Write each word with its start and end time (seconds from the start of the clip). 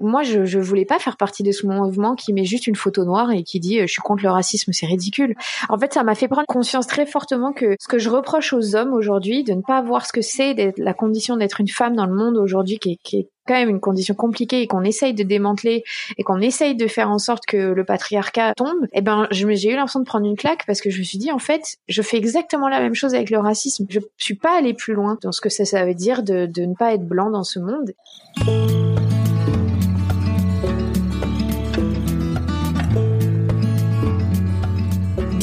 moi, 0.00 0.22
je, 0.22 0.44
je 0.44 0.58
voulais 0.58 0.84
pas 0.84 0.98
faire 0.98 1.16
partie 1.16 1.42
de 1.42 1.52
ce 1.52 1.66
mouvement 1.66 2.14
qui 2.14 2.32
met 2.32 2.44
juste 2.44 2.66
une 2.66 2.74
photo 2.74 3.04
noire 3.04 3.30
et 3.30 3.42
qui 3.42 3.60
dit 3.60 3.78
euh, 3.78 3.86
je 3.86 3.92
suis 3.92 4.02
contre 4.02 4.24
le 4.24 4.30
racisme, 4.30 4.72
c'est 4.72 4.86
ridicule. 4.86 5.34
En 5.68 5.78
fait, 5.78 5.92
ça 5.92 6.02
m'a 6.02 6.14
fait 6.14 6.28
prendre 6.28 6.46
conscience 6.46 6.86
très 6.86 7.06
fortement 7.06 7.52
que 7.52 7.76
ce 7.78 7.88
que 7.88 7.98
je 7.98 8.10
reproche 8.10 8.52
aux 8.52 8.76
hommes 8.76 8.92
aujourd'hui, 8.92 9.44
de 9.44 9.54
ne 9.54 9.62
pas 9.62 9.82
voir 9.82 10.06
ce 10.06 10.12
que 10.12 10.22
c'est 10.22 10.54
d'être 10.54 10.78
la 10.78 10.94
condition 10.94 11.36
d'être 11.36 11.60
une 11.60 11.68
femme 11.68 11.94
dans 11.94 12.06
le 12.06 12.14
monde 12.14 12.36
aujourd'hui, 12.36 12.78
qui 12.78 12.92
est, 12.92 12.98
qui 13.02 13.18
est 13.18 13.28
quand 13.46 13.54
même 13.54 13.68
une 13.68 13.80
condition 13.80 14.14
compliquée 14.14 14.62
et 14.62 14.66
qu'on 14.66 14.82
essaye 14.82 15.14
de 15.14 15.22
démanteler 15.22 15.84
et 16.16 16.22
qu'on 16.22 16.40
essaye 16.40 16.74
de 16.74 16.86
faire 16.86 17.10
en 17.10 17.18
sorte 17.18 17.44
que 17.46 17.56
le 17.56 17.84
patriarcat 17.84 18.54
tombe, 18.54 18.86
eh 18.92 19.02
ben, 19.02 19.26
j'ai 19.30 19.70
eu 19.70 19.76
l'impression 19.76 20.00
de 20.00 20.06
prendre 20.06 20.26
une 20.26 20.36
claque 20.36 20.64
parce 20.66 20.80
que 20.80 20.90
je 20.90 20.98
me 20.98 21.04
suis 21.04 21.18
dit, 21.18 21.30
en 21.30 21.38
fait, 21.38 21.76
je 21.88 22.02
fais 22.02 22.16
exactement 22.16 22.68
la 22.68 22.80
même 22.80 22.94
chose 22.94 23.14
avec 23.14 23.30
le 23.30 23.38
racisme. 23.38 23.86
Je 23.88 24.00
suis 24.16 24.36
pas 24.36 24.56
allée 24.56 24.74
plus 24.74 24.94
loin 24.94 25.18
dans 25.22 25.32
ce 25.32 25.40
que 25.40 25.50
ça, 25.50 25.64
ça 25.64 25.84
veut 25.84 25.94
dire 25.94 26.22
de, 26.22 26.46
de 26.46 26.62
ne 26.62 26.74
pas 26.74 26.94
être 26.94 27.06
blanc 27.06 27.30
dans 27.30 27.44
ce 27.44 27.58
monde. 27.58 27.92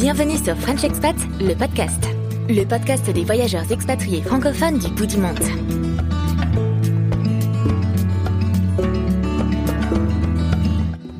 Bienvenue 0.01 0.35
sur 0.35 0.57
French 0.57 0.83
Expat, 0.83 1.15
le 1.39 1.53
podcast. 1.53 2.03
Le 2.49 2.63
podcast 2.63 3.07
des 3.11 3.23
voyageurs 3.23 3.71
expatriés 3.71 4.23
francophones 4.23 4.79
du 4.79 4.89
bout 4.89 5.05
du 5.05 5.17
monde. 5.17 5.37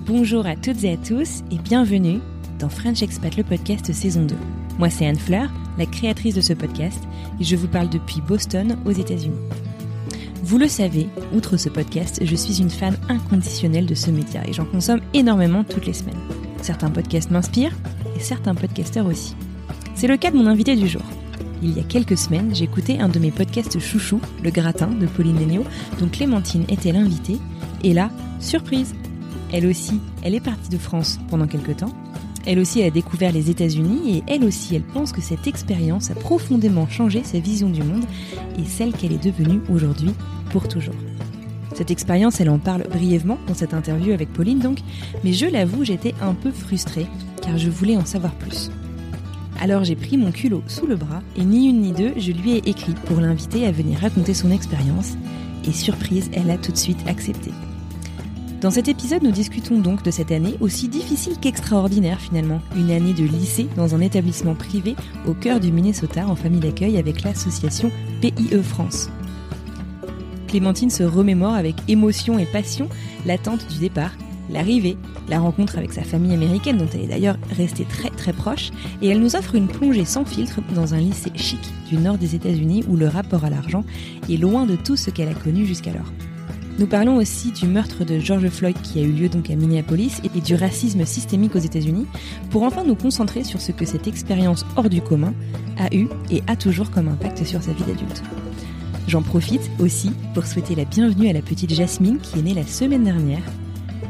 Bonjour 0.08 0.48
à 0.48 0.56
toutes 0.56 0.84
et 0.84 0.94
à 0.94 0.98
tous 0.98 1.44
et 1.52 1.59
bienvenue 1.59 2.22
dans 2.58 2.70
French 2.70 3.04
Expat 3.04 3.38
le 3.38 3.44
podcast 3.44 3.94
saison 3.94 4.24
2. 4.24 4.36
Moi 4.80 4.90
c'est 4.90 5.06
Anne 5.06 5.20
Fleur, 5.20 5.52
la 5.78 5.86
créatrice 5.86 6.34
de 6.34 6.42
ce 6.42 6.54
podcast 6.54 7.04
et 7.40 7.44
je 7.44 7.56
vous 7.56 7.68
parle 7.68 7.90
depuis 7.90 8.20
Boston 8.20 8.80
aux 8.88 8.92
États-Unis. 8.92 9.38
Vous 10.42 10.58
le 10.58 10.68
savez, 10.68 11.08
outre 11.36 11.56
ce 11.56 11.70
podcast, 11.70 12.20
je 12.26 12.36
suis 12.36 12.59
une 12.59 12.72
fan 12.72 12.98
inconditionnelle 13.09 13.86
de 13.86 13.94
ce 13.94 14.09
média 14.09 14.42
et 14.48 14.54
j'en 14.54 14.66
consomme 14.66 15.02
énormément 15.14 15.64
toutes 15.64 15.86
les 15.86 15.94
semaines. 15.94 16.18
Certains 16.64 16.90
podcasts 16.90 17.30
m'inspirent 17.30 17.76
certains 18.22 18.56
podcasteurs 18.56 19.06
aussi. 19.06 19.36
C'est 19.96 20.08
le 20.08 20.18
cas 20.18 20.32
de 20.32 20.38
mon 20.38 20.48
invité 20.48 20.76
du 20.76 20.88
jour. 20.88 21.02
Il 21.62 21.78
y 21.78 21.80
a 21.80 21.84
quelques 21.84 22.18
semaines, 22.18 22.56
j'écoutais 22.56 23.00
un 23.00 23.10
de 23.10 23.20
mes 23.20 23.30
podcasts 23.30 23.80
chouchou, 23.80 24.20
Le 24.44 24.50
Gratin 24.50 24.88
de 24.88 25.06
Pauline 25.06 25.38
Léniaud, 25.38 25.66
dont 26.00 26.08
Clémentine 26.08 26.66
était 26.70 26.92
l'invitée. 26.92 27.38
Et 27.84 27.94
là, 27.94 28.10
surprise 28.40 28.96
Elle 29.54 29.68
aussi, 29.68 30.00
elle 30.24 30.34
est 30.34 30.40
partie 30.40 30.70
de 30.70 30.78
France 30.78 31.20
pendant 31.30 31.46
quelques 31.46 31.78
temps. 31.78 31.94
Elle 32.46 32.58
aussi, 32.58 32.80
elle 32.80 32.88
a 32.88 32.92
découvert 32.92 33.31
les 33.31 33.52
États-Unis 33.52 34.18
et 34.18 34.24
elle 34.28 34.44
aussi, 34.44 34.76
elle 34.76 34.81
pense 34.81 35.12
que 35.12 35.22
cette 35.22 35.46
expérience 35.46 36.10
a 36.10 36.16
profondément 36.16 36.88
changé 36.88 37.24
sa 37.24 37.38
vision 37.38 37.70
du 37.70 37.84
monde 37.84 38.06
et 38.58 38.66
celle 38.66 38.94
qu'elle 38.94 39.14
est 39.14 39.24
devenue 39.24 39.62
aujourd'hui 39.70 40.12
pour 40.52 40.68
toujours. 40.68 40.96
Cette 41.74 41.92
expérience, 41.92 42.42
elle 42.42 42.50
en 42.50 42.59
parle 42.59 42.84
brièvement 42.90 43.38
dans 43.48 43.54
cette 43.54 43.74
interview 43.74 44.14
avec 44.14 44.32
Pauline 44.34 44.59
donc, 44.59 44.80
mais 45.24 45.34
je 45.34 45.46
l'avoue, 45.46 45.84
j'étais 45.84 46.14
un 46.22 46.34
peu 46.34 46.52
frustrée 46.52 47.08
car 47.42 47.58
je 47.58 47.70
voulais 47.70 47.98
en 47.98 48.06
savoir 48.06 48.34
plus. 48.34 48.70
Alors 49.59 49.84
j'ai 49.84 49.96
pris 49.96 50.18
mon 50.18 50.31
culot 50.31 50.64
sous 50.68 50.88
le 50.88 50.96
bras 50.96 51.22
et 51.38 51.44
ni 51.44 51.70
une 51.70 51.81
ni 51.81 51.92
deux, 51.92 52.14
je 52.18 52.31
lui 52.31 52.54
ai 52.54 52.70
écrit 52.70 52.96
pour 53.06 53.20
l'inviter 53.20 53.66
à 53.68 53.72
venir 53.72 54.00
raconter 54.00 54.34
son 54.34 54.52
expérience 54.52 55.14
et 55.68 55.72
surprise, 55.72 56.30
elle 56.34 56.50
a 56.50 56.58
tout 56.58 56.72
de 56.72 56.78
suite 56.78 57.08
accepté. 57.08 57.52
Dans 58.62 58.72
cet 58.72 58.88
épisode, 58.88 59.24
nous 59.24 59.31
discutons 59.31 59.80
donc 59.80 60.04
de 60.04 60.12
cette 60.12 60.31
année 60.31 60.56
aussi 60.60 60.88
difficile 60.88 61.38
qu'extraordinaire 61.40 62.20
finalement, 62.20 62.62
une 62.76 62.92
année 62.92 63.14
de 63.14 63.24
lycée 63.24 63.68
dans 63.76 63.96
un 63.96 64.02
établissement 64.02 64.54
privé 64.54 64.96
au 65.26 65.34
cœur 65.34 65.60
du 65.60 65.72
Minnesota 65.72 66.28
en 66.28 66.36
famille 66.36 66.60
d'accueil 66.60 66.98
avec 66.98 67.24
l'association 67.24 67.92
PIE 68.22 68.62
France. 68.62 69.10
Clémentine 70.51 70.89
se 70.89 71.03
remémore 71.03 71.53
avec 71.53 71.75
émotion 71.88 72.38
et 72.38 72.45
passion 72.45 72.89
l'attente 73.25 73.66
du 73.72 73.79
départ, 73.79 74.12
l'arrivée, 74.50 74.97
la 75.29 75.39
rencontre 75.39 75.78
avec 75.78 75.94
sa 75.94 76.03
famille 76.03 76.34
américaine 76.34 76.78
dont 76.78 76.89
elle 76.94 77.03
est 77.03 77.07
d'ailleurs 77.07 77.38
restée 77.56 77.85
très 77.85 78.09
très 78.09 78.34
proche, 78.34 78.69
et 79.01 79.07
elle 79.07 79.22
nous 79.22 79.38
offre 79.38 79.56
une 79.56 79.69
plongée 79.69 80.03
sans 80.03 80.25
filtre 80.25 80.59
dans 80.75 80.94
un 80.94 81.00
lycée 81.00 81.31
chic 81.35 81.62
du 81.89 81.95
nord 81.95 82.17
des 82.17 82.35
États-Unis 82.35 82.84
où 82.89 82.97
le 82.97 83.07
rapport 83.07 83.45
à 83.45 83.50
l'argent 83.50 83.85
est 84.29 84.35
loin 84.35 84.66
de 84.66 84.75
tout 84.75 84.97
ce 84.97 85.09
qu'elle 85.09 85.29
a 85.29 85.34
connu 85.34 85.66
jusqu'alors. 85.66 86.12
Nous 86.79 86.88
parlons 86.88 87.16
aussi 87.16 87.53
du 87.53 87.66
meurtre 87.66 88.03
de 88.03 88.19
George 88.19 88.50
Floyd 88.50 88.75
qui 88.81 89.00
a 89.00 89.03
eu 89.03 89.12
lieu 89.13 89.29
donc 89.29 89.50
à 89.50 89.56
Minneapolis 89.56 90.19
et 90.35 90.41
du 90.41 90.56
racisme 90.56 91.06
systémique 91.06 91.56
aux 91.56 91.59
États-Unis, 91.59 92.07
pour 92.50 92.63
enfin 92.63 92.83
nous 92.83 92.95
concentrer 92.95 93.45
sur 93.45 93.62
ce 93.62 93.72
que 93.72 93.85
cette 93.85 94.07
expérience 94.07 94.66
hors 94.75 94.89
du 94.89 95.01
commun 95.01 95.33
a 95.78 95.95
eu 95.95 96.09
et 96.29 96.44
a 96.47 96.57
toujours 96.57 96.91
comme 96.91 97.07
impact 97.07 97.45
sur 97.45 97.63
sa 97.63 97.72
vie 97.72 97.83
d'adulte. 97.83 98.22
J'en 99.12 99.22
profite 99.22 99.70
aussi 99.78 100.12
pour 100.34 100.46
souhaiter 100.46 100.74
la 100.74 100.86
bienvenue 100.86 101.28
à 101.28 101.34
la 101.34 101.42
petite 101.42 101.74
Jasmine 101.74 102.18
qui 102.20 102.40
est 102.40 102.44
née 102.44 102.54
la 102.54 102.66
semaine 102.66 103.04
dernière 103.04 103.44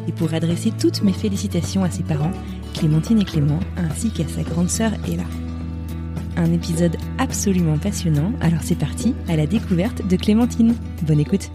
et 0.07 0.11
pour 0.11 0.31
adresser 0.35 0.71
toutes 0.79 1.01
mes 1.01 1.11
félicitations 1.11 1.83
à 1.83 1.89
ses 1.89 2.03
parents, 2.03 2.31
Clémentine 2.75 3.19
et 3.19 3.25
Clément, 3.25 3.59
ainsi 3.77 4.11
qu'à 4.11 4.27
sa 4.27 4.43
grande 4.43 4.69
sœur 4.69 4.91
Ella. 5.07 5.23
Un 6.37 6.53
épisode 6.53 6.97
absolument 7.17 7.79
passionnant, 7.79 8.31
alors 8.41 8.61
c'est 8.61 8.77
parti 8.77 9.15
à 9.27 9.35
la 9.35 9.47
découverte 9.47 10.07
de 10.07 10.15
Clémentine. 10.17 10.75
Bonne 11.07 11.19
écoute. 11.19 11.49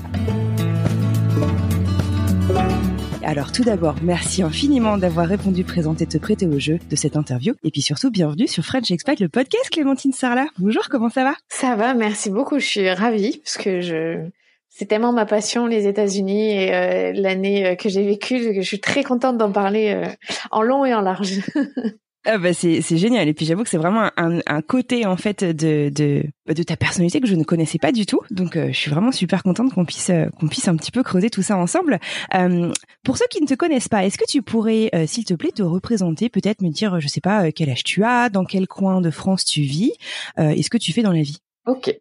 Alors 3.27 3.51
tout 3.51 3.65
d'abord, 3.65 3.97
merci 4.05 4.45
infiniment 4.45 4.99
d'avoir 4.99 5.27
répondu 5.27 5.65
présent 5.65 5.97
et 5.97 6.07
te 6.07 6.17
prêter 6.17 6.47
au 6.47 6.61
jeu 6.61 6.79
de 6.89 6.95
cette 6.95 7.17
interview. 7.17 7.55
Et 7.65 7.73
puis 7.73 7.83
surtout, 7.83 8.13
bienvenue 8.13 8.47
sur 8.47 8.63
French 8.65 8.89
Expat, 8.93 9.19
le 9.19 9.29
podcast 9.29 9.69
Clémentine 9.71 10.13
Sarla. 10.13 10.47
Bonjour, 10.61 10.89
comment 10.89 11.11
ça 11.11 11.25
va? 11.25 11.35
Ça 11.49 11.75
va, 11.75 11.93
merci 11.95 12.31
beaucoup. 12.31 12.61
Je 12.61 12.67
suis 12.67 12.89
ravie 12.89 13.39
parce 13.39 13.57
que 13.57 13.81
je 13.81 14.29
c'est 14.69 14.87
tellement 14.87 15.13
ma 15.13 15.27
passion 15.27 15.67
les 15.67 15.89
États-Unis 15.89 16.53
et 16.53 16.73
euh, 16.73 17.13
l'année 17.15 17.67
euh, 17.67 17.75
que 17.75 17.89
j'ai 17.89 18.05
vécue 18.05 18.55
je 18.55 18.61
suis 18.61 18.79
très 18.79 19.03
contente 19.03 19.39
d'en 19.39 19.51
parler 19.51 19.93
euh, 19.93 20.09
en 20.53 20.63
long 20.63 20.85
et 20.85 20.95
en 20.95 21.01
large. 21.01 21.41
Ah 22.29 22.39
bah 22.39 22.53
c'est 22.53 22.83
génial 22.97 23.29
et 23.29 23.35
puis 23.35 23.47
j'avoue 23.47 23.63
que 23.63 23.69
c'est 23.69 23.77
vraiment 23.77 24.11
un, 24.17 24.41
un 24.47 24.61
côté 24.61 25.07
en 25.07 25.17
fait 25.17 25.45
de 25.45 25.91
de 25.91 26.25
de 26.53 26.63
ta 26.65 26.77
personnalité 26.77 27.21
que 27.21 27.29
je 27.29 27.37
ne 27.37 27.45
connaissais 27.45 27.79
pas 27.79 27.93
du 27.93 28.05
tout 28.05 28.21
donc 28.31 28.57
euh, 28.57 28.69
je 28.73 28.77
suis 28.77 28.91
vraiment 28.91 29.13
super 29.13 29.45
contente 29.45 29.73
qu'on 29.73 29.85
puisse 29.85 30.11
euh, 30.11 30.27
qu'on 30.39 30.49
puisse 30.49 30.67
un 30.67 30.77
petit 30.77 30.91
peu 30.91 31.03
creuser 31.05 31.31
tout 31.31 31.43
ça 31.43 31.57
ensemble. 31.57 32.01
Euh, 32.35 32.73
pour 33.05 33.17
ceux 33.17 33.27
qui 33.31 33.41
ne 33.41 33.47
te 33.47 33.55
connaissent 33.55 33.89
pas, 33.89 34.05
est-ce 34.05 34.19
que 34.19 34.25
tu 34.29 34.43
pourrais 34.43 34.91
euh, 34.95 35.07
s'il 35.07 35.25
te 35.25 35.35
plaît 35.35 35.53
te 35.53 35.63
représenter, 35.63 36.29
peut-être 36.29 36.63
me 36.63 36.71
dire 36.71 36.99
je 37.01 37.09
sais 37.09 37.21
pas 37.21 37.47
euh, 37.47 37.51
quel 37.55 37.71
âge 37.71 37.85
tu 37.85 38.05
as, 38.05 38.29
dans 38.29 38.45
quel 38.45 38.67
coin 38.67 39.01
de 39.01 39.11
France 39.11 39.45
tu 39.45 39.63
vis, 39.63 39.93
euh, 40.39 40.51
et 40.51 40.63
ce 40.63 40.71
que 40.71 40.79
tu 40.79 40.93
fais 40.93 41.03
dans 41.03 41.13
la 41.13 41.23
vie? 41.23 41.39
Ok. 41.67 41.95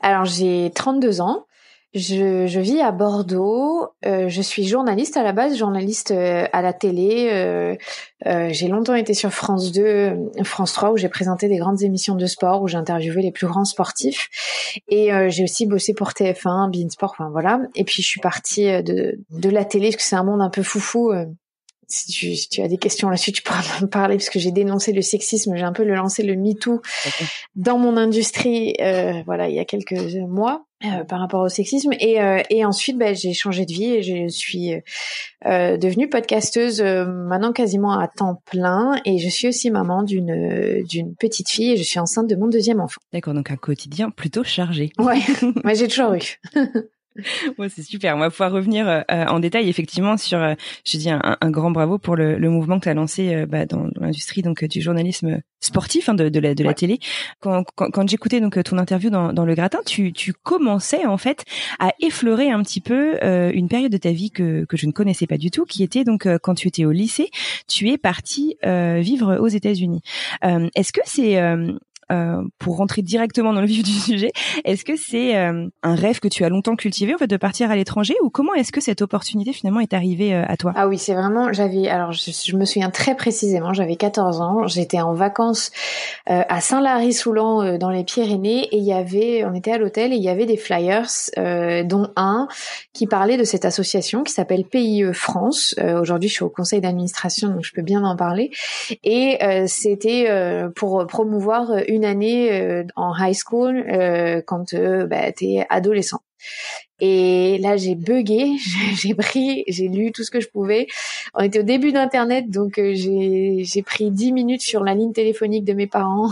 Alors 0.00 0.24
j'ai 0.24 0.70
32 0.74 1.20
ans. 1.20 1.44
Je, 1.94 2.46
je 2.46 2.60
vis 2.60 2.80
à 2.80 2.92
Bordeaux. 2.92 3.88
Euh, 4.04 4.28
je 4.28 4.42
suis 4.42 4.64
journaliste 4.66 5.16
à 5.16 5.22
la 5.22 5.32
base, 5.32 5.56
journaliste 5.56 6.10
euh, 6.10 6.46
à 6.52 6.60
la 6.60 6.74
télé. 6.74 7.30
Euh, 7.32 7.76
euh, 8.26 8.48
j'ai 8.52 8.68
longtemps 8.68 8.94
été 8.94 9.14
sur 9.14 9.32
France 9.32 9.72
2, 9.72 9.82
euh, 9.82 10.14
France 10.44 10.74
3, 10.74 10.92
où 10.92 10.96
j'ai 10.98 11.08
présenté 11.08 11.48
des 11.48 11.56
grandes 11.56 11.82
émissions 11.82 12.14
de 12.14 12.26
sport, 12.26 12.60
où 12.62 12.68
j'ai 12.68 12.76
interviewé 12.76 13.22
les 13.22 13.32
plus 13.32 13.46
grands 13.46 13.64
sportifs. 13.64 14.28
Et 14.88 15.14
euh, 15.14 15.30
j'ai 15.30 15.44
aussi 15.44 15.66
bossé 15.66 15.94
pour 15.94 16.10
TF1, 16.10 16.70
Bein 16.70 16.90
Sport, 16.90 17.12
enfin 17.18 17.30
voilà. 17.30 17.60
Et 17.74 17.84
puis 17.84 18.02
je 18.02 18.08
suis 18.08 18.20
partie 18.20 18.68
euh, 18.68 18.82
de, 18.82 19.18
de 19.30 19.48
la 19.48 19.64
télé, 19.64 19.88
parce 19.88 19.96
que 19.96 20.02
c'est 20.02 20.16
un 20.16 20.24
monde 20.24 20.42
un 20.42 20.50
peu 20.50 20.62
foufou. 20.62 21.12
Euh, 21.90 22.34
si 22.34 22.48
tu, 22.48 22.62
as 22.62 22.68
des 22.68 22.78
questions 22.78 23.08
là-dessus, 23.08 23.32
tu 23.32 23.42
pourras 23.42 23.62
me 23.82 23.86
parler 23.86 24.16
parce 24.16 24.30
que 24.30 24.38
j'ai 24.38 24.52
dénoncé 24.52 24.92
le 24.92 25.02
sexisme, 25.02 25.56
j'ai 25.56 25.64
un 25.64 25.72
peu 25.72 25.84
le 25.84 25.94
lancé 25.94 26.22
le 26.22 26.36
MeToo 26.36 26.80
dans 27.54 27.78
mon 27.78 27.96
industrie, 27.96 28.74
euh, 28.80 29.22
voilà, 29.26 29.48
il 29.48 29.54
y 29.54 29.60
a 29.60 29.64
quelques 29.64 29.92
mois. 30.28 30.68
Euh, 30.84 31.02
par 31.02 31.18
rapport 31.18 31.40
au 31.40 31.48
sexisme 31.48 31.90
et, 31.98 32.22
euh, 32.22 32.40
et 32.50 32.64
ensuite 32.64 32.96
bah, 32.96 33.12
j'ai 33.12 33.32
changé 33.32 33.66
de 33.66 33.72
vie 33.72 33.94
et 33.94 34.02
je 34.04 34.28
suis 34.28 34.74
euh, 35.44 35.76
devenue 35.76 36.08
podcasteuse 36.08 36.80
maintenant 36.80 37.52
quasiment 37.52 37.98
à 37.98 38.06
temps 38.06 38.40
plein 38.44 39.00
et 39.04 39.18
je 39.18 39.28
suis 39.28 39.48
aussi 39.48 39.72
maman 39.72 40.04
d'une 40.04 40.84
d'une 40.84 41.16
petite 41.16 41.48
fille 41.48 41.72
et 41.72 41.76
je 41.76 41.82
suis 41.82 41.98
enceinte 41.98 42.28
de 42.28 42.36
mon 42.36 42.46
deuxième 42.46 42.78
enfant. 42.80 43.00
D'accord 43.12 43.34
donc 43.34 43.50
un 43.50 43.56
quotidien 43.56 44.10
plutôt 44.10 44.44
chargé. 44.44 44.92
Ouais, 45.00 45.18
moi 45.64 45.74
j'ai 45.74 45.88
toujours 45.88 46.14
eu. 46.14 46.38
ouais, 47.58 47.68
c'est 47.68 47.82
super. 47.82 48.16
On 48.16 48.18
va 48.18 48.30
pouvoir 48.30 48.52
revenir 48.52 48.88
euh, 48.88 49.02
en 49.08 49.40
détail 49.40 49.68
effectivement 49.68 50.16
sur, 50.16 50.38
euh, 50.38 50.54
je 50.84 50.96
dis 50.98 51.10
un, 51.10 51.20
un, 51.40 51.50
grand 51.50 51.70
bravo 51.70 51.98
pour 51.98 52.16
le, 52.16 52.38
le 52.38 52.50
mouvement 52.50 52.78
que 52.78 52.84
tu 52.84 52.88
as 52.88 52.94
lancé 52.94 53.34
euh, 53.34 53.46
bah, 53.46 53.66
dans, 53.66 53.88
l'industrie 53.96 54.42
donc 54.42 54.64
du 54.64 54.80
journalisme 54.80 55.40
sportif 55.60 56.08
hein, 56.08 56.14
de, 56.14 56.28
de, 56.28 56.40
la, 56.40 56.54
de 56.54 56.64
la 56.64 56.74
télé. 56.74 56.98
Quand, 57.40 57.64
quand, 57.74 57.90
quand 57.90 58.08
j'écoutais 58.08 58.40
donc 58.40 58.62
ton 58.62 58.78
interview 58.78 59.10
dans, 59.10 59.32
dans 59.32 59.44
le 59.44 59.54
gratin, 59.54 59.80
tu, 59.84 60.12
tu 60.12 60.32
commençais 60.32 61.06
en 61.06 61.18
fait 61.18 61.44
à 61.78 61.92
effleurer 62.00 62.50
un 62.50 62.62
petit 62.62 62.80
peu 62.80 63.18
une 63.52 63.68
période 63.68 63.90
de 63.90 63.96
ta 63.96 64.12
vie 64.12 64.30
que, 64.30 64.64
que 64.64 64.76
je 64.76 64.86
ne 64.86 64.92
connaissais 64.92 65.26
pas 65.26 65.36
du 65.36 65.50
tout, 65.50 65.64
qui 65.64 65.82
était 65.82 66.04
donc 66.04 66.28
quand 66.42 66.54
tu 66.54 66.68
étais 66.68 66.84
au 66.84 66.92
lycée, 66.92 67.30
tu 67.66 67.88
es 67.90 67.98
parti 67.98 68.56
vivre 68.62 69.38
aux 69.40 69.48
États-Unis. 69.48 70.02
Est-ce 70.42 70.92
que 70.92 71.00
c'est 71.04 71.40
euh, 72.10 72.42
pour 72.58 72.78
rentrer 72.78 73.02
directement 73.02 73.52
dans 73.52 73.60
le 73.60 73.66
vif 73.68 73.82
du 73.82 73.92
sujet, 73.92 74.32
est-ce 74.64 74.84
que 74.84 74.96
c'est 74.96 75.36
euh, 75.36 75.68
un 75.82 75.94
rêve 75.94 76.20
que 76.20 76.28
tu 76.28 76.42
as 76.42 76.48
longtemps 76.48 76.74
cultivé 76.74 77.14
en 77.14 77.18
fait 77.18 77.26
de 77.26 77.36
partir 77.36 77.70
à 77.70 77.76
l'étranger 77.76 78.14
ou 78.22 78.30
comment 78.30 78.54
est-ce 78.54 78.72
que 78.72 78.80
cette 78.80 79.02
opportunité 79.02 79.52
finalement 79.52 79.80
est 79.80 79.92
arrivée 79.92 80.34
euh, 80.34 80.44
à 80.48 80.56
toi? 80.56 80.72
Ah 80.74 80.88
oui, 80.88 80.96
c'est 80.96 81.12
vraiment 81.12 81.52
j'avais 81.52 81.88
alors 81.88 82.12
je, 82.12 82.56
me 82.56 82.64
souviens 82.64 82.88
très 82.88 83.14
précisément, 83.14 83.74
j'avais 83.74 83.96
14 83.96 84.40
ans, 84.40 84.66
j'étais 84.66 85.00
en 85.00 85.12
vacances 85.12 85.70
à 86.26 86.60
Saint-Lary-Soulan 86.60 87.78
dans 87.78 87.90
les 87.90 88.04
Pyrénées 88.04 88.64
et 88.72 88.78
il 88.78 88.84
y 88.84 88.92
avait 88.92 89.44
on 89.44 89.54
était 89.54 89.72
à 89.72 89.78
l'hôtel 89.78 90.12
et 90.12 90.16
il 90.16 90.22
y 90.22 90.28
avait 90.28 90.46
des 90.46 90.56
flyers 90.56 91.08
dont 91.84 92.08
un 92.16 92.48
qui 92.92 93.06
parlait 93.06 93.36
de 93.36 93.44
cette 93.44 93.64
association 93.64 94.22
qui 94.22 94.32
s'appelle 94.32 94.64
PIE 94.64 95.04
France. 95.12 95.74
aujourd'hui, 96.00 96.28
je 96.28 96.34
suis 96.34 96.44
au 96.44 96.50
conseil 96.50 96.80
d'administration 96.80 97.48
donc 97.48 97.64
je 97.64 97.72
peux 97.72 97.82
bien 97.82 98.04
en 98.04 98.16
parler 98.16 98.50
et 99.04 99.38
c'était 99.66 100.28
pour 100.74 101.06
promouvoir 101.06 101.72
une 101.88 101.97
une 101.98 102.04
année 102.04 102.52
euh, 102.52 102.84
en 102.96 103.12
high 103.16 103.34
school 103.34 103.84
euh, 103.90 104.40
quand 104.46 104.72
euh, 104.72 105.06
bah, 105.06 105.32
t'es 105.32 105.66
adolescent. 105.68 106.20
Et 107.00 107.58
là, 107.58 107.76
j'ai 107.76 107.96
bugué, 107.96 108.52
j'ai 108.94 109.14
pris, 109.14 109.64
j'ai 109.66 109.88
lu 109.88 110.12
tout 110.12 110.22
ce 110.22 110.30
que 110.30 110.40
je 110.40 110.48
pouvais. 110.48 110.86
On 111.34 111.40
était 111.40 111.60
au 111.60 111.64
début 111.64 111.92
d'Internet, 111.92 112.50
donc 112.50 112.74
j'ai 112.76 113.62
j'ai 113.64 113.82
pris 113.82 114.10
10 114.10 114.32
minutes 114.32 114.62
sur 114.62 114.84
la 114.84 114.94
ligne 114.94 115.12
téléphonique 115.12 115.64
de 115.64 115.72
mes 115.72 115.86
parents 115.86 116.30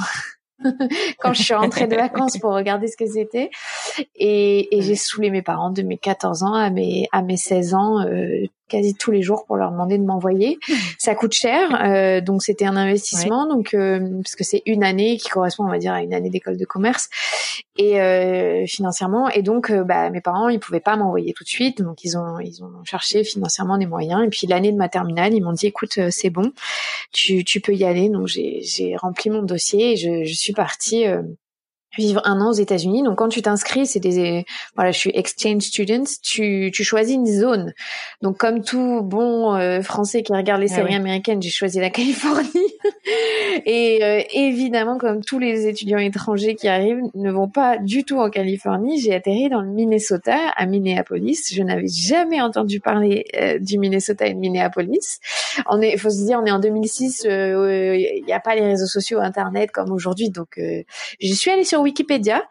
quand 1.18 1.32
je 1.32 1.42
suis 1.42 1.54
rentrée 1.54 1.86
de 1.86 1.96
vacances 1.96 2.38
pour 2.38 2.52
regarder 2.52 2.86
ce 2.86 2.96
que 2.96 3.06
c'était. 3.06 3.50
Et, 4.14 4.76
et 4.76 4.82
j'ai 4.82 4.94
saoulé 4.94 5.30
mes 5.30 5.42
parents 5.42 5.70
de 5.70 5.82
mes 5.82 5.98
14 5.98 6.42
ans 6.44 6.54
à 6.54 6.70
mes, 6.70 7.08
à 7.12 7.22
mes 7.22 7.36
16 7.36 7.74
ans, 7.74 8.00
euh, 8.00 8.46
quasi 8.68 8.94
tous 8.94 9.10
les 9.10 9.22
jours 9.22 9.44
pour 9.46 9.56
leur 9.56 9.70
demander 9.70 9.98
de 9.98 10.04
m'envoyer. 10.04 10.58
Ça 10.98 11.14
coûte 11.14 11.32
cher, 11.32 11.84
euh, 11.84 12.20
donc 12.20 12.42
c'était 12.42 12.66
un 12.66 12.76
investissement, 12.76 13.46
donc 13.46 13.74
euh, 13.74 14.00
parce 14.22 14.34
que 14.34 14.44
c'est 14.44 14.62
une 14.66 14.84
année 14.84 15.16
qui 15.18 15.28
correspond, 15.28 15.64
on 15.64 15.70
va 15.70 15.78
dire, 15.78 15.92
à 15.92 16.02
une 16.02 16.14
année 16.14 16.30
d'école 16.30 16.56
de 16.56 16.64
commerce 16.64 17.08
et 17.78 18.00
euh, 18.00 18.66
financièrement. 18.66 19.28
Et 19.30 19.42
donc, 19.42 19.70
euh, 19.70 19.84
bah, 19.84 20.10
mes 20.10 20.20
parents, 20.20 20.48
ils 20.48 20.58
pouvaient 20.58 20.80
pas 20.80 20.96
m'envoyer 20.96 21.32
tout 21.32 21.44
de 21.44 21.48
suite, 21.48 21.82
donc 21.82 22.04
ils 22.04 22.16
ont 22.16 22.38
ils 22.40 22.62
ont 22.62 22.84
cherché 22.84 23.24
financièrement 23.24 23.78
des 23.78 23.86
moyens. 23.86 24.24
Et 24.24 24.28
puis 24.28 24.46
l'année 24.46 24.72
de 24.72 24.76
ma 24.76 24.88
terminale, 24.88 25.34
ils 25.34 25.42
m'ont 25.42 25.52
dit, 25.52 25.66
écoute, 25.66 25.98
euh, 25.98 26.08
c'est 26.10 26.30
bon, 26.30 26.52
tu 27.12 27.44
tu 27.44 27.60
peux 27.60 27.74
y 27.74 27.84
aller. 27.84 28.08
Donc 28.08 28.26
j'ai 28.26 28.62
j'ai 28.62 28.96
rempli 28.96 29.30
mon 29.30 29.42
dossier 29.42 29.92
et 29.92 29.96
je, 29.96 30.24
je 30.24 30.34
suis 30.34 30.52
partie 30.52 31.04
vivre 31.96 32.20
un 32.24 32.40
an 32.40 32.50
aux 32.50 32.54
États-Unis. 32.54 33.02
Donc 33.02 33.18
quand 33.18 33.28
tu 33.28 33.42
t'inscris, 33.42 33.86
c'est 33.86 34.00
des 34.00 34.44
voilà, 34.74 34.90
je 34.90 34.98
suis 34.98 35.10
exchange 35.14 35.62
student, 35.62 36.04
tu 36.22 36.70
tu 36.72 36.84
choisis 36.84 37.14
une 37.14 37.26
zone. 37.26 37.72
Donc 38.22 38.38
comme 38.38 38.62
tout 38.62 39.02
bon 39.02 39.54
euh, 39.54 39.80
français 39.80 40.22
qui 40.22 40.32
regarde 40.32 40.60
les 40.60 40.72
ah 40.72 40.76
séries 40.76 40.94
américaines, 40.94 41.40
j'ai 41.42 41.50
choisi 41.50 41.80
la 41.80 41.90
Californie. 41.96 42.74
et 43.64 44.02
euh, 44.02 44.22
évidemment 44.32 44.98
comme 44.98 45.24
tous 45.24 45.38
les 45.38 45.66
étudiants 45.66 45.98
étrangers 45.98 46.54
qui 46.54 46.68
arrivent 46.68 47.00
ne 47.14 47.30
vont 47.30 47.48
pas 47.48 47.78
du 47.78 48.04
tout 48.04 48.18
en 48.18 48.30
Californie, 48.30 49.00
j'ai 49.00 49.14
atterri 49.14 49.48
dans 49.48 49.62
le 49.62 49.68
Minnesota 49.68 50.36
à 50.56 50.66
Minneapolis. 50.66 51.52
Je 51.52 51.62
n'avais 51.62 51.88
jamais 51.88 52.40
entendu 52.40 52.80
parler 52.80 53.24
euh, 53.40 53.58
du 53.58 53.78
Minnesota 53.78 54.26
et 54.26 54.34
de 54.34 54.38
Minneapolis. 54.38 55.20
On 55.68 55.80
est 55.80 55.96
faut 55.96 56.10
se 56.10 56.24
dire 56.24 56.40
on 56.42 56.46
est 56.46 56.50
en 56.50 56.58
2006, 56.58 57.24
il 57.24 58.24
n'y 58.26 58.32
a 58.32 58.40
pas 58.40 58.54
les 58.54 58.64
réseaux 58.64 58.86
sociaux 58.86 59.20
internet 59.20 59.70
comme 59.70 59.92
aujourd'hui 59.92 60.30
donc 60.30 60.58
je 60.58 61.32
suis 61.32 61.50
allée 61.50 61.64
sur 61.64 61.82
Wikipédia, 61.86 62.44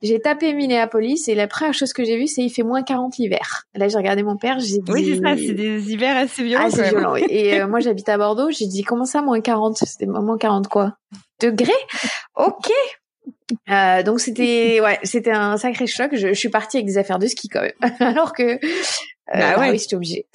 j'ai 0.00 0.20
tapé 0.20 0.52
Minneapolis 0.52 1.28
et 1.28 1.34
la 1.34 1.48
première 1.48 1.74
chose 1.74 1.92
que 1.92 2.04
j'ai 2.04 2.16
vue, 2.16 2.28
c'est 2.28 2.42
il 2.42 2.50
fait 2.50 2.62
moins 2.62 2.82
40 2.82 3.16
l'hiver. 3.18 3.64
Là, 3.74 3.88
j'ai 3.88 3.96
regardé 3.96 4.22
mon 4.22 4.36
père, 4.36 4.60
j'ai 4.60 4.78
dit... 4.78 4.92
Oui, 4.92 5.04
c'est 5.04 5.20
ça, 5.20 5.36
c'est 5.36 5.54
des 5.54 5.92
hivers 5.92 6.16
assez 6.16 6.44
violents. 6.44 7.16
Et 7.28 7.60
euh, 7.60 7.66
moi, 7.66 7.80
j'habite 7.80 8.08
à 8.08 8.16
Bordeaux, 8.16 8.50
j'ai 8.50 8.66
dit, 8.66 8.84
comment 8.84 9.04
ça, 9.04 9.22
moins 9.22 9.40
40 9.40 9.78
C'était 9.78 10.06
moins 10.06 10.38
40 10.38 10.68
quoi? 10.68 10.96
Degrés? 11.40 11.72
Ok 12.36 12.70
euh, 13.70 14.02
donc 14.02 14.20
c'était 14.20 14.80
ouais 14.82 14.98
c'était 15.02 15.32
un 15.32 15.56
sacré 15.58 15.86
choc. 15.86 16.10
Je, 16.14 16.32
suis 16.32 16.48
partie 16.48 16.78
avec 16.78 16.86
des 16.86 16.96
affaires 16.98 17.18
de 17.18 17.26
ski 17.26 17.48
quand 17.48 17.60
même, 17.60 17.72
alors 18.00 18.32
que 18.32 18.42
euh, 18.42 18.58
bah, 19.32 19.56
bah 19.56 19.60
ouais. 19.60 19.70
oui 19.70 19.78
c'était 19.78 19.96
obligé. 19.96 20.26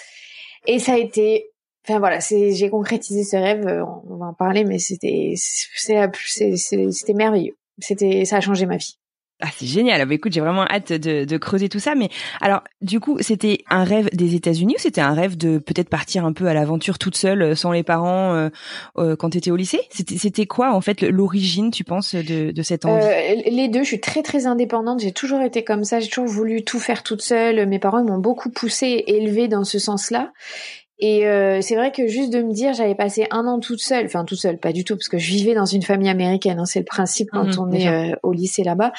Et 0.68 0.80
ça 0.80 0.94
a 0.94 0.98
été 0.98 1.50
enfin 1.88 2.00
voilà 2.00 2.22
c'est 2.22 2.52
j'ai 2.52 2.70
concrétisé 2.70 3.24
ce 3.24 3.36
rêve. 3.36 3.66
On 4.08 4.18
va 4.18 4.28
en 4.28 4.34
parler, 4.34 4.64
mais 4.64 4.78
c'était 4.78 5.34
c'est 5.36 6.52
c'était 6.56 7.14
merveilleux 7.14 7.56
c'était, 7.84 8.26
ça 8.26 8.38
a 8.38 8.42
changé 8.42 8.66
ma 8.66 8.78
vie. 8.78 8.98
Ah, 9.42 9.50
c'est 9.58 9.66
génial. 9.66 10.00
Ah, 10.00 10.06
bah, 10.06 10.14
écoute, 10.14 10.32
j'ai 10.32 10.40
vraiment 10.40 10.64
hâte 10.64 10.94
de, 10.94 11.26
de, 11.26 11.38
creuser 11.38 11.68
tout 11.68 11.80
ça. 11.80 11.96
Mais 11.96 12.10
alors, 12.40 12.62
du 12.82 13.02
coup, 13.02 13.18
c'était 13.20 13.64
un 13.70 13.84
rêve 13.84 14.10
des 14.14 14.36
États-Unis 14.36 14.76
ou 14.78 14.80
c'était 14.80 15.02
un 15.02 15.14
rêve 15.14 15.36
de 15.36 15.58
peut-être 15.58 15.90
partir 15.90 16.24
un 16.24 16.32
peu 16.32 16.48
à 16.48 16.54
l'aventure 16.54 16.98
toute 16.98 17.18
seule, 17.18 17.42
euh, 17.42 17.56
sans 17.56 17.74
les 17.74 17.84
parents, 17.84 18.34
euh, 18.36 18.50
euh, 18.98 19.18
quand 19.18 19.32
tu 19.32 19.40
étais 19.40 19.52
au 19.52 19.58
lycée? 19.58 19.82
C'était, 19.90 20.18
c'était 20.18 20.46
quoi 20.46 20.74
en 20.74 20.80
fait 20.80 21.02
l'origine, 21.02 21.72
tu 21.72 21.84
penses, 21.84 22.16
de, 22.16 22.52
de 22.52 22.62
cette 22.62 22.86
envie? 22.86 23.04
Euh, 23.04 23.42
Les 23.52 23.68
deux. 23.68 23.84
Je 23.84 23.88
suis 23.88 24.00
très 24.00 24.22
très 24.22 24.46
indépendante. 24.46 25.02
J'ai 25.02 25.12
toujours 25.12 25.42
été 25.42 25.66
comme 25.66 25.84
ça. 25.84 26.00
J'ai 26.00 26.10
toujours 26.10 26.30
voulu 26.30 26.64
tout 26.64 26.80
faire 26.80 27.04
toute 27.04 27.22
seule. 27.22 27.68
Mes 27.68 27.80
parents 27.80 28.04
m'ont 28.04 28.20
beaucoup 28.20 28.50
poussée, 28.50 29.04
élevée 29.08 29.50
dans 29.50 29.66
ce 29.66 29.78
sens-là. 29.78 30.32
Et 31.06 31.28
euh, 31.28 31.60
c'est 31.60 31.76
vrai 31.76 31.92
que 31.92 32.08
juste 32.08 32.32
de 32.32 32.42
me 32.42 32.54
dire, 32.54 32.74
j'avais 32.74 32.96
passé 32.96 33.28
un 33.30 33.46
an 33.46 33.60
toute 33.60 33.82
seule, 33.82 34.06
enfin 34.06 34.24
toute 34.24 34.38
seule, 34.38 34.58
pas 34.58 34.72
du 34.72 34.86
tout, 34.86 34.96
parce 34.96 35.10
que 35.10 35.18
je 35.18 35.32
vivais 35.32 35.54
dans 35.54 35.66
une 35.66 35.82
famille 35.82 36.08
américaine, 36.08 36.60
hein, 36.60 36.66
c'est 36.66 36.80
le 36.80 36.86
principe 36.86 37.28
quand 37.30 37.44
mhm, 37.44 37.60
on 37.60 37.72
est 37.74 37.90
euh, 37.90 38.16
au 38.24 38.32
lycée 38.32 38.64
là-bas. 38.64 38.94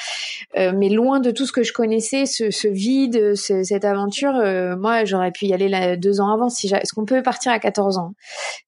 Euh, 0.55 0.71
mais 0.77 0.89
loin 0.89 1.19
de 1.19 1.31
tout 1.31 1.47
ce 1.47 1.51
que 1.51 1.63
je 1.63 1.73
connaissais, 1.73 2.27
ce, 2.27 2.51
ce 2.51 2.67
vide, 2.67 3.33
cette 3.33 3.85
aventure, 3.85 4.33
moi 4.77 5.03
j'aurais 5.03 5.31
pu 5.31 5.47
y 5.47 5.53
aller 5.55 5.67
là, 5.67 5.95
deux 5.95 6.21
ans 6.21 6.31
avant. 6.31 6.47
Si 6.47 6.67
Est-ce 6.67 6.93
qu'on 6.93 7.05
peut 7.05 7.23
partir 7.23 7.51
à 7.51 7.57
14 7.57 7.97
ans 7.97 8.13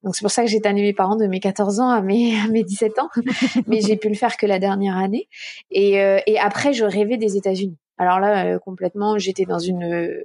Donc 0.03 0.15
c'est 0.15 0.23
pour 0.23 0.31
ça 0.31 0.41
que 0.41 0.49
j'ai 0.49 0.59
tanné 0.59 0.81
mes 0.81 0.93
parents 0.93 1.15
de 1.15 1.27
mes 1.27 1.39
14 1.39 1.79
ans 1.79 1.89
à 1.89 2.01
mes, 2.01 2.35
à 2.43 2.47
mes 2.47 2.63
17 2.63 2.97
ans, 2.97 3.09
mais 3.67 3.81
j'ai 3.81 3.97
pu 3.97 4.09
le 4.09 4.15
faire 4.15 4.35
que 4.37 4.47
la 4.47 4.57
dernière 4.57 4.97
année. 4.97 5.27
Et, 5.69 5.97
et 6.25 6.39
après, 6.39 6.73
je 6.73 6.85
rêvais 6.85 7.17
des 7.17 7.37
États-Unis. 7.37 7.77
Alors 7.99 8.19
là, 8.19 8.57
complètement, 8.57 9.19
j'étais 9.19 9.45
dans 9.45 9.59
une 9.59 10.15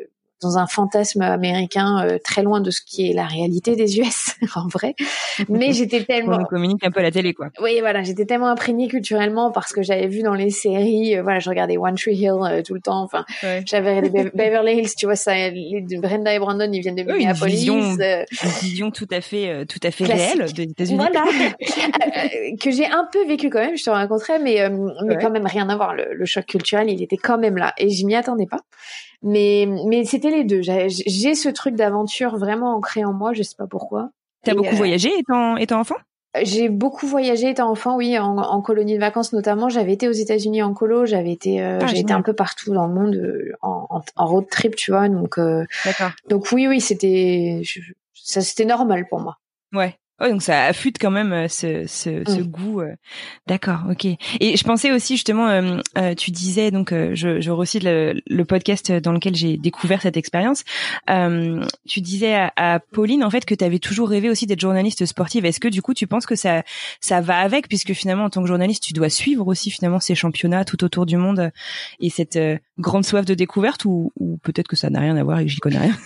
dans 0.42 0.58
un 0.58 0.66
fantasme 0.66 1.22
américain 1.22 2.04
euh, 2.04 2.18
très 2.22 2.42
loin 2.42 2.60
de 2.60 2.70
ce 2.70 2.80
qui 2.84 3.08
est 3.08 3.14
la 3.14 3.24
réalité 3.24 3.76
des 3.76 3.98
US 3.98 4.34
en 4.56 4.66
vrai. 4.68 4.94
Mais 5.48 5.72
j'étais 5.72 6.04
tellement 6.04 6.38
on 6.40 6.44
communique 6.44 6.84
un 6.84 6.90
peu 6.90 7.00
à 7.00 7.02
la 7.02 7.10
télé 7.10 7.32
quoi. 7.32 7.48
Oui, 7.60 7.80
voilà, 7.80 8.02
j'étais 8.02 8.26
tellement 8.26 8.48
imprégnée 8.48 8.88
culturellement 8.88 9.50
parce 9.50 9.72
que 9.72 9.82
j'avais 9.82 10.06
vu 10.06 10.22
dans 10.22 10.34
les 10.34 10.50
séries, 10.50 11.16
euh, 11.16 11.22
voilà, 11.22 11.38
je 11.38 11.48
regardais 11.48 11.76
One 11.76 11.94
Tree 11.94 12.14
Hill 12.14 12.32
euh, 12.42 12.62
tout 12.62 12.74
le 12.74 12.80
temps. 12.80 13.02
Enfin, 13.02 13.24
j'avais 13.64 14.02
Beverly 14.34 14.78
Hills, 14.78 14.94
tu 14.96 15.06
vois 15.06 15.16
ça, 15.16 15.32
les, 15.34 15.84
Brenda 15.98 16.34
et 16.34 16.38
Brandon, 16.38 16.70
ils 16.72 16.80
viennent 16.80 16.96
de 16.96 17.02
Minneapolis. 17.02 17.66
Une 17.66 18.24
vision, 18.60 18.90
tout 18.90 19.08
à 19.10 19.20
fait, 19.20 19.66
tout 19.66 19.80
à 19.82 19.90
fait 19.90 20.04
réelle 20.04 20.52
des 20.52 20.62
États-Unis. 20.64 20.96
Voilà, 20.96 21.24
que 22.60 22.70
j'ai 22.70 22.86
un 22.86 23.06
peu 23.10 23.24
vécu 23.26 23.50
quand 23.50 23.60
même. 23.60 23.76
Je 23.76 23.84
te 23.84 23.90
raconterai, 23.90 24.38
mais 24.38 24.68
mais 25.04 25.16
quand 25.16 25.30
même 25.30 25.46
rien 25.46 25.68
à 25.68 25.76
voir. 25.76 25.94
Le, 25.94 26.14
le 26.14 26.24
choc 26.24 26.46
culturel, 26.46 26.90
il 26.90 27.02
était 27.02 27.16
quand 27.16 27.38
même 27.38 27.56
là 27.56 27.72
et 27.78 27.90
je 27.90 28.04
m'y 28.06 28.14
attendais 28.14 28.46
pas. 28.46 28.60
Mais, 29.22 29.68
mais 29.86 30.04
c'était 30.04 30.30
les 30.30 30.44
deux. 30.44 30.62
J'ai 30.62 31.34
ce 31.34 31.48
truc 31.48 31.74
d'aventure 31.74 32.36
vraiment 32.36 32.74
ancré 32.74 33.04
en 33.04 33.12
moi, 33.12 33.32
je 33.32 33.42
sais 33.42 33.56
pas 33.56 33.66
pourquoi. 33.66 34.10
T'as 34.44 34.54
beaucoup 34.54 34.74
euh, 34.74 34.76
voyagé 34.76 35.10
étant, 35.16 35.56
étant 35.56 35.78
enfant? 35.78 35.94
J'ai 36.42 36.68
beaucoup 36.68 37.06
voyagé 37.06 37.50
étant 37.50 37.70
enfant, 37.70 37.96
oui, 37.96 38.18
en, 38.18 38.36
en 38.38 38.60
colonie 38.62 38.94
de 38.94 39.00
vacances 39.00 39.32
notamment. 39.32 39.68
J'avais 39.68 39.92
été 39.92 40.08
aux 40.08 40.12
États-Unis 40.12 40.62
en 40.62 40.74
colo, 40.74 41.06
j'avais 41.06 41.30
été, 41.30 41.62
euh, 41.62 41.78
ah, 41.80 41.86
j'ai 41.86 42.00
été 42.00 42.12
un 42.12 42.22
peu 42.22 42.32
partout 42.32 42.72
dans 42.72 42.86
le 42.86 42.94
monde 42.94 43.14
euh, 43.14 43.52
en, 43.60 44.02
en, 44.16 44.26
road 44.26 44.48
trip, 44.50 44.74
tu 44.74 44.90
vois. 44.90 45.08
Donc, 45.08 45.38
donc 46.28 46.50
oui, 46.52 46.66
oui, 46.66 46.80
c'était, 46.80 47.62
ça, 48.14 48.40
c'était 48.40 48.64
normal 48.64 49.06
pour 49.08 49.20
moi. 49.20 49.38
Ouais. 49.72 49.96
Oh, 50.22 50.28
donc 50.28 50.42
ça 50.42 50.64
affûte 50.66 50.98
quand 51.00 51.10
même 51.10 51.32
euh, 51.32 51.48
ce, 51.48 51.84
ce, 51.86 52.22
ce 52.26 52.40
mm. 52.40 52.46
goût. 52.46 52.80
Euh. 52.80 52.94
D'accord, 53.48 53.80
ok. 53.90 54.04
Et 54.04 54.56
je 54.56 54.64
pensais 54.64 54.92
aussi 54.92 55.14
justement, 55.14 55.48
euh, 55.48 56.14
tu 56.14 56.30
disais 56.30 56.70
donc, 56.70 56.92
je, 56.92 57.40
je 57.40 57.50
recite 57.50 57.82
le, 57.82 58.20
le, 58.28 58.44
podcast 58.44 58.92
dans 58.92 59.12
lequel 59.12 59.34
j'ai 59.34 59.56
découvert 59.56 60.02
cette 60.02 60.16
expérience. 60.16 60.62
tu 61.88 62.00
disais 62.00 62.34
à, 62.34 62.52
à, 62.56 62.78
Pauline 62.78 63.24
en 63.24 63.30
fait 63.30 63.44
que 63.44 63.54
tu 63.54 63.64
avais 63.64 63.78
toujours 63.78 64.08
rêvé 64.08 64.30
aussi 64.30 64.46
d'être 64.46 64.60
journaliste 64.60 65.06
sportive. 65.06 65.44
Est-ce 65.44 65.60
que 65.60 65.68
du 65.68 65.82
coup 65.82 65.94
tu 65.94 66.06
penses 66.06 66.26
que 66.26 66.36
ça 66.36 66.62
ça 67.00 67.20
va 67.20 67.38
avec? 67.38 67.68
Puisque 67.68 67.92
finalement 67.92 68.24
en 68.24 68.30
tant 68.30 68.42
que 68.42 68.48
journaliste 68.48 68.82
tu 68.82 68.92
dois 68.92 69.08
suivre 69.08 69.46
aussi 69.46 69.70
finalement 69.70 70.00
ces 70.00 70.14
championnats 70.14 70.64
tout 70.64 70.84
autour 70.84 71.06
du 71.06 71.16
monde 71.16 71.50
et 72.00 72.10
cette 72.10 72.38
grande 72.78 73.04
soif 73.04 73.24
de 73.24 73.34
découverte 73.34 73.84
ou, 73.84 74.12
ou 74.18 74.38
peut-être 74.42 74.68
que 74.68 74.76
ça 74.76 74.90
n'a 74.90 75.00
rien 75.00 75.16
à 75.16 75.24
voir 75.24 75.40
et 75.40 75.44
que 75.44 75.50
j'y 75.50 75.60
connais 75.60 75.78
rien? 75.78 75.96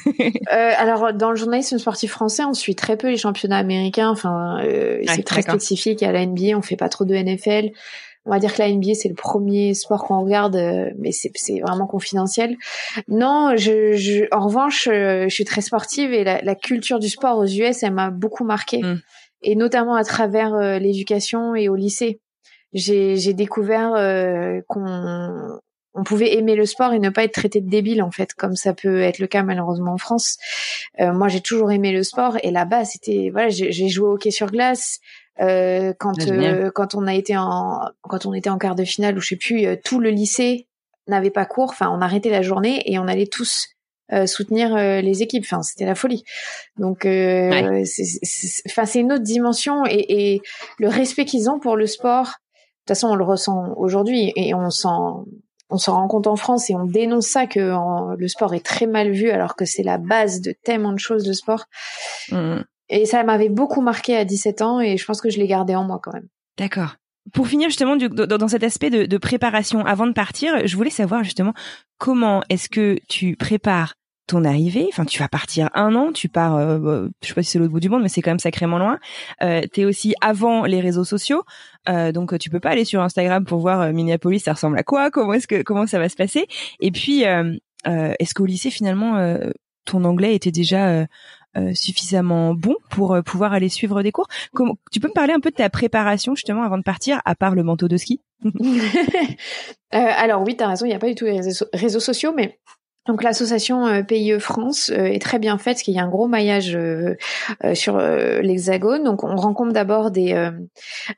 alors 0.79 1.13
dans 1.13 1.31
le 1.31 1.37
journalisme 1.37 1.79
sportif 1.79 2.13
français, 2.13 2.45
on 2.45 2.55
suit 2.55 2.75
très 2.75 2.97
peu 2.97 3.09
les 3.09 3.17
championnats 3.17 3.59
américains 3.59 4.06
Enfin, 4.11 4.59
euh, 4.65 5.03
c'est 5.07 5.25
très 5.25 5.43
spécifique 5.43 6.03
à 6.03 6.13
la 6.13 6.25
NBA. 6.25 6.57
On 6.57 6.63
fait 6.63 6.77
pas 6.77 6.89
trop 6.89 7.05
de 7.05 7.15
NFL. 7.15 7.71
On 8.25 8.31
va 8.31 8.41
dire 8.41 8.53
que 8.53 8.61
la 8.61 8.69
NBA 8.69 8.95
c'est 8.95 9.09
le 9.09 9.15
premier 9.15 9.73
sport 9.75 10.05
qu'on 10.05 10.21
regarde, 10.21 10.57
euh, 10.57 10.91
mais 10.99 11.13
c'est 11.13 11.61
vraiment 11.61 11.87
confidentiel. 11.87 12.57
Non, 13.07 13.55
je, 13.57 14.27
en 14.35 14.47
revanche, 14.47 14.89
euh, 14.89 15.27
je 15.29 15.35
suis 15.35 15.45
très 15.45 15.61
sportive 15.61 16.13
et 16.13 16.25
la, 16.25 16.55
culture 16.57 16.99
du 16.99 17.09
sport 17.09 17.39
aux 17.39 17.47
US, 17.47 17.85
elle 17.85 17.93
m'a 17.93 18.11
beaucoup 18.11 18.45
marqué, 18.45 18.83
mm. 18.83 19.01
et 19.43 19.55
notamment 19.55 19.95
à 19.95 20.03
travers 20.03 20.81
l'éducation 20.81 21.55
et 21.55 21.69
au 21.69 21.77
lycée. 21.77 22.21
J'ai 22.73 23.33
découvert 23.33 23.93
qu'on 24.67 25.61
on 25.97 26.05
pouvait 26.05 26.35
aimer 26.37 26.55
le 26.55 26.67
sport 26.67 26.93
et 26.93 26.99
ne 26.99 27.09
pas 27.09 27.25
être 27.25 27.33
traité 27.33 27.61
de 27.61 27.69
débile 27.69 28.03
en 28.03 28.11
fait, 28.11 28.35
comme 28.35 28.55
ça 28.55 28.75
peut 28.75 29.01
être 29.01 29.19
le 29.19 29.27
cas 29.27 29.43
malheureusement 29.43 29.95
en 29.95 29.99
France. 29.99 30.37
Euh, 31.01 31.13
moi, 31.13 31.29
j'ai 31.29 31.41
toujours 31.41 31.73
aimé 31.73 31.93
le 31.93 32.03
sport 32.03 32.37
et 32.43 32.51
là-bas, 32.51 32.85
c'était 32.85 33.31
voilà, 33.33 33.49
j'ai 33.49 33.89
joué 33.89 34.07
au 34.07 34.13
hockey 34.13 34.31
sur 34.31 34.51
glace. 34.51 35.01
Euh, 35.41 35.93
quand 35.99 36.19
euh, 36.29 36.71
quand 36.75 36.95
on 36.95 37.07
a 37.07 37.15
été 37.15 37.37
en 37.37 37.81
quand 38.03 38.25
on 38.25 38.33
était 38.33 38.49
en 38.49 38.59
quart 38.59 38.75
de 38.75 38.85
finale 38.85 39.17
ou 39.17 39.21
je 39.21 39.29
sais 39.29 39.37
plus, 39.37 39.67
tout 39.85 39.99
le 40.01 40.11
lycée 40.11 40.69
n'avait 41.09 41.31
pas 41.31 41.47
cours. 41.47 41.71
Enfin, 41.71 41.91
on 41.91 42.01
arrêtait 42.01 42.31
la 42.31 42.43
journée 42.43 42.83
et 42.85 42.99
on 42.99 43.09
allait 43.09 43.27
tous 43.27 43.69
soutenir 44.27 44.77
les 44.77 45.23
équipes. 45.23 45.45
Enfin, 45.45 45.63
c'était 45.63 45.85
la 45.85 45.95
folie. 45.95 46.25
Donc, 46.79 47.07
enfin, 47.07 48.87
c'est 48.87 49.01
une 49.01 49.13
autre 49.13 49.25
dimension 49.25 49.85
et, 49.87 50.35
et 50.35 50.43
le 50.79 50.89
respect 50.89 51.25
qu'ils 51.25 51.51
ont 51.51 51.59
pour 51.59 51.77
le 51.77 51.87
sport. 51.87 52.27
De 52.87 52.93
toute 52.93 52.97
façon, 52.97 53.09
on 53.09 53.17
le 53.17 53.25
ressent 53.25 53.75
aujourd'hui 53.77 54.33
et 54.37 54.55
on 54.55 54.71
sent 54.71 54.89
on 55.71 55.79
s'en 55.79 55.95
rend 55.95 56.09
compte 56.09 56.27
en 56.27 56.37
France 56.37 56.71
et 56.71 56.75
on 56.75 56.85
dénonce 56.85 57.27
ça 57.27 57.47
que 57.47 58.17
le 58.17 58.29
sport 58.29 58.55
est 58.55 58.65
très 58.65 58.87
mal 58.87 59.11
vu 59.11 59.31
alors 59.31 59.57
que 59.57 59.65
c'est 59.65 59.83
la 59.83 59.99
base 59.99 60.41
de 60.41 60.53
tellement 60.53 60.93
de 60.93 60.99
choses 60.99 61.25
de 61.25 61.33
sport. 61.33 61.65
Mm. 62.31 62.61
Et 62.89 63.05
ça 63.05 63.25
m'avait 63.25 63.49
beaucoup 63.49 63.81
marqué 63.81 64.17
à 64.17 64.25
17 64.25 64.63
ans 64.63 64.81
et 64.81 64.97
je 64.97 65.05
pense 65.05 65.21
que 65.21 65.29
je 65.29 65.39
l'ai 65.39 65.49
gardé 65.49 65.75
en 65.75 65.85
moi 65.85 66.01
quand 66.03 66.13
même. 66.13 66.29
D'accord. 66.57 66.97
Pour 67.33 67.49
finir 67.49 67.69
justement 67.69 67.97
dans 67.97 68.49
cet 68.49 68.63
aspect 68.63 68.91
de, 68.91 69.05
de, 69.05 69.19
préparation 69.19 69.85
avant 69.85 70.07
de 70.07 70.13
partir, 70.13 70.65
je 70.65 70.77
voulais 70.77 70.91
savoir 70.91 71.25
justement 71.25 71.55
comment 71.99 72.43
est-ce 72.49 72.69
que 72.69 72.99
tu 73.09 73.35
prépares 73.35 73.95
ton 74.27 74.45
arrivée. 74.45 74.87
Enfin, 74.89 75.05
tu 75.05 75.19
vas 75.19 75.29
partir 75.29 75.71
un 75.75 75.95
an, 75.95 76.13
tu 76.13 76.29
pars, 76.29 76.57
euh, 76.57 76.79
bah, 76.79 77.09
je 77.23 77.29
sais 77.29 77.35
pas 77.35 77.43
si 77.43 77.51
c'est 77.51 77.59
l'autre 77.59 77.73
bout 77.73 77.81
du 77.81 77.89
monde, 77.89 78.03
mais 78.03 78.09
c'est 78.09 78.23
quand 78.23 78.31
même 78.31 78.39
sacrément 78.39 78.79
loin. 78.79 78.99
Euh, 79.43 79.63
T'es 79.73 79.85
aussi 79.85 80.15
avant 80.21 80.65
les 80.65 80.81
réseaux 80.81 81.05
sociaux, 81.05 81.45
euh, 81.89 82.13
donc 82.13 82.37
tu 82.39 82.51
peux 82.51 82.61
pas 82.61 82.71
aller 82.71 82.85
sur 82.85 83.01
Instagram 83.03 83.45
pour 83.45 83.61
voir 83.61 83.81
euh, 83.81 83.93
Minneapolis, 83.93 84.41
ça 84.41 84.53
ressemble 84.53 84.79
à 84.79 84.83
quoi, 84.83 85.11
comment 85.11 85.35
est-ce 85.35 85.47
que 85.47 85.63
comment 85.63 85.87
ça 85.87 85.99
va 85.99 86.09
se 86.09 86.17
passer. 86.17 86.47
Et 86.81 86.91
puis, 86.91 87.25
euh, 87.25 87.55
est-ce 87.85 88.35
qu'au 88.35 88.47
lycée 88.47 88.71
finalement 88.71 89.39
ton 89.85 90.03
anglais 90.05 90.35
était 90.35 90.51
déjà 90.51 91.07
suffisamment 91.73 92.53
bon 92.53 92.75
pour 92.91 93.17
pouvoir 93.25 93.53
aller 93.53 93.69
suivre 93.69 94.03
des 94.03 94.11
cours? 94.11 94.27
Comment, 94.53 94.75
Tu 94.91 94.99
peux 94.99 95.07
me 95.07 95.13
parler 95.13 95.33
un 95.33 95.39
peu 95.39 95.51
de 95.51 95.55
ta 95.55 95.71
préparation 95.71 96.35
justement 96.35 96.65
avant 96.65 96.79
de 96.79 96.83
partir, 96.83 97.23
à 97.25 97.37
part 97.37 97.55
le 97.55 97.63
manteau 97.63 97.87
de 97.87 97.97
ski? 97.97 98.21
Alors 99.93 100.43
oui, 100.43 100.57
tu 100.57 100.65
as 100.65 100.69
raison, 100.69 100.85
il 100.85 100.89
n'y 100.89 100.97
a 100.97 100.99
pas 100.99 101.07
du 101.07 101.15
tout 101.15 101.27
les 101.27 101.41
réseaux 101.73 102.01
sociaux, 102.01 102.33
mais 102.37 102.59
donc 103.07 103.23
l'association 103.23 103.87
euh, 103.87 104.03
PIE 104.03 104.39
France 104.41 104.91
euh, 104.91 105.05
est 105.05 105.23
très 105.23 105.39
bien 105.39 105.59
faite 105.59 105.77
parce 105.77 105.83
qu'il 105.83 105.95
y 105.95 105.99
a 105.99 106.03
un 106.03 106.09
gros 106.09 106.27
maillage 106.27 106.75
euh, 106.75 107.15
sur 107.75 107.99
l'Hexagone. 107.99 109.05
Donc 109.05 109.25
on 109.25 109.37
rencontre 109.37 109.73
d'abord 109.73 110.11
des 110.11 110.51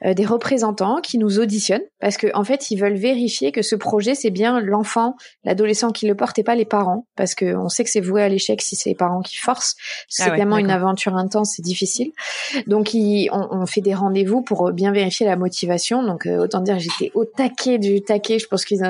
des 0.05 0.25
représentants 0.25 1.01
qui 1.01 1.19
nous 1.19 1.39
auditionnent 1.39 1.83
parce 2.01 2.17
que 2.17 2.27
en 2.35 2.45
fait 2.45 2.71
ils 2.71 2.77
veulent 2.77 2.97
vérifier 2.97 3.53
que 3.53 3.63
ce 3.63 3.77
projet 3.77 4.15
c'est 4.15 4.31
bien 4.31 4.61
l'enfant, 4.61 5.15
l'adolescent 5.45 5.91
qui 5.91 6.07
le 6.07 6.15
porte 6.15 6.39
et 6.39 6.43
pas 6.43 6.55
les 6.55 6.65
parents 6.65 7.07
parce 7.17 7.35
que 7.35 7.57
on 7.57 7.69
sait 7.69 7.85
que 7.85 7.91
c'est 7.91 8.01
voué 8.01 8.23
à 8.23 8.29
l'échec 8.29 8.61
si 8.63 8.77
c'est 8.77 8.91
les 8.91 8.97
parents 8.97 9.21
qui 9.21 9.37
forcent. 9.37 9.77
C'est 10.09 10.31
ah 10.31 10.37
tellement 10.37 10.59
une 10.59 10.71
aventure 10.71 11.17
intense 11.17 11.59
et 11.59 11.63
difficile. 11.63 12.13
Donc 12.67 12.91
on, 12.95 13.49
on, 13.51 13.67
fait 13.67 13.81
des 13.81 13.95
rendez-vous 13.95 14.43
pour 14.43 14.73
bien 14.73 14.93
vérifier 14.93 15.27
la 15.27 15.37
motivation. 15.37 16.03
Donc 16.03 16.27
autant 16.27 16.61
dire 16.61 16.79
j'étais 16.79 17.11
au 17.15 17.25
taquet 17.25 17.79
du 17.79 18.03
taquet. 18.03 18.39
Je 18.39 18.47
pense 18.47 18.65
qu'ils 18.65 18.83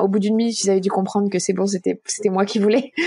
au 0.00 0.08
bout 0.08 0.18
d'une 0.18 0.36
minute 0.36 0.62
ils 0.62 0.70
avaient 0.70 0.80
dû 0.80 0.90
comprendre 0.90 1.30
que 1.30 1.38
c'est 1.38 1.52
bon 1.52 1.66
c'était 1.66 2.00
c'était 2.06 2.30
moi 2.36 2.44
qui 2.44 2.58
voulais. 2.58 2.92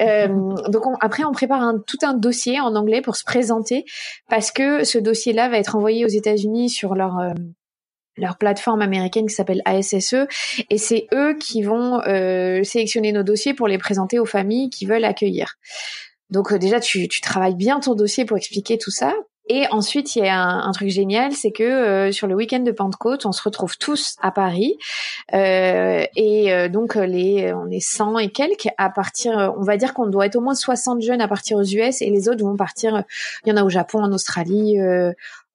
Euh, 0.00 0.26
donc 0.68 0.82
après, 1.00 1.24
on 1.24 1.32
prépare 1.32 1.62
un, 1.62 1.78
tout 1.78 1.96
un 2.02 2.12
dossier 2.12 2.60
en 2.60 2.74
anglais 2.74 3.00
pour 3.00 3.16
se 3.16 3.24
présenter 3.24 3.84
parce 4.28 4.50
que 4.50 4.84
ce 4.84 4.98
dossier-là 4.98 5.48
va 5.48 5.56
être 5.58 5.76
envoyé 5.76 6.04
aux 6.04 6.08
États-Unis 6.08 6.68
sur 6.68 6.94
leur 6.94 7.18
euh, 7.18 7.32
leur 8.16 8.36
plateforme 8.36 8.82
américaine 8.82 9.26
qui 9.26 9.34
s'appelle 9.34 9.62
ASSE 9.64 10.26
et 10.68 10.76
c'est 10.76 11.06
eux 11.14 11.34
qui 11.38 11.62
vont 11.62 12.00
euh, 12.02 12.62
sélectionner 12.62 13.12
nos 13.12 13.22
dossiers 13.22 13.54
pour 13.54 13.68
les 13.68 13.78
présenter 13.78 14.18
aux 14.18 14.26
familles 14.26 14.68
qui 14.68 14.84
veulent 14.84 15.04
accueillir. 15.04 15.54
Donc 16.30 16.52
déjà 16.52 16.80
tu, 16.80 17.08
tu 17.08 17.20
travailles 17.22 17.56
bien 17.56 17.80
ton 17.80 17.94
dossier 17.94 18.26
pour 18.26 18.36
expliquer 18.36 18.76
tout 18.76 18.90
ça. 18.90 19.14
Et 19.48 19.66
ensuite, 19.70 20.16
il 20.16 20.24
y 20.24 20.28
a 20.28 20.42
un, 20.42 20.72
truc 20.72 20.88
génial, 20.88 21.32
c'est 21.32 21.52
que 21.52 21.62
euh, 21.62 22.10
sur 22.10 22.26
le 22.26 22.34
week-end 22.34 22.60
de 22.60 22.72
Pentecôte, 22.72 23.26
on 23.26 23.32
se 23.32 23.42
retrouve 23.42 23.78
tous 23.78 24.16
à 24.20 24.32
Paris. 24.32 24.76
Euh, 25.34 26.04
et 26.16 26.52
euh, 26.52 26.68
donc, 26.68 26.96
les, 26.96 27.52
on 27.52 27.70
est 27.70 27.80
100 27.80 28.18
et 28.18 28.30
quelques 28.30 28.68
à 28.76 28.90
partir, 28.90 29.54
on 29.56 29.62
va 29.62 29.76
dire 29.76 29.94
qu'on 29.94 30.06
doit 30.06 30.26
être 30.26 30.36
au 30.36 30.40
moins 30.40 30.54
60 30.54 31.00
jeunes 31.00 31.20
à 31.20 31.28
partir 31.28 31.58
aux 31.58 31.62
US 31.62 32.02
et 32.02 32.10
les 32.10 32.28
autres 32.28 32.44
vont 32.44 32.56
partir, 32.56 33.04
il 33.44 33.50
y 33.50 33.52
en 33.52 33.56
a 33.56 33.62
au 33.62 33.68
Japon, 33.68 34.02
en 34.02 34.10
Australie, 34.10 34.80
euh, 34.80 35.12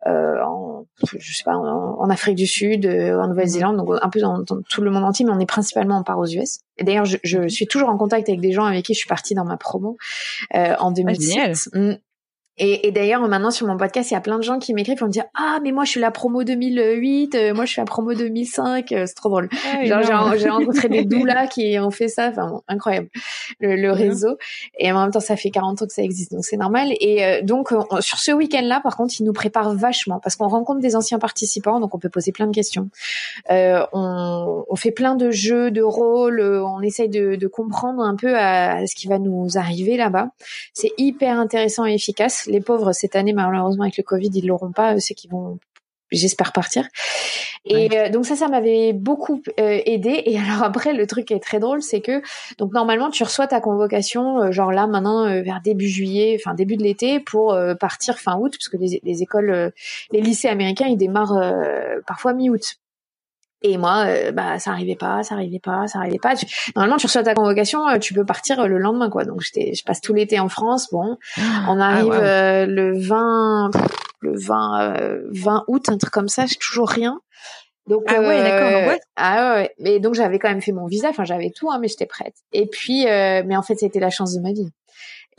en, 0.07 0.85
je 1.17 1.35
sais 1.35 1.43
pas, 1.43 1.57
en, 1.57 2.09
Afrique 2.09 2.35
du 2.35 2.47
Sud, 2.47 2.85
en 2.85 3.27
Nouvelle-Zélande, 3.27 3.75
donc 3.75 3.89
un 4.01 4.09
peu 4.09 4.21
dans, 4.21 4.43
tout 4.45 4.81
le 4.81 4.89
monde 4.89 5.03
entier, 5.03 5.25
mais 5.25 5.33
on 5.33 5.39
est 5.39 5.45
principalement 5.45 5.97
en 5.97 6.03
part 6.03 6.17
aux 6.17 6.27
US. 6.27 6.59
Et 6.77 6.85
d'ailleurs, 6.85 7.05
je, 7.05 7.17
je, 7.23 7.45
suis 7.49 7.67
toujours 7.67 7.89
en 7.89 7.97
contact 7.97 8.29
avec 8.29 8.39
des 8.39 8.53
gens 8.53 8.63
avec 8.63 8.85
qui 8.85 8.93
je 8.93 8.99
suis 8.99 9.09
partie 9.09 9.35
dans 9.35 9.45
ma 9.45 9.57
promo 9.57 9.97
en 10.53 10.91
2017. 10.91 11.69
Ah, 11.73 11.97
et, 12.63 12.87
et 12.87 12.91
d'ailleurs, 12.91 13.27
maintenant 13.27 13.49
sur 13.49 13.65
mon 13.65 13.75
podcast, 13.75 14.11
il 14.11 14.13
y 14.13 14.17
a 14.17 14.21
plein 14.21 14.37
de 14.37 14.43
gens 14.43 14.59
qui 14.59 14.75
m'écrivent 14.75 14.99
pour 14.99 15.07
me 15.07 15.11
dire 15.11 15.23
ah 15.33 15.57
mais 15.63 15.71
moi 15.71 15.83
je 15.83 15.89
suis 15.89 15.99
la 15.99 16.11
promo 16.11 16.43
2008, 16.43 17.33
euh, 17.33 17.53
moi 17.55 17.65
je 17.65 17.71
suis 17.71 17.81
la 17.81 17.85
promo 17.85 18.13
2005, 18.13 18.91
euh, 18.91 19.05
c'est 19.07 19.15
trop 19.15 19.29
drôle. 19.29 19.49
Ah, 19.73 19.83
Genre 19.83 20.35
j'ai 20.37 20.47
rencontré 20.47 20.87
des 20.87 21.03
doulas 21.05 21.47
qui 21.47 21.79
ont 21.79 21.89
fait 21.89 22.07
ça, 22.07 22.27
enfin 22.27 22.61
incroyable 22.67 23.09
le, 23.59 23.91
réseau. 23.91 24.37
Et 24.77 24.91
en 24.91 25.01
même 25.01 25.09
temps, 25.09 25.19
ça 25.19 25.35
fait 25.37 25.49
40 25.49 25.81
ans 25.81 25.87
que 25.87 25.91
ça 25.91 26.03
existe, 26.03 26.33
donc 26.33 26.45
c'est 26.45 26.57
normal. 26.57 26.89
Et 26.99 27.25
euh, 27.25 27.41
donc 27.41 27.69
sur 27.99 28.19
ce 28.19 28.31
week-end-là, 28.31 28.79
par 28.83 28.95
contre, 28.95 29.15
ils 29.19 29.23
nous 29.23 29.33
préparent 29.33 29.73
vachement 29.73 30.19
parce 30.19 30.35
qu'on 30.35 30.47
rencontre 30.47 30.81
des 30.81 30.95
anciens 30.95 31.17
participants, 31.17 31.79
donc 31.79 31.95
on 31.95 31.99
peut 31.99 32.09
poser 32.09 32.31
plein 32.31 32.45
de 32.45 32.53
questions. 32.53 32.89
On, 33.49 34.65
on, 34.69 34.75
fait 34.75 34.91
plein 34.91 35.15
de 35.15 35.31
jeux, 35.31 35.71
de 35.71 35.81
rôles, 35.81 36.41
on 36.41 36.81
essaye 36.81 37.09
de, 37.09 37.35
de 37.35 37.47
comprendre 37.47 38.03
un 38.03 38.15
peu 38.15 38.37
à, 38.37 38.75
à 38.75 38.85
ce 38.85 38.93
qui 38.93 39.07
va 39.07 39.17
nous 39.17 39.57
arriver 39.57 39.97
là-bas. 39.97 40.29
C'est 40.73 40.91
hyper 40.99 41.39
intéressant 41.39 41.87
et 41.87 41.95
efficace 41.95 42.47
les 42.51 42.61
pauvres 42.61 42.91
cette 42.93 43.15
année 43.15 43.33
malheureusement 43.33 43.83
avec 43.83 43.97
le 43.97 44.03
Covid 44.03 44.29
ils 44.33 44.47
l'auront 44.47 44.71
pas, 44.71 44.99
c'est 44.99 45.13
qu'ils 45.13 45.31
vont 45.31 45.59
j'espère 46.11 46.51
partir. 46.51 46.87
Et 47.63 47.95
euh, 47.95 48.09
donc 48.09 48.25
ça, 48.25 48.35
ça 48.35 48.47
m'avait 48.47 48.91
beaucoup 48.93 49.41
euh, 49.59 49.79
aidé. 49.85 50.23
Et 50.25 50.37
alors 50.49 50.63
après, 50.63 50.93
le 50.93 51.07
truc 51.07 51.25
qui 51.25 51.33
est 51.33 51.39
très 51.39 51.59
drôle, 51.59 51.81
c'est 51.81 52.01
que 52.01 52.21
donc 52.57 52.73
normalement, 52.73 53.09
tu 53.09 53.23
reçois 53.23 53.47
ta 53.47 53.61
convocation, 53.61 54.41
euh, 54.41 54.51
genre 54.51 54.71
là 54.71 54.87
maintenant 54.87 55.41
vers 55.41 55.61
début 55.63 55.87
juillet, 55.87 56.37
enfin 56.39 56.55
début 56.55 56.77
de 56.77 56.83
l'été, 56.83 57.19
pour 57.19 57.57
partir 57.79 58.17
fin 58.17 58.37
août, 58.37 58.55
parce 58.57 58.69
que 58.69 58.77
les, 58.77 58.99
les 59.03 59.21
écoles, 59.21 59.71
les 60.11 60.21
lycées 60.21 60.47
américains, 60.47 60.87
ils 60.87 60.97
démarrent 60.97 61.39
parfois 62.05 62.33
mi-août. 62.33 62.80
Et 63.63 63.77
moi, 63.77 64.05
euh, 64.07 64.31
bah 64.31 64.57
ça 64.57 64.71
arrivait 64.71 64.95
pas, 64.95 65.21
ça 65.21 65.35
arrivait 65.35 65.59
pas, 65.59 65.85
ça 65.87 65.99
arrivait 65.99 66.17
pas. 66.17 66.33
Normalement, 66.75 66.97
tu 66.97 67.05
reçois 67.05 67.23
ta 67.23 67.35
convocation, 67.35 67.87
euh, 67.87 67.99
tu 67.99 68.13
peux 68.13 68.25
partir 68.25 68.59
euh, 68.59 68.67
le 68.67 68.79
lendemain, 68.79 69.09
quoi. 69.09 69.23
Donc 69.23 69.41
j'étais, 69.41 69.73
je 69.75 69.83
passe 69.83 70.01
tout 70.01 70.13
l'été 70.13 70.39
en 70.39 70.49
France. 70.49 70.89
Bon, 70.91 71.17
ah, 71.37 71.65
on 71.69 71.79
arrive 71.79 72.11
le 72.11 72.99
20, 72.99 73.71
le 74.21 74.33
20, 74.35 75.21
20 75.31 75.63
août, 75.67 75.89
un 75.89 75.97
truc 75.97 76.11
comme 76.11 76.27
ça. 76.27 76.47
J'ai 76.47 76.55
toujours 76.55 76.89
rien. 76.89 77.21
Donc 77.87 78.03
ah 78.07 78.19
ouais, 78.19 78.43
d'accord. 78.43 78.89
Ouais. 78.89 78.99
Ah 79.15 79.55
ouais. 79.55 79.75
Mais 79.79 79.99
donc 79.99 80.15
j'avais 80.15 80.39
quand 80.39 80.49
même 80.49 80.61
fait 80.61 80.71
mon 80.71 80.87
visa. 80.87 81.09
Enfin, 81.09 81.23
j'avais 81.23 81.51
tout, 81.51 81.69
hein, 81.69 81.77
mais 81.79 81.87
j'étais 81.87 82.07
prête. 82.07 82.35
Et 82.53 82.65
puis, 82.65 83.05
mais 83.05 83.55
en 83.55 83.61
fait, 83.61 83.75
c'était 83.75 83.99
la 83.99 84.09
chance 84.09 84.33
de 84.35 84.41
ma 84.41 84.53
vie. 84.53 84.69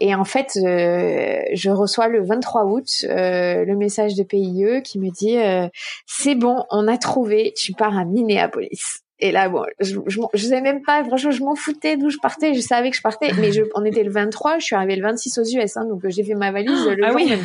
Et 0.05 0.17
en 0.17 0.25
fait, 0.25 0.57
euh, 0.57 1.43
je 1.53 1.71
reçois 1.71 2.09
le 2.09 2.25
23 2.25 2.65
août 2.65 3.05
euh, 3.05 3.65
le 3.65 3.77
message 3.77 4.17
de 4.17 4.25
PIE 4.25 4.83
qui 4.83 4.99
me 4.99 5.11
dit 5.11 5.39
euh, 5.39 5.69
c'est 6.07 6.35
bon, 6.35 6.65
on 6.71 6.89
a 6.89 6.99
trouvé, 6.99 7.55
tu 7.57 7.73
pars 7.73 7.97
à 7.97 8.05
Minneapolis. 8.05 9.02
Et 9.23 9.31
là, 9.31 9.49
bon, 9.49 9.65
je, 9.79 9.95
je, 10.09 10.21
je 10.35 10.47
savais 10.47 10.61
même 10.61 10.83
pas, 10.83 11.05
franchement, 11.05 11.31
je 11.31 11.45
m'en 11.45 11.55
foutais 11.55 11.97
d'où 11.97 12.11
je 12.11 12.19
partais. 12.21 12.55
Je 12.55 12.61
savais 12.61 12.91
que 12.91 12.97
je 12.97 13.03
partais, 13.03 13.31
mais 13.39 13.53
je, 13.53 13.63
on 13.77 13.85
était 13.85 14.03
le 14.03 14.11
23, 14.11 14.59
je 14.59 14.65
suis 14.65 14.75
arrivée 14.75 14.97
le 14.97 15.03
26 15.03 15.39
aux 15.39 15.45
US, 15.45 15.77
hein, 15.77 15.85
donc 15.85 16.03
j'ai 16.09 16.25
fait 16.25 16.35
ma 16.35 16.51
valise 16.51 16.87
le 16.87 17.05
ah 17.05 17.13
jour 17.13 17.21
même. 17.25 17.45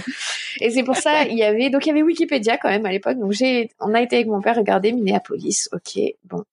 Et 0.60 0.72
c'est 0.72 0.82
pour 0.82 0.96
ça, 0.96 1.26
il 1.26 1.38
y 1.38 1.44
avait, 1.44 1.70
donc 1.70 1.86
il 1.86 1.90
y 1.90 1.92
avait 1.92 2.02
Wikipédia 2.02 2.58
quand 2.58 2.70
même 2.70 2.88
à 2.88 2.92
l'époque. 2.92 3.20
Donc 3.20 3.32
j'ai, 3.32 3.70
on 3.80 3.94
a 3.94 4.02
été 4.02 4.16
avec 4.16 4.28
mon 4.28 4.42
père 4.42 4.56
regarder 4.56 4.92
Minneapolis. 4.92 5.70
Ok, 5.72 6.02
bon. 6.26 6.44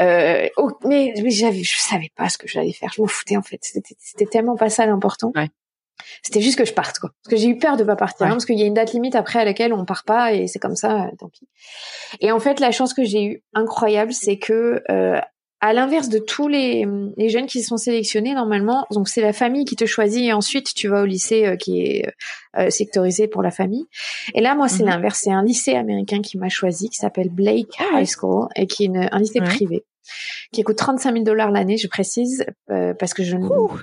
Euh, 0.00 0.48
oh, 0.56 0.72
mais, 0.84 1.14
mais 1.22 1.30
j'avais, 1.30 1.62
je 1.62 1.78
savais 1.78 2.10
pas 2.16 2.28
ce 2.28 2.36
que 2.36 2.48
j'allais 2.48 2.72
faire. 2.72 2.90
Je 2.96 3.00
m'en 3.00 3.06
foutais 3.06 3.36
en 3.36 3.42
fait. 3.42 3.60
C'était 3.62 4.26
tellement 4.26 4.56
pas 4.56 4.70
ça 4.70 4.86
l'important. 4.86 5.30
Ouais. 5.36 5.50
C'était 6.22 6.40
juste 6.40 6.58
que 6.58 6.64
je 6.64 6.72
parte, 6.72 6.98
quoi. 6.98 7.10
Parce 7.22 7.34
que 7.34 7.36
j'ai 7.40 7.48
eu 7.48 7.58
peur 7.58 7.76
de 7.76 7.84
pas 7.84 7.96
partir, 7.96 8.26
hein, 8.26 8.30
parce 8.30 8.46
qu'il 8.46 8.58
y 8.58 8.62
a 8.62 8.66
une 8.66 8.74
date 8.74 8.92
limite 8.92 9.14
après 9.14 9.40
à 9.40 9.44
laquelle 9.44 9.72
on 9.72 9.84
part 9.84 10.04
pas, 10.04 10.32
et 10.32 10.46
c'est 10.46 10.58
comme 10.58 10.76
ça, 10.76 11.04
euh, 11.04 11.10
tant 11.18 11.28
pis. 11.28 11.48
Et 12.20 12.32
en 12.32 12.40
fait, 12.40 12.60
la 12.60 12.70
chance 12.70 12.94
que 12.94 13.04
j'ai 13.04 13.24
eue, 13.24 13.42
incroyable, 13.54 14.12
c'est 14.12 14.38
que 14.38 14.82
euh, 14.90 15.20
à 15.64 15.72
l'inverse 15.72 16.10
de 16.10 16.18
tous 16.18 16.46
les, 16.46 16.86
les, 17.16 17.30
jeunes 17.30 17.46
qui 17.46 17.62
sont 17.62 17.78
sélectionnés 17.78 18.34
normalement, 18.34 18.84
donc 18.90 19.08
c'est 19.08 19.22
la 19.22 19.32
famille 19.32 19.64
qui 19.64 19.76
te 19.76 19.86
choisit 19.86 20.22
et 20.22 20.34
ensuite 20.34 20.74
tu 20.74 20.88
vas 20.88 21.00
au 21.00 21.06
lycée 21.06 21.46
euh, 21.46 21.56
qui 21.56 21.80
est 21.80 22.12
euh, 22.58 22.68
sectorisé 22.68 23.28
pour 23.28 23.42
la 23.42 23.50
famille. 23.50 23.86
Et 24.34 24.42
là, 24.42 24.54
moi, 24.54 24.68
c'est 24.68 24.82
mhm. 24.82 24.90
l'inverse. 24.90 25.20
C'est 25.24 25.32
un 25.32 25.42
lycée 25.42 25.74
américain 25.74 26.20
qui 26.20 26.36
m'a 26.36 26.50
choisi, 26.50 26.90
qui 26.90 26.96
s'appelle 26.96 27.30
Blake 27.30 27.70
ah 27.78 27.98
High 27.98 28.06
School 28.06 28.48
et 28.56 28.66
qui 28.66 28.84
est 28.84 28.90
un 28.94 29.18
lycée 29.18 29.40
privé 29.40 29.84
qui 30.52 30.62
coûte 30.62 30.76
35 30.76 31.12
000 31.12 31.24
dollars 31.24 31.50
l'année, 31.50 31.76
je 31.76 31.88
précise, 31.88 32.44
euh, 32.70 32.94
parce 32.94 33.14
que 33.14 33.22
je, 33.22 33.36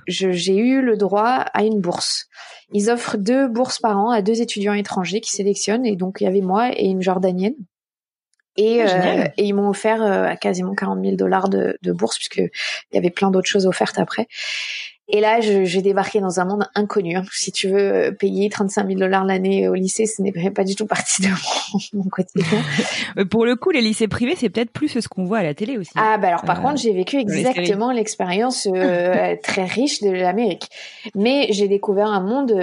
j'ai 0.07 0.57
eu 0.57 0.81
le 0.81 0.97
droit 0.97 1.45
à 1.53 1.63
une 1.63 1.81
bourse. 1.81 2.27
Ils 2.73 2.89
offrent 2.89 3.17
deux 3.17 3.47
bourses 3.47 3.79
par 3.79 3.97
an 3.97 4.09
à 4.09 4.21
deux 4.21 4.41
étudiants 4.41 4.73
étrangers 4.73 5.21
qui 5.21 5.31
sélectionnent, 5.31 5.85
et 5.85 5.95
donc 5.95 6.21
il 6.21 6.25
y 6.25 6.27
avait 6.27 6.41
moi 6.41 6.71
et 6.75 6.85
une 6.85 7.01
Jordanienne. 7.01 7.55
Et, 8.57 8.81
ah, 8.81 8.87
euh, 8.87 9.27
et 9.37 9.45
ils 9.45 9.53
m'ont 9.53 9.69
offert 9.69 10.03
euh, 10.03 10.35
quasiment 10.35 10.75
40 10.75 11.01
000 11.01 11.15
dollars 11.15 11.47
de, 11.47 11.77
de 11.81 11.91
bourse, 11.93 12.17
puisque 12.17 12.37
il 12.37 12.95
y 12.95 12.97
avait 12.97 13.09
plein 13.09 13.31
d'autres 13.31 13.47
choses 13.49 13.65
offertes 13.65 13.97
après. 13.97 14.27
Et 15.13 15.19
là, 15.19 15.41
j'ai 15.41 15.81
débarqué 15.81 16.21
dans 16.21 16.39
un 16.39 16.45
monde 16.45 16.69
inconnu. 16.73 17.17
Hein. 17.17 17.23
Si 17.33 17.51
tu 17.51 17.67
veux 17.67 17.79
euh, 17.79 18.11
payer 18.11 18.49
35 18.49 18.87
000 18.87 18.97
dollars 18.97 19.25
l'année 19.25 19.67
au 19.67 19.73
lycée, 19.73 20.05
ce 20.05 20.21
n'est 20.21 20.31
pas 20.51 20.63
du 20.63 20.75
tout 20.75 20.85
partie 20.85 21.21
de 21.21 21.27
mon, 21.27 21.79
mon 22.03 22.09
quotidien. 22.09 22.45
Pour 23.29 23.45
le 23.45 23.57
coup, 23.57 23.71
les 23.71 23.81
lycées 23.81 24.07
privés, 24.07 24.35
c'est 24.37 24.49
peut-être 24.49 24.71
plus 24.71 24.87
ce 24.87 25.07
qu'on 25.09 25.25
voit 25.25 25.39
à 25.39 25.43
la 25.43 25.53
télé 25.53 25.77
aussi. 25.77 25.91
Ah 25.97 26.17
bah 26.17 26.29
alors 26.29 26.43
par 26.43 26.59
euh, 26.59 26.61
contre, 26.61 26.77
j'ai 26.81 26.93
vécu 26.93 27.17
exactement 27.17 27.91
l'expérience 27.91 28.69
euh, 28.73 29.35
très 29.43 29.65
riche 29.65 30.01
de 30.01 30.11
l'Amérique. 30.11 30.69
Mais 31.13 31.47
j'ai 31.49 31.67
découvert 31.67 32.07
un 32.07 32.21
monde 32.21 32.53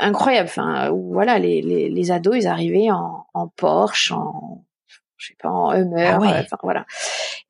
incroyable. 0.00 0.48
Enfin, 0.48 0.90
où 0.90 1.12
voilà, 1.12 1.38
les, 1.38 1.62
les, 1.62 1.88
les, 1.88 2.10
ados, 2.10 2.36
ils 2.36 2.48
arrivaient 2.48 2.90
en, 2.90 3.26
en 3.34 3.46
Porsche, 3.46 4.10
en 4.10 4.64
je 5.16 5.28
sais 5.28 5.36
pas, 5.40 5.48
en 5.48 5.72
Hummer, 5.72 6.18
ah 6.22 6.40
enfin 6.40 6.56
voilà. 6.62 6.84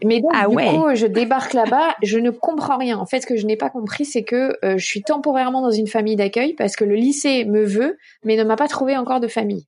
Mais 0.05 0.21
donc, 0.21 0.31
ah 0.35 0.47
du 0.49 0.57
coup, 0.57 0.95
je 0.95 1.07
débarque 1.07 1.53
là-bas, 1.53 1.97
je 2.03 2.19
ne 2.19 2.31
comprends 2.31 2.79
rien. 2.79 2.99
En 2.99 3.07
fait, 3.07 3.21
ce 3.21 3.27
que 3.27 3.37
je 3.37 3.47
n'ai 3.47 3.57
pas 3.57 3.71
compris, 3.71 4.05
c'est 4.05 4.25
que 4.25 4.57
euh, 4.65 4.79
je 4.79 4.85
suis 4.85 5.03
temporairement 5.03 5.63
dans 5.63 5.71
une 5.71 5.87
famille 5.87 6.17
d'accueil 6.17 6.55
parce 6.55 6.77
que 6.77 6.85
le 6.85 6.95
lycée 6.95 7.45
me 7.45 7.65
veut, 7.65 7.99
mais 8.25 8.37
ne 8.37 8.45
m'a 8.45 8.57
pas 8.57 8.69
trouvé 8.69 8.97
encore 8.97 9.21
de 9.21 9.29
famille. 9.29 9.67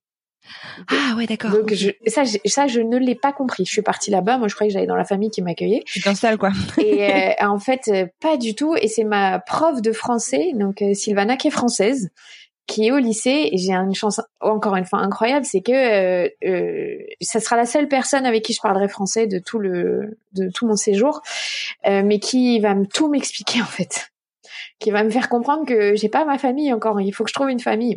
Ah 0.91 1.15
ouais, 1.17 1.27
d'accord. 1.27 1.51
Donc 1.51 1.75
je, 1.75 1.91
ça, 2.07 2.25
je, 2.25 2.39
ça, 2.47 2.67
je 2.69 2.81
ne 2.81 2.97
l'ai 2.97 3.15
pas 3.15 3.33
compris. 3.33 3.65
Je 3.67 3.73
suis 3.73 3.83
partie 3.83 4.11
là-bas. 4.11 4.39
Moi, 4.39 4.49
je 4.49 4.55
croyais 4.55 4.71
que 4.71 4.75
j'allais 4.75 4.87
dans 4.87 4.97
la 4.97 5.05
famille 5.05 5.31
qui 5.31 5.43
m'accueillait. 5.43 5.83
Tu 5.85 6.01
t'installes 6.01 6.39
quoi 6.39 6.53
Et 6.79 7.05
euh, 7.05 7.33
en 7.41 7.59
fait, 7.59 7.83
euh, 7.89 8.07
pas 8.21 8.37
du 8.37 8.55
tout. 8.55 8.75
Et 8.81 8.89
c'est 8.89 9.05
ma 9.05 9.41
prof 9.41 9.83
de 9.83 9.93
français, 9.93 10.53
donc 10.55 10.83
Sylvana, 10.95 11.37
qui 11.37 11.49
est 11.49 11.51
française, 11.51 12.11
qui 12.69 12.87
est 12.87 12.93
au 12.93 12.99
lycée 12.99 13.49
et 13.51 13.57
j'ai 13.57 13.73
une 13.73 13.95
chance 13.95 14.21
encore 14.41 14.77
une 14.77 14.85
fois 14.85 15.01
incroyable, 15.01 15.47
c'est 15.47 15.63
que 15.63 15.73
euh, 15.73 16.29
euh, 16.45 16.99
ça 17.21 17.41
sera 17.41 17.57
la 17.57 17.65
seule 17.65 17.89
personne 17.89 18.27
avec 18.27 18.45
qui 18.45 18.53
je 18.53 18.61
parlerai 18.61 18.89
français 18.89 19.27
de 19.27 19.39
tout 19.39 19.59
le 19.59 20.19
de 20.35 20.51
tout 20.51 20.67
mon 20.67 20.77
séjour, 20.77 21.23
euh, 21.87 22.03
mais 22.05 22.21
qui 22.21 22.61
va 22.61 22.75
me 22.75 22.87
tout 22.87 23.09
m'expliquer 23.09 23.61
en 23.63 23.67
fait, 23.67 24.11
qui 24.79 24.91
va 24.91 25.03
me 25.03 25.11
faire 25.11 25.29
comprendre 25.31 25.67
que 25.67 25.97
j'ai 25.97 26.11
pas 26.11 26.25
ma 26.27 26.39
famille 26.39 26.73
encore, 26.73 27.01
il 27.01 27.11
faut 27.13 27.25
que 27.25 27.31
je 27.31 27.35
trouve 27.35 27.51
une 27.51 27.59
famille. 27.59 27.97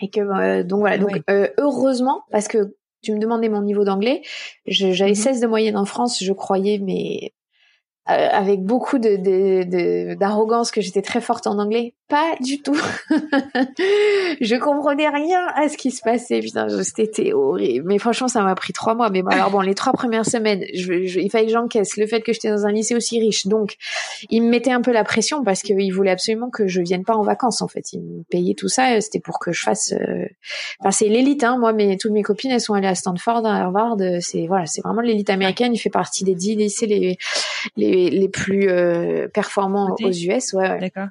Et 0.00 0.10
que 0.10 0.20
euh, 0.20 0.64
donc 0.64 0.80
voilà 0.80 0.98
donc 0.98 1.20
euh, 1.30 1.48
heureusement 1.58 2.24
parce 2.32 2.48
que 2.48 2.74
tu 3.02 3.12
me 3.12 3.20
demandais 3.20 3.48
mon 3.48 3.62
niveau 3.62 3.84
d'anglais, 3.84 4.22
j'avais 4.66 5.14
16 5.14 5.36
mhm. 5.36 5.42
de 5.42 5.46
moyenne 5.46 5.76
en 5.76 5.84
France, 5.84 6.22
je 6.22 6.32
croyais 6.32 6.80
mais 6.82 7.32
euh, 8.10 8.28
avec 8.32 8.64
beaucoup 8.64 8.98
de 8.98 10.14
d'arrogance 10.14 10.72
que 10.72 10.80
j'étais 10.80 11.02
très 11.02 11.20
forte 11.20 11.46
en 11.46 11.56
anglais. 11.60 11.94
Pas 12.08 12.34
du 12.40 12.60
tout. 12.60 12.74
je 14.40 14.58
comprenais 14.58 15.08
rien 15.08 15.46
à 15.54 15.68
ce 15.68 15.76
qui 15.76 15.92
se 15.92 16.02
passait. 16.02 16.40
Putain, 16.40 16.66
c'était 16.82 17.32
horrible. 17.32 17.86
Mais 17.86 17.98
franchement, 17.98 18.26
ça 18.26 18.42
m'a 18.42 18.56
pris 18.56 18.72
trois 18.72 18.96
mois. 18.96 19.08
Mais 19.08 19.22
bon, 19.22 19.30
alors 19.30 19.52
bon, 19.52 19.60
les 19.60 19.76
trois 19.76 19.92
premières 19.92 20.26
semaines, 20.26 20.64
je, 20.74 20.92
il 20.92 21.30
fallait 21.30 21.46
que 21.46 21.52
j'encaisse 21.52 21.96
le 21.96 22.08
fait 22.08 22.22
que 22.22 22.32
j'étais 22.32 22.50
dans 22.50 22.66
un 22.66 22.72
lycée 22.72 22.96
aussi 22.96 23.20
riche. 23.20 23.46
Donc, 23.46 23.76
il 24.30 24.42
me 24.42 24.48
mettait 24.48 24.72
un 24.72 24.80
peu 24.80 24.90
la 24.90 25.04
pression 25.04 25.44
parce 25.44 25.62
qu'il 25.62 25.94
voulait 25.94 26.10
absolument 26.10 26.50
que 26.50 26.66
je 26.66 26.82
vienne 26.82 27.04
pas 27.04 27.14
en 27.14 27.22
vacances. 27.22 27.62
En 27.62 27.68
fait, 27.68 27.92
il 27.92 28.00
me 28.00 28.24
payait 28.24 28.54
tout 28.54 28.68
ça. 28.68 29.00
C'était 29.00 29.20
pour 29.20 29.38
que 29.38 29.52
je 29.52 29.62
fasse. 29.62 29.92
Euh, 29.92 30.26
enfin, 30.80 30.90
c'est 30.90 31.08
l'élite. 31.08 31.44
Hein. 31.44 31.56
Moi, 31.56 31.72
mes 31.72 31.96
toutes 31.98 32.12
mes 32.12 32.24
copines, 32.24 32.50
elles 32.50 32.60
sont 32.60 32.74
allées 32.74 32.88
à 32.88 32.96
Stanford, 32.96 33.46
à 33.46 33.62
Harvard. 33.62 33.96
C'est 34.18 34.48
voilà, 34.48 34.66
c'est 34.66 34.82
vraiment 34.82 35.02
l'élite 35.02 35.30
américaine. 35.30 35.72
Il 35.72 35.78
fait 35.78 35.88
partie 35.88 36.24
des 36.24 36.34
dix 36.34 36.56
lycées 36.56 36.86
les 36.86 37.16
les 37.76 37.91
les, 37.92 38.28
plus 38.28 38.68
euh, 38.68 39.28
performants 39.28 39.94
aux 40.02 40.10
US. 40.10 40.52
Ouais, 40.52 40.78
D'accord. 40.80 41.08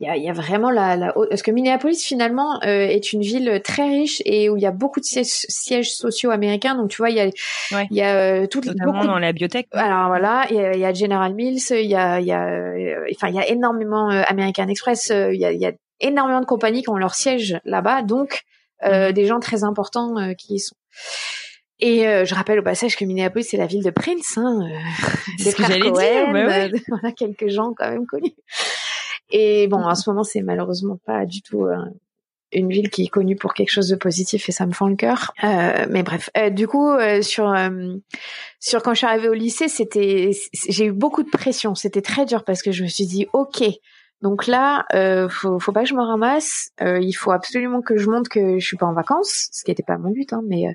Il 0.00 0.06
y 0.06 0.10
a, 0.10 0.16
y 0.16 0.28
a, 0.28 0.32
vraiment 0.32 0.70
la, 0.70 0.96
la 0.96 1.12
parce 1.28 1.42
que 1.42 1.50
Minneapolis 1.50 2.04
finalement 2.04 2.62
euh, 2.62 2.86
est 2.86 3.12
une 3.12 3.20
ville 3.20 3.60
très 3.64 3.88
riche 3.88 4.22
et 4.24 4.48
où 4.48 4.56
il 4.56 4.62
y 4.62 4.66
a 4.66 4.70
beaucoup 4.70 5.00
de 5.00 5.04
sièges, 5.04 5.90
sociaux 5.90 6.30
américains 6.30 6.76
donc 6.76 6.90
tu 6.90 6.98
vois 6.98 7.10
il 7.10 7.16
y 7.16 7.20
a 7.20 7.26
il 7.90 7.96
y 7.96 8.00
a 8.00 8.14
euh, 8.14 8.46
toutes 8.46 8.68
beaucoup 8.76 9.06
dans 9.06 9.18
la 9.18 9.32
biotech 9.32 9.66
alors 9.72 10.06
voilà 10.06 10.46
il 10.50 10.56
y 10.56 10.60
a, 10.60 10.76
y 10.76 10.84
a, 10.84 10.94
General 10.94 11.34
Mills 11.34 11.58
il 11.70 11.90
y 11.90 11.96
a 11.96 12.20
il 12.20 12.26
y 12.26 12.32
a 12.32 12.48
enfin 13.12 13.26
il 13.26 13.34
y 13.34 13.40
a 13.40 13.48
énormément 13.48 14.08
American 14.08 14.68
Express 14.68 15.10
il 15.10 15.40
y 15.40 15.44
a, 15.44 15.50
y 15.50 15.66
a 15.66 15.72
énormément 15.98 16.40
de 16.40 16.46
compagnies 16.46 16.82
qui 16.82 16.90
ont 16.90 16.96
leur 16.96 17.16
siège 17.16 17.58
là-bas 17.64 18.02
donc 18.02 18.42
mm-hmm. 18.84 19.12
des 19.12 19.26
gens 19.26 19.40
très 19.40 19.64
importants 19.64 20.14
qui 20.38 20.54
y 20.54 20.60
sont 20.60 20.76
et 21.80 22.08
euh, 22.08 22.24
je 22.24 22.34
rappelle 22.34 22.58
au 22.58 22.62
passage 22.62 22.96
que 22.96 23.04
Minneapolis 23.04 23.48
c'est 23.50 23.56
la 23.56 23.66
ville 23.66 23.84
de 23.84 23.90
Prince, 23.90 24.36
hein, 24.36 24.62
euh, 24.62 25.44
des 25.44 25.52
frères 25.52 25.78
Cohen, 25.78 26.32
bah 26.32 26.68
oui. 26.72 26.82
voilà 26.88 27.12
quelques 27.12 27.48
gens 27.48 27.72
quand 27.76 27.88
même 27.88 28.06
connus. 28.06 28.34
Et 29.30 29.68
bon, 29.68 29.84
en 29.84 29.94
ce 29.94 30.10
moment 30.10 30.24
c'est 30.24 30.42
malheureusement 30.42 30.98
pas 31.06 31.24
du 31.24 31.40
tout 31.40 31.66
euh, 31.66 31.76
une 32.50 32.68
ville 32.70 32.90
qui 32.90 33.04
est 33.04 33.08
connue 33.08 33.36
pour 33.36 33.54
quelque 33.54 33.70
chose 33.70 33.88
de 33.88 33.94
positif 33.94 34.48
et 34.48 34.52
ça 34.52 34.66
me 34.66 34.72
fend 34.72 34.88
le 34.88 34.96
cœur. 34.96 35.32
Euh, 35.44 35.86
mais 35.88 36.02
bref, 36.02 36.30
du 36.50 36.66
coup 36.66 36.90
sur 37.20 37.54
sur 38.58 38.82
quand 38.82 38.94
je 38.94 38.98
suis 38.98 39.06
arrivée 39.06 39.28
au 39.28 39.34
lycée, 39.34 39.68
c'était 39.68 40.32
j'ai 40.68 40.86
eu 40.86 40.92
beaucoup 40.92 41.22
de 41.22 41.30
pression, 41.30 41.76
c'était 41.76 42.02
très 42.02 42.24
dur 42.24 42.44
parce 42.44 42.62
que 42.62 42.72
je 42.72 42.82
me 42.82 42.88
suis 42.88 43.06
dit 43.06 43.26
ok, 43.32 43.62
donc 44.20 44.46
là, 44.48 44.84
euh, 44.94 45.28
faut, 45.28 45.60
faut 45.60 45.72
pas 45.72 45.82
que 45.82 45.88
je 45.88 45.94
me 45.94 46.02
ramasse. 46.02 46.70
Euh, 46.82 46.98
il 47.00 47.12
faut 47.12 47.30
absolument 47.30 47.82
que 47.82 47.96
je 47.96 48.08
montre 48.10 48.28
que 48.28 48.58
je 48.58 48.66
suis 48.66 48.76
pas 48.76 48.86
en 48.86 48.92
vacances, 48.92 49.48
ce 49.52 49.62
qui 49.62 49.70
n'était 49.70 49.84
pas 49.84 49.96
mon 49.96 50.10
but, 50.10 50.32
hein, 50.32 50.42
mais 50.46 50.66
euh, 50.66 50.72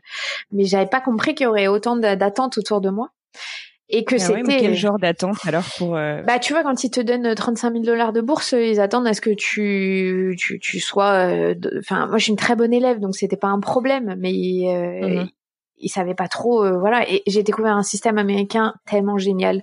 mais 0.52 0.64
j'avais 0.64 0.88
pas 0.88 1.02
compris 1.02 1.36
qu'il 1.36 1.46
y 1.46 1.48
aurait 1.48 1.68
autant 1.68 1.98
d'attentes 1.98 2.58
autour 2.58 2.80
de 2.80 2.90
moi. 2.90 3.10
Et 3.90 4.06
que 4.06 4.16
ah 4.16 4.20
c'était 4.20 4.58
quel 4.58 4.76
genre 4.76 4.98
d'attente 4.98 5.38
alors 5.46 5.66
pour 5.78 5.98
euh, 5.98 6.22
bah 6.24 6.40
tu 6.40 6.54
vois 6.54 6.64
quand 6.64 6.86
ils 6.86 6.90
te 6.90 7.02
donnent 7.02 7.36
35 7.36 7.74
000 7.74 7.84
dollars 7.84 8.14
de 8.14 8.22
bourse 8.22 8.54
ils 8.54 8.80
attendent 8.80 9.06
à 9.06 9.14
ce 9.14 9.20
que 9.20 9.30
tu 9.30 10.36
tu, 10.40 10.58
tu 10.58 10.80
sois 10.80 11.28
enfin 11.80 12.08
moi 12.08 12.18
je 12.18 12.24
suis 12.24 12.32
une 12.32 12.38
très 12.38 12.56
bonne 12.56 12.74
élève 12.74 13.00
donc 13.00 13.14
c'était 13.14 13.36
pas 13.36 13.50
un 13.50 13.60
problème 13.60 14.16
mais 14.18 14.32
mm 14.32 15.28
ils 15.80 15.90
savaient 15.90 16.16
pas 16.16 16.30
trop 16.30 16.80
voilà. 16.80 17.10
Et 17.12 17.24
j'ai 17.28 17.44
découvert 17.44 17.76
un 17.76 17.84
système 17.84 18.18
américain 18.18 18.74
tellement 18.86 19.18
génial 19.18 19.62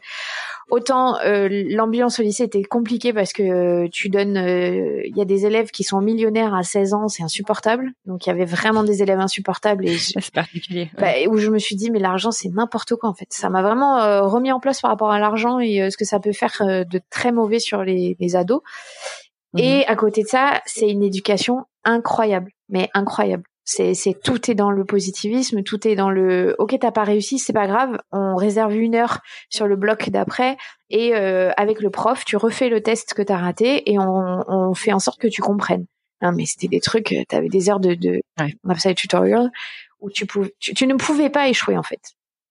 Autant 0.70 1.18
euh, 1.24 1.48
l'ambiance 1.50 2.20
au 2.20 2.22
lycée 2.22 2.44
était 2.44 2.62
compliquée 2.62 3.12
parce 3.12 3.32
que 3.32 3.42
euh, 3.42 3.88
tu 3.90 4.08
donnes, 4.08 4.36
euh, 4.36 5.02
il 5.04 5.16
y 5.16 5.20
a 5.20 5.24
des 5.24 5.44
élèves 5.44 5.70
qui 5.70 5.82
sont 5.82 6.00
millionnaires 6.00 6.54
à 6.54 6.62
16 6.62 6.94
ans, 6.94 7.08
c'est 7.08 7.24
insupportable. 7.24 7.90
Donc 8.06 8.26
il 8.26 8.28
y 8.28 8.32
avait 8.32 8.44
vraiment 8.44 8.84
des 8.84 9.02
élèves 9.02 9.18
insupportables 9.18 9.88
et 9.88 9.98
c'est 9.98 10.30
particulier. 10.30 10.90
Bah, 10.96 11.08
où 11.28 11.38
je 11.38 11.50
me 11.50 11.58
suis 11.58 11.74
dit 11.74 11.90
mais 11.90 11.98
l'argent 11.98 12.30
c'est 12.30 12.48
n'importe 12.48 12.94
quoi 12.94 13.10
en 13.10 13.14
fait. 13.14 13.26
Ça 13.30 13.50
m'a 13.50 13.62
vraiment 13.62 14.28
remis 14.28 14.52
en 14.52 14.60
place 14.60 14.80
par 14.80 14.90
rapport 14.90 15.10
à 15.10 15.18
l'argent 15.18 15.58
et 15.58 15.90
ce 15.90 15.96
que 15.96 16.04
ça 16.04 16.20
peut 16.20 16.32
faire 16.32 16.56
de 16.60 17.00
très 17.10 17.32
mauvais 17.32 17.58
sur 17.58 17.82
les, 17.82 18.16
les 18.20 18.36
ados. 18.36 18.62
Et 19.56 19.78
mhm. 19.78 19.84
à 19.88 19.96
côté 19.96 20.22
de 20.22 20.28
ça, 20.28 20.60
c'est 20.66 20.88
une 20.88 21.02
éducation 21.02 21.64
incroyable, 21.84 22.52
mais 22.68 22.88
incroyable. 22.94 23.44
C'est, 23.72 23.94
c'est 23.94 24.14
tout 24.20 24.50
est 24.50 24.56
dans 24.56 24.72
le 24.72 24.84
positivisme, 24.84 25.62
tout 25.62 25.86
est 25.86 25.94
dans 25.94 26.10
le 26.10 26.56
OK, 26.58 26.76
t'as 26.80 26.90
pas 26.90 27.04
réussi, 27.04 27.38
c'est 27.38 27.52
pas 27.52 27.68
grave, 27.68 27.98
on 28.10 28.34
réserve 28.34 28.74
une 28.74 28.96
heure 28.96 29.20
sur 29.48 29.68
le 29.68 29.76
bloc 29.76 30.10
d'après 30.10 30.56
et 30.88 31.14
euh, 31.14 31.52
avec 31.56 31.80
le 31.80 31.88
prof, 31.88 32.24
tu 32.24 32.36
refais 32.36 32.68
le 32.68 32.82
test 32.82 33.14
que 33.14 33.22
t'as 33.22 33.36
raté 33.36 33.88
et 33.88 33.96
on, 34.00 34.42
on 34.48 34.74
fait 34.74 34.92
en 34.92 34.98
sorte 34.98 35.20
que 35.20 35.28
tu 35.28 35.40
comprennes. 35.40 35.86
Non, 36.20 36.32
mais 36.32 36.46
c'était 36.46 36.66
des 36.66 36.80
trucs, 36.80 37.14
t'avais 37.28 37.48
des 37.48 37.70
heures 37.70 37.78
de, 37.78 37.94
de 37.94 38.20
on 38.40 38.70
appelle 38.70 38.80
ça 38.80 38.88
les 38.88 38.96
tutorials 38.96 39.52
où 40.00 40.10
tu, 40.10 40.26
pouvais, 40.26 40.52
tu, 40.58 40.88
ne 40.88 40.94
pouvais 40.96 41.30
pas 41.30 41.48
échouer 41.48 41.76
en 41.76 41.84
fait. 41.84 42.00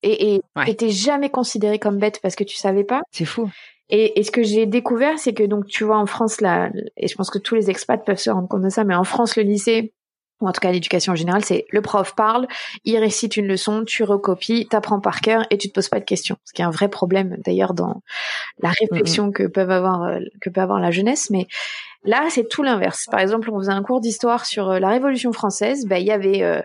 Et 0.04 0.36
et 0.36 0.42
t'étais 0.68 0.90
jamais 0.90 1.30
considéré 1.30 1.80
comme 1.80 1.98
bête 1.98 2.22
parce 2.22 2.38
que 2.38 2.46
tu 2.46 2.56
savais 2.56 2.86
pas. 2.86 3.02
C'est 3.12 3.26
fou. 3.26 3.50
Et, 3.90 4.18
et, 4.18 4.24
ce 4.24 4.32
que 4.32 4.44
j'ai 4.44 4.68
découvert, 4.68 5.20
c'est 5.20 5.34
que 5.34 5.44
donc 5.44 5.66
tu 5.66 5.84
vois 5.84 5.98
en 5.98 6.06
France 6.06 6.40
là, 6.40 6.70
et 6.96 7.10
je 7.10 7.16
pense 7.16 7.30
que 7.30 7.40
tous 7.40 7.56
les 7.56 7.70
expats 7.70 8.06
peuvent 8.06 8.20
se 8.20 8.30
rendre 8.30 8.48
compte 8.48 8.62
de 8.62 8.70
ça, 8.70 8.86
mais 8.86 8.96
en 8.96 9.04
France 9.04 9.36
le 9.36 9.44
lycée 9.44 9.92
ou 10.42 10.48
en 10.48 10.52
tout 10.52 10.62
cas 10.62 10.72
l'éducation 10.72 11.14
en 11.14 11.16
général, 11.16 11.44
c'est 11.44 11.66
le 11.70 11.82
prof 11.82 12.16
parle, 12.16 12.48
il 12.86 12.98
récite 12.98 13.38
une 13.38 13.48
leçon, 13.48 13.84
tu 13.86 14.04
recopies, 14.04 14.68
t'apprends 14.68 15.00
par 15.00 15.22
cœur 15.22 15.46
et 15.50 15.58
tu 15.58 15.70
te 15.70 15.74
poses 15.74 15.90
pas 15.90 16.00
de 16.00 16.06
questions. 16.06 16.38
Ce 16.46 16.54
qui 16.54 16.62
est 16.62 16.66
un 16.66 16.72
vrai 16.72 16.88
problème 16.88 17.38
d'ailleurs 17.46 17.74
dans 17.74 18.02
la 18.60 18.70
réflexion 18.70 19.32
que 19.32 19.44
peuvent 19.44 19.72
avoir 19.72 20.04
euh, 20.04 20.20
que 20.42 20.50
peut 20.50 20.62
avoir 20.62 20.80
la 20.80 20.92
jeunesse, 20.92 21.30
mais 21.30 21.48
Là, 22.06 22.28
c'est 22.30 22.48
tout 22.48 22.64
l'inverse. 22.64 23.08
Par 23.12 23.20
exemple, 23.20 23.52
on 23.52 23.60
faisait 23.60 23.74
un 23.74 23.84
cours 23.84 24.00
d'histoire 24.00 24.46
sur 24.46 24.70
euh, 24.70 24.80
la 24.80 24.88
Révolution 24.88 25.34
française. 25.34 25.86
Ben, 25.86 25.98
il 25.98 26.06
y 26.06 26.12
avait 26.12 26.44
euh, 26.44 26.62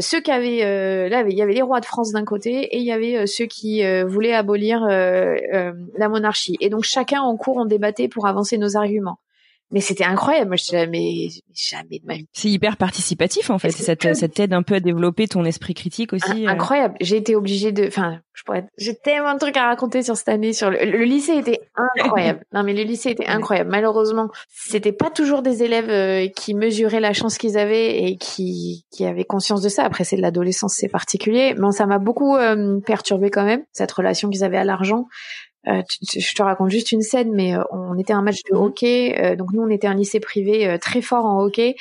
ceux 0.00 0.22
qui 0.22 0.30
avaient, 0.30 1.10
là, 1.10 1.20
il 1.28 1.36
y 1.36 1.42
avait 1.42 1.52
les 1.52 1.60
rois 1.60 1.80
de 1.80 1.84
France 1.84 2.12
d'un 2.12 2.24
côté 2.24 2.62
et 2.74 2.78
il 2.78 2.84
y 2.84 2.90
avait 2.90 3.26
ceux 3.26 3.44
qui 3.44 3.82
voulaient 4.04 4.32
abolir 4.32 4.80
la 4.86 6.08
monarchie. 6.08 6.56
Et 6.60 6.70
donc 6.70 6.84
chacun 6.84 7.20
en 7.20 7.36
cours, 7.36 7.58
on 7.58 7.66
débattait 7.66 8.08
pour 8.08 8.26
avancer 8.26 8.56
nos 8.56 8.78
arguments 8.78 9.18
mais 9.70 9.80
c'était 9.80 10.04
incroyable. 10.04 10.48
Moi, 10.48 10.56
je 10.56 10.64
jamais, 10.64 11.28
jamais 11.54 11.98
de 11.98 12.06
ma 12.06 12.14
vie. 12.14 12.26
C'est 12.32 12.48
hyper 12.48 12.76
participatif 12.76 13.50
en 13.50 13.58
fait. 13.58 13.70
Ça 13.70 13.96
t'aide 13.96 14.52
un 14.52 14.62
peu 14.62 14.76
à 14.76 14.80
développer 14.80 15.28
ton 15.28 15.44
esprit 15.44 15.74
critique 15.74 16.12
aussi. 16.12 16.46
Euh. 16.46 16.48
Incroyable. 16.48 16.94
J'ai 17.00 17.16
été 17.16 17.36
obligée 17.36 17.72
de, 17.72 17.86
enfin, 17.86 18.20
je 18.32 18.42
pourrais, 18.44 18.66
j'ai 18.78 18.94
tellement 18.94 19.34
de 19.34 19.38
trucs 19.38 19.56
à 19.56 19.66
raconter 19.66 20.02
sur 20.02 20.16
cette 20.16 20.28
année. 20.28 20.52
Sur 20.52 20.70
le, 20.70 21.04
lycée 21.04 21.34
était 21.34 21.60
incroyable. 21.74 22.40
non, 22.54 22.62
mais 22.62 22.72
le 22.72 22.82
lycée 22.82 23.10
était 23.10 23.26
incroyable. 23.26 23.70
Malheureusement, 23.70 24.28
c'était 24.48 24.92
pas 24.92 25.10
toujours 25.10 25.42
des 25.42 25.62
élèves 25.62 25.90
euh, 25.90 26.28
qui 26.28 26.54
mesuraient 26.54 27.00
la 27.00 27.12
chance 27.12 27.36
qu'ils 27.36 27.58
avaient 27.58 28.04
et 28.04 28.16
qui 28.16 28.86
qui 28.90 29.04
avaient 29.04 29.24
conscience 29.24 29.60
de 29.60 29.68
ça. 29.68 29.84
Après, 29.84 30.04
c'est 30.04 30.16
de 30.16 30.22
l'adolescence, 30.22 30.74
c'est 30.76 30.88
particulier, 30.88 31.54
mais 31.58 31.72
ça 31.72 31.84
m'a 31.86 31.98
beaucoup 31.98 32.36
euh, 32.36 32.80
perturbé 32.80 33.30
quand 33.30 33.44
même 33.44 33.64
cette 33.72 33.92
relation 33.92 34.30
qu'ils 34.30 34.44
avaient 34.44 34.56
à 34.56 34.64
l'argent. 34.64 35.06
Euh, 35.68 35.82
je 36.02 36.34
te 36.34 36.42
raconte 36.42 36.70
juste 36.70 36.92
une 36.92 37.02
scène, 37.02 37.32
mais 37.32 37.54
euh, 37.54 37.62
on 37.70 37.98
était 37.98 38.12
un 38.12 38.22
match 38.22 38.42
de 38.50 38.56
mhm. 38.56 38.62
hockey. 38.62 39.20
Euh, 39.20 39.36
donc 39.36 39.52
nous, 39.52 39.62
on 39.62 39.68
était 39.68 39.86
un 39.86 39.94
lycée 39.94 40.20
privé 40.20 40.78
très 40.80 41.02
fort 41.02 41.26
en 41.26 41.42
hockey, 41.42 41.76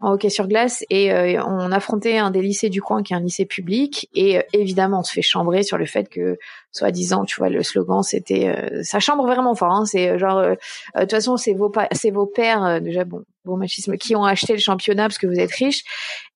en 0.00 0.12
hockey 0.12 0.28
sur 0.28 0.46
glace, 0.46 0.84
et 0.90 1.12
on 1.40 1.72
affrontait 1.72 2.18
un 2.18 2.30
des 2.30 2.42
lycées 2.42 2.68
du 2.68 2.82
coin 2.82 3.02
qui 3.02 3.12
est 3.12 3.16
un 3.16 3.20
lycée 3.20 3.46
public. 3.46 4.08
Et 4.14 4.40
évidemment, 4.52 5.00
on 5.00 5.02
se 5.02 5.12
fait 5.12 5.22
chambrer 5.22 5.62
sur 5.62 5.78
le 5.78 5.86
fait 5.86 6.08
que, 6.08 6.38
soi-disant, 6.72 7.24
tu 7.24 7.36
vois, 7.36 7.48
le 7.48 7.62
slogan, 7.62 8.02
c'était 8.02 8.54
ça 8.82 9.00
chambre 9.00 9.26
vraiment 9.26 9.54
fort. 9.54 9.72
Hein, 9.72 9.84
c'est 9.86 10.18
genre, 10.18 10.40
de 10.42 11.00
toute 11.00 11.10
façon, 11.10 11.36
c'est 11.36 11.54
vos 11.54 11.72
c'est 11.92 12.10
vos 12.10 12.26
pères 12.26 12.80
déjà 12.80 13.04
bon, 13.04 13.24
beau 13.44 13.56
machisme, 13.56 13.96
qui 13.96 14.16
ont 14.16 14.24
acheté 14.24 14.52
le 14.52 14.58
championnat 14.58 15.04
parce 15.04 15.18
que 15.18 15.26
vous 15.26 15.38
êtes 15.38 15.52
riches. 15.52 15.82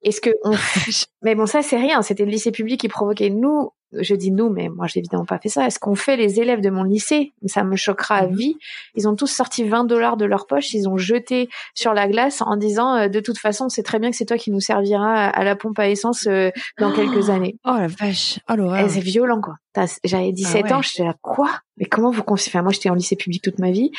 Est-ce 0.02 0.20
que 0.20 0.30
on... 0.44 0.52
mais 1.22 1.34
bon, 1.34 1.46
ça 1.46 1.62
c'est 1.62 1.78
rien. 1.78 2.02
C'était 2.02 2.24
le 2.24 2.30
lycée 2.30 2.52
public 2.52 2.80
qui 2.80 2.88
provoquait 2.88 3.30
nous 3.30 3.70
je 4.00 4.14
dis 4.14 4.30
nous, 4.30 4.50
mais 4.50 4.68
moi 4.68 4.86
j'ai 4.86 5.00
évidemment 5.00 5.24
pas 5.24 5.38
fait 5.38 5.48
ça. 5.48 5.66
Est-ce 5.66 5.78
qu'on 5.78 5.94
fait 5.94 6.16
les 6.16 6.40
élèves 6.40 6.60
de 6.60 6.70
mon 6.70 6.82
lycée? 6.82 7.32
Ça 7.46 7.64
me 7.64 7.76
choquera 7.76 8.16
à 8.16 8.26
mhm. 8.26 8.36
vie. 8.36 8.56
Ils 8.94 9.08
ont 9.08 9.16
tous 9.16 9.26
sorti 9.26 9.64
20 9.64 9.84
dollars 9.84 10.16
de 10.16 10.24
leur 10.24 10.46
poche, 10.46 10.72
ils 10.74 10.88
ont 10.88 10.96
jeté 10.96 11.48
sur 11.74 11.94
la 11.94 12.08
glace 12.08 12.42
en 12.42 12.56
disant 12.56 12.96
euh, 12.96 13.08
de 13.08 13.20
toute 13.20 13.38
façon 13.38 13.68
c'est 13.68 13.82
très 13.82 13.98
bien 13.98 14.10
que 14.10 14.16
c'est 14.16 14.26
toi 14.26 14.38
qui 14.38 14.50
nous 14.50 14.60
servira 14.60 15.26
à 15.26 15.44
la 15.44 15.56
pompe 15.56 15.78
à 15.78 15.88
essence 15.88 16.26
euh, 16.26 16.50
dans 16.78 16.92
quelques 16.92 17.30
années. 17.30 17.56
Oh 17.64 17.76
la 17.76 17.88
vache, 17.88 18.38
oh 18.50 18.54
l'horreur. 18.54 18.88
C'est 18.88 19.00
violent 19.00 19.40
quoi. 19.40 19.56
J'avais 20.04 20.32
17 20.32 20.66
ah 20.68 20.76
ans, 20.76 20.82
j'étais 20.82 21.04
là 21.04 21.14
quoi? 21.20 21.50
Mais 21.76 21.86
comment 21.86 22.10
vous 22.10 22.22
confiez 22.22 22.50
Enfin 22.50 22.62
moi 22.62 22.72
j'étais 22.72 22.90
en 22.90 22.94
lycée 22.94 23.16
public 23.16 23.42
toute 23.42 23.58
ma 23.58 23.70
vie. 23.70 23.90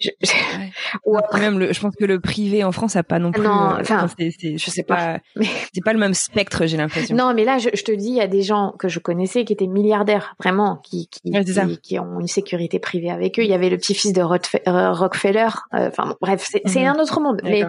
Je, 0.00 0.08
même 1.38 1.58
le, 1.58 1.72
je 1.72 1.80
pense 1.80 1.94
que 1.94 2.04
le 2.04 2.20
privé 2.20 2.64
en 2.64 2.72
France 2.72 2.96
a 2.96 3.02
pas 3.02 3.18
non 3.18 3.32
plus. 3.32 3.42
Non, 3.42 3.72
euh, 3.72 3.80
enfin, 3.80 4.06
c'est, 4.18 4.30
je 4.56 4.70
sais 4.70 4.82
pas. 4.82 5.18
Mais... 5.36 5.46
C'est 5.74 5.84
pas 5.84 5.92
le 5.92 5.98
même 5.98 6.14
spectre, 6.14 6.66
j'ai 6.66 6.78
l'impression. 6.78 7.14
Non, 7.14 7.34
mais 7.34 7.44
là, 7.44 7.58
je, 7.58 7.68
je 7.74 7.82
te 7.82 7.92
dis, 7.92 8.08
il 8.08 8.16
y 8.16 8.20
a 8.20 8.26
des 8.26 8.42
gens 8.42 8.72
que 8.78 8.88
je 8.88 8.98
connaissais 8.98 9.44
qui 9.44 9.52
étaient 9.52 9.66
milliardaires, 9.66 10.34
vraiment, 10.40 10.76
qui 10.76 11.08
qui, 11.08 11.30
qui, 11.82 11.98
ont 11.98 12.18
une 12.18 12.28
sécurité 12.28 12.78
privée 12.78 13.10
avec 13.10 13.38
eux. 13.38 13.42
Il 13.42 13.50
y 13.50 13.54
avait 13.54 13.68
le 13.68 13.76
petit-fils 13.76 14.12
de 14.12 14.22
Rockefeller. 14.22 15.48
Euh, 15.74 15.88
enfin, 15.88 16.16
bref, 16.20 16.46
c'est, 16.50 16.62
c'est 16.64 16.80
mhm. 16.80 16.96
un 16.96 16.98
autre 16.98 17.20
monde. 17.20 17.40
Mais 17.44 17.64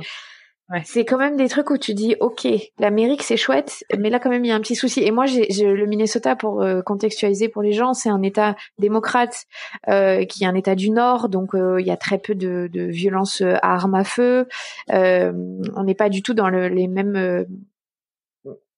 c'est 0.86 1.06
quand 1.06 1.18
même 1.18 1.36
des 1.36 1.50
trucs 1.50 1.70
où 1.70 1.78
tu 1.78 1.94
dis, 1.94 2.16
ok, 2.20 2.48
l'Amérique 2.80 3.24
c'est 3.24 3.38
chouette, 3.38 3.84
mais 3.98 4.10
là 4.10 4.20
quand 4.20 4.30
même 4.30 4.46
il 4.46 4.48
y 4.48 4.52
a 4.52 4.56
un 4.56 4.62
petit 4.62 4.76
souci. 4.76 5.04
Et 5.04 5.12
moi, 5.12 5.26
j'ai 5.26 5.66
le 5.66 5.86
Minnesota 5.86 6.36
pour 6.36 6.62
euh, 6.62 6.82
contextualiser 6.82 7.50
pour 7.50 7.62
les 7.62 7.74
gens, 7.74 7.94
c'est 7.94 8.10
un 8.10 8.22
État 8.22 8.56
démocrate 8.78 9.46
euh, 9.90 10.26
qui 10.26 10.44
est 10.44 10.48
un 10.48 10.56
État 10.56 10.76
du 10.76 10.90
Nord, 10.92 11.30
donc 11.30 11.56
euh, 11.56 11.82
il 11.82 11.88
y 11.88 11.92
a 11.92 11.98
très 11.98 12.18
peu 12.18 12.36
de, 12.36 12.70
de 12.72 12.84
violence 12.84 13.42
à 13.42 13.74
armes 13.74 13.96
à 13.96 14.04
feu. 14.04 14.48
on 14.90 15.84
n'est 15.84 15.96
pas 15.96 16.10
du 16.10 16.22
tout 16.24 16.34
dans 16.34 16.50
le, 16.50 16.68
les 16.68 16.88
mêmes 16.88 17.46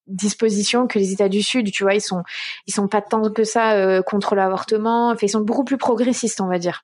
dispositions 0.07 0.87
que 0.87 0.99
les 0.99 1.13
États 1.13 1.29
du 1.29 1.41
Sud. 1.41 1.71
Tu 1.71 1.83
vois, 1.83 1.95
ils 1.95 2.01
sont 2.01 2.23
ils 2.67 2.73
sont 2.73 2.87
pas 2.87 3.01
tant 3.01 3.29
que 3.31 3.43
ça 3.43 4.01
contre 4.03 4.35
l'avortement. 4.35 5.09
Enfin, 5.11 5.25
ils 5.25 5.29
sont 5.29 5.41
beaucoup 5.41 5.63
plus 5.63 5.77
progressistes, 5.77 6.41
on 6.41 6.47
va 6.47 6.59
dire. 6.59 6.83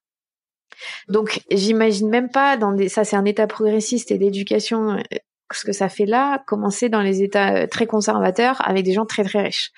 Donc, 1.07 1.41
j'imagine 1.51 2.09
même 2.09 2.29
pas 2.29 2.57
dans 2.57 2.71
des, 2.71 2.89
ça 2.89 3.03
c'est 3.03 3.15
un 3.15 3.25
état 3.25 3.47
progressiste 3.47 4.11
et 4.11 4.17
d'éducation 4.17 4.91
euh, 4.91 5.01
ce 5.55 5.65
que 5.65 5.71
ça 5.71 5.89
fait 5.89 6.05
là, 6.05 6.41
commencer 6.45 6.89
dans 6.89 7.01
les 7.01 7.23
États 7.23 7.55
euh, 7.55 7.67
très 7.67 7.87
conservateurs 7.87 8.61
avec 8.67 8.83
des 8.83 8.93
gens 8.93 9.05
très 9.05 9.23
très 9.23 9.41
riches. 9.41 9.71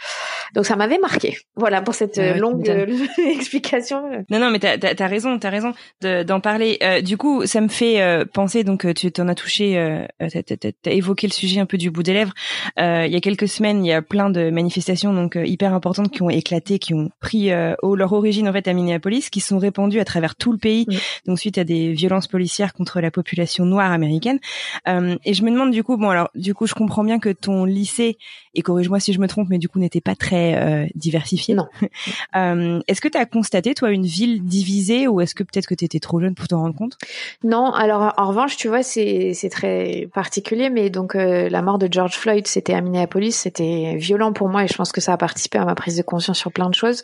Donc 0.53 0.65
ça 0.65 0.75
m'avait 0.75 0.97
marqué. 0.97 1.37
Voilà 1.55 1.81
pour 1.81 1.93
cette 1.93 2.17
euh, 2.17 2.33
longue 2.35 2.69
euh, 2.69 2.85
explication. 3.17 4.03
Non 4.29 4.39
non 4.39 4.49
mais 4.49 4.59
t'as 4.59 4.77
as, 4.77 5.07
raison, 5.07 5.39
t'as 5.39 5.49
raison 5.49 5.73
d'en 6.01 6.39
parler. 6.39 6.79
du 7.03 7.17
coup 7.17 7.45
ça 7.45 7.61
me 7.61 7.67
fait 7.69 8.25
penser 8.33 8.63
donc 8.63 8.91
tu 8.93 9.11
t'en 9.11 9.27
as 9.27 9.35
touché, 9.35 10.05
t'as 10.19 10.91
évoqué 10.91 11.27
le 11.27 11.31
sujet 11.31 11.59
un 11.59 11.65
peu 11.65 11.77
du 11.77 11.89
bout 11.89 12.03
des 12.03 12.13
lèvres. 12.13 12.33
il 12.77 13.11
y 13.11 13.15
a 13.15 13.21
quelques 13.21 13.47
semaines 13.47 13.85
il 13.85 13.89
y 13.89 13.93
a 13.93 14.01
plein 14.01 14.29
de 14.29 14.49
manifestations 14.49 15.13
donc 15.13 15.37
hyper 15.41 15.73
importantes 15.73 16.11
qui 16.11 16.21
ont 16.21 16.29
éclaté, 16.29 16.79
qui 16.79 16.93
ont 16.93 17.11
pris 17.19 17.49
leur 17.49 18.13
origine 18.13 18.47
en 18.47 18.53
fait 18.53 18.67
à 18.67 18.73
Minneapolis, 18.73 19.29
qui 19.29 19.39
sont 19.39 19.59
répandues 19.59 19.99
à 19.99 20.05
travers 20.05 20.35
tout 20.35 20.51
le 20.51 20.57
pays. 20.57 20.85
Donc 21.25 21.39
suite 21.39 21.57
à 21.57 21.63
des 21.63 21.93
violences 21.93 22.27
policières 22.27 22.73
contre 22.73 22.99
la 22.99 23.11
population 23.11 23.65
noire 23.65 23.91
américaine. 23.91 24.39
et 24.87 25.33
je 25.33 25.43
me 25.43 25.51
demande 25.51 25.60
du 25.67 25.83
coup, 25.83 25.97
bon 25.97 26.09
alors 26.09 26.29
du 26.35 26.53
coup 26.53 26.67
je 26.67 26.73
comprends 26.73 27.03
bien 27.03 27.19
que 27.19 27.29
ton 27.29 27.65
lycée, 27.65 28.17
et 28.53 28.61
corrige-moi 28.61 28.99
si 28.99 29.13
je 29.13 29.19
me 29.19 29.27
trompe, 29.27 29.47
mais 29.49 29.57
du 29.57 29.69
coup 29.69 29.79
n'était 29.79 30.01
pas 30.01 30.15
très 30.15 30.55
euh, 30.55 30.87
diversifié. 30.95 31.55
Non. 31.55 31.67
euh, 32.35 32.81
est-ce 32.87 33.01
que 33.01 33.07
tu 33.07 33.17
as 33.17 33.25
constaté 33.25 33.73
toi 33.73 33.91
une 33.91 34.05
ville 34.05 34.43
divisée 34.43 35.07
ou 35.07 35.21
est-ce 35.21 35.35
que 35.35 35.43
peut-être 35.43 35.67
que 35.67 35.75
tu 35.75 35.85
étais 35.85 35.99
trop 35.99 36.19
jeune 36.19 36.35
pour 36.35 36.47
t'en 36.47 36.59
rendre 36.59 36.75
compte? 36.75 36.97
Non, 37.43 37.71
alors 37.71 38.13
en 38.17 38.27
revanche 38.27 38.57
tu 38.57 38.67
vois 38.67 38.83
c'est 38.83 39.31
c'est 39.33 39.49
très 39.49 40.09
particulier, 40.13 40.69
mais 40.69 40.89
donc 40.89 41.15
euh, 41.15 41.49
la 41.49 41.61
mort 41.61 41.77
de 41.77 41.87
George 41.89 42.15
Floyd 42.15 42.47
c'était 42.47 42.73
à 42.73 42.81
Minneapolis, 42.81 43.35
c'était 43.35 43.95
violent 43.95 44.33
pour 44.33 44.49
moi 44.49 44.63
et 44.63 44.67
je 44.67 44.75
pense 44.75 44.91
que 44.91 45.01
ça 45.01 45.13
a 45.13 45.17
participé 45.17 45.57
à 45.57 45.65
ma 45.65 45.75
prise 45.75 45.97
de 45.97 46.03
conscience 46.03 46.37
sur 46.37 46.51
plein 46.51 46.69
de 46.69 46.75
choses. 46.75 47.01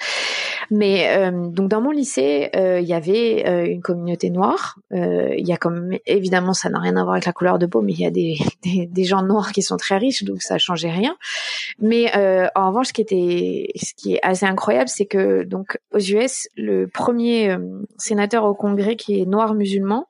Mais 0.69 1.07
euh, 1.17 1.47
donc 1.49 1.69
dans 1.69 1.81
mon 1.81 1.91
lycée 1.91 2.49
il 2.53 2.87
y 2.87 2.93
avait 2.93 3.71
une 3.71 3.81
communauté 3.81 4.29
noire, 4.29 4.77
il 4.91 5.47
y 5.47 5.53
a 5.53 5.57
comme 5.57 5.91
évidemment 6.05 6.53
ça 6.53 6.69
n'a 6.69 6.79
rien 6.79 6.97
à 6.97 7.03
voir 7.03 7.13
avec 7.13 7.25
la 7.25 7.33
couleur 7.33 7.59
de 7.59 7.65
peau, 7.65 7.81
mais 7.81 7.93
il 7.93 7.99
y 7.99 8.05
a 8.05 8.11
des 8.11 8.37
des, 8.63 9.03
gens 9.03 9.21
noirs 9.21 9.51
qui 9.51 9.61
sont 9.61 9.77
très 9.77 9.97
riches, 9.97 10.23
donc 10.23 10.41
ça 10.41 10.57
changeait 10.57 10.91
rien. 10.91 11.15
Mais 11.79 12.15
euh, 12.15 12.47
en 12.55 12.69
revanche, 12.69 12.87
ce 12.87 12.93
qui 12.93 13.01
était, 13.01 13.69
ce 13.75 13.93
qui 13.93 14.15
est 14.15 14.19
assez 14.23 14.45
incroyable, 14.45 14.89
c'est 14.89 15.05
que 15.05 15.43
donc 15.43 15.77
aux 15.93 15.99
US, 15.99 16.47
le 16.55 16.87
premier 16.87 17.51
euh, 17.51 17.57
sénateur 17.97 18.43
au 18.45 18.53
Congrès 18.53 18.95
qui 18.95 19.19
est 19.19 19.25
noir 19.25 19.53
musulman, 19.53 20.07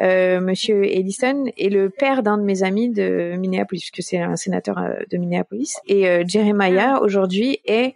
euh, 0.00 0.40
Monsieur 0.40 0.84
Ellison, 0.84 1.44
est 1.56 1.68
le 1.68 1.90
père 1.90 2.22
d'un 2.22 2.38
de 2.38 2.42
mes 2.42 2.62
amis 2.62 2.90
de 2.90 3.36
Minneapolis, 3.36 3.90
puisque 3.90 4.08
c'est 4.08 4.18
un 4.18 4.36
sénateur 4.36 4.78
euh, 4.78 4.94
de 5.10 5.18
Minneapolis. 5.18 5.76
Et 5.86 6.08
euh, 6.08 6.24
Jeremiah 6.26 7.00
aujourd'hui 7.00 7.60
est 7.64 7.94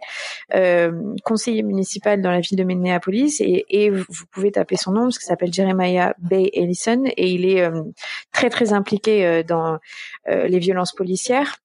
conseiller 1.23 1.63
municipal 1.63 2.21
dans 2.21 2.31
la 2.31 2.39
ville 2.39 2.57
de 2.57 2.63
Minneapolis, 2.63 3.41
et, 3.41 3.65
et 3.69 3.89
vous 3.89 4.25
pouvez 4.31 4.51
taper 4.51 4.75
son 4.75 4.91
nom 4.91 5.03
parce 5.03 5.17
qu'il 5.17 5.27
s'appelle 5.27 5.53
Jeremiah 5.53 6.13
Bay 6.19 6.49
Ellison, 6.53 7.03
et 7.05 7.29
il 7.29 7.45
est 7.45 7.67
très 8.31 8.49
très 8.49 8.73
impliqué 8.73 9.43
dans 9.43 9.63
euh, 9.73 9.77
les 10.27 10.59
violences 10.59 10.93
policières. 10.93 11.57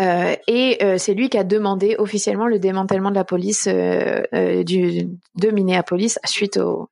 Euh, 0.00 0.36
et 0.46 0.76
euh, 0.82 0.98
c'est 0.98 1.14
lui 1.14 1.30
qui 1.30 1.38
a 1.38 1.44
demandé 1.44 1.96
officiellement 1.98 2.46
le 2.46 2.58
démantèlement 2.58 3.10
de 3.10 3.14
la 3.14 3.24
police 3.24 3.66
du, 3.66 5.08
de 5.36 5.50
Minneapolis 5.50 6.18
suite 6.26 6.58
au, 6.58 6.90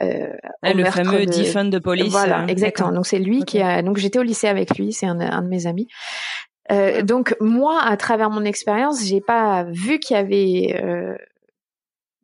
ah, 0.00 0.72
le 0.72 0.84
fameux 0.86 1.26
de... 1.26 1.30
defund 1.30 1.70
de 1.70 1.78
police. 1.78 2.10
Voilà, 2.10 2.46
exactement. 2.48 2.90
Donc 2.90 3.06
c'est 3.06 3.18
lui 3.18 3.44
qui 3.44 3.60
a. 3.60 3.82
Donc 3.82 3.98
j'étais 3.98 4.18
au 4.18 4.22
lycée 4.22 4.48
avec 4.48 4.76
lui, 4.78 4.92
c'est 4.92 5.06
un, 5.06 5.20
un, 5.20 5.42
de 5.42 5.48
mes 5.48 5.66
amis. 5.66 5.86
Euh, 6.72 7.02
donc 7.02 7.36
moi, 7.40 7.80
à 7.82 7.96
travers 7.96 8.30
mon 8.30 8.44
expérience, 8.44 9.04
j'ai 9.04 9.20
pas 9.20 9.64
vu 9.70 9.98
qu'il 9.98 10.16
y 10.16 10.18
avait 10.18 11.18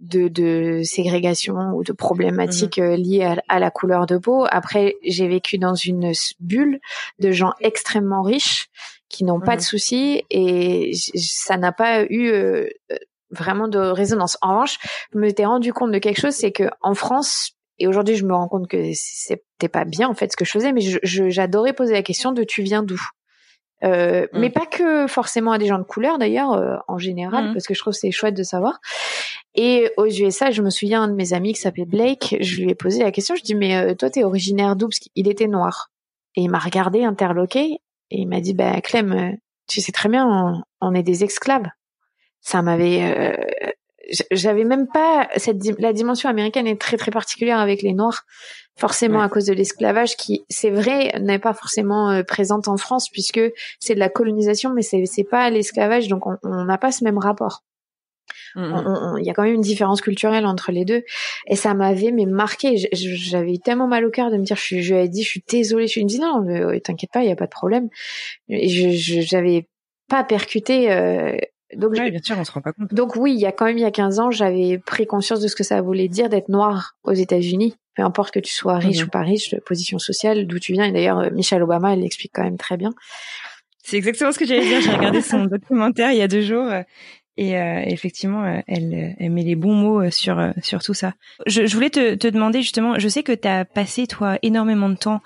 de, 0.01 0.29
de 0.29 0.83
ségrégation 0.85 1.55
ou 1.75 1.83
de 1.83 1.93
problématiques 1.93 2.79
euh, 2.79 2.97
liées 2.97 3.35
à, 3.49 3.59
la 3.59 3.71
couleur 3.71 4.07
de 4.07 4.19
peau. 4.19 4.47
Après, 4.51 4.97
j'ai 5.03 5.27
vécu 5.29 5.59
dans 5.59 5.75
une 5.75 6.13
bulle 6.41 6.81
de 7.19 7.31
gens 7.31 7.53
extrêmement 7.61 8.23
riches 8.23 8.69
qui 9.09 9.25
n'ont 9.25 9.41
pas 9.41 9.57
de 9.57 9.61
mhm. 9.61 9.67
soucis 9.67 10.25
et 10.31 10.93
ça 11.15 11.57
n'a 11.57 11.73
pas 11.73 12.05
eu 12.05 12.29
euh, 12.29 12.69
vraiment 13.31 13.69
de 13.69 13.79
résonance. 13.79 14.37
En 14.43 14.51
revanche, 14.51 14.79
je 15.13 15.19
me 15.19 15.29
suis 15.29 15.45
rendu 15.45 15.73
compte 15.73 15.93
de 15.93 15.99
quelque 15.99 16.21
chose, 16.21 16.35
c'est 16.35 16.53
que 16.53 16.65
en 16.83 16.95
France, 16.95 17.53
et 17.79 17.87
aujourd'hui 17.87 18.17
je 18.17 18.25
me 18.25 18.35
rends 18.35 18.49
compte 18.49 18.69
que 18.69 18.91
c'était 18.95 19.69
pas 19.69 19.85
bien 19.85 20.09
en 20.09 20.15
fait 20.15 20.33
ce 20.33 20.37
que 20.37 20.45
je 20.45 20.51
faisais, 20.51 20.73
mais 20.73 20.83
j'adorais 21.03 21.73
poser 21.73 21.93
la 21.93 22.03
question 22.03 22.33
de 22.33 22.43
tu 22.43 22.63
viens 22.63 22.83
d'où? 22.83 23.01
Euh, 23.85 24.27
Mais 24.33 24.49
mm. 24.49 24.53
pas 24.53 24.67
que 24.67 25.07
forcément 25.07 25.53
à 25.53 25.59
des 25.59 25.67
gens 25.67 25.79
de 25.79 25.85
couleur 25.85 26.19
d'ailleurs, 26.19 26.53
euh, 26.53 26.77
en 26.89 26.99
général, 26.99 27.51
mm. 27.51 27.53
parce 27.53 27.67
que 27.67 27.75
je 27.75 27.81
trouve 27.81 27.93
c'est 27.93 28.11
chouette 28.11 28.35
de 28.35 28.43
savoir. 28.43 28.81
Et 29.55 29.91
aux 29.97 30.07
USA, 30.07 30.51
je 30.51 30.63
me 30.63 30.71
souviens 30.71 31.03
un 31.03 31.09
de 31.09 31.15
mes 31.15 31.33
amis 31.33 31.53
qui 31.55 31.61
s'appelait 31.61 31.87
Blake, 31.87 32.37
je 32.41 32.63
lui 32.63 32.71
ai 32.71 32.75
posé 32.75 33.03
la 33.03 33.11
question, 33.11 33.35
je 33.37 33.43
dis 33.43 33.55
mais 33.55 33.77
euh, 33.77 33.95
toi 33.95 34.11
t'es 34.11 34.25
originaire 34.25 34.77
d'où? 34.77 34.89
Parce 34.89 34.99
qu'il 34.99 35.29
était 35.29 35.49
noir. 35.49 35.91
Et 36.37 36.43
il 36.43 36.51
m'a 36.51 36.59
regardé 36.59 37.03
interloqué 37.03 37.79
Et 38.11 38.21
il 38.21 38.27
m'a 38.29 38.41
dit, 38.41 38.53
bah, 38.53 38.81
Clem, 38.83 39.39
tu 39.69 39.81
sais 39.81 39.93
très 39.93 40.09
bien, 40.09 40.63
on, 40.81 40.95
est 40.95 41.03
des 41.03 41.25
esclaves. 41.25 41.67
Ça 42.41 42.63
m'avait, 42.63 43.03
euh, 43.03 43.37
j'avais 44.31 44.65
même 44.65 44.87
pas 44.87 45.29
cette 45.37 45.59
la 45.81 45.93
dimension 45.93 46.29
américaine 46.29 46.67
est 46.67 46.81
très 46.81 46.97
très 46.97 47.11
particulière 47.11 47.59
avec 47.59 47.83
les 47.83 47.93
noirs 47.93 48.25
forcément 48.77 49.21
à 49.21 49.29
cause 49.29 49.47
de 49.47 49.53
l'esclavage 49.53 50.17
qui 50.17 50.45
c'est 50.49 50.71
vrai 50.71 51.19
n'est 51.21 51.39
pas 51.39 51.55
forcément 51.55 52.11
euh, 52.11 52.23
présente 52.23 52.69
en 52.69 52.77
France 52.77 53.09
puisque 53.09 53.41
c'est 53.81 53.95
de 53.95 54.01
la 54.01 54.09
colonisation 54.09 54.73
mais 54.75 54.83
c'est 54.83 55.05
c'est 55.07 55.25
pas 55.25 55.49
l'esclavage 55.51 56.09
donc 56.09 56.27
on 56.27 56.65
n'a 56.65 56.79
pas 56.79 56.93
ce 56.93 57.05
même 57.05 57.19
rapport. 57.19 57.63
Mmh, 58.55 58.61
mmh. 58.61 59.19
il 59.21 59.27
y 59.27 59.31
a 59.31 59.35
quand 59.35 59.45
même 59.45 59.55
une 59.55 59.61
différence 59.61 60.01
culturelle 60.01 60.47
entre 60.47 60.73
les 60.73 60.85
deux. 60.85 61.03
Et 61.47 61.57
ça 61.57 61.75
m'avait 61.75 62.11
mais 62.11 62.27
marqué 62.27 62.77
j'avais 62.93 63.59
tellement 63.59 63.87
mal 63.87 64.05
au 64.05 64.11
cœur 64.11 64.31
de 64.31 64.37
me 64.37 64.45
dire 64.45 64.57
je 64.57 64.81
je 64.81 64.95
lui 64.95 65.01
ai 65.03 65.09
dit 65.09 65.23
je 65.23 65.29
suis 65.29 65.45
désolée 65.49 65.87
je 65.87 65.93
suis 65.93 66.05
dit 66.05 66.19
non 66.19 66.43
mais 66.43 66.81
t'inquiète 66.81 67.11
pas 67.13 67.23
il 67.23 67.29
y 67.29 67.33
a 67.33 67.37
pas 67.37 67.47
de 67.47 67.51
problème. 67.51 67.89
Et 68.49 68.69
je 68.69 69.21
j'avais 69.23 69.69
pas 70.09 70.25
percuté 70.25 70.91
euh, 70.91 71.37
donc, 71.75 71.95
bien 71.95 72.23
sûr, 72.23 72.39
on 72.39 72.45
se 72.45 72.53
rend 72.53 72.61
pas 72.61 72.73
compte. 72.73 72.93
Donc 72.95 73.17
oui, 73.17 73.35
il 73.35 73.41
y 73.41 73.47
a 73.47 73.53
quand 73.53 73.65
même 73.65 73.79
il 73.79 73.83
y 73.83 73.87
a 73.87 73.91
15 73.91 74.21
ans, 74.21 74.31
j'avais 74.31 74.79
pris 74.79 75.07
conscience 75.07 75.41
de 75.41 75.49
ce 75.49 75.57
que 75.57 75.65
ça 75.65 75.81
voulait 75.81 76.09
dire 76.09 76.29
d'être 76.29 76.49
noir 76.49 76.97
aux 77.03 77.13
États-Unis. 77.13 77.77
Peu 77.97 78.03
importe 78.03 78.33
que 78.33 78.39
tu 78.41 78.53
sois 78.53 78.79
riche 78.79 79.01
mhm. 79.01 79.07
ou 79.07 79.11
pas 79.11 79.23
riche, 79.23 79.55
position 79.65 79.99
sociale, 79.99 80.47
d'où 80.47 80.59
tu 80.59 80.73
viens. 80.73 80.85
Et 80.85 80.93
d'ailleurs, 80.93 81.19
euh, 81.19 81.31
Michelle 81.31 81.63
Obama, 81.63 81.95
elle 81.95 82.01
l'explique 82.01 82.33
quand 82.35 82.45
même 82.45 82.59
très 82.59 82.77
bien. 82.77 82.93
C'est 83.83 83.97
exactement 83.97 84.33
ce 84.33 84.39
que 84.39 84.47
j'allais 84.47 84.67
dire. 84.67 84.81
J'ai 84.81 84.93
regardé 84.93 85.23
son 85.23 85.45
documentaire 85.47 86.13
il 86.13 86.19
y 86.19 86.23
a 86.23 86.29
deux 86.29 86.43
jours 86.43 86.67
euh, 86.67 86.83
et 87.39 87.59
euh, 87.59 87.83
effectivement, 87.85 88.45
euh, 88.45 88.61
elle, 88.67 89.15
elle 89.19 89.31
met 89.31 89.43
les 89.43 89.57
bons 89.57 89.75
mots 89.75 90.01
euh, 90.01 90.11
sur 90.11 90.41
sur 90.63 90.83
tout 90.83 90.95
ça. 90.95 91.13
Je, 91.47 91.67
je 91.67 91.75
voulais 91.75 91.91
te, 91.91 92.15
te, 92.15 92.29
demander 92.29 92.63
justement, 92.63 92.99
je 92.99 93.09
sais 93.09 93.23
que 93.23 93.33
tu 93.33 93.47
as 93.47 93.67
passé 93.67 94.07
toi 94.07 94.39
énormément 94.43 94.89
de 94.89 94.95
temps, 94.95 95.21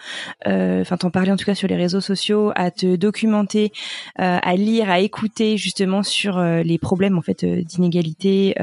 enfin 0.44 0.96
t'en 0.96 1.11
parlais 1.11 1.31
en 1.31 1.37
tout 1.37 1.44
cas 1.44 1.55
sur 1.55 1.68
les 1.68 1.77
réseaux 1.77 2.01
sociaux, 2.01 2.53
à 2.57 2.70
te 2.70 2.96
documenter, 2.96 3.73
à 4.16 4.55
lire, 4.57 4.90
à 4.90 5.01
écouter 5.01 5.57
justement 5.57 6.03
sur 6.03 6.40
les 6.40 6.79
problèmes 6.79 7.16
en 7.16 7.23
fait 7.23 7.44
d'inégalité 7.44 8.55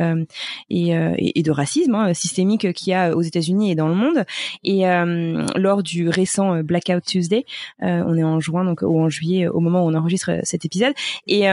et, 0.69 0.89
et, 1.17 1.43
de 1.43 1.51
racisme 1.51 1.95
hein, 1.95 2.13
systémique 2.13 2.73
qu'il 2.73 2.91
y 2.91 2.93
a 2.93 3.15
aux 3.15 3.21
États-Unis 3.21 3.71
et 3.71 3.75
dans 3.75 3.87
le 3.87 3.95
monde. 3.95 4.25
Et 4.63 4.83
lors 5.55 5.83
du 5.83 6.09
récent 6.09 6.61
Blackout 6.63 7.03
Tuesday, 7.03 7.45
on 7.79 8.17
est 8.17 8.23
en 8.23 8.39
juin 8.39 8.65
donc 8.65 8.81
ou 8.81 8.99
en 8.99 9.09
juillet 9.09 9.47
au 9.47 9.59
moment 9.59 9.85
où 9.85 9.89
on 9.89 9.93
enregistre 9.93 10.39
cet 10.43 10.65
épisode 10.65 10.93
et 11.27 11.47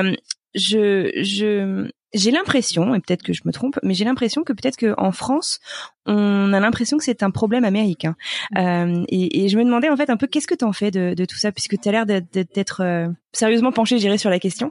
je, 0.55 1.11
je, 1.23 1.89
j'ai 2.15 2.31
l'impression, 2.31 2.95
et 2.95 3.01
peut-être 3.01 3.23
que 3.23 3.33
je 3.33 3.43
me 3.45 3.53
trompe, 3.53 3.79
mais 3.83 3.93
j'ai 3.93 4.05
l'impression 4.05 4.45
que 4.45 4.53
peut-être 4.53 4.77
qu'en 4.79 5.11
France, 5.11 5.59
on 6.07 6.53
a 6.53 6.61
l'impression 6.61 6.97
que 6.97 7.05
c'est 7.05 7.25
un 7.25 7.31
problème 7.31 7.65
américain. 7.65 8.15
Mm. 8.53 8.59
Euh, 8.59 9.05
et, 9.09 9.45
et, 9.45 9.49
je 9.49 9.59
me 9.59 9.65
demandais 9.65 9.89
en 9.91 9.97
fait 9.97 10.11
un 10.11 10.17
peu 10.17 10.29
qu'est-ce 10.29 10.47
que 10.47 10.55
tu 10.55 10.65
en 10.65 10.73
fais 10.73 10.91
de, 10.93 11.15
de, 11.15 11.25
tout 11.25 11.37
ça, 11.37 11.51
puisque 11.51 11.79
tu 11.81 11.89
as 11.89 11.93
l'air 11.93 12.07
d'être 12.07 12.83
euh, 12.83 13.09
sérieusement 13.33 13.73
penché, 13.73 13.99
j'irai 13.99 14.17
sur 14.17 14.31
la 14.31 14.39
question. 14.39 14.71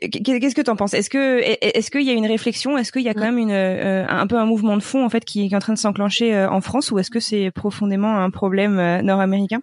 Qu'est-ce 0.00 0.54
que 0.54 0.62
tu 0.62 0.70
en 0.70 0.76
penses? 0.76 0.94
Est-ce 0.94 1.10
que 1.10 1.40
est-ce 1.42 1.90
qu'il 1.90 2.02
y 2.02 2.10
a 2.10 2.14
une 2.14 2.26
réflexion? 2.26 2.78
Est-ce 2.78 2.92
qu'il 2.92 3.02
y 3.02 3.08
a 3.08 3.14
quand 3.14 3.20
même 3.20 3.38
une 3.38 3.50
euh, 3.50 4.06
un 4.08 4.26
peu 4.26 4.36
un 4.36 4.46
mouvement 4.46 4.76
de 4.76 4.82
fond 4.82 5.04
en 5.04 5.08
fait 5.10 5.24
qui, 5.24 5.48
qui 5.48 5.54
est 5.54 5.56
en 5.56 5.60
train 5.60 5.74
de 5.74 5.78
s'enclencher 5.78 6.34
euh, 6.34 6.50
en 6.50 6.60
France, 6.60 6.90
ou 6.90 6.98
est-ce 6.98 7.10
que 7.10 7.20
c'est 7.20 7.50
profondément 7.50 8.18
un 8.18 8.30
problème 8.30 9.00
nord-américain? 9.02 9.60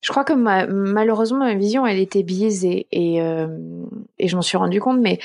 Je 0.00 0.10
crois 0.10 0.24
que 0.24 0.32
malheureusement 0.32 1.40
ma 1.40 1.54
vision 1.54 1.86
elle 1.86 1.98
était 1.98 2.22
biaisée 2.22 2.86
et 2.92 3.20
euh, 3.20 3.48
et 4.18 4.28
je 4.28 4.36
m'en 4.36 4.42
suis 4.42 4.56
rendu 4.56 4.80
compte 4.80 5.00
mais 5.00 5.18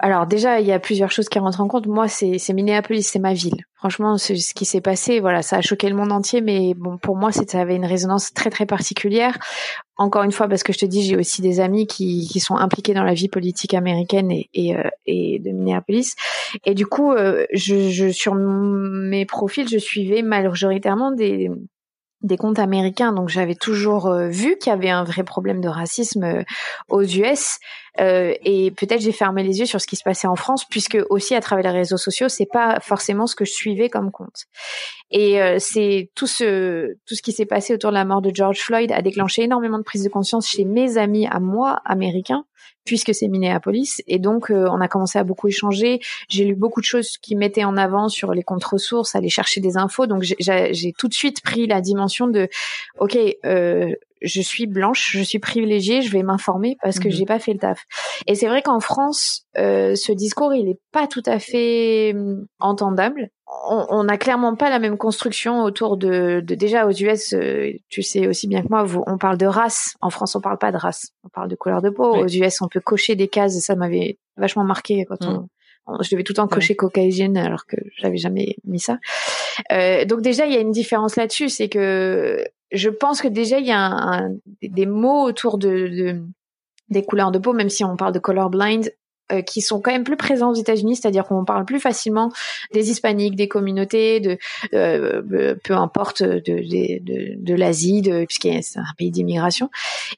alors 0.00 0.26
déjà 0.26 0.60
il 0.60 0.66
y 0.66 0.72
a 0.72 0.80
plusieurs 0.80 1.12
choses 1.12 1.28
qui 1.28 1.38
rentrent 1.38 1.60
en 1.60 1.68
compte. 1.68 1.86
Moi 1.86 2.08
c'est 2.08 2.38
c'est 2.38 2.52
Minneapolis 2.52 3.04
c'est 3.04 3.20
ma 3.20 3.32
ville. 3.32 3.64
Franchement 3.76 4.18
ce 4.18 4.32
qui 4.52 4.64
s'est 4.64 4.80
passé. 4.80 5.20
Voilà 5.20 5.40
ça 5.42 5.58
a 5.58 5.60
choqué 5.60 5.88
le 5.88 5.94
monde 5.94 6.10
entier 6.10 6.40
mais 6.40 6.74
bon 6.74 6.98
pour 6.98 7.16
moi 7.16 7.30
ça 7.30 7.60
avait 7.60 7.76
une 7.76 7.86
résonance 7.86 8.32
très 8.32 8.50
très 8.50 8.66
particulière. 8.66 9.38
Encore 9.96 10.24
une 10.24 10.32
fois 10.32 10.48
parce 10.48 10.64
que 10.64 10.72
je 10.72 10.78
te 10.78 10.86
dis 10.86 11.04
j'ai 11.04 11.16
aussi 11.16 11.42
des 11.42 11.60
amis 11.60 11.86
qui 11.86 12.26
qui 12.26 12.40
sont 12.40 12.56
impliqués 12.56 12.92
dans 12.92 13.04
la 13.04 13.14
vie 13.14 13.28
politique 13.28 13.72
américaine 13.74 14.32
et 14.32 14.50
et, 14.52 14.76
euh, 14.76 14.82
et 15.06 15.38
de 15.38 15.52
Minneapolis. 15.52 16.16
Et 16.64 16.74
du 16.74 16.86
coup 16.86 17.12
euh, 17.12 17.46
je, 17.52 17.88
je 17.90 18.10
sur 18.10 18.34
mes 18.34 19.24
profils 19.26 19.68
je 19.68 19.78
suivais 19.78 20.22
majoritairement 20.22 21.12
des 21.12 21.50
des 22.24 22.38
comptes 22.38 22.58
américains, 22.58 23.12
donc 23.12 23.28
j'avais 23.28 23.54
toujours 23.54 24.06
euh, 24.06 24.28
vu 24.28 24.56
qu'il 24.56 24.70
y 24.70 24.72
avait 24.72 24.90
un 24.90 25.04
vrai 25.04 25.22
problème 25.22 25.60
de 25.60 25.68
racisme 25.68 26.24
euh, 26.24 26.42
aux 26.88 27.02
US. 27.02 27.58
Euh, 28.00 28.34
et 28.44 28.70
peut-être 28.70 29.00
j'ai 29.00 29.12
fermé 29.12 29.42
les 29.42 29.60
yeux 29.60 29.66
sur 29.66 29.80
ce 29.80 29.86
qui 29.86 29.96
se 29.96 30.02
passait 30.02 30.26
en 30.26 30.36
France, 30.36 30.64
puisque 30.64 30.98
aussi 31.10 31.34
à 31.34 31.40
travers 31.40 31.72
les 31.72 31.78
réseaux 31.78 31.96
sociaux, 31.96 32.28
c'est 32.28 32.48
pas 32.50 32.80
forcément 32.80 33.26
ce 33.26 33.36
que 33.36 33.44
je 33.44 33.52
suivais 33.52 33.88
comme 33.88 34.10
compte. 34.10 34.44
Et 35.10 35.38
c'est 35.58 36.10
tout 36.16 36.26
ce 36.26 36.94
tout 37.06 37.14
ce 37.14 37.22
qui 37.22 37.30
s'est 37.30 37.46
passé 37.46 37.74
autour 37.74 37.90
de 37.90 37.94
la 37.94 38.04
mort 38.04 38.20
de 38.20 38.34
George 38.34 38.58
Floyd 38.58 38.90
a 38.90 39.00
déclenché 39.00 39.42
énormément 39.42 39.78
de 39.78 39.84
prise 39.84 40.02
de 40.02 40.08
conscience 40.08 40.48
chez 40.48 40.64
mes 40.64 40.98
amis 40.98 41.26
à 41.26 41.38
moi 41.38 41.80
américains 41.84 42.44
puisque 42.84 43.14
c'est 43.14 43.28
Minneapolis. 43.28 44.02
Et 44.06 44.18
donc, 44.18 44.50
euh, 44.50 44.68
on 44.70 44.80
a 44.80 44.88
commencé 44.88 45.18
à 45.18 45.24
beaucoup 45.24 45.48
échanger. 45.48 46.00
J'ai 46.28 46.44
lu 46.44 46.54
beaucoup 46.54 46.80
de 46.80 46.86
choses 46.86 47.16
qui 47.18 47.34
mettaient 47.34 47.64
en 47.64 47.76
avant 47.76 48.08
sur 48.08 48.32
les 48.32 48.42
contre-ressources, 48.42 49.14
aller 49.14 49.30
chercher 49.30 49.60
des 49.60 49.76
infos. 49.76 50.06
Donc, 50.06 50.22
j'ai 50.22 50.92
tout 50.96 51.08
de 51.08 51.14
suite 51.14 51.42
pris 51.42 51.66
la 51.66 51.80
dimension 51.80 52.26
de, 52.26 52.48
OK, 52.98 53.18
euh, 53.44 53.92
je 54.24 54.40
suis 54.40 54.66
blanche, 54.66 55.10
je 55.12 55.22
suis 55.22 55.38
privilégiée, 55.38 56.02
je 56.02 56.10
vais 56.10 56.22
m'informer 56.22 56.76
parce 56.82 56.98
que 56.98 57.08
mhm. 57.08 57.14
j'ai 57.14 57.24
pas 57.24 57.38
fait 57.38 57.52
le 57.52 57.58
taf. 57.58 57.84
Et 58.26 58.34
c'est 58.34 58.48
vrai 58.48 58.62
qu'en 58.62 58.80
France, 58.80 59.46
euh, 59.58 59.94
ce 59.94 60.12
discours, 60.12 60.54
il 60.54 60.68
est 60.68 60.80
pas 60.92 61.06
tout 61.06 61.22
à 61.26 61.38
fait 61.38 62.12
hum, 62.14 62.46
entendable. 62.58 63.30
On 63.68 64.02
n'a 64.04 64.16
clairement 64.16 64.56
pas 64.56 64.68
la 64.68 64.78
même 64.78 64.96
construction 64.96 65.62
autour 65.62 65.96
de, 65.96 66.42
de 66.44 66.54
déjà 66.54 66.86
aux 66.86 66.90
US. 66.90 67.34
Euh, 67.34 67.72
tu 67.88 68.02
sais 68.02 68.26
aussi 68.26 68.48
bien 68.48 68.62
que 68.62 68.68
moi, 68.68 68.84
on 69.06 69.16
parle 69.16 69.36
de 69.36 69.46
race. 69.46 69.94
En 70.00 70.10
France, 70.10 70.34
on 70.34 70.40
parle 70.40 70.58
pas 70.58 70.72
de 70.72 70.76
race. 70.76 71.12
On 71.22 71.28
parle 71.28 71.48
de 71.48 71.54
couleur 71.54 71.80
de 71.80 71.90
peau. 71.90 72.16
Aux 72.16 72.26
US, 72.26 72.62
on 72.62 72.68
peut 72.68 72.80
cocher 72.80 73.14
des 73.16 73.28
cases. 73.28 73.58
Ça 73.60 73.76
m'avait 73.76 74.18
vachement 74.36 74.64
marqué 74.64 75.04
quand 75.08 75.22
mm. 75.22 75.28
on, 75.28 75.48
je 76.00 76.10
devais 76.10 76.22
tout 76.22 76.32
le 76.32 76.36
temps 76.36 76.48
cocher 76.48 76.76
caucasienne 76.76 77.36
alors 77.36 77.66
que 77.66 77.76
j'avais 77.96 78.16
jamais 78.16 78.56
mis 78.64 78.80
ça. 78.80 78.98
Euh, 79.72 80.04
donc 80.04 80.20
déjà, 80.20 80.46
il 80.46 80.52
y 80.52 80.56
a 80.56 80.60
une 80.60 80.72
différence 80.72 81.16
là-dessus, 81.16 81.48
c'est 81.48 81.68
que 81.68 82.44
je 82.72 82.88
pense 82.88 83.20
que 83.20 83.28
déjà 83.28 83.58
il 83.58 83.66
y 83.66 83.72
a 83.72 83.80
un, 83.80 84.30
des 84.62 84.86
mots 84.86 85.22
autour 85.22 85.58
de, 85.58 86.22
des 86.88 87.02
couleurs 87.04 87.30
de 87.30 87.38
peau, 87.38 87.52
même 87.52 87.68
si 87.68 87.84
on 87.84 87.96
parle 87.96 88.12
de 88.12 88.18
colorblind, 88.18 88.90
euh, 89.32 89.40
qui 89.40 89.62
sont 89.62 89.80
quand 89.80 89.90
même 89.90 90.04
plus 90.04 90.18
présents 90.18 90.50
aux 90.50 90.54
États-Unis, 90.54 90.96
c'est-à-dire 90.96 91.24
qu'on 91.24 91.46
parle 91.46 91.64
plus 91.64 91.80
facilement 91.80 92.30
des 92.74 92.90
hispaniques, 92.90 93.36
des 93.36 93.48
communautés, 93.48 94.20
de 94.20 94.36
euh, 94.74 95.22
euh, 95.32 95.54
peu 95.64 95.72
importe 95.72 96.22
de, 96.22 96.40
de, 96.40 97.34
de, 97.42 97.54
l'Asie, 97.54 98.02
puisqu'il 98.26 98.62
c'est 98.62 98.78
un 98.78 98.94
pays 98.98 99.10
d'immigration. 99.10 99.70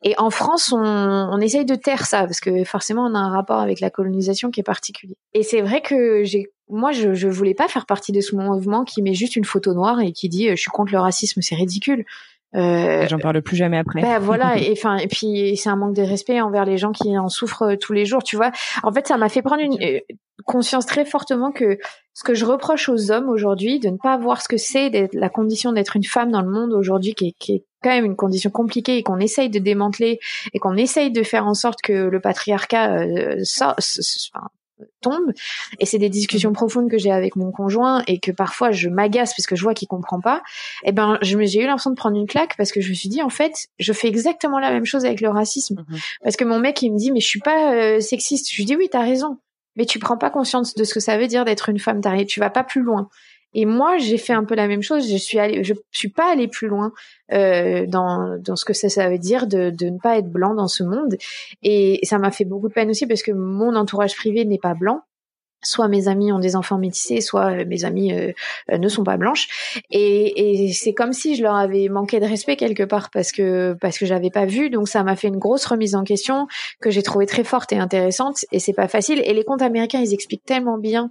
Et 0.03 0.15
en 0.19 0.31
France, 0.31 0.73
on, 0.73 0.81
on 0.81 1.41
essaye 1.41 1.65
de 1.65 1.77
taire 1.77 2.05
ça 2.05 2.25
parce 2.25 2.41
que 2.41 2.65
forcément, 2.65 3.07
on 3.07 3.15
a 3.15 3.19
un 3.19 3.31
rapport 3.31 3.61
avec 3.61 3.79
la 3.79 3.91
colonisation 3.91 4.51
qui 4.51 4.59
est 4.59 4.65
particulier. 4.65 5.17
Et 5.35 5.45
c'est 5.45 5.63
vrai 5.63 5.83
que 5.83 6.25
j'ai 6.25 6.51
moi, 6.69 6.91
je, 6.91 7.15
je 7.15 7.29
voulais 7.29 7.55
pas 7.55 7.69
faire 7.69 7.87
partie 7.87 8.11
de 8.11 8.21
ce 8.21 8.35
mouvement 8.35 8.83
qui 8.83 9.01
met 9.01 9.15
juste 9.15 9.37
une 9.37 9.45
photo 9.45 9.73
noire 9.73 10.01
et 10.01 10.11
qui 10.11 10.29
dit 10.29 10.49
je 10.49 10.57
suis 10.57 10.71
contre 10.73 10.91
le 10.91 10.99
racisme, 10.99 11.41
c'est 11.41 11.55
ridicule. 11.55 12.05
Euh, 12.57 13.07
J'en 13.09 13.19
parle 13.19 13.43
plus 13.43 13.57
jamais 13.57 13.79
après. 13.79 14.01
Ben 14.01 14.19
voilà, 14.19 14.57
et 14.59 14.73
enfin, 14.73 14.97
et 14.97 15.09
puis 15.09 15.57
c'est 15.57 15.69
un 15.69 15.77
manque 15.77 15.95
de 15.95 16.03
respect 16.03 16.41
envers 16.41 16.65
les 16.65 16.79
gens 16.79 16.93
qui 16.93 17.17
en 17.19 17.29
souffrent 17.29 17.73
euh, 17.73 17.77
tous 17.77 17.93
les 17.93 18.05
jours, 18.05 18.23
tu 18.23 18.37
vois. 18.37 18.51
En 18.83 18.93
fait, 18.93 19.07
ça 19.07 19.17
m'a 19.17 19.29
fait 19.29 19.43
prendre 19.43 19.63
une 19.63 19.77
euh, 19.83 20.01
conscience 20.45 20.87
très 20.87 21.05
fortement 21.05 21.53
que 21.53 21.79
ce 22.15 22.25
que 22.25 22.35
je 22.35 22.45
reproche 22.45 22.89
aux 22.89 23.11
hommes 23.11 23.29
aujourd'hui, 23.29 23.79
de 23.79 23.89
ne 23.89 23.99
pas 23.99 24.17
voir 24.17 24.41
ce 24.41 24.49
que 24.49 24.57
c'est 24.57 25.09
la 25.13 25.29
condition 25.29 25.73
d'être 25.73 25.97
une 25.97 26.05
femme 26.05 26.31
dans 26.31 26.43
le 26.43 26.51
monde 26.51 26.73
aujourd'hui, 26.73 27.15
qui 27.15 27.29
est, 27.29 27.35
qui 27.39 27.53
est 27.57 27.65
quand 27.83 27.91
même 27.91 28.05
une 28.05 28.17
condition 28.17 28.51
compliquée 28.51 28.97
et 28.97 29.03
qu'on 29.03 29.19
essaye 29.19 29.51
de 29.51 29.59
démanteler 29.59 30.19
et 30.55 30.59
qu'on 30.59 30.77
essaye 30.77 31.11
de 31.11 31.23
faire 31.23 31.47
en 31.47 31.55
sorte 31.55 31.81
que 31.83 31.93
le 31.93 32.21
patriarcat 32.21 32.97
euh, 32.97 33.37
tombe. 35.01 35.33
Et 35.79 35.87
c'est 35.87 35.99
des 35.99 36.09
discussions 36.09 36.51
mhm. 36.51 36.57
profondes 36.57 36.91
que 36.91 36.99
j'ai 36.99 37.11
avec 37.11 37.37
mon 37.37 37.51
conjoint 37.51 38.03
et 38.07 38.19
que 38.19 38.31
parfois 38.31 38.71
je 38.71 38.89
m'agace 38.89 39.35
parce 39.35 39.47
que 39.47 39.57
je 39.57 39.63
vois 39.63 39.75
qu'il 39.75 39.89
comprend 39.89 40.21
pas. 40.21 40.43
Et 40.85 40.89
eh 40.89 40.93
ben 40.93 41.19
j'ai 41.23 41.61
eu 41.61 41.67
l'impression 41.67 41.91
de 41.91 41.97
prendre 41.97 42.17
une 42.17 42.27
claque 42.27 42.57
parce 42.57 42.73
que 42.73 42.81
je 42.81 42.89
me 42.91 42.95
suis 42.95 43.09
dit 43.09 43.23
en 43.23 43.31
fait 43.31 43.69
je 43.79 43.93
fais 43.93 44.09
exactement 44.09 44.59
la 44.59 44.71
même 44.71 44.85
chose 44.85 45.05
avec 45.05 45.21
le 45.21 45.29
racisme. 45.29 45.85
Mhm. 45.89 45.99
parce 46.23 46.37
que 46.37 46.45
mon 46.45 46.59
mec 46.59 46.81
il 46.83 46.93
me 46.93 46.99
dit 46.99 47.13
mais 47.13 47.21
je 47.21 47.27
suis 47.27 47.41
pas 47.41 47.75
euh, 47.75 48.01
sexiste. 48.01 48.51
Je 48.51 48.57
lui 48.57 48.65
dis 48.65 48.77
oui 48.77 48.89
t'as 48.91 49.03
raison. 49.03 49.39
Mais 49.77 49.85
tu 49.85 49.99
prends 49.99 50.17
pas 50.17 50.31
conscience 50.31 50.75
de 50.75 50.85
ce 50.85 50.95
que 50.95 51.01
ça 51.01 51.19
veut 51.19 51.27
dire 51.27 51.45
d'être 51.45 51.69
une 51.69 51.79
femme 51.79 52.01
tu 52.27 52.41
vas 52.41 52.49
pas 52.49 52.65
plus 52.65 52.81
loin 52.81 53.11
et 53.59 53.65
moi, 53.65 53.97
j'ai 53.97 54.19
fait 54.19 54.35
un 54.35 54.45
peu 54.45 54.55
la 54.55 54.69
même 54.69 54.83
chose. 54.83 55.11
Je 55.11 55.17
suis 55.17 55.39
allée, 55.39 55.65
je 55.65 55.73
suis 55.91 56.11
pas 56.11 56.31
allée 56.31 56.47
plus 56.47 56.69
loin 56.69 56.93
euh, 57.33 57.87
dans 57.87 58.37
dans 58.39 58.55
ce 58.55 58.67
que 58.67 58.75
ça, 58.75 58.91
ça 58.91 59.09
veut 59.09 59.17
dire 59.19 59.47
de, 59.47 59.71
de 59.71 59.87
ne 59.87 59.99
pas 59.99 60.19
être 60.19 60.29
blanc 60.31 60.55
dans 60.55 60.69
ce 60.69 60.83
monde. 60.83 61.17
Et 61.63 61.99
ça 62.03 62.19
m'a 62.19 62.31
fait 62.31 62.45
beaucoup 62.45 62.69
de 62.69 62.75
peine 62.75 62.91
aussi 62.91 63.07
parce 63.07 63.23
que 63.23 63.33
mon 63.33 63.75
entourage 63.75 64.15
privé 64.15 64.45
n'est 64.45 64.59
pas 64.59 64.75
blanc 64.75 65.01
soit 65.63 65.89
mes 65.89 66.07
amis 66.07 66.33
ont 66.33 66.39
des 66.39 66.55
enfants 66.55 66.79
métissés, 66.79 67.21
soit 67.23 67.65
mes 67.65 67.85
amis 67.85 68.13
euh, 68.13 68.33
euh, 68.71 68.79
ne 68.79 68.89
sont 68.89 69.05
pas 69.05 69.17
blanches. 69.17 69.49
Et, 69.91 70.67
et 70.67 70.73
c'est 70.75 70.93
comme 70.93 71.15
si 71.15 71.35
je 71.35 71.43
leur 71.43 71.55
avais 71.55 71.89
manqué 71.89 72.21
de 72.21 72.27
respect 72.27 72.57
quelque 72.57 72.83
part 72.83 73.11
parce 73.11 73.33
que 73.33 73.75
parce 73.81 73.99
que 73.99 74.05
j'avais 74.05 74.31
pas 74.31 74.45
vu. 74.45 74.69
Donc 74.69 74.87
ça 74.87 75.03
m'a 75.03 75.17
fait 75.17 75.29
une 75.29 75.39
grosse 75.39 75.65
remise 75.65 75.95
en 75.95 76.05
question 76.05 76.47
que 76.81 76.91
j'ai 76.91 77.03
trouvé 77.03 77.25
très 77.25 77.43
forte 77.43 77.73
et 77.73 77.79
intéressante. 77.79 78.45
Et 78.53 78.61
c'est 78.61 78.75
pas 78.75 78.87
facile. 78.87 79.23
Et 79.25 79.33
les 79.33 79.45
comptes 79.45 79.63
américains, 79.63 80.01
ils 80.01 80.13
expliquent 80.13 80.45
tellement 80.45 80.77
bien 80.77 81.11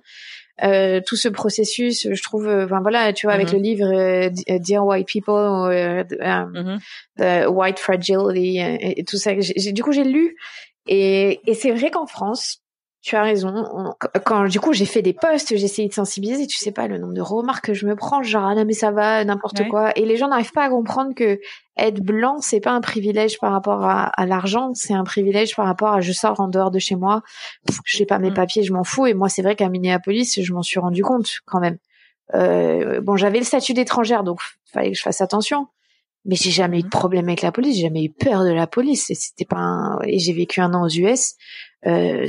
euh, 0.63 1.01
tout 1.05 1.17
ce 1.17 1.27
processus, 1.27 2.07
je 2.09 2.23
trouve, 2.23 2.47
euh, 2.47 2.65
enfin 2.65 2.79
voilà, 2.81 3.11
tu 3.11 3.25
vois, 3.25 3.33
avec 3.33 3.47
mhm. 3.47 3.53
le 3.53 3.61
livre 3.61 3.93
euh, 3.93 4.59
Dear 4.59 4.85
White 4.85 5.07
People, 5.07 5.33
mm 5.33 6.77
The 7.17 7.47
White 7.49 7.79
Fragility 7.79 8.59
et, 8.59 9.03
tout 9.05 9.17
ça. 9.17 9.33
du 9.33 9.83
coup, 9.83 9.91
j'ai 9.91 10.03
lu 10.03 10.35
et, 10.87 11.39
et 11.49 11.53
c'est 11.53 11.71
vrai 11.71 11.89
qu'en 11.91 12.05
France, 12.05 12.61
tu 13.05 13.15
as 13.15 13.21
raison. 13.21 13.93
Quand 14.25 14.45
du 14.45 14.59
coup 14.59 14.73
j'ai 14.73 14.85
fait 14.85 15.03
des 15.03 15.13
posts, 15.13 15.55
j'ai 15.55 15.63
essayé 15.63 15.87
de 15.87 15.93
sensibiliser. 15.93 16.47
Tu 16.47 16.57
sais 16.57 16.71
pas 16.71 16.87
le 16.87 16.97
nombre 16.97 17.13
de 17.13 17.21
remarques 17.21 17.65
que 17.65 17.75
je 17.75 17.85
me 17.85 17.95
prends, 17.95 18.23
genre 18.23 18.45
ah 18.45 18.55
non 18.55 18.65
mais 18.65 18.73
ça 18.73 18.89
va, 18.89 19.23
n'importe 19.23 19.67
quoi. 19.67 19.95
Et 19.95 20.05
les 20.05 20.17
gens 20.17 20.27
n'arrivent 20.27 20.53
pas 20.53 20.63
à 20.63 20.69
comprendre 20.69 21.13
que 21.13 21.39
être 21.77 22.01
blanc 22.01 22.37
c'est 22.41 22.59
pas 22.59 22.71
un 22.71 22.81
privilège 22.81 23.37
par 23.37 23.51
rapport 23.51 23.85
à, 23.85 24.25
l'argent, 24.25 24.71
c'est 24.73 24.95
un 24.95 25.03
privilège 25.03 25.55
par 25.55 25.67
rapport 25.67 25.89
à 25.89 26.01
je 26.01 26.11
sors 26.11 26.39
en 26.39 26.47
dehors 26.47 26.71
de 26.71 26.79
chez 26.79 26.95
moi, 26.95 27.21
je 27.85 27.95
sais 27.95 28.07
pas 28.07 28.17
mes 28.17 28.31
mm. 28.31 28.33
papiers, 28.33 28.63
je 28.63 28.73
m'en 28.73 28.83
fous. 28.83 29.05
Et 29.05 29.13
moi 29.13 29.29
c'est 29.29 29.43
vrai 29.43 29.55
qu'à 29.55 29.69
Minneapolis, 29.69 30.39
je 30.41 30.53
m'en 30.53 30.63
suis 30.63 30.79
rendu 30.79 31.03
compte 31.03 31.41
quand 31.45 31.59
même. 31.59 31.77
Euh, 32.33 33.01
bon, 33.01 33.17
j'avais 33.17 33.37
le 33.37 33.45
statut 33.45 33.75
d'étrangère, 33.75 34.23
donc 34.23 34.39
fallait 34.73 34.89
que 34.91 34.97
je 34.97 35.03
fasse 35.03 35.21
attention. 35.21 35.67
Mais 36.27 36.35
j'ai 36.35 36.49
jamais 36.49 36.79
eu 36.79 36.81
de 36.81 36.87
mm. 36.87 36.89
problème 36.89 37.27
avec 37.27 37.43
la 37.43 37.51
police, 37.51 37.75
j'ai 37.75 37.83
jamais 37.83 38.05
eu 38.05 38.09
peur 38.11 38.43
de 38.43 38.51
la 38.51 38.65
police. 38.65 39.11
C'était 39.13 39.45
pas 39.45 39.57
un... 39.57 39.99
et 40.05 40.17
j'ai 40.17 40.33
vécu 40.33 40.59
un 40.59 40.73
an 40.73 40.85
aux 40.85 40.89
US. 40.89 41.35
Euh, 41.85 42.27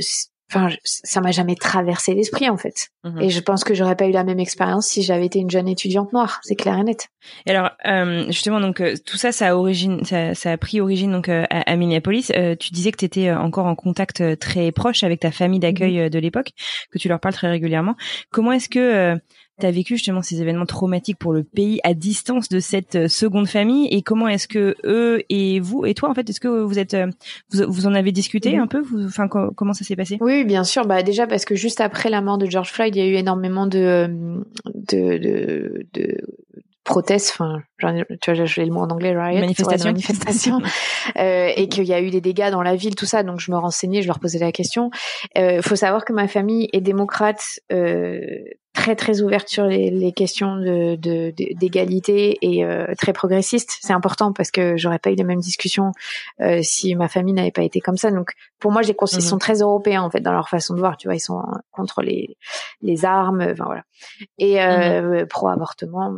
enfin 0.49 0.69
ça 0.83 1.21
m'a 1.21 1.31
jamais 1.31 1.55
traversé 1.55 2.13
l'esprit 2.13 2.49
en 2.49 2.57
fait 2.57 2.89
mhm. 3.03 3.21
et 3.21 3.29
je 3.29 3.39
pense 3.39 3.63
que 3.63 3.73
j'aurais 3.73 3.95
pas 3.95 4.05
eu 4.05 4.11
la 4.11 4.23
même 4.23 4.39
expérience 4.39 4.87
si 4.87 5.03
j'avais 5.03 5.25
été 5.25 5.39
une 5.39 5.49
jeune 5.49 5.67
étudiante 5.67 6.13
noire 6.13 6.39
c'est 6.43 6.55
clair 6.55 6.77
et 6.77 6.83
net 6.83 7.09
et 7.45 7.51
alors 7.51 7.71
euh, 7.85 8.25
justement 8.27 8.61
donc 8.61 8.79
euh, 8.79 8.95
tout 9.05 9.17
ça 9.17 9.31
ça 9.31 9.49
a 9.49 9.55
origine 9.55 10.03
ça, 10.05 10.35
ça 10.35 10.51
a 10.51 10.57
pris 10.57 10.79
origine 10.79 11.11
donc 11.11 11.27
euh, 11.27 11.45
à, 11.49 11.75
Minneapolis 11.75 12.31
tu 12.59 12.71
disais 12.71 12.91
que 12.91 12.97
tu 12.97 13.05
étais 13.05 13.31
encore 13.31 13.65
en 13.65 13.75
contact 13.75 14.39
très 14.39 14.71
proche 14.71 15.03
avec 15.03 15.19
ta 15.19 15.31
famille 15.31 15.59
d'accueil 15.59 16.03
mhm. 16.03 16.09
de 16.09 16.19
l'époque 16.19 16.51
que 16.91 16.97
tu 16.97 17.09
leur 17.09 17.19
parles 17.19 17.35
très 17.35 17.49
régulièrement 17.49 17.95
comment 18.31 18.51
est-ce 18.53 18.69
que 18.69 19.19
tu 19.59 19.65
as 19.65 19.71
vécu 19.71 19.95
justement 19.95 20.21
ces 20.21 20.41
événements 20.41 20.65
traumatiques 20.65 21.17
pour 21.17 21.33
le 21.33 21.43
pays 21.43 21.79
à 21.83 21.93
distance 21.93 22.49
de 22.49 22.59
cette 22.59 22.95
euh, 22.95 23.07
seconde 23.07 23.47
famille 23.47 23.87
et 23.87 24.01
comment 24.01 24.27
est-ce 24.27 24.47
que 24.47 24.75
eux 24.85 25.23
et 25.29 25.59
vous 25.59 25.85
et 25.85 25.93
toi 25.93 26.09
en 26.09 26.13
fait 26.13 26.29
est-ce 26.29 26.39
que 26.39 26.47
vous 26.47 26.79
êtes 26.79 26.93
euh, 26.93 27.07
vous, 27.51 27.87
en 27.87 27.93
avez 27.93 28.11
discuté 28.11 28.57
un 28.57 28.67
peu 28.67 28.83
enfin 29.05 29.27
comment 29.27 29.73
ça 29.73 29.83
s'est 29.83 29.95
passé? 29.95 30.17
Oui, 30.21 30.43
bien 30.43 30.63
sûr, 30.63 30.85
bah 30.85 31.03
déjà 31.03 31.27
parce 31.27 31.45
que 31.45 31.55
juste 31.55 31.81
après 31.81 32.09
la 32.09 32.21
mort 32.21 32.37
de 32.37 32.45
George 32.45 32.71
Floyd, 32.71 32.95
il 32.95 32.99
y 32.99 33.01
a 33.01 33.07
eu 33.07 33.15
énormément 33.15 33.67
de 33.67 33.79
euh, 33.79 34.07
de, 34.75 35.17
de, 35.17 35.85
de 35.93 36.17
protestes, 36.87 37.31
enfin, 37.33 37.61
tu 38.21 38.33
vois, 38.33 38.45
j'ai 38.45 38.65
le 38.65 38.71
mot 38.71 38.79
en 38.79 38.89
anglais, 38.89 39.15
riot, 39.15 39.39
manifestation, 39.41 39.89
manifestation 39.89 40.61
euh, 41.17 41.51
et 41.55 41.69
qu'il 41.69 41.83
y 41.83 41.93
a 41.93 42.01
eu 42.01 42.09
des 42.09 42.21
dégâts 42.21 42.49
dans 42.49 42.63
la 42.63 42.75
ville, 42.75 42.95
tout 42.95 43.05
ça. 43.05 43.21
Donc 43.21 43.39
je 43.39 43.51
me 43.51 43.57
renseignais, 43.57 44.01
je 44.01 44.07
leur 44.07 44.19
posais 44.19 44.39
la 44.39 44.51
question. 44.51 44.89
Il 45.35 45.41
euh, 45.41 45.61
faut 45.61 45.75
savoir 45.75 46.05
que 46.05 46.13
ma 46.13 46.27
famille 46.27 46.69
est 46.73 46.81
démocrate, 46.81 47.59
euh, 47.71 48.19
très 48.77 48.95
très 48.95 49.21
ouverte 49.21 49.49
sur 49.49 49.65
les, 49.65 49.89
les 49.89 50.11
questions 50.11 50.55
de 50.55 50.95
d'égalité 50.95 52.37
et 52.41 52.63
euh, 52.63 52.85
très 52.97 53.11
progressiste. 53.11 53.79
C'est 53.81 53.93
important 53.93 54.33
parce 54.33 54.51
que 54.51 54.77
j'aurais 54.77 54.99
pas 54.99 55.09
eu 55.09 55.15
les 55.15 55.23
mêmes 55.23 55.39
discussions 55.39 55.91
euh, 56.41 56.59
si 56.61 56.95
ma 56.95 57.07
famille 57.07 57.33
n'avait 57.33 57.51
pas 57.51 57.63
été 57.63 57.79
comme 57.79 57.97
ça. 57.97 58.11
Donc 58.11 58.33
pour 58.59 58.71
moi, 58.71 58.83
je 58.83 58.89
les 58.89 58.95
ils 59.13 59.21
sont 59.21 59.35
mhm. 59.35 59.39
très 59.39 59.61
européens 59.61 60.03
en 60.03 60.11
fait 60.11 60.19
dans 60.19 60.31
leur 60.31 60.47
façon 60.47 60.75
de 60.75 60.79
voir. 60.79 60.95
Tu 60.97 61.07
vois, 61.07 61.15
ils 61.15 61.19
sont 61.19 61.41
contre 61.71 62.03
les 62.03 62.37
les 62.81 63.03
armes, 63.03 63.41
enfin 63.41 63.65
voilà, 63.65 63.83
et 64.37 64.61
euh, 64.61 65.21
mhm. 65.21 65.27
pro 65.27 65.47
avortement 65.47 66.13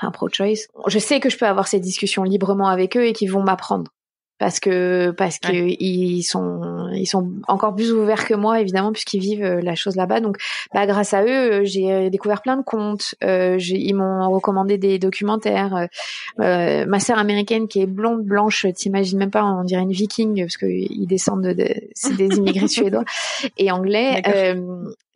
un 0.00 0.10
pro-choice. 0.10 0.68
Je 0.86 0.98
sais 0.98 1.20
que 1.20 1.30
je 1.30 1.36
peux 1.36 1.46
avoir 1.46 1.68
ces 1.68 1.80
discussions 1.80 2.22
librement 2.22 2.68
avec 2.68 2.96
eux 2.96 3.06
et 3.06 3.12
qu'ils 3.12 3.30
vont 3.30 3.42
m'apprendre. 3.42 3.90
Parce 4.38 4.60
que 4.60 5.10
parce 5.10 5.40
que 5.40 5.52
ils 5.52 6.22
sont 6.22 6.88
ils 6.92 7.06
sont 7.06 7.32
encore 7.48 7.74
plus 7.74 7.92
ouverts 7.92 8.24
que 8.24 8.34
moi 8.34 8.60
évidemment 8.60 8.92
puisqu'ils 8.92 9.18
vivent 9.18 9.44
euh, 9.44 9.60
la 9.60 9.74
chose 9.74 9.96
là-bas. 9.96 10.20
Donc 10.20 10.36
bah 10.72 10.86
grâce 10.86 11.12
à 11.12 11.24
eux 11.24 11.52
euh, 11.52 11.64
j'ai 11.64 11.92
euh, 11.92 12.08
découvert 12.08 12.40
plein 12.40 12.56
de 12.56 12.62
comptes 12.62 13.16
euh, 13.24 13.58
ils 13.58 13.94
m'ont 13.94 14.30
recommandé 14.30 14.78
des 14.78 15.00
documentaires. 15.00 15.88
Euh, 16.38 16.86
ma 16.86 17.00
sœur 17.00 17.18
américaine 17.18 17.66
qui 17.66 17.80
est 17.80 17.86
blonde 17.86 18.22
blanche 18.22 18.64
t'imagines 18.76 19.18
même 19.18 19.32
pas 19.32 19.44
on 19.44 19.64
dirait 19.64 19.82
une 19.82 19.90
viking 19.90 20.42
parce 20.42 20.56
que 20.56 20.66
ils 20.66 21.06
descendent 21.06 21.42
de, 21.42 21.74
c'est 21.94 22.14
des 22.14 22.36
immigrés 22.36 22.68
suédois 22.68 23.04
et 23.56 23.72
anglais. 23.72 24.22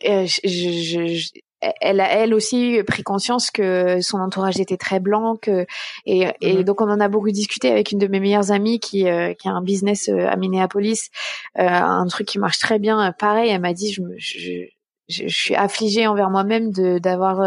Euh, 0.05 0.27
je, 0.27 0.41
je, 0.45 1.31
elle 1.81 2.01
a 2.01 2.11
elle 2.11 2.35
aussi 2.35 2.81
pris 2.87 3.03
conscience 3.03 3.51
que 3.51 4.01
son 4.01 4.19
entourage 4.19 4.59
était 4.61 4.77
très 4.77 5.01
blanc 5.01 5.37
que, 5.37 5.67
et, 6.07 6.27
et 6.41 6.55
mhm. 6.55 6.63
donc 6.65 6.81
on 6.81 6.91
en 6.91 7.01
a 7.01 7.09
beaucoup 7.09 7.31
discuté 7.31 7.71
avec 7.71 7.93
une 7.93 7.99
de 7.99 8.09
mes 8.09 8.21
meilleures 8.21 8.51
amies 8.51 8.81
qui 8.81 9.09
euh, 9.09 9.35
qui 9.35 9.49
a 9.49 9.53
un 9.53 9.63
business 9.63 10.09
euh, 10.09 10.27
à 10.29 10.37
Minneapolis 10.37 11.11
euh, 11.59 11.69
un 11.69 12.07
truc 12.07 12.27
qui 12.27 12.39
marche 12.39 12.59
très 12.59 12.79
bien 12.79 13.13
pareil 13.19 13.51
elle 13.51 13.61
m'a 13.61 13.73
dit 13.73 13.93
je, 13.93 14.03
je, 14.19 14.65
je, 15.09 15.29
suis 15.29 15.55
affligée 15.55 16.07
envers 16.07 16.31
moi-même 16.31 16.73
de 16.73 16.99
d'avoir 16.99 17.47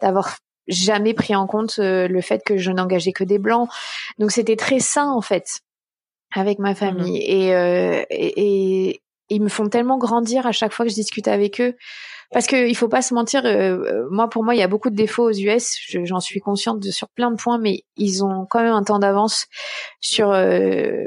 d'avoir 0.00 0.36
jamais 0.68 1.14
pris 1.14 1.34
en 1.34 1.46
compte 1.46 1.78
le 1.78 2.20
fait 2.20 2.42
que 2.44 2.58
je 2.58 2.70
n'engageais 2.70 3.12
que 3.12 3.24
des 3.24 3.38
blancs 3.38 3.68
donc 4.18 4.30
c'était 4.30 4.56
très 4.56 4.80
sain 4.80 5.10
en 5.10 5.22
fait 5.22 5.60
avec 6.34 6.58
ma 6.58 6.74
famille 6.74 7.18
mhm. 7.18 7.24
et, 7.26 8.04
et, 8.10 8.88
et 8.90 9.00
ils 9.30 9.42
me 9.42 9.48
font 9.48 9.68
tellement 9.68 9.98
grandir 9.98 10.46
à 10.46 10.52
chaque 10.52 10.72
fois 10.72 10.84
que 10.84 10.90
je 10.90 10.96
discute 10.96 11.28
avec 11.28 11.60
eux 11.60 11.74
parce 12.30 12.46
que 12.46 12.68
il 12.68 12.76
faut 12.76 12.88
pas 12.88 13.02
se 13.02 13.14
mentir. 13.14 13.44
Euh, 13.44 13.78
euh, 13.78 14.08
moi, 14.10 14.28
pour 14.28 14.44
moi, 14.44 14.54
il 14.54 14.58
y 14.58 14.62
a 14.62 14.68
beaucoup 14.68 14.90
de 14.90 14.94
défauts 14.94 15.30
aux 15.30 15.32
US. 15.32 15.78
J'en 16.04 16.20
suis 16.20 16.40
consciente 16.40 16.80
de, 16.80 16.90
sur 16.90 17.08
plein 17.08 17.30
de 17.30 17.36
points, 17.36 17.58
mais 17.58 17.84
ils 17.96 18.22
ont 18.22 18.46
quand 18.48 18.62
même 18.62 18.72
un 18.72 18.82
temps 18.82 18.98
d'avance 18.98 19.46
sur 20.00 20.30
euh, 20.32 21.04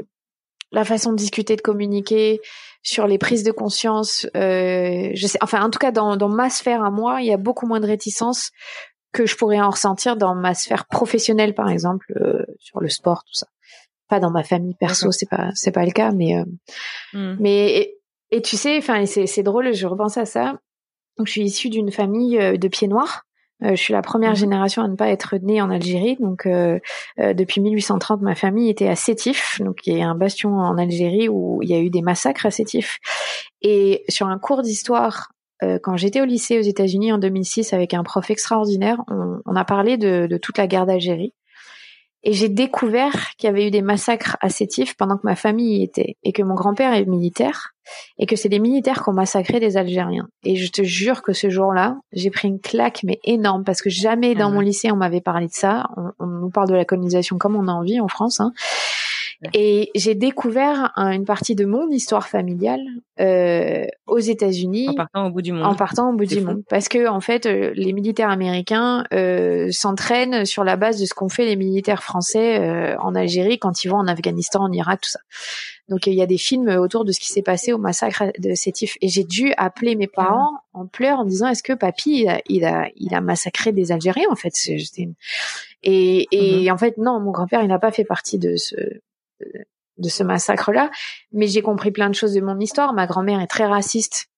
la 0.72 0.84
façon 0.84 1.12
de 1.12 1.16
discuter, 1.16 1.54
de 1.54 1.60
communiquer, 1.60 2.40
sur 2.82 3.06
les 3.06 3.18
prises 3.18 3.44
de 3.44 3.52
conscience. 3.52 4.26
je 4.34 5.26
sais, 5.26 5.38
enfin, 5.42 5.62
en 5.62 5.70
tout 5.70 5.78
cas, 5.78 5.92
dans, 5.92 6.16
dans 6.16 6.28
ma 6.28 6.50
sphère 6.50 6.82
à 6.82 6.90
moi, 6.90 7.20
il 7.20 7.28
y 7.28 7.32
a 7.32 7.36
beaucoup 7.36 7.66
moins 7.66 7.80
de 7.80 7.86
réticence 7.86 8.50
que 9.12 9.26
je 9.26 9.36
pourrais 9.36 9.60
en 9.60 9.70
ressentir 9.70 10.16
dans 10.16 10.34
ma 10.34 10.54
sphère 10.54 10.86
professionnelle, 10.86 11.54
par 11.54 11.68
exemple, 11.68 12.12
sur 12.58 12.80
le 12.80 12.88
sport, 12.88 13.22
tout 13.24 13.34
ça. 13.34 13.46
Pas 14.08 14.18
dans 14.18 14.30
ma 14.30 14.42
famille 14.42 14.74
perso, 14.74 15.12
c'est 15.12 15.28
pas 15.28 15.50
c'est 15.54 15.70
pas 15.70 15.84
le 15.84 15.92
cas, 15.92 16.10
mais 16.10 16.34
mmh. 17.12 17.36
mais 17.38 17.76
et, 17.76 17.98
et, 18.30 18.42
tu 18.42 18.56
sais, 18.56 18.78
enfin, 18.78 19.04
c'est 19.06 19.42
drôle. 19.42 19.72
Je 19.72 19.86
repense 19.86 20.16
à 20.16 20.24
ça. 20.24 20.58
Donc, 21.18 21.26
je 21.26 21.32
suis 21.32 21.42
issue 21.42 21.68
d'une 21.68 21.90
famille 21.90 22.38
euh, 22.38 22.56
de 22.56 22.68
pieds 22.68 22.88
noirs. 22.88 23.24
Euh, 23.62 23.70
je 23.70 23.76
suis 23.76 23.92
la 23.92 24.02
première 24.02 24.30
mhm. 24.30 24.36
génération 24.36 24.82
à 24.82 24.88
ne 24.88 24.96
pas 24.96 25.08
être 25.08 25.36
née 25.36 25.60
en 25.62 25.70
Algérie. 25.70 26.16
Donc, 26.20 26.46
euh, 26.46 26.78
depuis 27.18 27.60
1830, 27.60 28.22
ma 28.22 28.34
famille 28.34 28.68
était 28.68 28.88
à 28.88 28.96
Sétif, 28.96 29.60
donc 29.60 29.86
il 29.86 29.98
y 29.98 30.02
a 30.02 30.08
un 30.08 30.14
bastion 30.14 30.56
en 30.56 30.78
Algérie 30.78 31.28
où 31.28 31.60
il 31.62 31.68
y 31.68 31.74
a 31.74 31.78
eu 31.78 31.90
des 31.90 32.02
massacres 32.02 32.46
à 32.46 32.50
Sétif. 32.50 32.98
Et 33.60 34.04
sur 34.08 34.26
un 34.26 34.38
cours 34.38 34.62
d'histoire 34.62 35.28
quand 35.84 35.96
j'étais 35.96 36.20
au 36.20 36.24
lycée 36.24 36.58
aux 36.58 36.62
États-Unis 36.62 37.12
en 37.12 37.18
2006 37.18 37.72
avec 37.72 37.94
un 37.94 38.02
prof 38.02 38.28
extraordinaire, 38.32 39.00
on, 39.46 39.54
a 39.54 39.64
parlé 39.64 39.96
de, 39.96 40.26
de, 40.28 40.36
toute 40.36 40.58
la 40.58 40.66
guerre 40.66 40.86
d'Algérie. 40.86 41.34
Et 42.24 42.32
j'ai 42.32 42.48
découvert 42.48 43.34
qu'il 43.36 43.48
y 43.48 43.50
avait 43.50 43.66
eu 43.66 43.70
des 43.70 43.82
massacres 43.82 44.36
à 44.40 44.48
Sétif 44.48 44.96
pendant 44.96 45.16
que 45.16 45.24
ma 45.24 45.34
famille 45.34 45.80
y 45.80 45.82
était 45.82 46.16
et 46.22 46.32
que 46.32 46.42
mon 46.42 46.54
grand-père 46.54 46.94
est 46.94 47.04
militaire 47.04 47.74
et 48.18 48.26
que 48.26 48.36
c'est 48.36 48.48
des 48.48 48.60
militaires 48.60 49.02
qui 49.02 49.08
ont 49.08 49.14
massacré 49.14 49.58
des 49.58 49.76
Algériens. 49.76 50.28
Et 50.44 50.54
je 50.54 50.70
te 50.70 50.82
jure 50.82 51.22
que 51.22 51.32
ce 51.32 51.50
jour-là, 51.50 51.96
j'ai 52.12 52.30
pris 52.30 52.46
une 52.46 52.60
claque 52.60 53.00
mais 53.02 53.18
énorme 53.24 53.64
parce 53.64 53.82
que 53.82 53.90
jamais 53.90 54.34
dans 54.36 54.48
ah 54.48 54.52
mon 54.52 54.60
lycée 54.60 54.92
on 54.92 54.96
m'avait 54.96 55.20
parlé 55.20 55.46
de 55.46 55.52
ça. 55.52 55.88
On, 55.96 56.10
on, 56.20 56.26
nous 56.26 56.50
parle 56.50 56.68
de 56.68 56.74
la 56.74 56.84
colonisation 56.84 57.38
comme 57.38 57.56
on 57.56 57.66
a 57.66 57.72
envie 57.72 58.00
en 58.00 58.08
France. 58.08 58.38
Hein. 58.38 58.52
Et 59.54 59.90
j'ai 59.94 60.14
découvert 60.14 60.92
une 60.96 61.24
partie 61.24 61.54
de 61.54 61.64
mon 61.64 61.88
histoire 61.90 62.28
familiale 62.28 62.80
euh, 63.20 63.84
aux 64.06 64.18
États-Unis 64.18 64.88
en 64.90 64.94
partant 64.94 65.26
au 65.26 65.30
bout 65.30 65.42
du 65.42 65.52
monde. 65.52 65.64
En 65.64 65.74
partant 65.74 66.10
au 66.10 66.12
bout 66.12 66.26
du 66.26 66.40
monde, 66.40 66.62
parce 66.68 66.88
que 66.88 67.08
en 67.08 67.20
fait, 67.20 67.46
euh, 67.46 67.72
les 67.74 67.92
militaires 67.92 68.30
américains 68.30 69.04
euh, 69.12 69.68
s'entraînent 69.72 70.44
sur 70.44 70.62
la 70.62 70.76
base 70.76 71.00
de 71.00 71.06
ce 71.06 71.14
qu'ont 71.14 71.28
fait 71.28 71.44
les 71.44 71.56
militaires 71.56 72.02
français 72.02 72.60
euh, 72.60 72.96
en 72.98 73.14
Algérie 73.14 73.58
quand 73.58 73.84
ils 73.84 73.88
vont 73.88 73.96
en 73.96 74.06
Afghanistan, 74.06 74.62
en 74.62 74.72
Irak, 74.72 75.00
tout 75.02 75.10
ça. 75.10 75.20
Donc 75.88 76.06
il 76.06 76.14
y 76.14 76.22
a 76.22 76.26
des 76.26 76.38
films 76.38 76.68
autour 76.68 77.04
de 77.04 77.10
ce 77.10 77.18
qui 77.18 77.26
s'est 77.26 77.42
passé 77.42 77.72
au 77.72 77.78
massacre 77.78 78.24
de 78.38 78.54
Sétif. 78.54 78.96
Et 79.00 79.08
j'ai 79.08 79.24
dû 79.24 79.52
appeler 79.56 79.96
mes 79.96 80.06
parents 80.06 80.52
en 80.72 80.86
pleurs 80.86 81.18
en 81.18 81.24
disant 81.24 81.48
est-ce 81.48 81.64
que 81.64 81.72
papy 81.72 82.26
il 82.48 82.64
a, 82.64 82.88
il 82.96 83.14
a, 83.14 83.20
massacré 83.20 83.72
des 83.72 83.90
Algériens 83.90 84.28
en 84.30 84.36
fait? 84.36 84.54
Et, 85.82 86.28
et 86.30 86.64
mm-hmm. 86.64 86.72
en 86.72 86.78
fait 86.78 86.96
non, 86.98 87.18
mon 87.18 87.32
grand-père 87.32 87.62
il 87.62 87.68
n'a 87.68 87.80
pas 87.80 87.90
fait 87.90 88.04
partie 88.04 88.38
de 88.38 88.56
ce 88.56 88.76
de 89.98 90.08
ce 90.08 90.22
massacre-là, 90.22 90.90
mais 91.32 91.46
j'ai 91.46 91.62
compris 91.62 91.90
plein 91.90 92.08
de 92.08 92.14
choses 92.14 92.34
de 92.34 92.40
mon 92.40 92.58
histoire. 92.58 92.92
Ma 92.92 93.06
grand-mère 93.06 93.40
est 93.40 93.46
très 93.46 93.66
raciste, 93.66 94.28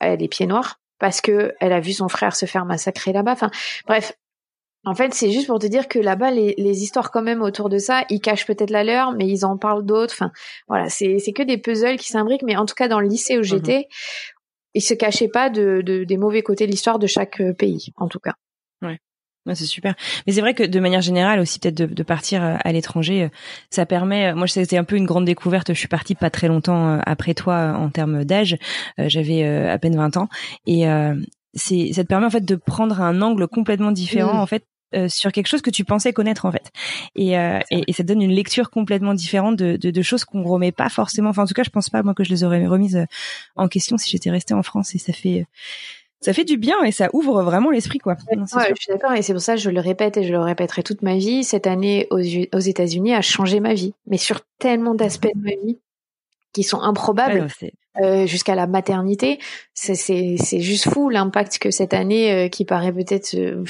elle 0.00 0.22
est 0.22 0.28
pieds 0.28 0.46
noirs 0.46 0.80
parce 0.98 1.20
que 1.20 1.52
elle 1.60 1.72
a 1.72 1.80
vu 1.80 1.92
son 1.92 2.08
frère 2.08 2.34
se 2.34 2.46
faire 2.46 2.64
massacrer 2.64 3.12
là-bas. 3.12 3.32
Enfin, 3.32 3.50
bref. 3.86 4.12
En 4.86 4.94
fait, 4.94 5.14
c'est 5.14 5.30
juste 5.30 5.46
pour 5.46 5.58
te 5.58 5.66
dire 5.66 5.88
que 5.88 5.98
là-bas, 5.98 6.30
les, 6.30 6.82
histoires 6.82 7.10
quand 7.10 7.22
même 7.22 7.40
autour 7.40 7.70
de 7.70 7.78
ça, 7.78 8.04
ils 8.10 8.20
cachent 8.20 8.44
peut-être 8.44 8.68
la 8.68 8.84
leur, 8.84 9.12
mais 9.12 9.26
ils 9.26 9.46
en 9.46 9.56
parlent 9.56 9.86
d'autres. 9.86 10.12
Enfin, 10.12 10.30
voilà, 10.68 10.90
c'est 10.90 11.32
que 11.34 11.42
des 11.42 11.56
puzzles 11.56 11.96
qui 11.96 12.08
s'imbriquent. 12.08 12.42
Mais 12.42 12.56
en 12.56 12.66
tout 12.66 12.74
cas, 12.74 12.86
dans 12.86 13.00
le 13.00 13.08
lycée 13.08 13.38
où 13.38 13.42
j'étais, 13.42 13.88
ils 14.74 14.82
se 14.82 14.92
cachaient 14.92 15.28
pas 15.28 15.48
de, 15.48 15.80
de 15.82 16.04
des 16.04 16.18
mauvais 16.18 16.42
côtés 16.42 16.66
de 16.66 16.70
l'histoire 16.70 16.98
de 16.98 17.06
chaque 17.06 17.40
euh, 17.40 17.54
pays, 17.54 17.92
en 17.96 18.08
tout 18.08 18.18
cas. 18.18 18.34
Ouais 18.82 18.98
c'est 19.52 19.66
super. 19.66 19.94
Mais 20.26 20.32
c'est 20.32 20.40
vrai 20.40 20.54
que 20.54 20.62
de 20.62 20.80
manière 20.80 21.02
générale 21.02 21.40
aussi 21.40 21.58
peut-être 21.58 21.74
de, 21.74 21.86
de, 21.86 22.02
partir 22.02 22.42
euh, 22.42 22.56
à 22.64 22.72
l'étranger, 22.72 23.24
euh, 23.24 23.28
ça 23.70 23.84
permet. 23.84 24.28
Euh, 24.28 24.34
moi, 24.34 24.46
c'était 24.46 24.78
un 24.78 24.84
peu 24.84 24.96
une 24.96 25.04
grande 25.04 25.26
découverte. 25.26 25.72
Je 25.74 25.78
suis 25.78 25.88
partie 25.88 26.14
pas 26.14 26.30
très 26.30 26.48
longtemps 26.48 26.98
après 27.04 27.34
toi 27.34 27.74
en 27.78 27.90
termes 27.90 28.24
d'âge. 28.24 28.56
J'avais 28.98 29.44
à 29.44 29.78
peine 29.78 29.96
20 29.96 30.16
ans 30.16 30.28
et 30.66 30.84
c'est 31.54 31.92
ça 31.92 32.02
te 32.02 32.08
permet 32.08 32.26
en 32.26 32.30
fait 32.30 32.44
de 32.44 32.56
prendre 32.56 33.00
un 33.00 33.22
angle 33.22 33.48
complètement 33.48 33.92
différent 33.92 34.34
mmh. 34.34 34.40
en 34.40 34.46
fait 34.46 34.64
euh, 34.94 35.08
sur 35.08 35.32
quelque 35.32 35.48
chose 35.48 35.62
que 35.62 35.70
tu 35.70 35.84
pensais 35.84 36.12
connaître 36.12 36.44
en 36.44 36.52
fait 36.52 36.70
et, 37.16 37.36
euh, 37.38 37.58
et, 37.70 37.92
ça 37.92 38.04
donne 38.04 38.22
une 38.22 38.30
lecture 38.30 38.70
complètement 38.70 39.14
différente 39.14 39.56
de, 39.56 39.76
de, 39.76 39.90
de 39.90 40.02
choses 40.02 40.24
qu'on 40.24 40.44
remet 40.44 40.70
pas 40.70 40.88
forcément 40.88 41.30
enfin 41.30 41.42
en 41.42 41.46
tout 41.46 41.54
cas 41.54 41.64
je 41.64 41.70
pense 41.70 41.90
pas 41.90 42.02
moi 42.02 42.14
que 42.14 42.22
je 42.22 42.30
les 42.30 42.44
aurais 42.44 42.64
remises 42.66 43.04
en 43.56 43.66
question 43.66 43.98
si 43.98 44.10
j'étais 44.10 44.30
restée 44.30 44.54
en 44.54 44.62
France 44.62 44.94
et 44.94 44.98
ça 44.98 45.12
fait 45.12 45.46
ça 46.24 46.32
fait 46.32 46.44
du 46.44 46.56
bien 46.56 46.82
et 46.84 46.90
ça 46.90 47.10
ouvre 47.12 47.42
vraiment 47.42 47.70
l'esprit 47.70 47.98
quoi. 47.98 48.16
je 48.32 48.80
suis 48.80 48.92
d'accord 48.92 49.12
et 49.12 49.20
c'est 49.20 49.34
pour 49.34 49.42
ça 49.42 49.56
que 49.56 49.60
je 49.60 49.68
le 49.68 49.80
répète 49.80 50.16
et 50.16 50.24
je 50.24 50.32
le 50.32 50.40
répéterai 50.40 50.82
toute 50.82 51.02
ma 51.02 51.16
vie. 51.16 51.44
Cette 51.44 51.66
année 51.66 52.06
aux, 52.10 52.18
aux 52.18 52.60
États-Unis 52.60 53.14
a 53.14 53.20
changé 53.20 53.60
ma 53.60 53.74
vie, 53.74 53.92
mais 54.06 54.16
sur 54.16 54.40
tellement 54.58 54.94
d'aspects 54.94 55.28
de 55.34 55.42
ma 55.42 55.50
vie 55.62 55.78
qui 56.54 56.62
sont 56.62 56.80
improbables 56.80 57.48
euh, 58.00 58.26
jusqu'à 58.26 58.54
la 58.54 58.66
maternité. 58.66 59.38
C'est 59.74 59.94
c'est 59.94 60.60
juste 60.60 60.88
fou 60.88 61.10
l'impact 61.10 61.58
que 61.58 61.70
cette 61.70 61.92
année 61.92 62.32
euh, 62.32 62.48
qui 62.48 62.64
paraît 62.64 62.92
peut-être 62.92 63.34
euh, 63.34 63.62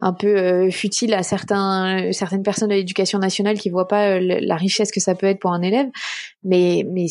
un 0.00 0.12
peu 0.12 0.36
euh, 0.36 0.70
futile 0.70 1.14
à 1.14 1.22
certains 1.22 2.10
certaines 2.12 2.42
personnes 2.42 2.70
de 2.70 2.74
l'éducation 2.74 3.18
nationale 3.18 3.58
qui 3.58 3.70
voient 3.70 3.88
pas 3.88 4.18
la 4.18 4.56
richesse 4.56 4.90
que 4.90 5.00
ça 5.00 5.14
peut 5.14 5.26
être 5.26 5.38
pour 5.38 5.52
un 5.52 5.62
élève. 5.62 5.88
Mais 6.42 6.84
mais 6.90 7.06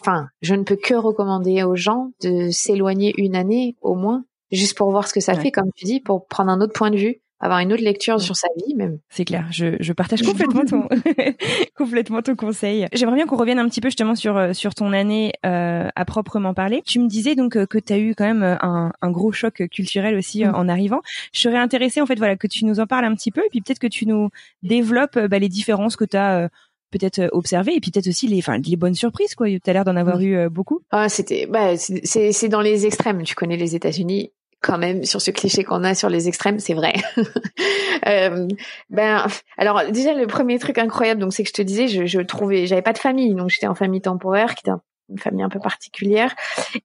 enfin 0.00 0.26
je 0.42 0.54
ne 0.54 0.64
peux 0.64 0.76
que 0.76 0.94
recommander 0.94 1.62
aux 1.62 1.76
gens 1.76 2.10
de 2.22 2.50
s'éloigner 2.50 3.14
une 3.18 3.36
année 3.36 3.76
au 3.82 3.94
moins 3.94 4.24
juste 4.50 4.76
pour 4.76 4.90
voir 4.90 5.06
ce 5.06 5.14
que 5.14 5.20
ça 5.20 5.34
fait 5.34 5.52
comme 5.52 5.70
tu 5.76 5.84
dis 5.84 6.00
pour 6.00 6.26
prendre 6.26 6.50
un 6.50 6.60
autre 6.60 6.72
point 6.72 6.90
de 6.90 6.96
vue 6.96 7.20
avoir 7.40 7.60
une 7.60 7.72
autre 7.72 7.82
lecture 7.82 8.20
sur 8.20 8.36
sa 8.36 8.48
vie 8.56 8.74
même. 8.74 8.98
C'est 9.08 9.24
clair, 9.24 9.46
je, 9.50 9.76
je 9.80 9.92
partage 9.92 10.22
complètement 10.22 10.64
ton 10.64 10.88
complètement 11.76 12.22
ton 12.22 12.36
conseil. 12.36 12.86
J'aimerais 12.92 13.16
bien 13.16 13.26
qu'on 13.26 13.36
revienne 13.36 13.58
un 13.58 13.68
petit 13.68 13.80
peu 13.80 13.88
justement 13.88 14.14
sur 14.14 14.36
euh, 14.36 14.52
sur 14.52 14.74
ton 14.74 14.92
année 14.92 15.32
euh, 15.46 15.88
à 15.94 16.04
proprement 16.04 16.54
parler. 16.54 16.82
Tu 16.86 16.98
me 16.98 17.08
disais 17.08 17.34
donc 17.34 17.56
euh, 17.56 17.66
que 17.66 17.78
tu 17.78 17.92
as 17.92 17.98
eu 17.98 18.14
quand 18.14 18.26
même 18.26 18.42
un, 18.42 18.92
un 19.00 19.10
gros 19.10 19.32
choc 19.32 19.66
culturel 19.70 20.16
aussi 20.16 20.44
mm. 20.44 20.54
en 20.54 20.68
arrivant. 20.68 21.00
Je 21.32 21.40
serais 21.40 21.58
intéressée 21.58 22.00
en 22.00 22.06
fait 22.06 22.16
voilà 22.16 22.36
que 22.36 22.46
tu 22.46 22.64
nous 22.64 22.78
en 22.78 22.86
parles 22.86 23.06
un 23.06 23.14
petit 23.14 23.30
peu 23.30 23.40
et 23.40 23.48
puis 23.50 23.60
peut-être 23.62 23.78
que 23.78 23.86
tu 23.86 24.06
nous 24.06 24.28
développes 24.62 25.18
bah, 25.18 25.38
les 25.38 25.48
différences 25.48 25.96
que 25.96 26.04
tu 26.04 26.16
as 26.16 26.48
peut-être 26.90 27.28
observées 27.32 27.74
et 27.74 27.80
puis 27.80 27.90
peut-être 27.90 28.08
aussi 28.08 28.26
les 28.26 28.38
enfin 28.38 28.58
les 28.58 28.76
bonnes 28.76 28.94
surprises 28.94 29.34
quoi. 29.34 29.46
Tu 29.46 29.60
as 29.66 29.72
l'air 29.72 29.84
d'en 29.84 29.96
avoir 29.96 30.18
mm. 30.18 30.22
eu 30.22 30.48
beaucoup. 30.50 30.80
Ah, 30.90 31.08
c'était 31.08 31.46
bah 31.46 31.76
c'est 31.76 32.32
c'est 32.32 32.48
dans 32.48 32.60
les 32.60 32.84
extrêmes, 32.84 33.22
tu 33.22 33.34
connais 33.34 33.56
les 33.56 33.74
États-Unis 33.74 34.30
quand 34.62 34.78
même 34.78 35.04
sur 35.04 35.20
ce 35.20 35.30
cliché 35.30 35.64
qu'on 35.64 35.84
a 35.84 35.94
sur 35.94 36.08
les 36.08 36.28
extrêmes, 36.28 36.58
c'est 36.58 36.74
vrai. 36.74 36.94
euh, 38.06 38.46
ben, 38.90 39.26
alors 39.56 39.82
déjà 39.90 40.14
le 40.14 40.26
premier 40.26 40.58
truc 40.58 40.78
incroyable, 40.78 41.20
donc 41.20 41.32
c'est 41.32 41.42
que 41.42 41.48
je 41.48 41.54
te 41.54 41.62
disais, 41.62 41.88
je, 41.88 42.06
je 42.06 42.20
trouvais, 42.20 42.66
j'avais 42.66 42.82
pas 42.82 42.92
de 42.92 42.98
famille, 42.98 43.34
donc 43.34 43.48
j'étais 43.48 43.66
en 43.66 43.74
famille 43.74 44.02
temporaire, 44.02 44.54
qui 44.54 44.68
était 44.68 44.76
une 45.08 45.18
famille 45.18 45.42
un 45.42 45.48
peu 45.48 45.58
particulière, 45.58 46.36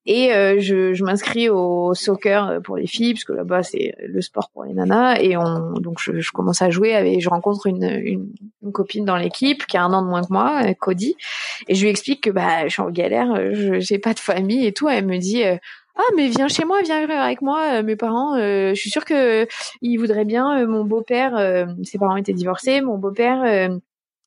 et 0.07 0.33
euh, 0.33 0.55
je, 0.57 0.93
je 0.93 1.03
m'inscris 1.03 1.47
au 1.47 1.93
soccer 1.93 2.59
pour 2.63 2.77
les 2.77 2.87
filles, 2.87 3.13
parce 3.13 3.25
que 3.25 3.33
là-bas 3.33 3.61
c'est 3.61 3.93
le 4.03 4.21
sport 4.21 4.49
pour 4.51 4.63
les 4.63 4.73
nanas, 4.73 5.19
et 5.19 5.37
on, 5.37 5.73
donc 5.73 5.99
je, 6.01 6.19
je 6.19 6.31
commence 6.31 6.61
à 6.61 6.69
jouer, 6.71 6.95
avec, 6.95 7.21
je 7.21 7.29
rencontre 7.29 7.67
une, 7.67 7.83
une, 7.83 8.33
une 8.63 8.71
copine 8.71 9.05
dans 9.05 9.17
l'équipe 9.17 9.65
qui 9.67 9.77
a 9.77 9.83
un 9.83 9.93
an 9.93 10.01
de 10.01 10.07
moins 10.07 10.23
que 10.23 10.31
moi, 10.31 10.73
Cody, 10.75 11.17
et 11.67 11.75
je 11.75 11.83
lui 11.83 11.89
explique 11.89 12.23
que 12.23 12.29
bah 12.31 12.63
je 12.63 12.69
suis 12.69 12.81
en 12.81 12.89
galère, 12.89 13.35
je 13.53 13.79
j'ai 13.79 13.99
pas 13.99 14.13
de 14.13 14.19
famille 14.19 14.65
et 14.65 14.71
tout, 14.71 14.89
elle 14.89 15.05
me 15.05 15.17
dit 15.17 15.43
euh, 15.43 15.57
ah 15.97 16.03
mais 16.15 16.27
viens 16.27 16.47
chez 16.47 16.65
moi, 16.65 16.81
viens 16.83 17.07
avec 17.09 17.41
moi. 17.41 17.79
Euh, 17.79 17.83
mes 17.83 17.95
parents, 17.95 18.35
euh, 18.35 18.69
je 18.73 18.79
suis 18.79 18.89
sûre 18.89 19.05
que 19.05 19.47
ils 19.81 19.97
voudraient 19.97 20.25
bien. 20.25 20.59
Euh, 20.59 20.67
mon 20.67 20.83
beau-père, 20.83 21.65
ses 21.83 21.97
parents 21.97 22.17
étaient 22.17 22.33
divorcés. 22.33 22.81
Mon 22.81 22.97
beau-père 22.97 23.69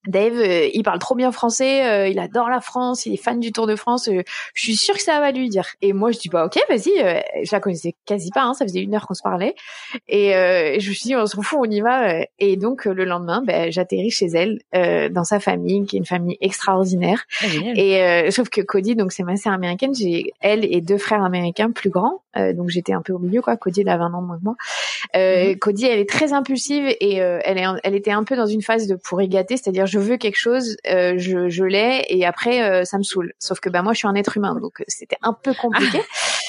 Dave, 0.09 0.39
euh, 0.39 0.69
il 0.73 0.83
parle 0.83 0.99
trop 0.99 1.15
bien 1.15 1.31
français, 1.33 1.85
euh, 1.85 2.09
il 2.09 2.19
adore 2.19 2.49
la 2.49 2.61
France, 2.61 3.05
il 3.05 3.13
est 3.13 3.23
fan 3.23 3.39
du 3.41 3.53
Tour 3.53 3.67
de 3.67 3.77
France. 3.77 4.09
Euh, 4.09 4.23
je 4.55 4.63
suis 4.63 4.77
sûre 4.77 4.95
que 4.95 5.03
ça 5.03 5.21
va 5.21 5.31
lui 5.33 5.51
dire. 5.51 5.67
Et 5.83 5.93
moi, 5.93 6.13
je 6.13 6.19
dis 6.19 6.31
bah 6.31 6.47
ok, 6.47 6.59
vas-y. 6.69 7.45
je 7.45 7.49
la 7.53 7.61
connaissais 7.61 7.95
quasi 8.07 8.31
pas, 8.31 8.43
hein, 8.43 8.55
ça 8.55 8.65
faisait 8.65 8.81
une 8.81 8.95
heure 8.95 9.07
qu'on 9.07 9.15
se 9.15 9.23
parlait. 9.23 9.55
Et 10.09 10.31
je 10.33 10.89
me 10.89 10.95
suis 10.95 11.09
dit 11.09 11.17
on 11.17 11.27
s'en 11.27 11.43
fout, 11.43 11.59
on 11.61 11.71
y 11.71 11.81
va. 11.81 12.25
Et 12.39 12.57
donc 12.57 12.87
le 12.87 13.05
lendemain, 13.05 13.43
ben, 13.45 13.71
j'atterris 13.71 14.11
chez 14.11 14.29
elle, 14.29 14.59
dans 15.13 15.25
sa 15.25 15.41
famille, 15.41 15.85
qui 15.85 15.97
est 15.97 15.99
une 15.99 16.07
famille 16.07 16.39
extraordinaire. 16.41 17.25
Ah, 17.43 17.47
et 17.77 18.31
sauf 18.31 18.49
que 18.49 18.63
Cody, 18.63 18.97
donc 18.97 19.13
c'est 19.13 19.25
ma 19.25 19.37
sœur 19.37 19.53
américaine, 19.53 19.95
j'ai 19.95 20.33
elle 20.41 20.65
et 20.65 20.81
deux 20.81 20.99
frères 20.99 21.23
américains 21.23 21.71
plus 21.71 21.91
grands. 21.91 22.23
donc 22.55 22.71
j'étais 22.71 22.95
un 22.95 23.03
peu 23.03 23.13
au 23.13 23.19
milieu, 23.19 23.43
quoi. 23.43 23.57
Cody, 23.57 23.83
il 23.83 23.89
a 23.89 23.99
20 23.99 24.15
ans 24.15 24.23
moins 24.23 24.39
que 24.39 24.45
moi. 24.45 24.57
Mhm. 25.15 25.59
Cody, 25.59 25.85
elle 25.85 25.99
est 25.99 26.09
très 26.09 26.33
impulsive 26.33 26.85
et 26.89 27.17
elle, 27.17 27.59
est, 27.59 27.67
elle 27.85 27.95
était 27.95 28.13
un 28.13 28.25
peu 28.25 28.37
dans 28.37 28.47
une 28.47 28.63
phase 28.63 28.87
de 28.87 28.95
pour 28.95 29.21
gâter, 29.29 29.57
c'est-à-dire 29.57 29.87
je 29.87 29.98
veux 29.99 30.17
quelque 30.17 30.37
chose, 30.37 30.77
euh, 30.89 31.15
je, 31.17 31.49
je 31.49 31.65
l'ai 31.65 32.05
et 32.09 32.25
après 32.25 32.63
euh, 32.63 32.85
ça 32.85 32.99
me 32.99 33.03
saoule. 33.03 33.33
Sauf 33.39 33.61
que 33.61 33.69
bah 33.69 33.83
moi 33.83 33.93
je 33.93 33.99
suis 33.99 34.09
un 34.09 34.15
être 34.15 34.37
humain 34.37 34.59
donc 34.61 34.81
euh, 34.81 34.85
c'était 34.89 35.19
un 35.23 35.33
peu 35.33 35.55
compliqué. 35.55 36.01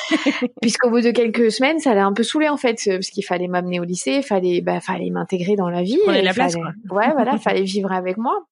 Puisqu'au 0.61 0.89
bout 0.89 1.01
de 1.01 1.11
quelques 1.11 1.51
semaines, 1.51 1.79
ça 1.79 1.93
l'a 1.93 2.05
un 2.05 2.13
peu 2.13 2.23
saoulé 2.23 2.49
en 2.49 2.57
fait, 2.57 2.79
parce 2.85 3.09
qu'il 3.09 3.23
fallait 3.23 3.47
m'amener 3.47 3.79
au 3.79 3.83
lycée, 3.83 4.21
fallait 4.21 4.61
bah 4.61 4.79
fallait 4.79 5.11
m'intégrer 5.11 5.55
dans 5.55 5.69
la 5.69 5.83
vie. 5.83 5.99
la 6.07 6.33
place, 6.33 6.55
quoi. 6.55 6.71
Ouais, 6.89 7.11
voilà, 7.13 7.37
fallait 7.37 7.63
vivre 7.63 7.91
avec 7.91 8.17
moi. 8.17 8.45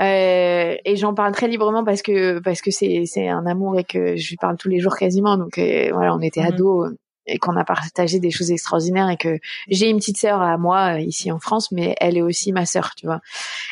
Euh, 0.00 0.76
et 0.84 0.96
j'en 0.96 1.14
parle 1.14 1.32
très 1.32 1.48
librement 1.48 1.84
parce 1.84 2.02
que 2.02 2.40
parce 2.40 2.60
que 2.60 2.70
c'est 2.70 3.04
c'est 3.06 3.28
un 3.28 3.46
amour 3.46 3.78
et 3.78 3.84
que 3.84 4.16
je 4.16 4.28
lui 4.30 4.36
parle 4.36 4.56
tous 4.56 4.68
les 4.68 4.80
jours 4.80 4.96
quasiment. 4.96 5.36
Donc 5.36 5.58
voilà, 5.58 6.14
on 6.14 6.20
était 6.20 6.40
mhm. 6.40 6.46
ados 6.48 6.90
et 7.28 7.38
qu'on 7.38 7.56
a 7.56 7.64
partagé 7.64 8.18
des 8.18 8.30
choses 8.30 8.50
extraordinaires 8.50 9.10
et 9.10 9.16
que 9.16 9.38
j'ai 9.68 9.88
une 9.88 9.98
petite 9.98 10.16
sœur 10.16 10.40
à 10.40 10.56
moi 10.56 10.94
euh, 10.94 11.00
ici 11.00 11.30
en 11.30 11.38
France, 11.38 11.70
mais 11.70 11.94
elle 12.00 12.16
est 12.16 12.22
aussi 12.22 12.52
ma 12.52 12.66
sœur, 12.66 12.94
tu 12.96 13.06
vois. 13.06 13.20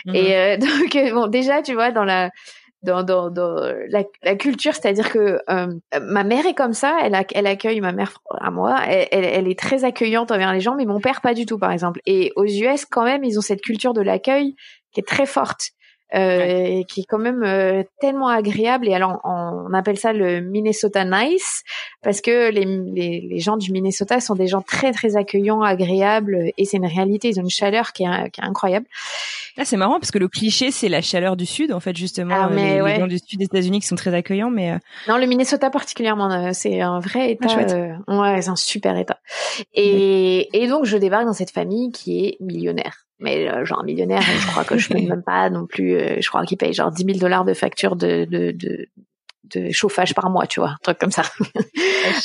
Mhm. 0.05 0.15
Et 0.15 0.37
euh, 0.37 0.57
donc 0.59 0.95
euh, 0.95 1.13
bon, 1.13 1.27
déjà, 1.27 1.63
tu 1.63 1.75
vois, 1.75 1.91
dans 1.91 2.05
la 2.05 2.31
dans, 2.83 3.03
dans, 3.03 3.31
dans 3.31 3.57
la, 3.89 4.05
la 4.23 4.37
culture, 4.37 4.75
c'est-à-dire 4.75 5.11
que 5.11 5.41
ma 5.99 6.23
mère 6.23 6.47
est 6.47 6.55
comme 6.55 6.75
ça, 6.75 6.99
elle, 7.03 7.17
elle 7.35 7.47
accueille 7.49 7.81
ma 7.81 7.91
mère 7.91 8.21
à 8.39 8.53
moi, 8.53 8.79
elle, 8.87 9.09
elle, 9.11 9.49
est 9.49 9.59
très 9.59 9.83
accueillante 9.83 10.31
envers 10.31 10.53
les 10.53 10.61
gens, 10.61 10.77
mais 10.77 10.85
mon 10.85 11.01
père 11.01 11.21
pas 11.21 11.35
du 11.35 11.47
tout, 11.47 11.59
par 11.59 11.73
exemple. 11.73 12.01
Et 12.07 12.33
aux 12.37 12.45
US, 12.45 12.85
quand 12.85 13.03
même, 13.03 13.25
ils 13.25 13.39
ont 13.39 13.43
cette 13.43 13.63
culture 13.63 13.93
de 13.93 14.03
l'accueil 14.03 14.55
qui 14.93 15.01
est 15.01 15.07
très 15.07 15.27
forte 15.27 15.73
euh, 16.15 16.85
qui 16.85 17.01
est 17.01 17.05
quand 17.09 17.19
même 17.19 17.43
euh, 17.43 17.83
tellement 18.01 18.29
agréable. 18.29 18.87
Et 18.87 18.95
alors, 18.95 19.21
on, 19.25 19.75
appelle 19.75 19.99
ça 19.99 20.13
le 20.13 20.41
Minnesota 20.41 21.05
Nice 21.05 21.65
parce 22.03 22.21
que 22.21 22.51
les, 22.51 22.65
les, 22.65 23.27
les, 23.29 23.39
gens 23.41 23.57
du 23.57 23.73
Minnesota 23.73 24.21
sont 24.21 24.37
des 24.37 24.47
gens 24.47 24.63
très 24.63 24.93
très 24.93 25.17
accueillants, 25.17 25.63
agréables, 25.63 26.53
et 26.57 26.65
c'est 26.65 26.77
une 26.77 26.87
réalité. 26.87 27.31
Ils 27.31 27.41
ont 27.41 27.43
une 27.43 27.51
chaleur 27.51 27.93
qui 27.93 28.05
est, 28.05 28.31
qui 28.31 28.41
est 28.41 28.45
incroyable. 28.45 28.87
Là, 29.57 29.65
c'est 29.65 29.77
marrant 29.77 29.99
parce 29.99 30.13
que 30.13 30.19
le 30.19 30.29
cliché, 30.29 30.71
c'est 30.71 30.89
la 30.89 31.03
chaleur 31.03 31.37
du 31.37 31.45
sud, 31.45 31.73
en 31.73 31.81
fait, 31.81 31.97
justement. 31.97 32.37
Ah, 32.39 32.51
mais 32.53 32.81
les, 32.81 33.01
gens 33.01 33.07
du 33.09 33.19
sud 33.19 33.41
des 33.41 33.47
États-Unis 33.47 33.81
qui 33.81 33.87
sont 33.87 33.97
très 33.97 34.15
accueillants, 34.15 34.51
mais 34.51 34.73
euh, 34.73 34.79
non, 35.09 35.17
le 35.17 35.27
Minnesota 35.27 35.71
particulièrement, 35.71 36.53
c'est 36.53 36.81
un 36.83 37.01
vrai 37.01 37.37
ah, 37.43 37.63
état. 37.63 37.99
ouais, 38.07 38.43
c'est 38.43 38.51
un 38.51 38.57
super 38.57 38.97
état. 38.97 39.19
Et, 39.75 40.49
et 40.53 40.69
donc, 40.69 40.85
je 40.85 40.97
débarque 40.97 41.25
dans 41.27 41.33
cette 41.33 41.51
famille 41.51 41.91
qui 41.91 42.27
est 42.27 42.37
millionnaire 42.41 43.06
mais 43.19 43.49
euh, 43.51 43.65
genre 43.65 43.83
millionnaire, 43.85 44.23
je 44.23 44.47
crois 44.49 44.65
que 44.65 44.77
je 44.79 44.89
paye 44.89 45.07
même 45.07 45.23
pas 45.23 45.49
non 45.51 45.67
plus. 45.67 45.95
Euh, 45.97 46.17
je 46.21 46.29
crois 46.29 46.45
qu'il 46.45 46.59
paye 46.59 46.73
genre 46.73 46.91
10 46.91 47.05
000 47.05 47.19
dollars 47.19 47.45
de 47.45 47.55
facture 47.55 47.97
de, 47.97 48.25
de, 48.27 48.51
de, 48.53 48.87
de 49.55 49.71
chauffage 49.71 50.13
par 50.13 50.29
mois, 50.29 50.47
tu 50.49 50.59
vois, 50.61 50.71
un 50.71 50.77
truc 50.83 50.99
comme 50.99 51.13
ça. 51.13 51.23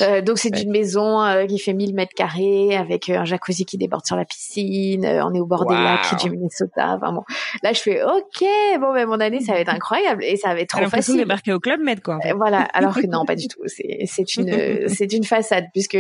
euh, 0.02 0.22
donc 0.22 0.39
c'est 0.39 0.60
une 0.62 0.72
maison 0.72 1.22
euh, 1.24 1.46
qui 1.46 1.60
fait 1.60 1.74
1000 1.74 1.94
mètres 1.94 2.14
carrés 2.16 2.76
avec 2.76 3.10
euh, 3.10 3.18
un 3.20 3.26
jacuzzi 3.26 3.64
qui 3.66 3.78
déborde 3.78 4.06
sur 4.06 4.16
la 4.16 4.26
piscine. 4.26 5.06
Euh, 5.06 5.24
on 5.26 5.34
est 5.34 5.39
au 5.39 5.46
bord 5.46 5.66
des 5.68 5.76
lacs 5.76 6.20
du 6.22 6.32
Minnesota. 6.32 6.98
Enfin 7.00 7.14
bon, 7.14 7.24
là 7.64 7.74
je 7.74 7.80
fais 7.80 8.02
ok, 8.04 8.44
bon 8.80 8.94
ben 8.94 9.08
mon 9.08 9.20
année 9.20 9.39
ça 9.42 9.54
va 9.54 9.60
être 9.60 9.70
incroyable 9.74 10.24
et 10.24 10.36
ça 10.36 10.54
va 10.54 10.60
être 10.62 10.76
trop 10.76 10.89
facile. 10.89 11.18
débarquer 11.18 11.54
au 11.54 11.60
club 11.60 11.80
Med 11.82 12.02
quoi. 12.02 12.18
voilà, 12.36 12.62
alors 12.74 12.96
que 12.96 13.06
non 13.08 13.24
pas 13.26 13.36
du 13.36 13.48
tout. 13.48 13.62
C'est 13.68 14.00
c'est 14.08 14.36
une 14.36 14.88
c'est 14.88 15.14
une 15.14 15.24
façade 15.24 15.66
puisque 15.74 15.98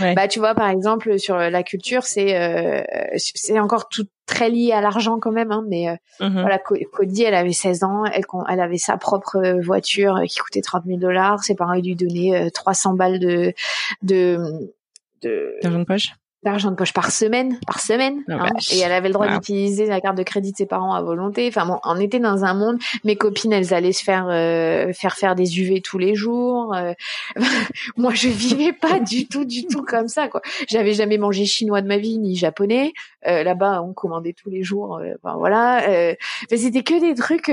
bah 0.00 0.28
tu 0.28 0.38
vois 0.38 0.54
par 0.54 0.70
exemple 0.70 1.18
sur 1.18 1.36
la 1.36 1.62
culture 1.62 2.04
c'est 2.04 2.84
c'est 3.16 3.58
encore 3.60 3.88
tout 3.88 4.06
très 4.26 4.50
lié 4.50 4.72
à 4.72 4.80
l'argent 4.80 5.18
quand 5.18 5.32
même, 5.32 5.52
hein, 5.52 5.64
mais 5.68 5.88
euh, 5.88 5.96
mhm. 6.20 6.40
voilà, 6.40 6.58
Cody, 6.58 7.22
elle 7.24 7.34
avait 7.34 7.52
16 7.52 7.84
ans, 7.84 8.04
elle, 8.04 8.24
elle 8.48 8.60
avait 8.60 8.78
sa 8.78 8.96
propre 8.96 9.60
voiture 9.60 10.20
qui 10.28 10.38
coûtait 10.38 10.62
30 10.62 10.84
000 10.86 10.98
dollars, 10.98 11.42
ses 11.44 11.54
parents 11.54 11.74
lui 11.74 11.94
donnaient 11.94 12.50
300 12.50 12.94
balles 12.94 13.18
de 13.18 13.52
de 14.02 14.38
de 15.22 15.54
d'argent 15.62 15.78
de 15.80 15.84
poche 15.84 16.12
d'argent 16.44 16.70
de 16.70 16.76
poche 16.76 16.92
par 16.92 17.10
semaine, 17.10 17.58
par 17.66 17.80
semaine. 17.80 18.22
Oh, 18.28 18.32
hein, 18.32 18.50
et 18.72 18.78
elle 18.78 18.92
avait 18.92 19.08
le 19.08 19.14
droit 19.14 19.28
d'utiliser 19.28 19.86
la 19.86 20.00
carte 20.00 20.16
de 20.16 20.22
crédit 20.22 20.52
de 20.52 20.56
ses 20.56 20.66
parents 20.66 20.94
à 20.94 21.02
volonté. 21.02 21.46
Enfin 21.48 21.66
bon, 21.66 21.78
on 21.84 21.98
était 21.98 22.20
dans 22.20 22.44
un 22.44 22.54
monde. 22.54 22.78
Mes 23.04 23.16
copines, 23.16 23.52
elles 23.52 23.74
allaient 23.74 23.92
se 23.92 24.04
faire 24.04 24.28
euh, 24.28 24.92
faire 24.92 25.16
faire 25.16 25.34
des 25.34 25.58
UV 25.60 25.80
tous 25.80 25.98
les 25.98 26.14
jours. 26.14 26.74
Euh, 26.74 26.92
moi, 27.96 28.14
je 28.14 28.28
vivais 28.28 28.72
pas 28.72 29.00
du 29.00 29.26
tout, 29.26 29.44
du 29.44 29.66
tout 29.66 29.82
comme 29.82 30.08
ça. 30.08 30.28
quoi. 30.28 30.40
J'avais 30.68 30.92
jamais 30.92 31.18
mangé 31.18 31.44
chinois 31.44 31.82
de 31.82 31.88
ma 31.88 31.96
vie 31.96 32.18
ni 32.18 32.36
japonais. 32.36 32.92
Euh, 33.26 33.42
Là-bas, 33.42 33.82
on 33.82 33.92
commandait 33.92 34.32
tous 34.32 34.50
les 34.50 34.62
jours. 34.62 34.98
Euh, 34.98 35.14
enfin, 35.22 35.36
voilà. 35.36 35.88
Euh, 35.88 36.14
c'était 36.48 36.82
que 36.82 37.00
des 37.00 37.14
trucs 37.14 37.50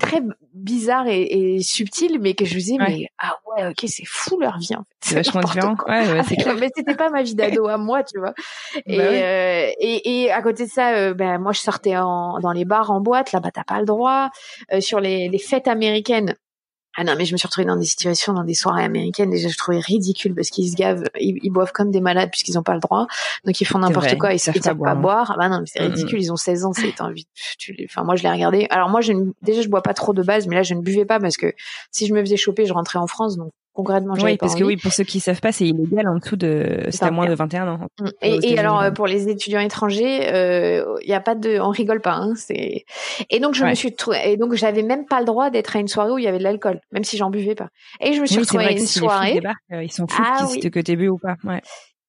très 0.00 0.22
bizarre 0.52 1.06
et, 1.06 1.22
et 1.22 1.62
subtil, 1.62 2.18
mais 2.20 2.34
que 2.34 2.44
je 2.44 2.54
me 2.54 2.58
disais, 2.58 2.76
mais 2.78 3.06
ah 3.18 3.36
ouais, 3.46 3.68
ok, 3.68 3.84
c'est 3.86 4.04
fou 4.06 4.38
leur 4.40 4.58
vie. 4.58 4.74
En 4.74 4.80
fait. 4.80 4.96
C'est 5.00 5.14
vachement 5.14 5.40
différent. 5.40 5.76
Ouais, 5.86 6.12
ouais, 6.12 6.22
c'est 6.28 6.36
mais 6.60 6.68
c'était 6.74 6.94
pas 6.94 7.10
ma 7.10 7.22
vie 7.22 7.34
d'ado 7.34 7.66
à 7.68 7.76
moi, 7.76 8.02
tu 8.02 8.18
vois. 8.18 8.34
Et, 8.86 8.96
bah 8.96 9.04
euh, 9.04 9.70
et, 9.78 10.22
et 10.24 10.32
à 10.32 10.42
côté 10.42 10.64
de 10.64 10.70
ça, 10.70 10.94
euh, 10.94 11.14
ben 11.14 11.38
moi 11.38 11.52
je 11.52 11.60
sortais 11.60 11.96
en, 11.96 12.38
dans 12.40 12.52
les 12.52 12.64
bars, 12.64 12.90
en 12.90 13.00
boîte. 13.00 13.32
Là-bas, 13.32 13.50
t'as 13.52 13.64
pas 13.64 13.78
le 13.78 13.86
droit. 13.86 14.30
Euh, 14.72 14.80
sur 14.80 15.00
les, 15.00 15.28
les 15.28 15.38
fêtes 15.38 15.68
américaines, 15.68 16.34
Ah 16.96 17.04
non, 17.04 17.14
mais 17.16 17.24
je 17.24 17.32
me 17.32 17.38
suis 17.38 17.46
retrouvée 17.46 17.66
dans 17.66 17.76
des 17.76 17.86
situations, 17.86 18.32
dans 18.32 18.44
des 18.44 18.54
soirées 18.54 18.84
américaines, 18.84 19.30
déjà 19.30 19.48
je 19.48 19.56
trouvais 19.56 19.80
ridicule 19.80 20.34
parce 20.34 20.50
qu'ils 20.50 20.70
se 20.70 20.76
gavent, 20.76 21.04
ils, 21.18 21.50
boivent 21.50 21.72
comme 21.72 21.90
des 21.90 22.00
malades 22.00 22.30
puisqu'ils 22.30 22.54
n'ont 22.54 22.62
pas 22.62 22.74
le 22.74 22.80
droit, 22.80 23.06
donc 23.44 23.60
ils 23.60 23.64
font 23.64 23.78
n'importe 23.78 24.16
quoi, 24.16 24.32
ils 24.32 24.38
savent 24.38 24.54
pas, 24.60 24.74
boire. 24.74 24.94
pas 24.94 25.00
boire. 25.00 25.32
Ah 25.34 25.38
bah 25.38 25.48
non, 25.48 25.60
mais 25.60 25.66
c'est 25.66 25.80
ridicule, 25.80 26.20
ils 26.20 26.32
ont 26.32 26.36
16 26.36 26.64
ans, 26.64 26.72
c'est 26.72 27.00
envie. 27.00 27.26
Enfin 27.84 28.04
moi 28.04 28.14
je 28.14 28.22
l'ai 28.22 28.30
regardé. 28.30 28.66
Alors 28.70 28.88
moi 28.90 29.00
je 29.00 29.12
déjà 29.42 29.62
je 29.62 29.68
bois 29.68 29.82
pas 29.82 29.94
trop 29.94 30.12
de 30.12 30.22
base, 30.22 30.46
mais 30.46 30.54
là 30.54 30.62
je 30.62 30.74
ne 30.74 30.80
buvais 30.80 31.04
pas 31.04 31.18
parce 31.18 31.36
que 31.36 31.52
si 31.90 32.06
je 32.06 32.14
me 32.14 32.20
faisais 32.20 32.36
choper, 32.36 32.64
je 32.64 32.72
rentrais 32.72 32.98
en 32.98 33.08
France, 33.08 33.36
donc 33.36 33.52
oui 34.22 34.36
parce 34.36 34.54
que 34.54 34.64
oui 34.64 34.76
pour 34.76 34.92
ceux 34.92 35.04
qui 35.04 35.20
savent 35.20 35.40
pas 35.40 35.52
c'est 35.52 35.66
illégal 35.66 36.08
en 36.08 36.18
dessous 36.18 36.36
de 36.36 36.86
c'est 36.90 37.02
à 37.02 37.10
moins 37.10 37.26
de 37.26 37.34
21 37.34 37.68
ans 37.68 37.78
mm. 38.00 38.08
et, 38.22 38.52
et 38.52 38.58
alors 38.58 38.92
pour 38.94 39.06
les 39.06 39.28
étudiants 39.28 39.60
étrangers 39.60 40.28
il 40.28 40.34
euh, 40.34 40.94
y 41.04 41.12
a 41.12 41.20
pas 41.20 41.34
de 41.34 41.58
on 41.58 41.70
rigole 41.70 42.00
pas 42.00 42.14
hein, 42.14 42.34
c'est 42.36 42.84
et 43.30 43.40
donc 43.40 43.54
je 43.54 43.64
me 43.64 43.74
suis 43.74 43.94
et 44.24 44.36
donc 44.36 44.54
j'avais 44.54 44.82
même 44.82 45.06
pas 45.06 45.18
le 45.20 45.26
droit 45.26 45.50
d'être 45.50 45.76
à 45.76 45.80
une 45.80 45.88
soirée 45.88 46.12
où 46.12 46.18
il 46.18 46.24
y 46.24 46.28
avait 46.28 46.38
de 46.38 46.44
l'alcool 46.44 46.80
même 46.92 47.04
si 47.04 47.16
j'en 47.16 47.30
buvais 47.30 47.54
pas 47.54 47.68
et 48.00 48.12
je 48.12 48.20
me 48.20 48.26
suis 48.26 48.38
retrouvée 48.38 48.66
à 48.66 48.72
une 48.72 48.86
soirée 48.86 49.40
euh, 49.72 49.82
ils 49.82 49.92
sont 49.92 50.06
fous 50.06 50.22
ah, 50.24 50.46
oui. 50.50 50.60
que 50.70 50.80
t'es 50.80 50.96
bu 50.96 51.08
ou 51.08 51.18
pas 51.18 51.36
ouais. 51.44 51.60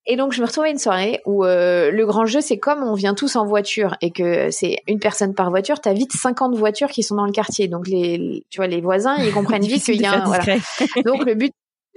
Et 0.08 0.18
donc 0.18 0.34
je 0.34 0.42
me 0.42 0.46
retrouvais 0.46 0.68
à 0.68 0.72
une 0.72 0.78
soirée 0.78 1.22
où 1.26 1.46
euh, 1.46 1.90
le 1.92 2.06
grand 2.06 2.26
jeu 2.26 2.42
c'est 2.42 2.58
comme 2.58 2.84
on 2.84 2.94
vient 2.94 3.16
tous 3.16 3.36
en 3.36 3.46
voiture 3.46 3.96
et 4.02 4.12
que 4.12 4.52
c'est 4.52 4.78
une 4.88 5.00
personne 5.00 5.34
par 5.34 5.50
voiture, 5.50 5.80
t'as 5.82 5.94
vite 5.94 6.14
50 6.14 6.56
voitures 6.56 6.90
qui 6.90 7.02
sont 7.02 7.16
dans 7.16 7.26
le 7.26 7.32
quartier. 7.32 7.68
Donc 7.68 7.88
les 7.88 8.44
tu 8.50 8.58
vois 8.58 8.68
les 8.68 8.82
voisins 8.82 9.16
ils 9.18 9.32
comprennent 9.34 9.66
vite 9.66 9.84
qu'il 9.84 10.02
y 10.02 10.06
a 10.06 10.24
un, 10.24 10.26
voilà. 10.26 10.58
Donc 11.04 11.26
le 11.26 11.34
but 11.34 11.54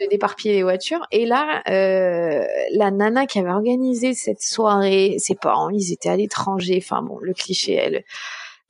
d'éparpiller 0.06 0.54
les 0.54 0.62
voitures. 0.62 1.04
Et 1.10 1.26
là, 1.26 1.62
euh, 1.68 2.44
la 2.72 2.90
nana 2.90 3.26
qui 3.26 3.40
avait 3.40 3.50
organisé 3.50 4.14
cette 4.14 4.40
soirée, 4.40 5.16
ses 5.18 5.34
parents, 5.34 5.70
ils 5.70 5.92
étaient 5.92 6.08
à 6.08 6.16
l'étranger. 6.16 6.80
Enfin 6.82 7.02
bon, 7.02 7.18
le 7.20 7.34
cliché, 7.34 7.74
elle. 7.74 8.04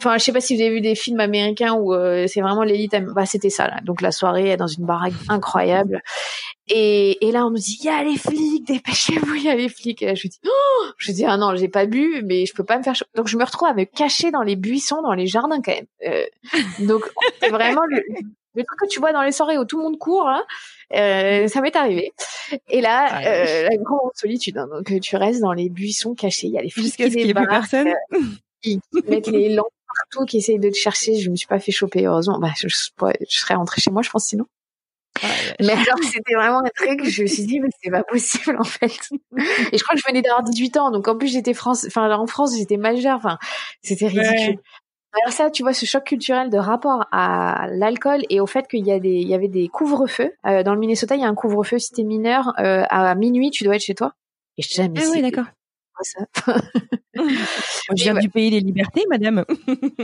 Enfin, 0.01 0.17
je 0.17 0.23
sais 0.23 0.33
pas 0.33 0.41
si 0.41 0.55
vous 0.55 0.61
avez 0.61 0.71
vu 0.71 0.81
des 0.81 0.95
films 0.95 1.19
américains 1.19 1.75
où 1.75 1.93
euh, 1.93 2.27
c'est 2.29 2.41
vraiment 2.41 2.63
l'élite. 2.63 2.95
Bah, 3.15 3.27
c'était 3.27 3.51
ça 3.51 3.67
là. 3.67 3.81
Donc 3.83 4.01
la 4.01 4.13
soirée 4.13 4.57
dans 4.57 4.69
une 4.69 4.87
baraque 4.87 5.15
incroyable. 5.29 6.03
Et, 6.69 7.27
et 7.27 7.33
là, 7.33 7.47
on 7.47 7.51
me 7.51 7.59
dit, 7.59 7.79
il 7.81 7.87
y 7.87 7.89
a 7.89 8.05
les 8.05 8.17
flics, 8.17 8.65
dépêchez-vous, 8.67 9.35
il 9.35 9.45
y 9.45 9.49
a 9.49 9.57
les 9.57 9.69
flics. 9.69 10.01
Et 10.03 10.07
là, 10.07 10.15
je 10.15 10.29
dis, 10.29 10.39
oh 10.47 10.85
je 10.99 11.11
dis, 11.11 11.25
ah 11.25 11.37
non, 11.37 11.57
j'ai 11.57 11.69
pas 11.69 11.87
bu, 11.87 12.23
mais 12.25 12.47
je 12.47 12.55
peux 12.55 12.63
pas 12.63 12.79
me 12.79 12.83
faire. 12.85 12.95
Donc 13.17 13.27
je 13.27 13.37
me 13.37 13.45
retrouve 13.45 13.69
à 13.69 13.75
me 13.75 13.85
cacher 13.85 14.31
dans 14.31 14.43
les 14.43 14.55
buissons, 14.55 15.03
dans 15.03 15.15
les 15.15 15.27
jardins 15.27 15.61
quand 15.61 15.75
même. 15.75 15.87
Euh, 16.07 16.27
donc 16.81 17.03
c'est 17.41 17.49
vraiment 17.49 17.85
le, 17.89 18.01
le 18.55 18.65
truc 18.65 18.79
que 18.81 18.87
tu 18.87 19.01
vois 19.01 19.13
dans 19.13 19.23
les 19.23 19.33
soirées 19.33 19.59
où 19.59 19.65
tout 19.65 19.79
le 19.79 19.85
monde 19.85 19.99
court. 19.99 20.29
Hein, 20.29 20.45
euh, 20.95 21.49
ça 21.49 21.61
m'est 21.61 21.75
arrivé. 21.75 22.13
Et 22.69 22.81
là, 22.81 23.07
ah, 23.11 23.27
euh, 23.27 23.69
la 23.69 23.77
grande 23.79 24.13
solitude. 24.15 24.59
Hein, 24.59 24.69
donc 24.71 25.01
tu 25.01 25.17
restes 25.17 25.41
dans 25.41 25.55
les 25.55 25.71
buissons 25.71 26.15
cachés. 26.15 26.47
Il 26.47 26.53
y 26.53 26.59
a 26.59 26.63
les 26.63 26.71
flics 26.71 26.95
qui 26.95 27.09
débarquent, 27.11 27.75
euh, 27.75 27.93
qui 28.63 28.79
mettent 29.09 29.27
les 29.27 29.49
lampes 29.55 29.67
partout, 29.97 30.26
qui 30.26 30.39
essayent 30.39 30.59
de 30.59 30.70
te 30.70 30.76
chercher. 30.76 31.16
Je 31.16 31.30
me 31.30 31.36
suis 31.36 31.47
pas 31.47 31.59
fait 31.59 31.72
choper, 31.72 32.07
heureusement. 32.07 32.39
Bah, 32.39 32.53
je, 32.57 32.68
je 32.68 33.39
serais 33.39 33.55
rentrée 33.55 33.80
chez 33.80 33.91
moi, 33.91 34.03
je 34.03 34.11
pense, 34.11 34.26
sinon. 34.26 34.47
Ah, 35.22 35.26
mais 35.61 35.72
alors 35.72 35.99
c'était 36.03 36.34
vraiment 36.34 36.61
un 36.61 36.70
truc, 36.76 37.05
je 37.05 37.22
me 37.22 37.26
suis 37.26 37.45
dit 37.45 37.59
mais 37.59 37.70
c'est 37.82 37.91
pas 37.91 38.05
possible 38.05 38.57
en 38.61 38.64
fait. 38.64 39.09
Et 39.72 39.78
je 39.78 39.82
crois 39.82 39.97
que 39.97 40.01
je 40.01 40.07
venais 40.07 40.22
d'avoir 40.22 40.45
18 40.45 40.76
ans, 40.76 40.91
donc 40.93 41.09
en 41.09 41.16
plus 41.16 41.26
j'étais 41.26 41.55
France, 41.55 41.84
enfin 41.89 42.09
en 42.12 42.26
France 42.28 42.57
j'étais 42.57 42.76
majeure, 42.76 43.16
enfin 43.16 43.36
c'était 43.82 44.07
ridicule. 44.07 44.61
Alors 45.14 45.32
ça, 45.32 45.51
tu 45.51 45.62
vois, 45.62 45.72
ce 45.72 45.86
choc 45.86 46.05
culturel 46.05 46.51
de 46.51 46.59
rapport 46.59 47.07
à 47.12 47.66
l'alcool 47.70 48.20
et 48.28 48.41
au 48.41 48.47
fait 48.47 48.68
qu'il 48.68 48.86
y 48.86 48.93
a 48.93 49.01
des, 49.01 49.14
il 49.14 49.26
y 49.26 49.34
avait 49.34 49.49
des 49.49 49.68
couvre-feux. 49.68 50.32
Euh, 50.47 50.62
dans 50.62 50.74
le 50.74 50.80
Minnesota, 50.80 51.16
il 51.16 51.22
y 51.22 51.24
a 51.24 51.28
un 51.28 51.34
couvre-feu 51.34 51.78
si 51.78 51.93
t'es 51.93 52.03
mineur 52.03 52.53
euh, 52.59 52.84
à 52.91 53.14
minuit, 53.14 53.51
tu 53.51 53.64
dois 53.64 53.76
être 53.76 53.82
chez 53.82 53.95
toi. 53.95 54.12
Et 54.59 54.62
je 54.62 54.68
jamais. 54.68 55.01
Ah 55.03 55.09
oui, 55.11 55.22
d'accord 55.22 55.47
ça. 56.03 56.25
je 57.15 58.03
viens 58.03 58.15
du 58.15 58.29
pays 58.29 58.51
des 58.51 58.61
libertés, 58.61 59.05
madame. 59.09 59.45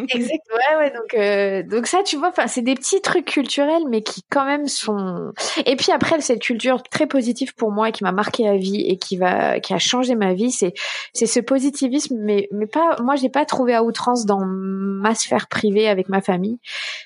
exact. 0.09 0.45
Ouais, 0.55 0.77
ouais. 0.79 0.91
Donc, 0.93 1.15
euh, 1.15 1.63
donc 1.63 1.87
ça, 1.87 2.03
tu 2.05 2.17
vois, 2.17 2.29
enfin, 2.29 2.47
c'est 2.47 2.63
des 2.63 2.75
petits 2.75 3.01
trucs 3.01 3.25
culturels, 3.25 3.83
mais 3.89 4.03
qui 4.03 4.23
quand 4.31 4.45
même 4.45 4.67
sont. 4.69 5.33
Et 5.67 5.77
puis 5.77 5.91
après, 5.91 6.21
cette 6.21 6.41
culture 6.41 6.83
très 6.83 7.07
positive 7.07 7.55
pour 7.55 7.73
moi, 7.73 7.91
qui 7.91 8.05
m'a 8.05 8.13
marqué 8.13 8.45
la 8.45 8.57
vie 8.57 8.83
et 8.87 8.97
qui 8.97 9.17
va, 9.17 9.59
qui 9.61 9.75
a 9.75 9.79
changé 9.79 10.15
ma 10.15 10.33
vie, 10.33 10.51
c'est, 10.51 10.75
c'est 11.13 11.27
ce 11.27 11.41
positivisme, 11.41 12.17
mais, 12.21 12.49
mais 12.53 12.67
pas. 12.67 12.97
Moi, 13.03 13.17
j'ai 13.17 13.29
pas 13.29 13.45
trouvé 13.45 13.75
à 13.75 13.83
outrance 13.83 14.27
dans 14.27 14.45
ma 14.45 15.15
sphère 15.15 15.49
privée 15.49 15.89
avec 15.89 16.09
ma 16.09 16.21
famille. 16.21 16.59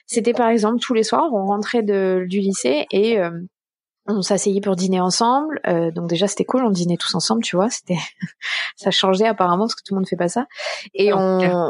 C'était 0.06 0.34
par 0.34 0.48
exemple 0.48 0.80
tous 0.80 0.94
les 0.94 1.02
soirs, 1.02 1.32
on 1.32 1.46
rentrait 1.46 1.82
de, 1.82 2.24
du 2.28 2.40
lycée 2.40 2.86
et 2.90 3.18
euh, 3.18 3.30
on 4.08 4.22
s'asseyait 4.22 4.60
pour 4.60 4.74
dîner 4.74 5.00
ensemble. 5.00 5.60
Euh, 5.66 5.90
donc 5.90 6.08
déjà 6.08 6.26
c'était 6.26 6.44
cool, 6.44 6.64
on 6.64 6.70
dînait 6.70 6.96
tous 6.96 7.14
ensemble, 7.14 7.42
tu 7.42 7.56
vois. 7.56 7.70
C'était 7.70 7.98
ça 8.76 8.90
changeait 8.90 9.26
apparemment 9.26 9.64
parce 9.64 9.74
que 9.74 9.82
tout 9.84 9.94
le 9.94 10.00
monde 10.00 10.08
fait 10.08 10.16
pas 10.16 10.28
ça. 10.28 10.46
Et 10.94 11.12
on, 11.12 11.18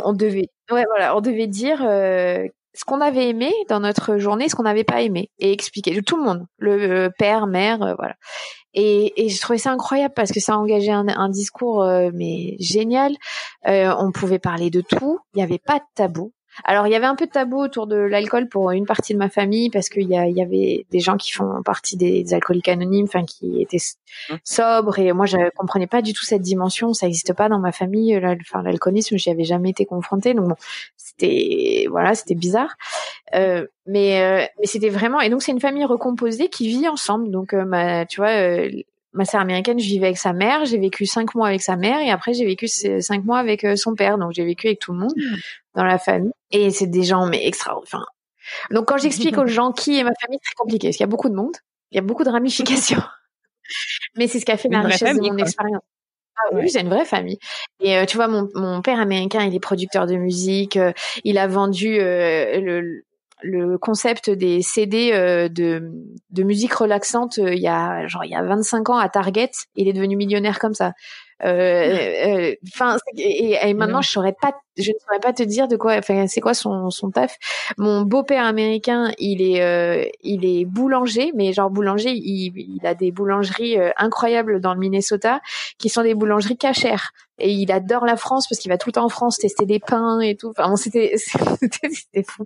on, 0.05 0.13
devait, 0.13 0.49
ouais 0.71 0.85
voilà, 0.89 1.17
on 1.17 1.21
devait 1.21 1.49
dire 1.49 1.83
euh, 1.85 2.47
ce 2.75 2.85
qu'on 2.85 3.01
avait 3.01 3.29
aimé 3.29 3.53
dans 3.69 3.81
notre 3.81 4.19
journée, 4.19 4.49
ce 4.49 4.55
qu'on 4.55 4.63
n'avait 4.63 4.85
pas 4.85 5.03
aimé, 5.03 5.31
et 5.39 5.53
expliquer 5.53 6.01
tout 6.03 6.17
le 6.17 6.23
monde, 6.23 6.47
le 6.59 7.09
père, 7.19 7.47
mère, 7.47 7.83
euh, 7.83 7.95
voilà. 7.99 8.15
Et, 8.75 9.25
et 9.25 9.29
je 9.31 9.41
trouvais 9.41 9.59
ça 9.59 9.73
incroyable 9.73 10.15
parce 10.15 10.31
que 10.31 10.41
ça 10.41 10.57
engageait 10.57 10.93
un, 10.93 11.09
un 11.09 11.29
discours 11.31 11.85
mais 12.13 12.55
génial. 12.61 13.17
on 13.65 14.13
pouvait 14.13 14.39
parler 14.39 14.71
de 14.71 14.83
tout, 14.83 15.19
il 15.35 15.39
n'y 15.39 15.43
avait 15.43 15.59
pas 15.59 15.79
de 15.79 15.85
tabou. 15.95 16.33
Alors 16.65 16.87
il 16.87 16.93
y 16.93 16.97
avait 16.97 17.07
un 17.07 17.15
peu 17.15 17.27
de 17.27 17.31
tabou 17.31 17.59
autour 17.59 17.87
de 17.87 17.97
l'alcool 17.97 18.49
pour 18.49 18.71
une 18.71 18.87
partie 18.87 19.13
de 19.15 19.19
ma 19.19 19.29
famille 19.29 19.71
parce 19.71 19.89
qu'il 19.89 20.05
y, 20.05 20.15
y, 20.15 20.43
avait 20.43 20.87
des 20.91 21.01
gens 21.01 21.17
qui 21.17 21.33
font 21.33 21.63
partie 21.65 21.97
des, 21.97 22.33
alcooliques 22.33 22.69
anonymes, 22.69 23.07
enfin 23.07 23.25
qui 23.25 23.61
étaient 23.61 23.79
mmh. 24.31 24.35
sobres 24.45 24.99
et 24.99 25.13
moi 25.13 25.27
je 25.27 25.37
comprenais 25.57 25.87
pas 25.87 26.03
du 26.03 26.13
tout 26.13 26.25
cette 26.25 26.43
dimension, 26.43 26.95
ça 26.95 27.07
n'existe 27.07 27.33
pas 27.33 27.49
dans 27.49 27.59
ma 27.59 27.73
famille. 27.73 28.17
Enfin 28.41 28.63
l'alcoolisme, 28.63 29.17
j'y 29.17 29.31
avais 29.31 29.45
jamais 29.45 29.71
été 29.71 29.87
confrontée, 29.87 30.35
donc 30.35 30.49
bon, 30.49 30.57
c'était 30.97 31.87
voilà, 31.91 32.15
c'était 32.15 32.35
bizarre. 32.35 32.77
Euh, 33.35 33.67
mais 33.87 34.23
euh, 34.23 34.47
mais 34.59 34.67
c'était 34.67 34.89
vraiment 34.89 35.21
et 35.21 35.31
donc 35.31 35.43
c'est 35.43 35.53
une 35.53 35.61
famille 35.61 35.85
recomposée 35.85 36.49
qui 36.49 36.69
vit 36.69 36.89
ensemble. 36.89 37.31
Donc 37.31 37.55
euh, 37.55 37.65
ma, 37.65 38.07
tu 38.07 38.21
vois 38.21 38.31
euh, 38.31 38.71
ma 39.13 39.25
sœur 39.25 39.41
américaine, 39.41 39.79
je 39.79 39.87
vivais 39.87 40.07
avec 40.07 40.19
sa 40.19 40.33
mère, 40.33 40.65
j'ai 40.65 40.79
vécu 40.79 41.07
cinq 41.07 41.35
mois 41.35 41.49
avec 41.49 41.63
sa 41.63 41.77
mère 41.77 42.01
et 42.01 42.11
après 42.11 42.35
j'ai 42.35 42.45
vécu 42.45 42.69
cinq 42.69 43.25
mois 43.25 43.39
avec 43.39 43.67
son 43.77 43.95
père. 43.95 44.19
Donc 44.19 44.33
j'ai 44.33 44.45
vécu 44.45 44.67
avec 44.67 44.81
tout 44.81 44.93
le 44.93 44.99
monde 44.99 45.15
mmh. 45.17 45.35
dans 45.77 45.85
la 45.85 45.99
famille. 45.99 46.33
Et 46.51 46.71
c'est 46.71 46.87
des 46.87 47.03
gens, 47.03 47.27
mais 47.27 47.47
extra. 47.47 47.77
Enfin, 47.79 48.05
donc 48.71 48.87
quand 48.87 48.99
j'explique 48.99 49.39
aux 49.39 49.47
gens 49.47 49.73
qui 49.73 49.99
est 49.99 50.05
ma 50.05 50.13
famille, 50.21 50.39
c'est 50.43 50.55
compliqué. 50.57 50.89
Parce 50.89 50.97
qu'il 50.97 51.05
y 51.05 51.09
a 51.09 51.11
beaucoup 51.11 51.29
de 51.29 51.35
monde, 51.35 51.57
il 51.91 51.97
y 51.97 51.99
a 51.99 52.03
beaucoup 52.03 52.25
de 52.25 52.31
ramifications. 52.31 53.03
mais 54.17 54.27
c'est 54.27 54.41
ce 54.41 54.45
qui 54.45 54.53
a 54.53 54.57
fait 54.57 54.69
la 54.69 54.83
richesse 54.83 55.17
de 55.17 55.29
mon 55.29 55.37
expérience. 55.39 55.83
Ah 56.41 56.55
oui, 56.55 56.71
c'est 56.71 56.83
une 56.83 56.89
vraie 56.89 57.05
famille. 57.05 57.39
Et 57.81 57.97
euh, 57.97 58.05
tu 58.05 58.17
vois, 58.17 58.29
mon, 58.29 58.49
mon 58.55 58.81
père 58.81 59.01
américain, 59.01 59.45
il 59.45 59.55
est 59.55 59.61
producteur 59.61 60.07
de 60.07 60.15
musique. 60.15 60.77
Euh, 60.77 60.93
il 61.25 61.37
a 61.37 61.49
vendu 61.49 61.99
euh, 61.99 62.61
le, 62.61 63.05
le 63.43 63.79
concept 63.79 64.31
des 64.31 64.63
CD 64.63 65.11
de, 65.13 65.93
de 66.31 66.43
musique 66.43 66.75
relaxante 66.75 67.37
il 67.39 67.59
y 67.59 67.69
a 67.69 68.07
genre 68.07 68.25
il 68.25 68.31
y 68.31 68.35
a 68.35 68.43
25 68.43 68.91
ans 68.91 68.99
à 68.99 69.09
Target. 69.09 69.51
Il 69.77 69.89
est 69.89 69.93
devenu 69.93 70.17
millionnaire 70.17 70.59
comme 70.59 70.75
ça. 70.75 70.93
Euh, 71.45 71.49
euh, 71.49 72.55
enfin, 72.75 72.97
et, 73.17 73.57
et, 73.63 73.75
maintenant, 73.75 74.03
je 74.03 74.11
saurais 74.11 74.35
pas, 74.41 74.53
je 74.77 74.91
ne 74.91 74.99
saurais 74.99 75.21
pas 75.21 75.33
te 75.33 75.43
dire 75.43 75.69
de 75.69 75.77
quoi. 75.77 75.95
Enfin, 75.97 76.27
c'est 76.27 76.41
quoi 76.41 76.55
son 76.55 76.91
son 76.91 77.11
taf 77.11 77.37
Mon 77.77 78.03
beau-père 78.03 78.45
américain, 78.45 79.13
il 79.19 79.41
est 79.43 79.63
euh, 79.63 80.05
il 80.23 80.45
est 80.45 80.65
boulanger, 80.65 81.33
mais 81.37 81.53
genre 81.53 81.71
boulanger, 81.71 82.11
il, 82.11 82.53
il 82.57 82.85
a 82.87 82.95
des 82.95 83.13
boulangeries 83.13 83.77
incroyables 83.97 84.61
dans 84.61 84.75
le 84.75 84.81
Minnesota, 84.81 85.41
qui 85.79 85.89
sont 85.89 86.03
des 86.03 86.15
boulangeries 86.15 86.59
cachères. 86.59 87.13
Et 87.39 87.53
il 87.53 87.71
adore 87.71 88.05
la 88.05 88.17
France 88.17 88.49
parce 88.49 88.59
qu'il 88.59 88.71
va 88.71 88.79
tout 88.79 88.89
le 88.89 88.95
temps 88.95 89.05
en 89.05 89.09
France 89.09 89.39
tester 89.39 89.65
des 89.65 89.79
pains 89.79 90.19
et 90.21 90.35
tout. 90.35 90.53
Enfin, 90.57 90.75
c'était 90.77 91.15
c'était 91.17 92.25
fou. 92.25 92.45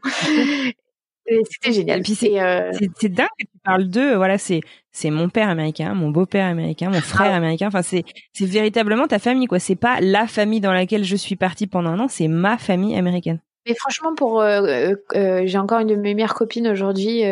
C'était 1.27 1.73
génial. 1.73 2.03
Puis 2.03 2.15
c'est 2.15 2.41
euh... 2.41 2.71
dingue 3.03 3.27
que 3.39 3.45
tu 3.45 3.59
parles 3.65 3.89
d'eux. 3.89 4.15
Voilà, 4.17 4.39
c'est 4.39 4.61
c'est 4.91 5.11
mon 5.11 5.29
père 5.29 5.49
américain, 5.49 5.95
mon 5.95 6.11
beau-père 6.11 6.47
américain, 6.47 6.91
mon 6.91 7.01
frère 7.01 7.33
ah 7.33 7.37
américain. 7.37 7.69
Enfin, 7.69 7.83
c'est 7.83 8.05
c'est 8.33 8.47
véritablement 8.47 9.07
ta 9.07 9.19
famille, 9.19 9.47
quoi. 9.47 9.59
C'est 9.59 9.77
pas 9.77 10.01
la 10.01 10.27
famille 10.27 10.61
dans 10.61 10.73
laquelle 10.73 11.05
je 11.05 11.17
suis 11.17 11.37
partie 11.37 11.67
pendant 11.67 11.91
un 11.91 12.01
an. 12.01 12.09
C'est 12.09 12.29
ma 12.29 12.59
famille 12.59 12.97
américaine. 12.97 13.39
Mais 13.67 13.75
franchement, 13.77 14.13
pour 14.15 14.41
euh, 14.41 14.63
euh, 14.63 14.97
euh, 15.15 15.43
j'ai 15.45 15.59
encore 15.59 15.79
une 15.79 15.87
de 15.87 15.95
mes 15.95 16.15
meilleures 16.15 16.35
copines 16.35 16.67
aujourd'hui, 16.67 17.23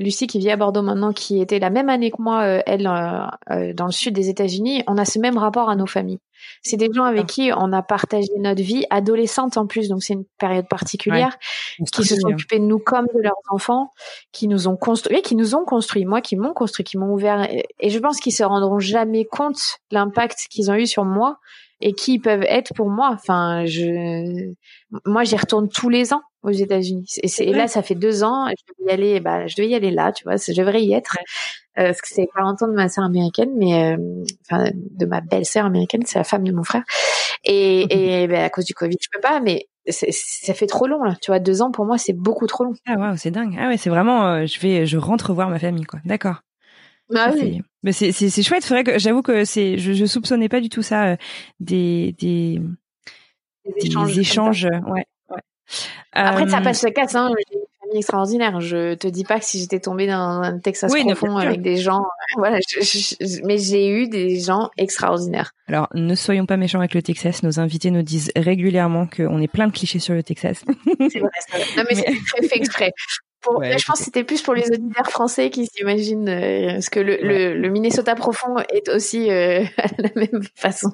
Lucie, 0.00 0.28
qui 0.28 0.38
vit 0.38 0.50
à 0.50 0.56
Bordeaux 0.56 0.82
maintenant, 0.82 1.12
qui 1.12 1.40
était 1.40 1.58
la 1.58 1.70
même 1.70 1.88
année 1.88 2.10
que 2.12 2.22
moi, 2.22 2.44
elle, 2.44 2.84
dans 2.84 3.86
le 3.86 3.92
sud 3.92 4.14
des 4.14 4.28
États-Unis. 4.28 4.84
On 4.86 4.98
a 4.98 5.04
ce 5.04 5.18
même 5.18 5.36
rapport 5.36 5.68
à 5.68 5.76
nos 5.76 5.86
familles. 5.86 6.20
C'est 6.62 6.76
des 6.76 6.88
gens 6.92 7.04
avec 7.04 7.22
ah. 7.24 7.26
qui 7.26 7.50
on 7.56 7.72
a 7.72 7.82
partagé 7.82 8.28
notre 8.38 8.62
vie 8.62 8.84
adolescente 8.90 9.56
en 9.56 9.66
plus, 9.66 9.88
donc 9.88 10.02
c'est 10.02 10.14
une 10.14 10.24
période 10.38 10.68
particulière, 10.68 11.36
qui 11.92 12.04
se 12.04 12.16
sont 12.16 12.28
occupés 12.28 12.58
de 12.58 12.64
nous 12.64 12.78
comme 12.78 13.06
de 13.14 13.20
leurs 13.20 13.40
enfants, 13.50 13.90
qui 14.32 14.48
nous 14.48 14.68
ont 14.68 14.76
construit, 14.76 15.22
qui 15.22 15.36
nous 15.36 15.54
ont 15.54 15.64
construit, 15.64 16.04
moi 16.04 16.20
qui 16.20 16.36
m'ont 16.36 16.52
construit, 16.52 16.84
qui 16.84 16.98
m'ont 16.98 17.12
ouvert, 17.12 17.48
et 17.80 17.90
je 17.90 17.98
pense 17.98 18.20
qu'ils 18.20 18.34
se 18.34 18.44
rendront 18.44 18.78
jamais 18.78 19.24
compte 19.24 19.78
l'impact 19.90 20.46
qu'ils 20.50 20.70
ont 20.70 20.74
eu 20.74 20.86
sur 20.86 21.04
moi 21.04 21.38
et 21.80 21.92
qui 21.92 22.18
peuvent 22.18 22.44
être 22.48 22.74
pour 22.74 22.90
moi. 22.90 23.10
Enfin, 23.12 23.64
je, 23.66 24.52
moi, 25.06 25.24
j'y 25.24 25.36
retourne 25.36 25.68
tous 25.68 25.88
les 25.88 26.12
ans 26.12 26.22
aux 26.42 26.50
États-Unis. 26.50 27.06
Et, 27.22 27.52
là, 27.52 27.68
ça 27.68 27.82
fait 27.82 27.94
deux 27.94 28.24
ans. 28.24 28.48
Je 28.48 28.72
devais 28.78 28.90
y 28.90 28.94
aller. 28.94 29.20
Bah, 29.20 29.46
je 29.46 29.56
devais 29.56 29.68
y 29.68 29.74
aller 29.74 29.90
là. 29.90 30.12
Tu 30.12 30.24
vois, 30.24 30.36
je 30.36 30.52
devrais 30.52 30.82
y 30.82 30.92
être. 30.92 31.16
Euh, 31.78 31.84
parce 31.84 32.00
que 32.00 32.08
c'est 32.08 32.26
40 32.34 32.62
ans 32.62 32.68
de 32.68 32.74
ma 32.74 32.88
sœur 32.88 33.04
américaine, 33.04 33.50
mais 33.56 33.94
euh, 33.94 34.24
enfin 34.50 34.70
de 34.74 35.06
ma 35.06 35.20
belle-sœur 35.20 35.64
américaine, 35.64 36.02
c'est 36.04 36.18
la 36.18 36.24
femme 36.24 36.42
de 36.42 36.52
mon 36.52 36.64
frère. 36.64 36.82
Et, 37.44 38.22
et 38.22 38.26
bah, 38.26 38.44
à 38.44 38.50
cause 38.50 38.64
du 38.64 38.74
Covid, 38.74 38.96
je 39.00 39.08
peux 39.12 39.20
pas. 39.20 39.40
Mais 39.40 39.68
ça 39.90 40.54
fait 40.54 40.66
trop 40.66 40.86
long 40.86 41.02
là. 41.02 41.14
Tu 41.22 41.30
vois, 41.30 41.38
deux 41.38 41.62
ans 41.62 41.70
pour 41.70 41.84
moi 41.84 41.98
c'est 41.98 42.12
beaucoup 42.12 42.46
trop 42.46 42.64
long. 42.64 42.74
Ah 42.86 42.96
ouais, 42.96 43.16
c'est 43.16 43.30
dingue. 43.30 43.56
Ah 43.58 43.68
ouais, 43.68 43.76
c'est 43.76 43.90
vraiment, 43.90 44.26
euh, 44.26 44.46
je 44.46 44.58
vais, 44.60 44.86
je 44.86 44.98
rentre 44.98 45.32
voir 45.32 45.48
ma 45.48 45.58
famille 45.58 45.84
quoi. 45.84 46.00
D'accord. 46.04 46.42
Ah 47.14 47.32
oui. 47.34 47.60
Mais 47.82 47.92
c'est 47.92 48.12
c'est 48.12 48.42
chouette. 48.42 48.62
C'est 48.62 48.74
vrai 48.74 48.84
que 48.84 48.98
j'avoue 48.98 49.22
que 49.22 49.44
c'est, 49.44 49.78
je, 49.78 49.92
je 49.92 50.04
soupçonnais 50.04 50.48
pas 50.48 50.60
du 50.60 50.68
tout 50.68 50.82
ça 50.82 51.12
euh, 51.12 51.16
des 51.60 52.14
des 52.18 52.60
des 53.64 53.86
échanges. 53.86 54.18
échanges 54.18 54.64
ouais. 54.64 55.04
ouais. 55.30 55.42
Après, 56.12 56.48
ça 56.48 56.60
passe 56.60 56.82
le 56.84 56.90
casse. 56.90 57.14
Hein 57.14 57.30
extraordinaire. 57.94 58.60
Je 58.60 58.94
te 58.94 59.08
dis 59.08 59.24
pas 59.24 59.38
que 59.38 59.44
si 59.44 59.58
j'étais 59.60 59.80
tombée 59.80 60.06
dans 60.06 60.42
un 60.42 60.58
Texas 60.58 60.92
profond 60.92 61.36
avec 61.36 61.62
des 61.62 61.76
gens, 61.76 62.04
voilà, 62.36 62.58
mais 63.44 63.58
j'ai 63.58 63.88
eu 63.88 64.08
des 64.08 64.40
gens 64.40 64.70
extraordinaires. 64.76 65.52
Alors, 65.68 65.88
ne 65.94 66.14
soyons 66.14 66.46
pas 66.46 66.56
méchants 66.56 66.78
avec 66.78 66.94
le 66.94 67.02
Texas. 67.02 67.42
Nos 67.42 67.60
invités 67.60 67.90
nous 67.90 68.02
disent 68.02 68.32
régulièrement 68.36 69.06
qu'on 69.06 69.40
est 69.40 69.48
plein 69.48 69.66
de 69.66 69.72
clichés 69.72 69.98
sur 69.98 70.14
le 70.14 70.22
Texas. 70.22 70.64
C'est 71.10 71.20
vrai. 71.20 71.30
Ça. 71.48 71.58
Non, 71.76 71.84
mais, 71.88 71.94
c'est 71.94 72.04
très 72.04 72.48
fait 72.48 72.56
exprès. 72.56 72.92
Je 73.44 73.86
pense 73.86 73.98
que 73.98 74.04
c'était 74.04 74.24
plus 74.24 74.42
pour 74.42 74.54
les 74.54 74.68
auditeurs 74.70 75.10
français 75.10 75.50
qui 75.50 75.66
s'imaginent 75.66 76.28
euh, 76.28 76.80
ce 76.80 76.90
que 76.90 77.00
le, 77.00 77.54
le, 77.54 77.68
Minnesota 77.68 78.14
profond 78.14 78.56
est 78.72 78.88
aussi 78.88 79.30
euh, 79.30 79.64
à 79.78 79.88
la 79.98 80.10
même 80.14 80.42
façon. 80.54 80.90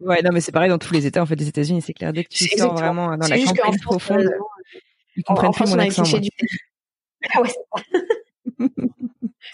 Ouais, 0.00 0.22
non, 0.22 0.30
mais 0.32 0.40
c'est 0.40 0.52
pareil 0.52 0.70
dans 0.70 0.78
tous 0.78 0.92
les 0.92 1.06
États 1.06 1.22
en 1.22 1.26
fait 1.26 1.36
des 1.36 1.48
États-Unis. 1.48 1.82
C'est 1.82 1.94
clair 1.94 2.12
dès 2.12 2.24
que 2.24 2.28
tu 2.28 2.46
sors 2.56 2.74
vraiment 2.74 3.16
dans 3.16 3.28
la 3.28 3.38
campagne 3.38 3.80
profonde. 3.82 4.20
Euh, 4.20 4.38
ils 5.16 5.24
comprennent 5.24 5.52
plus 5.52 5.70
mon 5.70 5.78
accent. 5.78 6.02
Du... 6.18 6.28
Ah 7.34 7.42
ouais. 7.42 7.50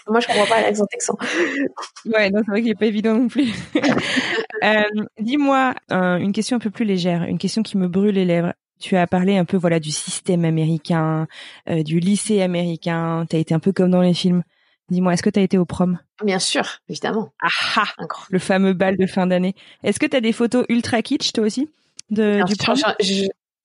moi, 0.07 0.19
je 0.19 0.27
comprends 0.27 0.45
pas 0.45 0.61
l'accent 0.61 0.85
texan. 0.85 1.17
Ouais, 2.05 2.29
non, 2.29 2.41
c'est 2.45 2.51
vrai 2.51 2.61
qu'il 2.61 2.71
est 2.71 2.75
pas 2.75 2.85
évident 2.85 3.15
non 3.15 3.27
plus. 3.27 3.53
Dis-moi 5.19 5.73
une 5.89 6.31
question 6.33 6.57
un 6.57 6.59
peu 6.59 6.71
plus 6.71 6.85
légère, 6.85 7.23
une 7.23 7.37
question 7.37 7.63
qui 7.63 7.77
me 7.77 7.87
brûle 7.87 8.15
les 8.15 8.25
lèvres. 8.25 8.53
Tu 8.79 8.95
as 8.95 9.07
parlé 9.07 9.37
un 9.37 9.45
peu, 9.45 9.57
voilà, 9.57 9.79
du 9.79 9.91
système 9.91 10.45
américain, 10.45 11.27
euh, 11.69 11.83
du 11.83 11.99
lycée 11.99 12.41
américain. 12.41 13.25
Tu 13.29 13.35
as 13.35 13.39
été 13.39 13.53
un 13.53 13.59
peu 13.59 13.71
comme 13.71 13.91
dans 13.91 14.01
les 14.01 14.13
films. 14.13 14.43
Dis-moi, 14.89 15.13
est-ce 15.13 15.23
que 15.23 15.29
tu 15.29 15.39
as 15.39 15.43
été 15.43 15.57
au 15.57 15.65
prom? 15.65 15.99
Bien 16.23 16.39
sûr, 16.39 16.63
évidemment. 16.89 17.33
Ah, 17.75 17.85
Le 18.29 18.39
fameux 18.39 18.73
bal 18.73 18.97
de 18.97 19.05
fin 19.05 19.27
d'année. 19.27 19.55
Est-ce 19.83 19.99
que 19.99 20.05
tu 20.05 20.15
as 20.15 20.21
des 20.21 20.31
photos 20.31 20.65
ultra 20.69 21.01
kitsch, 21.01 21.33
toi 21.33 21.45
aussi, 21.45 21.69
de, 22.09 22.43
du 22.45 22.55
prom? 22.55 22.75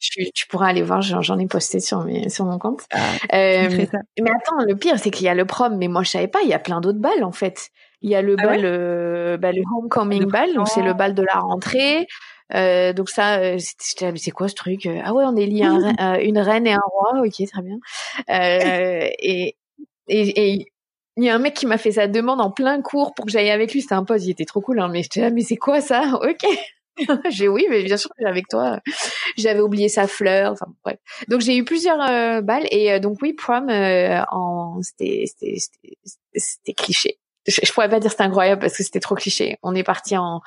tu, 0.02 0.46
pourras 0.48 0.68
aller 0.68 0.82
voir, 0.82 1.00
j'en 1.00 1.38
ai 1.38 1.46
posté 1.46 1.78
sur, 1.78 2.04
mes, 2.04 2.28
sur 2.28 2.44
mon 2.44 2.58
compte. 2.58 2.82
Ah, 2.92 2.98
euh, 3.34 3.86
mais 4.20 4.30
attends, 4.30 4.64
le 4.66 4.74
pire, 4.74 4.98
c'est 4.98 5.10
qu'il 5.10 5.26
y 5.26 5.28
a 5.28 5.34
le 5.34 5.44
prom, 5.44 5.76
mais 5.76 5.88
moi 5.88 6.02
je 6.02 6.10
savais 6.10 6.28
pas, 6.28 6.40
il 6.42 6.48
y 6.48 6.54
a 6.54 6.58
plein 6.58 6.80
d'autres 6.80 6.98
balles 6.98 7.22
en 7.22 7.32
fait. 7.32 7.70
Il 8.02 8.10
y 8.10 8.16
a 8.16 8.22
le 8.22 8.34
ah 8.38 8.46
bal, 8.46 8.60
euh, 8.64 9.36
bah, 9.36 9.52
le 9.52 9.62
homecoming 9.76 10.26
ball, 10.26 10.54
donc 10.54 10.66
c'est 10.68 10.82
le 10.82 10.92
bal 10.92 11.14
de 11.14 11.22
la 11.22 11.38
rentrée. 11.38 12.08
Euh, 12.54 12.92
donc 12.92 13.08
ça, 13.08 13.38
euh, 13.38 13.58
c'est 13.58 14.30
quoi 14.30 14.48
ce 14.48 14.54
truc 14.54 14.88
Ah 15.04 15.14
ouais, 15.14 15.24
on 15.26 15.36
élit 15.36 15.64
un, 15.64 16.18
une 16.20 16.38
reine 16.38 16.66
et 16.66 16.72
un 16.72 16.80
roi, 16.92 17.22
ok, 17.24 17.48
très 17.48 17.62
bien. 17.62 17.78
et, 18.28 19.56
et, 20.08 20.52
et 20.52 20.72
il 21.16 21.24
y 21.24 21.28
a 21.28 21.34
un 21.34 21.38
mec 21.38 21.54
qui 21.54 21.66
m'a 21.66 21.78
fait 21.78 21.92
sa 21.92 22.08
demande 22.08 22.40
en 22.40 22.50
plein 22.50 22.80
cours 22.80 23.14
pour 23.14 23.26
que 23.26 23.30
j'aille 23.30 23.50
avec 23.50 23.72
lui. 23.72 23.82
C'était 23.82 23.94
un 23.94 24.04
pote, 24.04 24.22
il 24.24 24.30
était 24.30 24.44
trop 24.44 24.60
cool, 24.60 24.80
hein, 24.80 24.88
mais 24.88 25.02
j'étais 25.02 25.20
là, 25.20 25.30
mais 25.30 25.42
c'est 25.42 25.56
quoi 25.56 25.80
ça? 25.80 26.02
Ok. 26.22 26.46
j'ai 27.30 27.48
oui, 27.48 27.66
mais 27.70 27.82
bien 27.82 27.96
sûr 27.96 28.10
avec 28.24 28.48
toi. 28.48 28.80
J'avais 29.36 29.60
oublié 29.60 29.88
sa 29.88 30.06
fleur. 30.06 30.52
Enfin 30.52 30.66
bref. 30.84 30.98
Donc 31.28 31.40
j'ai 31.40 31.56
eu 31.56 31.64
plusieurs 31.64 32.00
euh, 32.02 32.42
balles 32.42 32.66
et 32.70 32.92
euh, 32.92 32.98
donc 32.98 33.18
oui, 33.22 33.32
prom 33.32 33.68
euh, 33.70 34.22
en 34.30 34.80
c'était 34.82 35.24
c'était 36.34 36.74
cliché. 36.74 37.18
Je, 37.46 37.60
je, 37.64 37.72
pourrais 37.72 37.88
pas 37.88 37.98
dire 37.98 38.10
c'était 38.10 38.24
incroyable 38.24 38.60
parce 38.60 38.76
que 38.76 38.84
c'était 38.84 39.00
trop 39.00 39.14
cliché. 39.14 39.58
On 39.62 39.74
est 39.74 39.82
parti 39.82 40.16
en 40.16 40.42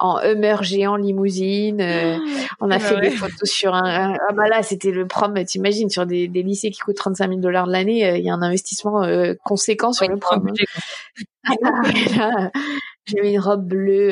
en 0.00 0.18
Hummer 0.18 0.56
géant 0.62 0.96
limousine. 0.96 1.80
Ah, 1.80 2.18
on 2.60 2.70
a 2.70 2.78
bah 2.78 2.80
fait 2.80 3.00
des 3.00 3.10
photos 3.10 3.48
sur 3.48 3.74
un, 3.74 4.14
ah 4.14 4.32
bah 4.32 4.48
là 4.48 4.62
c'était 4.62 4.90
le 4.90 5.06
prom. 5.06 5.34
T'imagines 5.44 5.90
sur 5.90 6.06
des, 6.06 6.28
des 6.28 6.42
lycées 6.42 6.70
qui 6.70 6.80
coûtent 6.80 6.96
35 6.96 7.28
000 7.28 7.40
dollars 7.40 7.66
de 7.66 7.72
l'année, 7.72 8.18
il 8.18 8.24
y 8.24 8.30
a 8.30 8.34
un 8.34 8.42
investissement 8.42 9.06
conséquent 9.44 9.92
sur 9.92 10.08
le 10.08 10.16
prom. 10.16 10.52
Hein. 11.44 12.50
J'ai 13.06 13.20
mis 13.22 13.32
une 13.32 13.40
robe 13.40 13.66
bleue 13.66 14.10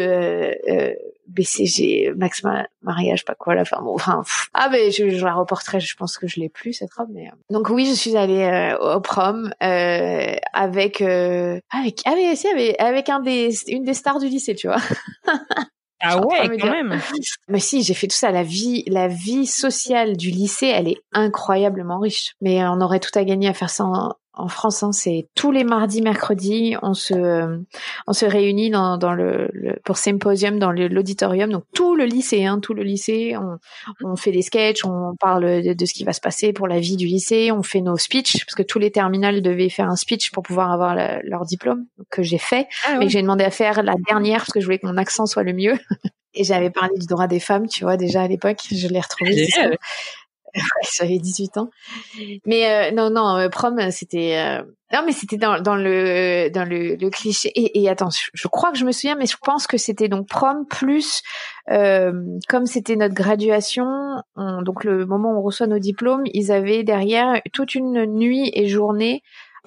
BCG, 1.28 2.14
Max 2.16 2.42
Mariage, 2.82 3.24
pas 3.24 3.34
quoi, 3.34 3.54
la 3.54 3.64
fin. 3.64 3.80
Bon, 3.82 3.94
enfin, 3.94 4.22
ah 4.54 4.68
ben 4.70 4.90
je, 4.90 5.10
je, 5.10 5.24
la 5.24 5.34
reporterai. 5.34 5.78
Je 5.78 5.94
pense 5.96 6.16
que 6.16 6.26
je 6.26 6.40
l'ai 6.40 6.48
plus 6.48 6.72
cette 6.72 6.92
robe, 6.94 7.10
mais 7.12 7.28
euh. 7.28 7.36
donc 7.50 7.68
oui, 7.68 7.86
je 7.86 7.94
suis 7.94 8.16
allée 8.16 8.42
euh, 8.42 8.96
au 8.96 9.00
prom 9.00 9.52
euh, 9.62 10.36
avec 10.52 11.02
avec 11.02 12.00
ah 12.04 12.14
mais 12.14 12.34
si 12.34 12.48
avec, 12.48 12.80
avec 12.80 13.08
un 13.08 13.20
des 13.20 13.50
une 13.68 13.84
des 13.84 13.94
stars 13.94 14.18
du 14.18 14.28
lycée, 14.28 14.54
tu 14.54 14.68
vois. 14.68 14.80
Ah 16.00 16.24
ouais, 16.24 16.56
quand 16.58 16.70
même. 16.70 17.00
Mais 17.48 17.58
si, 17.60 17.82
j'ai 17.82 17.94
fait 17.94 18.06
tout 18.06 18.16
ça. 18.16 18.30
La 18.30 18.42
vie, 18.42 18.84
la 18.86 19.08
vie 19.08 19.46
sociale 19.46 20.16
du 20.16 20.30
lycée, 20.30 20.66
elle 20.66 20.88
est 20.88 20.98
incroyablement 21.12 21.98
riche. 21.98 22.34
Mais 22.40 22.64
on 22.64 22.80
aurait 22.80 23.00
tout 23.00 23.16
à 23.18 23.24
gagner 23.24 23.48
à 23.48 23.54
faire 23.54 23.70
ça 23.70 23.84
en, 23.84 24.14
en 24.38 24.48
France, 24.48 24.82
hein, 24.82 24.92
c'est 24.92 25.28
tous 25.34 25.50
les 25.50 25.64
mardis, 25.64 26.00
mercredis, 26.00 26.76
on 26.82 26.94
se 26.94 27.58
on 28.06 28.12
se 28.12 28.24
réunit 28.24 28.70
dans, 28.70 28.96
dans 28.96 29.12
le, 29.12 29.50
pour 29.84 29.98
symposium 29.98 30.58
dans 30.58 30.70
l'auditorium. 30.70 31.50
Donc 31.50 31.64
tout 31.74 31.96
le 31.96 32.04
lycée, 32.04 32.46
hein, 32.46 32.60
tout 32.60 32.72
le 32.72 32.84
lycée, 32.84 33.36
on, 33.36 33.58
on 34.04 34.16
fait 34.16 34.30
des 34.30 34.42
sketchs, 34.42 34.84
on 34.84 35.14
parle 35.18 35.62
de, 35.62 35.86
ce 35.86 35.92
qui 35.92 36.04
va 36.04 36.12
se 36.12 36.20
passer 36.20 36.52
pour 36.52 36.68
la 36.68 36.78
vie 36.78 36.96
du 36.96 37.06
lycée, 37.06 37.50
on 37.50 37.62
fait 37.62 37.80
nos 37.80 37.96
speeches 37.96 38.44
parce 38.46 38.54
que 38.54 38.62
tous 38.62 38.78
les 38.78 38.90
terminales 38.90 39.42
devaient 39.42 39.68
faire 39.68 39.90
un 39.90 39.96
speech 39.96 40.30
pour 40.30 40.44
pouvoir 40.44 40.70
avoir 40.70 40.94
leur 41.24 41.44
diplôme 41.44 41.86
que 42.10 42.22
j'ai 42.22 42.38
fait, 42.38 42.68
ah 42.86 42.98
mais 42.98 43.08
j'ai 43.08 43.22
demandé 43.22 43.44
à 43.44 43.50
faire 43.50 43.82
la 43.82 43.94
dernière 44.06 44.38
parce 44.38 44.52
que 44.52 44.60
je 44.60 44.64
voulais 44.64 44.78
que 44.78 44.86
mon 44.86 44.96
accent 44.96 45.26
soit 45.26 45.42
le 45.42 45.52
mieux. 45.52 45.74
Et 46.34 46.44
j'avais 46.44 46.70
parlé 46.70 46.96
du 46.96 47.06
droit 47.06 47.26
des 47.26 47.40
femmes, 47.40 47.66
tu 47.66 47.82
vois, 47.82 47.96
déjà 47.96 48.22
à 48.22 48.28
l'époque, 48.28 48.58
je 48.70 48.86
l'ai 48.86 49.00
retrouvé. 49.00 49.48
j'avais 50.98 51.18
18 51.18 51.58
ans. 51.58 51.70
Mais 52.46 52.90
euh, 52.90 52.90
non, 52.92 53.10
non, 53.10 53.36
euh, 53.36 53.48
prom, 53.48 53.78
c'était 53.90 54.36
euh, 54.36 54.62
non, 54.92 55.02
mais 55.04 55.12
c'était 55.12 55.36
dans, 55.36 55.56
le 55.56 56.48
dans 56.48 56.64
le, 56.64 56.96
le 56.96 57.10
cliché. 57.10 57.50
Et, 57.54 57.82
et, 57.82 57.88
attends, 57.88 58.08
je 58.32 58.48
crois 58.48 58.72
que 58.72 58.78
je 58.78 58.84
me 58.84 58.92
souviens, 58.92 59.16
mais 59.16 59.26
je 59.26 59.36
pense 59.42 59.66
que 59.66 59.76
c'était 59.76 60.08
donc 60.08 60.28
prom 60.28 60.66
plus 60.66 61.22
comme 61.66 62.64
c'était 62.64 62.96
notre 62.96 63.14
graduation, 63.14 63.86
donc 64.36 64.84
le 64.84 65.04
moment 65.04 65.32
où 65.32 65.40
on 65.40 65.42
reçoit 65.42 65.66
nos 65.66 65.78
diplômes, 65.78 66.22
ils 66.32 66.50
avaient 66.50 66.82
derrière 66.82 67.42
toute 67.52 67.74
une 67.74 68.06
nuit 68.06 68.50
et 68.54 68.68
journée 68.68 69.22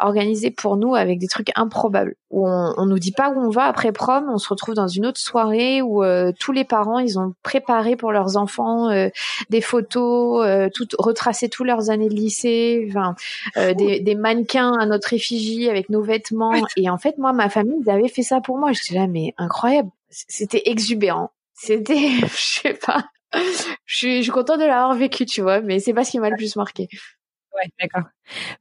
organisé 0.06 0.52
pour 0.52 0.78
nous 0.78 0.96
avec 0.96 1.20
des 1.20 1.28
trucs 1.28 1.52
improbables. 1.56 2.16
Où 2.30 2.48
on, 2.48 2.74
on 2.78 2.86
nous 2.86 3.00
dit 3.00 3.12
pas 3.12 3.30
où 3.30 3.40
on 3.40 3.50
va 3.50 3.66
après 3.66 3.92
prom, 3.92 4.30
on 4.30 4.38
se 4.38 4.48
retrouve 4.48 4.76
dans 4.76 4.88
une 4.88 5.06
autre 5.06 5.20
soirée 5.20 5.82
où 5.82 6.04
euh, 6.04 6.32
tous 6.40 6.52
les 6.52 6.64
parents 6.64 7.00
ils 7.00 7.20
ont 7.20 7.34
préparé 7.44 7.96
pour 7.96 8.12
leurs 8.12 8.38
enfants 8.38 8.90
euh, 8.90 9.10
des 9.50 9.62
photos, 9.62 10.46
euh, 10.46 10.70
tout 10.74 10.88
retracé 10.98 11.50
tous 11.50 11.64
leurs 11.64 11.90
années 11.90 12.10
de 12.10 12.16
lycée, 12.16 12.88
enfin 12.90 13.16
des, 13.56 14.00
des, 14.00 14.16
mannequins 14.16 14.74
à 14.80 14.86
notre 14.86 15.14
effigie 15.14 15.70
avec 15.70 15.90
nos 15.90 16.02
vêtements. 16.02 16.54
Et 16.78 16.90
en 16.90 16.98
fait 16.98 17.18
moi 17.18 17.34
ma 17.34 17.50
famille 17.50 17.82
ils 17.86 17.90
avaient 17.90 18.08
fait 18.08 18.24
ça 18.24 18.42
pour 18.42 18.58
moi. 18.58 18.72
J'étais 18.72 18.96
là 18.96 19.08
mais 19.08 19.34
incroyable. 19.38 19.90
C'était 20.10 20.64
exubérant. 20.66 21.32
C'était 21.54 22.10
je 22.22 22.62
sais 22.62 22.74
pas. 22.74 23.06
Je 23.86 23.98
suis, 23.98 24.18
je 24.18 24.24
suis 24.24 24.32
contente 24.32 24.60
de 24.60 24.66
l'avoir 24.66 24.94
vécu, 24.94 25.26
tu 25.26 25.42
vois, 25.42 25.62
mais 25.62 25.80
c'est 25.80 25.94
pas 25.94 26.04
ce 26.04 26.12
qui 26.12 26.20
m'a 26.20 26.30
le 26.30 26.36
plus 26.36 26.56
marqué. 26.56 26.90
Ouais, 27.56 27.70
d'accord. 27.80 28.10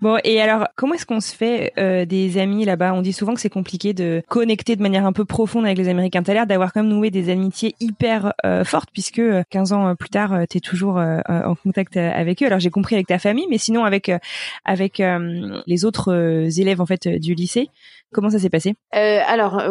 Bon, 0.01 0.19
et 0.25 0.41
alors, 0.41 0.67
comment 0.77 0.95
est-ce 0.95 1.07
qu'on 1.07 1.21
se 1.21 1.35
fait 1.35 1.73
euh, 1.79 2.05
des 2.05 2.39
amis 2.39 2.65
là-bas? 2.65 2.95
On 2.95 3.03
dit 3.03 3.13
souvent 3.13 3.35
que 3.35 3.41
c'est 3.41 3.51
compliqué 3.51 3.93
de 3.93 4.23
connecter 4.29 4.77
de 4.77 4.83
manière 4.83 5.07
un 5.07 5.13
peu 5.13 5.25
profonde 5.25 5.65
avec 5.65 5.79
les 5.79 5.89
Américains. 5.89 6.23
T'as 6.23 6.35
l'air 6.35 6.47
d'avoir 6.47 6.73
quand 6.73 6.83
même 6.83 6.93
noué 6.93 7.11
des 7.11 7.31
amitiés 7.31 7.75
hyper 7.81 8.33
euh, 8.45 8.65
fortes, 8.65 8.91
puisque 8.93 9.23
15 9.51 9.73
euh, 9.73 9.77
ans 9.77 9.95
plus 9.97 10.11
tard, 10.11 10.35
tu 10.49 10.59
es 10.59 10.61
toujours 10.61 10.97
en 10.97 11.55
contact 11.55 11.97
avec 11.97 12.43
eux. 12.43 12.47
Alors, 12.47 12.61
j'ai 12.61 12.71
compris 12.71 12.95
avec 12.95 13.07
ta 13.07 13.19
famille, 13.19 13.47
mais 13.49 13.59
sinon 13.59 13.85
avec 13.85 14.11
avec 14.65 15.03
les 15.67 15.85
autres 15.85 16.49
élèves 16.59 16.81
en 16.81 16.87
fait 16.87 17.09
du 17.09 17.35
lycée. 17.35 17.69
Comment 18.13 18.31
ça 18.31 18.39
s'est 18.39 18.51
passé? 18.51 18.75
Alors, 18.93 19.63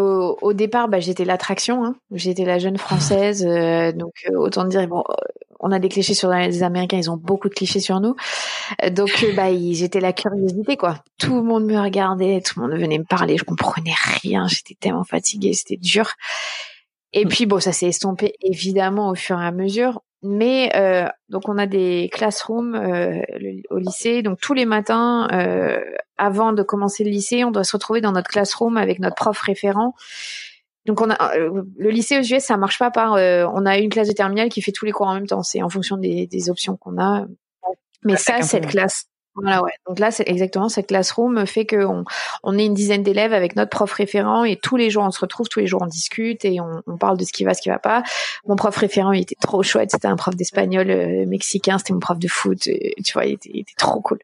au, 0.42 0.54
départ, 0.54 0.88
bah, 0.88 1.00
j'étais 1.00 1.26
l'attraction. 1.26 1.84
Hein. 1.84 1.96
J'étais 2.12 2.46
la 2.46 2.60
jeune 2.60 2.78
française, 2.78 3.46
donc 3.96 4.14
autant 4.34 4.66
dire 4.66 4.88
bon 4.88 5.04
on 5.60 5.72
a 5.72 5.80
des 5.80 5.90
clichés 5.90 6.14
sur 6.14 6.30
les 6.30 6.64
Américains, 6.64 6.98
ils 6.98 7.12
ont 7.12 7.18
beaucoup 7.18 7.50
de 7.50 7.54
clichés 7.54 7.80
sur 7.80 8.00
nous. 8.00 8.16
Donc, 8.92 9.24
euh, 9.24 9.34
bah, 9.36 9.50
j'étais 9.90 10.00
la 10.00 10.14
curiosité, 10.14 10.78
quoi. 10.78 11.04
Tout 11.18 11.36
le 11.36 11.44
monde 11.44 11.66
me 11.66 11.80
regardait, 11.80 12.42
tout 12.42 12.60
le 12.60 12.68
monde 12.68 12.80
venait 12.80 12.98
me 12.98 13.06
parler, 13.06 13.38
je 13.38 13.44
comprenais 13.44 13.94
rien, 14.22 14.48
j'étais 14.48 14.76
tellement 14.80 15.04
fatiguée, 15.04 15.54
c'était 15.54 15.78
dur. 15.78 16.12
Et 17.14 17.26
puis, 17.26 17.46
bon, 17.46 17.60
ça 17.60 17.72
s'est 17.72 17.88
estompé 17.88 18.34
évidemment 18.42 19.10
au 19.10 19.16
fur 19.16 19.42
et 19.42 19.46
à 19.46 19.52
mesure. 19.52 20.02
Mais 20.22 20.70
euh, 20.76 21.08
donc 21.30 21.48
on 21.48 21.58
a 21.58 21.66
des 21.66 22.10
classrooms 22.12 22.76
euh, 22.76 23.22
au 23.70 23.78
lycée, 23.78 24.22
donc 24.22 24.38
tous 24.42 24.54
les 24.54 24.66
matins 24.66 25.30
avant 26.18 26.52
de 26.52 26.62
commencer 26.62 27.06
le 27.06 27.10
lycée, 27.10 27.46
on 27.46 27.52
doit 27.52 27.64
se 27.64 27.72
retrouver 27.72 28.02
dans 28.02 28.12
notre 28.12 28.30
classroom 28.30 28.76
avec 28.76 29.00
notre 29.00 29.16
prof 29.16 29.40
référent 29.40 29.94
donc 30.90 31.02
on 31.02 31.10
a 31.12 31.36
euh, 31.36 31.62
le 31.78 31.90
lycée 31.92 32.18
aux 32.18 32.24
US, 32.24 32.44
ça 32.44 32.58
marche 32.58 32.80
pas 32.80 32.90
par. 32.90 33.14
Euh, 33.14 33.46
on 33.54 33.68
a 33.68 33.78
une 33.78 33.90
classe 33.90 34.08
de 34.08 34.14
terminale 34.14 34.50
qui 34.50 34.62
fait 34.64 34.72
tous 34.72 34.86
les 34.86 34.92
cours 34.92 35.06
en 35.06 35.14
même 35.14 35.28
temps. 35.28 35.44
C'est 35.44 35.62
en 35.62 35.70
fonction 35.70 35.98
des, 35.98 36.50
options 36.50 36.78
qu'on 36.78 37.00
a. 37.00 37.26
Mais 38.04 38.16
ça, 38.16 38.42
cette 38.42 38.66
classe, 38.66 39.06
Donc 39.88 40.00
là, 40.00 40.12
c'est 40.12 40.28
exactement 40.28 40.70
cette 40.70 40.88
classroom 40.88 41.46
fait 41.46 41.66
qu'on 41.66 42.04
on 42.44 42.58
est 42.58 42.66
une 42.66 42.74
dizaine 42.74 43.04
d'élèves 43.04 43.34
avec 43.34 43.56
notre 43.56 43.70
prof 43.70 43.92
référent 43.92 44.44
et 44.44 44.56
tous 44.56 44.76
les 44.76 44.90
jours 44.90 45.04
on 45.04 45.12
se 45.12 45.20
retrouve, 45.20 45.48
tous 45.48 45.60
les 45.60 45.68
jours 45.68 45.82
on 45.82 45.88
discute 45.88 46.46
et 46.46 46.60
on, 46.60 46.82
on 46.88 46.98
parle 46.98 47.18
de 47.18 47.24
ce 47.24 47.34
qui 47.34 47.44
va, 47.44 47.54
ce 47.54 47.62
qui 47.62 47.70
va 47.70 47.80
pas. 47.80 48.04
Mon 48.48 48.56
prof 48.56 48.76
référent, 48.76 49.12
il 49.12 49.22
était 49.22 49.36
trop 49.42 49.64
chouette. 49.64 49.92
C'était 49.92 50.08
un 50.08 50.16
prof 50.16 50.36
d'espagnol 50.36 50.90
euh, 50.90 51.26
mexicain. 51.26 51.78
C'était 51.78 51.94
mon 51.94 52.00
prof 52.00 52.20
de 52.20 52.28
foot. 52.28 52.60
tu 52.62 53.14
vois, 53.14 53.26
il 53.26 53.34
était, 53.34 53.50
il 53.54 53.62
était, 53.62 53.74
trop 53.78 54.02
cool. 54.02 54.20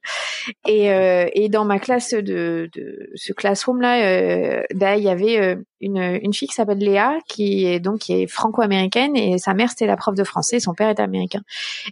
Et, 0.68 0.92
euh, 0.92 1.28
et 1.34 1.50
dans 1.50 1.66
ma 1.66 1.80
classe 1.80 2.14
de, 2.14 2.70
de 2.74 3.10
ce 3.16 3.34
classroom 3.34 3.82
là, 3.82 4.04
euh, 4.06 4.64
bah, 4.74 4.98
il 4.98 5.04
y 5.04 5.10
avait 5.10 5.40
euh, 5.40 5.56
une, 5.82 6.20
une 6.22 6.34
fille 6.34 6.48
qui 6.48 6.56
s'appelle 6.56 6.78
Léa 6.78 7.18
qui 7.28 7.66
est 7.66 7.80
donc 7.80 8.00
qui 8.00 8.14
est 8.14 8.28
franco-américaine 8.28 9.16
et 9.16 9.38
sa 9.38 9.54
mère 9.54 9.70
c'était 9.70 9.88
la 9.88 9.98
prof 9.98 10.16
de 10.16 10.24
français, 10.24 10.60
son 10.60 10.74
père 10.74 10.90
était 10.90 11.04
américain. 11.04 11.42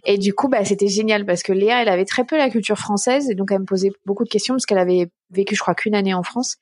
Et 0.04 0.18
du 0.18 0.34
coup, 0.34 0.48
bah 0.48 0.64
c'était 0.64 0.88
génial 0.88 1.26
parce 1.26 1.42
que 1.42 1.52
Léa, 1.52 1.82
elle 1.82 1.88
avait 1.88 2.04
très 2.04 2.24
peu 2.24 2.36
la 2.36 2.50
culture 2.50 2.78
française 2.78 3.30
et 3.30 3.34
donc 3.34 3.50
elle 3.52 3.60
me 3.60 3.66
posait 3.66 3.92
beaucoup 4.06 4.24
de 4.24 4.28
questions 4.28 4.54
parce 4.54 4.66
qu'elle 4.66 4.78
avait 4.78 5.08
vécu 5.30 5.54
je 5.54 5.60
crois 5.60 5.74
qu'une 5.74 5.94
année 5.94 6.14
en 6.14 6.22
France 6.22 6.56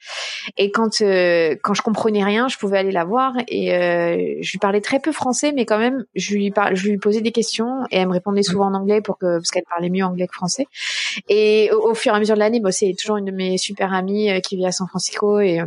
et 0.56 0.70
quand 0.70 1.02
euh, 1.02 1.56
quand 1.62 1.74
je 1.74 1.82
comprenais 1.82 2.24
rien 2.24 2.48
je 2.48 2.56
pouvais 2.58 2.78
aller 2.78 2.92
la 2.92 3.04
voir 3.04 3.34
et 3.48 3.74
euh, 3.74 4.38
je 4.40 4.52
lui 4.52 4.58
parlais 4.58 4.80
très 4.80 4.98
peu 4.98 5.12
français 5.12 5.52
mais 5.52 5.66
quand 5.66 5.78
même 5.78 6.04
je 6.14 6.34
lui 6.34 6.50
par... 6.50 6.74
je 6.74 6.88
lui 6.88 6.96
posais 6.98 7.20
des 7.20 7.32
questions 7.32 7.82
et 7.90 7.98
elle 7.98 8.08
me 8.08 8.12
répondait 8.12 8.42
souvent 8.42 8.66
en 8.66 8.74
anglais 8.74 9.00
pour 9.00 9.18
que 9.18 9.36
parce 9.38 9.50
qu'elle 9.50 9.64
parlait 9.68 9.90
mieux 9.90 10.04
anglais 10.04 10.26
que 10.26 10.34
français 10.34 10.66
et 11.28 11.70
au, 11.72 11.94
fur 11.94 12.12
et 12.12 12.16
à 12.16 12.18
mesure 12.18 12.34
de 12.34 12.40
l'année 12.40 12.60
bah, 12.60 12.72
c'est 12.72 12.94
toujours 12.98 13.16
une 13.16 13.26
de 13.26 13.32
mes 13.32 13.58
super 13.58 13.92
amies 13.92 14.30
euh, 14.30 14.40
qui 14.40 14.56
vit 14.56 14.66
à 14.66 14.72
San 14.72 14.88
Francisco 14.88 15.40
et 15.40 15.60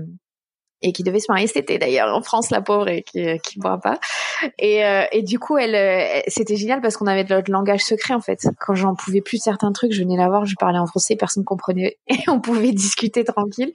et 0.86 0.91
qui 0.91 1.03
devait 1.03 1.19
se 1.19 1.25
marier 1.29 1.47
cet 1.47 1.57
été 1.57 1.79
d'ailleurs 1.79 2.15
en 2.15 2.21
France 2.21 2.51
la 2.51 2.61
pauvre 2.61 2.88
et 2.88 3.01
qui 3.01 3.39
qui 3.39 3.59
boit 3.59 3.79
pas. 3.79 3.99
Et 4.59 4.86
euh, 4.86 5.03
et 5.11 5.23
du 5.23 5.39
coup 5.39 5.57
elle, 5.57 5.73
euh, 5.73 6.21
c'était 6.27 6.55
génial 6.55 6.79
parce 6.79 6.95
qu'on 6.95 7.07
avait 7.07 7.23
notre 7.23 7.51
langage 7.51 7.81
secret 7.81 8.13
en 8.13 8.21
fait. 8.21 8.47
Quand 8.59 8.75
j'en 8.75 8.93
pouvais 8.93 9.21
plus 9.21 9.39
certains 9.39 9.71
trucs 9.71 9.91
je 9.91 10.03
venais 10.03 10.15
la 10.15 10.27
voir 10.27 10.45
je 10.45 10.53
parlais 10.59 10.77
en 10.77 10.86
français 10.86 11.15
personne 11.15 11.43
comprenait 11.43 11.97
et 12.07 12.29
on 12.29 12.39
pouvait 12.39 12.71
discuter 12.71 13.23
tranquille. 13.23 13.73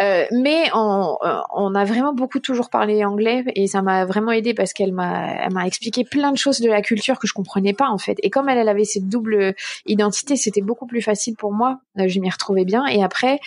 Euh, 0.00 0.24
mais 0.32 0.70
on 0.74 1.18
on 1.54 1.74
a 1.74 1.84
vraiment 1.84 2.14
beaucoup 2.14 2.40
toujours 2.40 2.70
parlé 2.70 3.04
anglais 3.04 3.44
et 3.54 3.66
ça 3.66 3.82
m'a 3.82 4.06
vraiment 4.06 4.32
aidé 4.32 4.54
parce 4.54 4.72
qu'elle 4.72 4.92
m'a 4.92 5.34
elle 5.44 5.52
m'a 5.52 5.66
expliqué 5.66 6.04
plein 6.04 6.32
de 6.32 6.38
choses 6.38 6.60
de 6.60 6.70
la 6.70 6.80
culture 6.80 7.18
que 7.18 7.26
je 7.26 7.34
comprenais 7.34 7.74
pas 7.74 7.90
en 7.90 7.98
fait. 7.98 8.16
Et 8.22 8.30
comme 8.30 8.48
elle 8.48 8.58
elle 8.58 8.70
avait 8.70 8.84
cette 8.84 9.08
double 9.08 9.54
identité 9.84 10.36
c'était 10.36 10.62
beaucoup 10.62 10.86
plus 10.86 11.02
facile 11.02 11.36
pour 11.36 11.52
moi. 11.52 11.80
Je 11.96 12.20
m'y 12.20 12.30
retrouvais 12.30 12.64
bien. 12.64 12.86
Et 12.86 13.02
après 13.02 13.38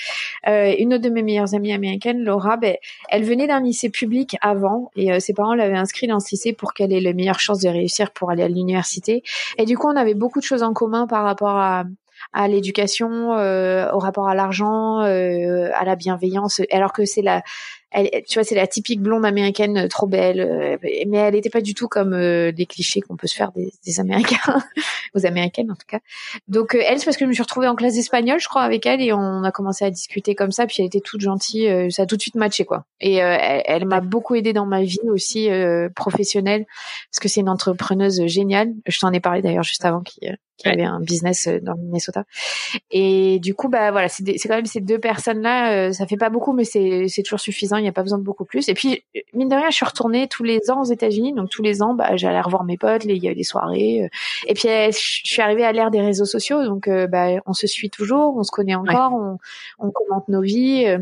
une 0.45 0.93
autre 0.93 1.03
de 1.03 1.09
mes 1.09 1.23
meilleures 1.23 1.55
amies 1.55 1.73
américaines 1.73 2.23
Laura 2.23 2.57
ben 2.57 2.75
elle 3.09 3.23
venait 3.23 3.47
d'un 3.47 3.61
lycée 3.61 3.89
public 3.89 4.37
avant 4.41 4.91
et 4.95 5.11
euh, 5.11 5.19
ses 5.19 5.33
parents 5.33 5.53
l'avaient 5.53 5.77
inscrite 5.77 6.09
dans 6.09 6.19
ce 6.19 6.29
lycée 6.31 6.53
pour 6.53 6.73
qu'elle 6.73 6.93
ait 6.93 6.99
les 6.99 7.13
meilleures 7.13 7.39
chances 7.39 7.59
de 7.59 7.69
réussir 7.69 8.11
pour 8.11 8.31
aller 8.31 8.43
à 8.43 8.47
l'université. 8.47 9.23
Et 9.57 9.65
du 9.65 9.77
coup, 9.77 9.87
on 9.87 9.95
avait 9.95 10.13
beaucoup 10.13 10.39
de 10.39 10.45
choses 10.45 10.63
en 10.63 10.73
commun 10.73 11.07
par 11.07 11.23
rapport 11.23 11.57
à 11.57 12.47
l'éducation, 12.47 13.33
euh, 13.33 13.91
au 13.91 13.99
rapport 13.99 14.27
à 14.27 14.35
l'argent, 14.35 15.01
euh, 15.01 15.69
à 15.73 15.85
la 15.85 15.95
bienveillance, 15.95 16.61
alors 16.71 16.93
que 16.93 17.05
c'est 17.05 17.21
la 17.21 17.41
elle, 17.91 18.09
tu 18.27 18.35
vois, 18.35 18.43
c'est 18.43 18.55
la 18.55 18.67
typique 18.67 19.01
blonde 19.01 19.25
américaine 19.25 19.77
euh, 19.77 19.87
trop 19.87 20.07
belle, 20.07 20.39
euh, 20.39 20.77
mais 20.81 21.17
elle 21.17 21.33
n'était 21.33 21.49
pas 21.49 21.59
du 21.59 21.73
tout 21.73 21.89
comme 21.89 22.13
euh, 22.13 22.51
des 22.53 22.65
clichés 22.65 23.01
qu'on 23.01 23.17
peut 23.17 23.27
se 23.27 23.35
faire 23.35 23.51
des, 23.51 23.73
des 23.85 23.99
Américains, 23.99 24.37
aux 25.15 25.25
Américaines 25.25 25.71
en 25.71 25.75
tout 25.75 25.87
cas. 25.87 25.99
Donc 26.47 26.73
elle, 26.73 26.99
c'est 26.99 27.05
parce 27.05 27.17
que 27.17 27.25
je 27.25 27.29
me 27.29 27.33
suis 27.33 27.43
retrouvée 27.43 27.67
en 27.67 27.75
classe 27.75 27.95
d'espagnol, 27.95 28.39
je 28.39 28.47
crois, 28.47 28.61
avec 28.61 28.85
elle, 28.85 29.01
et 29.01 29.11
on 29.11 29.43
a 29.43 29.51
commencé 29.51 29.83
à 29.83 29.91
discuter 29.91 30.35
comme 30.35 30.51
ça. 30.51 30.67
Puis 30.67 30.77
elle 30.79 30.85
était 30.85 31.01
toute 31.01 31.21
gentille, 31.21 31.91
ça 31.91 32.03
a 32.03 32.05
tout 32.05 32.15
de 32.15 32.21
suite 32.21 32.35
matché 32.35 32.63
quoi. 32.63 32.85
Et 33.01 33.15
elle, 33.15 33.63
elle 33.65 33.85
m'a 33.85 33.99
beaucoup 33.99 34.35
aidée 34.35 34.53
dans 34.53 34.65
ma 34.65 34.83
vie 34.83 34.99
aussi 35.09 35.49
professionnelle, 35.95 36.65
parce 37.11 37.19
que 37.19 37.27
c'est 37.27 37.41
une 37.41 37.49
entrepreneuse 37.49 38.25
géniale. 38.27 38.71
Je 38.85 38.99
t'en 38.99 39.11
ai 39.11 39.19
parlé 39.19 39.41
d'ailleurs 39.41 39.63
juste 39.63 39.83
avant, 39.83 40.01
qui, 40.01 40.21
qui 40.61 40.69
avait 40.69 40.83
un 40.83 40.99
business 40.99 41.47
dans 41.61 41.73
le 41.73 41.81
Minnesota. 41.81 42.23
Et 42.91 43.39
du 43.39 43.53
coup, 43.53 43.69
bah 43.69 43.91
voilà, 43.91 44.07
c'est 44.09 44.23
quand 44.23 44.55
même 44.55 44.65
ces 44.65 44.81
deux 44.81 44.99
personnes 44.99 45.41
là. 45.41 45.91
ça 45.93 46.05
fait 46.05 46.17
pas 46.17 46.29
beaucoup, 46.29 46.53
mais 46.53 46.63
c'est 46.63 47.23
toujours 47.23 47.39
suffisant 47.39 47.77
il 47.77 47.83
n'y 47.83 47.89
a 47.89 47.93
pas 47.93 48.03
besoin 48.03 48.17
de 48.17 48.23
beaucoup 48.23 48.45
plus. 48.45 48.69
Et 48.69 48.73
puis, 48.73 49.03
mine 49.33 49.49
de 49.49 49.55
rien, 49.55 49.69
je 49.69 49.75
suis 49.75 49.85
retournée 49.85 50.27
tous 50.27 50.43
les 50.43 50.69
ans 50.69 50.81
aux 50.81 50.85
États-Unis, 50.85 51.33
donc 51.33 51.49
tous 51.49 51.61
les 51.61 51.81
ans, 51.81 51.93
bah, 51.93 52.15
j'allais 52.15 52.41
revoir 52.41 52.63
mes 52.63 52.77
potes, 52.77 53.05
il 53.05 53.23
y 53.23 53.35
des 53.35 53.43
soirées. 53.43 54.03
Euh. 54.03 54.07
Et 54.47 54.53
puis, 54.53 54.67
je 54.67 54.91
suis 54.91 55.41
arrivée 55.41 55.63
à 55.63 55.71
l'ère 55.71 55.91
des 55.91 56.01
réseaux 56.01 56.25
sociaux, 56.25 56.63
donc 56.65 56.87
euh, 56.87 57.07
bah, 57.07 57.27
on 57.45 57.53
se 57.53 57.67
suit 57.67 57.89
toujours, 57.89 58.35
on 58.37 58.43
se 58.43 58.51
connaît 58.51 58.75
encore, 58.75 59.13
on, 59.13 59.37
on, 59.79 59.91
commente 59.91 60.27
nos 60.27 60.41
vies. 60.41 60.85
Euh. 60.87 60.99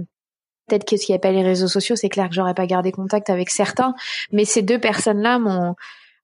Peut-être 0.68 0.86
que 0.86 0.98
ce 0.98 1.06
qui 1.06 1.18
pas 1.18 1.32
les 1.32 1.42
réseaux 1.42 1.68
sociaux, 1.68 1.96
c'est 1.96 2.10
clair 2.10 2.30
que 2.30 2.36
j'aurais 2.36 2.54
pas 2.54 2.68
gardé 2.68 2.92
contact 2.92 3.32
avec 3.32 3.50
certains, 3.50 3.96
mais 4.32 4.46
ces 4.46 4.62
deux 4.62 4.80
personnes-là 4.80 5.40
m'ont 5.40 5.76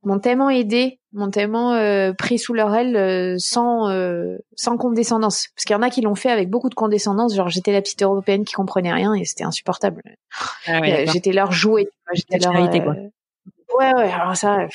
m'ont 0.05 0.19
tellement 0.19 0.49
aidé, 0.49 0.99
m'ont 1.13 1.29
tellement 1.29 1.73
euh, 1.73 2.13
pris 2.13 2.37
sous 2.37 2.53
leur 2.53 2.73
aile 2.73 2.95
euh, 2.95 3.35
sans 3.37 3.89
euh, 3.89 4.37
sans 4.55 4.77
condescendance. 4.77 5.47
Parce 5.55 5.65
qu'il 5.65 5.73
y 5.73 5.77
en 5.77 5.81
a 5.81 5.89
qui 5.89 6.01
l'ont 6.01 6.15
fait 6.15 6.29
avec 6.29 6.49
beaucoup 6.49 6.69
de 6.69 6.75
condescendance. 6.75 7.35
Genre 7.35 7.49
j'étais 7.49 7.71
la 7.71 7.81
petite 7.81 8.03
européenne 8.03 8.45
qui 8.45 8.53
comprenait 8.53 8.93
rien 8.93 9.13
et 9.13 9.25
c'était 9.25 9.43
insupportable. 9.43 10.01
Ah 10.67 10.81
j'étais 11.05 11.31
leur 11.31 11.51
jouet. 11.51 11.87
J'étais 12.13 12.37
leur. 12.37 12.53
Quoi. 12.53 12.95
Ouais 13.79 13.93
ouais. 13.95 14.11
Alors 14.11 14.37
ça. 14.37 14.67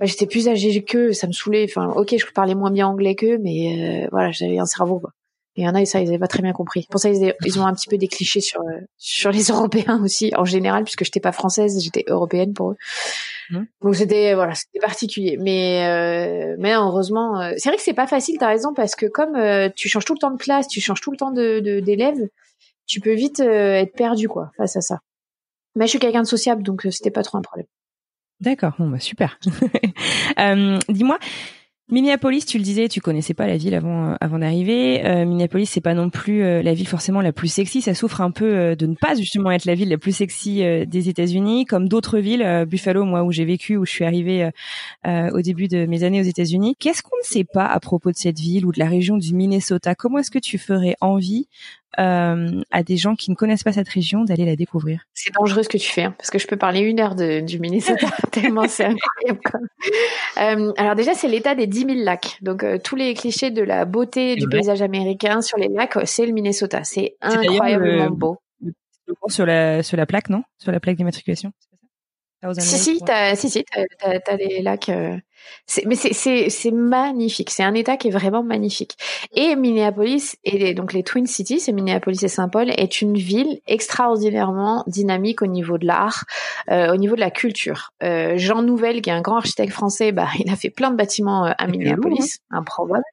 J'étais 0.00 0.26
plus 0.26 0.48
âgée 0.48 0.84
qu'eux, 0.84 1.12
ça 1.12 1.26
me 1.26 1.32
saoulait. 1.32 1.66
Enfin, 1.68 1.88
ok, 1.96 2.14
je 2.16 2.24
parlais 2.32 2.54
moins 2.54 2.70
bien 2.70 2.86
anglais 2.86 3.16
qu'eux, 3.16 3.38
mais 3.38 4.06
voilà, 4.12 4.30
j'avais 4.30 4.58
un 4.58 4.66
cerveau. 4.66 5.00
Quoi. 5.00 5.10
Et 5.58 5.62
il 5.62 5.64
y 5.64 5.68
en 5.68 5.74
a, 5.74 5.84
ça, 5.84 6.00
ils 6.00 6.04
n'avaient 6.04 6.20
pas 6.20 6.28
très 6.28 6.40
bien 6.40 6.52
compris. 6.52 6.86
Pour 6.88 7.00
ça, 7.00 7.10
ils, 7.10 7.34
ils 7.44 7.58
ont 7.58 7.66
un 7.66 7.74
petit 7.74 7.88
peu 7.88 7.98
des 7.98 8.06
clichés 8.06 8.40
sur 8.40 8.62
sur 8.96 9.32
les 9.32 9.42
Européens 9.50 10.00
aussi, 10.04 10.30
en 10.36 10.44
général, 10.44 10.84
puisque 10.84 11.04
j'étais 11.04 11.18
pas 11.18 11.32
française, 11.32 11.82
j'étais 11.82 12.04
européenne 12.06 12.54
pour 12.54 12.70
eux. 12.70 12.76
Mmh. 13.50 13.62
Donc 13.82 13.96
c'était 13.96 14.34
voilà, 14.34 14.54
c'était 14.54 14.78
particulier. 14.78 15.36
Mais 15.36 15.84
euh, 15.88 16.54
mais 16.60 16.74
heureusement, 16.74 17.40
euh, 17.40 17.52
c'est 17.56 17.70
vrai 17.70 17.76
que 17.76 17.82
c'est 17.82 17.92
pas 17.92 18.06
facile. 18.06 18.36
T'as 18.38 18.46
raison 18.46 18.72
parce 18.72 18.94
que 18.94 19.06
comme 19.06 19.34
euh, 19.34 19.68
tu 19.74 19.88
changes 19.88 20.04
tout 20.04 20.14
le 20.14 20.20
temps 20.20 20.30
de 20.30 20.38
classe, 20.38 20.68
tu 20.68 20.80
changes 20.80 21.00
tout 21.00 21.10
le 21.10 21.16
temps 21.16 21.32
de 21.32 21.58
d'élèves, 21.80 22.28
tu 22.86 23.00
peux 23.00 23.14
vite 23.14 23.40
être 23.40 23.94
perdu 23.96 24.28
quoi 24.28 24.52
face 24.56 24.76
à 24.76 24.80
ça. 24.80 25.00
Mais 25.74 25.86
je 25.86 25.90
suis 25.90 25.98
quelqu'un 25.98 26.22
de 26.22 26.28
sociable, 26.28 26.62
donc 26.62 26.86
c'était 26.90 27.10
pas 27.10 27.24
trop 27.24 27.38
un 27.38 27.42
problème. 27.42 27.66
D'accord, 28.40 28.74
bon 28.78 28.88
bah 28.88 29.00
super. 29.00 29.38
Dis-moi, 30.88 31.18
Minneapolis, 31.90 32.44
tu 32.44 32.58
le 32.58 32.64
disais, 32.64 32.88
tu 32.88 33.00
connaissais 33.00 33.32
pas 33.32 33.46
la 33.46 33.56
ville 33.56 33.74
avant 33.74 34.10
euh, 34.10 34.14
avant 34.20 34.38
d'arriver. 34.38 35.06
Euh, 35.06 35.24
Minneapolis, 35.24 35.70
c'est 35.70 35.80
pas 35.80 35.94
non 35.94 36.10
plus 36.10 36.42
euh, 36.42 36.62
la 36.62 36.74
ville 36.74 36.86
forcément 36.86 37.22
la 37.22 37.32
plus 37.32 37.48
sexy. 37.48 37.80
Ça 37.80 37.94
souffre 37.94 38.20
un 38.20 38.30
peu 38.30 38.76
de 38.76 38.86
ne 38.86 38.94
pas 38.94 39.14
justement 39.14 39.50
être 39.50 39.64
la 39.64 39.74
ville 39.74 39.88
la 39.88 39.96
plus 39.96 40.14
sexy 40.14 40.62
des 40.86 41.08
États-Unis, 41.08 41.64
comme 41.64 41.88
d'autres 41.88 42.18
villes. 42.18 42.66
Buffalo, 42.68 43.04
moi, 43.04 43.22
où 43.22 43.32
j'ai 43.32 43.46
vécu, 43.46 43.78
où 43.78 43.86
je 43.86 43.90
suis 43.90 44.04
arrivée 44.04 44.50
au 45.06 45.40
début 45.40 45.68
de 45.68 45.86
mes 45.86 46.02
années 46.02 46.20
aux 46.20 46.24
États-Unis. 46.24 46.76
Qu'est-ce 46.78 47.02
qu'on 47.02 47.16
ne 47.16 47.24
sait 47.24 47.44
pas 47.44 47.64
à 47.64 47.80
propos 47.80 48.10
de 48.10 48.16
cette 48.16 48.38
ville 48.38 48.66
ou 48.66 48.72
de 48.72 48.78
la 48.78 48.88
région 48.88 49.16
du 49.16 49.34
Minnesota? 49.34 49.94
Comment 49.94 50.18
est-ce 50.18 50.30
que 50.30 50.38
tu 50.38 50.58
ferais 50.58 50.96
envie 51.00 51.48
euh, 51.98 52.60
à 52.70 52.82
des 52.82 52.96
gens 52.96 53.16
qui 53.16 53.30
ne 53.30 53.36
connaissent 53.36 53.62
pas 53.62 53.72
cette 53.72 53.88
région 53.88 54.24
d'aller 54.24 54.44
la 54.44 54.56
découvrir. 54.56 55.00
C'est 55.14 55.32
dangereux 55.32 55.62
ce 55.62 55.68
que 55.68 55.78
tu 55.78 55.90
fais, 55.90 56.04
hein, 56.04 56.14
parce 56.18 56.30
que 56.30 56.38
je 56.38 56.46
peux 56.46 56.56
parler 56.56 56.80
une 56.80 57.00
heure 57.00 57.14
de, 57.14 57.40
du 57.40 57.58
Minnesota, 57.58 58.08
tellement 58.30 58.68
c'est 58.68 58.84
incroyable. 58.84 59.40
Euh, 60.36 60.72
alors 60.76 60.94
déjà, 60.94 61.14
c'est 61.14 61.28
l'état 61.28 61.54
des 61.54 61.66
10 61.66 61.86
000 61.86 61.92
lacs. 62.04 62.38
Donc 62.42 62.62
euh, 62.62 62.78
tous 62.78 62.94
les 62.94 63.14
clichés 63.14 63.50
de 63.50 63.62
la 63.62 63.84
beauté 63.84 64.36
du 64.36 64.48
paysage 64.48 64.82
américain 64.82 65.40
sur 65.40 65.58
les 65.58 65.68
lacs, 65.68 65.98
c'est 66.04 66.26
le 66.26 66.32
Minnesota. 66.32 66.84
C'est 66.84 67.16
incroyablement 67.20 68.10
beau. 68.10 68.38
Sur 69.28 69.46
la, 69.46 69.82
sur 69.82 69.96
la 69.96 70.04
plaque, 70.04 70.28
non? 70.28 70.42
Sur 70.58 70.70
la 70.70 70.80
plaque 70.80 70.96
d'immatriculation? 70.96 71.52
Si, 72.58 72.78
si, 72.78 73.00
t'as, 73.00 73.34
si, 73.34 73.50
si, 73.50 73.64
t'as, 73.64 74.20
t'as, 74.20 74.36
les 74.36 74.62
lacs. 74.62 74.88
Euh, 74.88 75.16
c'est, 75.66 75.84
mais 75.86 75.94
c'est, 75.94 76.12
c'est, 76.12 76.50
c'est 76.50 76.70
magnifique. 76.70 77.50
C'est 77.50 77.62
un 77.62 77.74
État 77.74 77.96
qui 77.96 78.08
est 78.08 78.12
vraiment 78.12 78.42
magnifique. 78.42 78.96
Et 79.34 79.56
Minneapolis, 79.56 80.36
et 80.44 80.74
donc 80.74 80.92
les 80.92 81.02
Twin 81.02 81.26
Cities, 81.26 81.60
c'est 81.60 81.72
Minneapolis 81.72 82.22
et 82.22 82.28
Saint-Paul, 82.28 82.70
est 82.70 83.02
une 83.02 83.16
ville 83.16 83.60
extraordinairement 83.66 84.84
dynamique 84.86 85.42
au 85.42 85.46
niveau 85.46 85.78
de 85.78 85.86
l'art, 85.86 86.24
euh, 86.70 86.92
au 86.92 86.96
niveau 86.96 87.14
de 87.14 87.20
la 87.20 87.30
culture. 87.30 87.92
Euh, 88.02 88.36
Jean 88.36 88.62
Nouvel, 88.62 89.02
qui 89.02 89.10
est 89.10 89.12
un 89.12 89.20
grand 89.20 89.36
architecte 89.36 89.72
français, 89.72 90.12
bah, 90.12 90.28
il 90.38 90.50
a 90.50 90.56
fait 90.56 90.70
plein 90.70 90.90
de 90.90 90.96
bâtiments 90.96 91.46
euh, 91.46 91.52
à 91.58 91.66
Minneapolis, 91.66 92.38
hein. 92.50 92.58
improbable. 92.58 93.04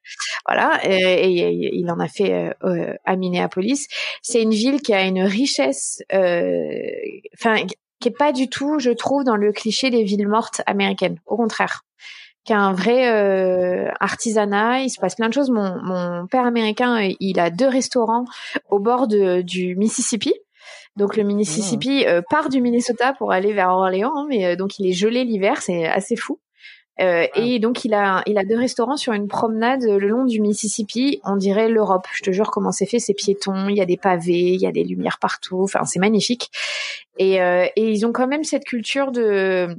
Voilà, 0.47 0.79
et, 0.83 1.71
il 1.73 1.89
en 1.91 1.99
a 1.99 2.07
fait 2.07 2.53
euh, 2.63 2.93
à 3.03 3.15
Minneapolis. 3.15 3.87
C'est 4.21 4.41
une 4.41 4.51
ville 4.51 4.81
qui 4.81 4.93
a 4.93 5.03
une 5.03 5.21
richesse, 5.21 6.01
enfin 6.13 7.57
qui 8.05 8.09
est 8.09 8.11
pas 8.15 8.31
du 8.31 8.49
tout, 8.49 8.77
je 8.77 8.91
trouve, 8.91 9.23
dans 9.23 9.35
le 9.35 9.51
cliché 9.51 9.89
des 9.89 10.03
villes 10.03 10.27
mortes 10.27 10.61
américaines. 10.67 11.17
Au 11.25 11.35
contraire, 11.35 11.81
qui 12.43 12.53
a 12.53 12.59
un 12.59 12.71
vrai 12.71 13.09
euh, 13.11 13.89
artisanat. 13.99 14.81
Il 14.81 14.91
se 14.91 14.99
passe 14.99 15.15
plein 15.15 15.27
de 15.27 15.33
choses. 15.33 15.49
Mon, 15.49 15.81
mon 15.81 16.27
père 16.27 16.45
américain, 16.45 16.99
il 17.19 17.39
a 17.39 17.49
deux 17.49 17.67
restaurants 17.67 18.25
au 18.69 18.77
bord 18.77 19.07
de, 19.07 19.41
du 19.41 19.75
Mississippi. 19.75 20.35
Donc 20.95 21.17
le 21.17 21.23
Mississippi 21.23 22.05
euh, 22.05 22.21
part 22.29 22.49
du 22.49 22.61
Minnesota 22.61 23.13
pour 23.13 23.31
aller 23.31 23.53
vers 23.53 23.69
Orléans, 23.69 24.13
hein, 24.15 24.27
mais 24.29 24.45
euh, 24.45 24.55
donc 24.55 24.77
il 24.77 24.87
est 24.87 24.93
gelé 24.93 25.23
l'hiver, 25.23 25.63
c'est 25.63 25.87
assez 25.87 26.15
fou. 26.15 26.39
Euh, 27.01 27.27
ah. 27.33 27.39
Et 27.39 27.59
donc 27.59 27.83
il 27.83 27.93
a 27.93 28.23
il 28.25 28.37
a 28.37 28.45
deux 28.45 28.57
restaurants 28.57 28.97
sur 28.97 29.13
une 29.13 29.27
promenade 29.27 29.83
le 29.83 30.07
long 30.07 30.25
du 30.25 30.41
Mississippi. 30.41 31.19
On 31.23 31.35
dirait 31.35 31.69
l'Europe. 31.69 32.07
Je 32.13 32.23
te 32.23 32.31
jure 32.31 32.51
comment 32.51 32.71
c'est 32.71 32.85
fait. 32.85 32.99
C'est 32.99 33.13
piéton. 33.13 33.67
Il 33.69 33.75
y 33.75 33.81
a 33.81 33.85
des 33.85 33.97
pavés, 33.97 34.53
il 34.53 34.61
y 34.61 34.67
a 34.67 34.71
des 34.71 34.83
lumières 34.83 35.19
partout. 35.19 35.61
Enfin 35.61 35.83
c'est 35.85 35.99
magnifique. 35.99 36.51
Et, 37.17 37.41
euh, 37.41 37.65
et 37.75 37.89
ils 37.89 38.05
ont 38.05 38.11
quand 38.11 38.27
même 38.27 38.43
cette 38.43 38.65
culture 38.65 39.11
de 39.11 39.75